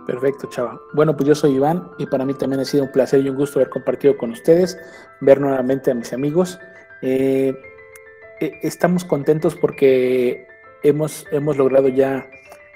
Perfecto, 0.06 0.48
chava. 0.48 0.80
Bueno, 0.92 1.16
pues 1.16 1.28
yo 1.28 1.34
soy 1.34 1.54
Iván 1.54 1.90
y 1.98 2.06
para 2.06 2.24
mí 2.24 2.34
también 2.34 2.60
ha 2.60 2.64
sido 2.64 2.84
un 2.84 2.92
placer 2.92 3.24
y 3.24 3.28
un 3.28 3.36
gusto 3.36 3.58
haber 3.58 3.70
compartido 3.70 4.16
con 4.18 4.30
ustedes, 4.30 4.78
ver 5.20 5.40
nuevamente 5.40 5.90
a 5.90 5.94
mis 5.94 6.12
amigos. 6.12 6.58
Eh, 7.00 7.54
eh, 8.40 8.58
estamos 8.62 9.04
contentos 9.04 9.54
porque 9.56 10.46
hemos, 10.82 11.26
hemos 11.32 11.56
logrado 11.56 11.88
ya 11.88 12.26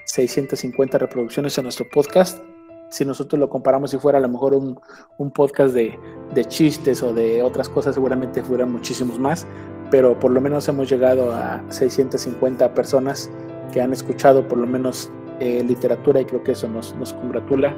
650 0.05 0.97
reproducciones 0.97 1.57
en 1.57 1.63
nuestro 1.63 1.87
podcast. 1.87 2.43
Si 2.89 3.05
nosotros 3.05 3.39
lo 3.39 3.49
comparamos, 3.49 3.91
si 3.91 3.97
fuera 3.97 4.17
a 4.17 4.21
lo 4.21 4.29
mejor 4.29 4.53
un, 4.53 4.79
un 5.17 5.31
podcast 5.31 5.73
de, 5.73 5.97
de, 6.33 6.45
chistes 6.45 7.03
o 7.03 7.13
de 7.13 7.43
otras 7.43 7.69
cosas, 7.69 7.95
seguramente 7.95 8.41
fueran 8.41 8.71
muchísimos 8.71 9.19
más, 9.19 9.45
pero 9.91 10.19
por 10.19 10.31
lo 10.31 10.41
menos 10.41 10.67
hemos 10.67 10.89
llegado 10.89 11.31
a 11.31 11.63
650 11.69 12.73
personas 12.73 13.29
que 13.71 13.81
han 13.81 13.93
escuchado 13.93 14.47
por 14.47 14.57
lo 14.57 14.67
menos 14.67 15.11
eh, 15.39 15.63
literatura 15.63 16.21
y 16.21 16.25
creo 16.25 16.43
que 16.43 16.51
eso 16.51 16.67
nos, 16.67 16.95
nos 16.95 17.13
congratula 17.13 17.73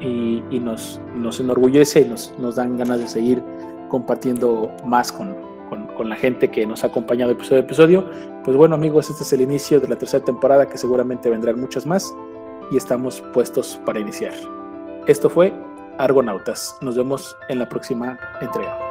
y, 0.00 0.58
nos, 0.58 1.00
nos, 1.14 1.40
enorgullece 1.40 2.00
y 2.00 2.04
nos, 2.04 2.34
nos, 2.38 2.56
dan 2.56 2.76
ganas 2.76 2.98
de 2.98 3.08
seguir 3.08 3.42
compartiendo 3.88 4.70
más 4.84 5.12
con, 5.12 5.34
con, 5.96 6.08
la 6.08 6.16
gente 6.16 6.50
que 6.50 6.66
nos 6.66 6.84
ha 6.84 6.88
acompañado 6.88 7.30
episodio 7.30 7.62
a 7.62 7.64
episodio. 7.64 8.04
Pues 8.44 8.56
bueno 8.56 8.74
amigos, 8.74 9.08
este 9.08 9.22
es 9.22 9.32
el 9.32 9.40
inicio 9.40 9.80
de 9.80 9.88
la 9.88 9.96
tercera 9.96 10.22
temporada 10.22 10.68
que 10.68 10.76
seguramente 10.76 11.30
vendrán 11.30 11.58
muchas 11.58 11.86
más 11.86 12.12
y 12.70 12.76
estamos 12.76 13.20
puestos 13.32 13.80
para 13.84 14.00
iniciar. 14.00 14.34
Esto 15.06 15.28
fue 15.28 15.52
Argonautas. 15.98 16.76
Nos 16.80 16.96
vemos 16.96 17.36
en 17.48 17.58
la 17.58 17.68
próxima 17.68 18.18
entrega. 18.40 18.83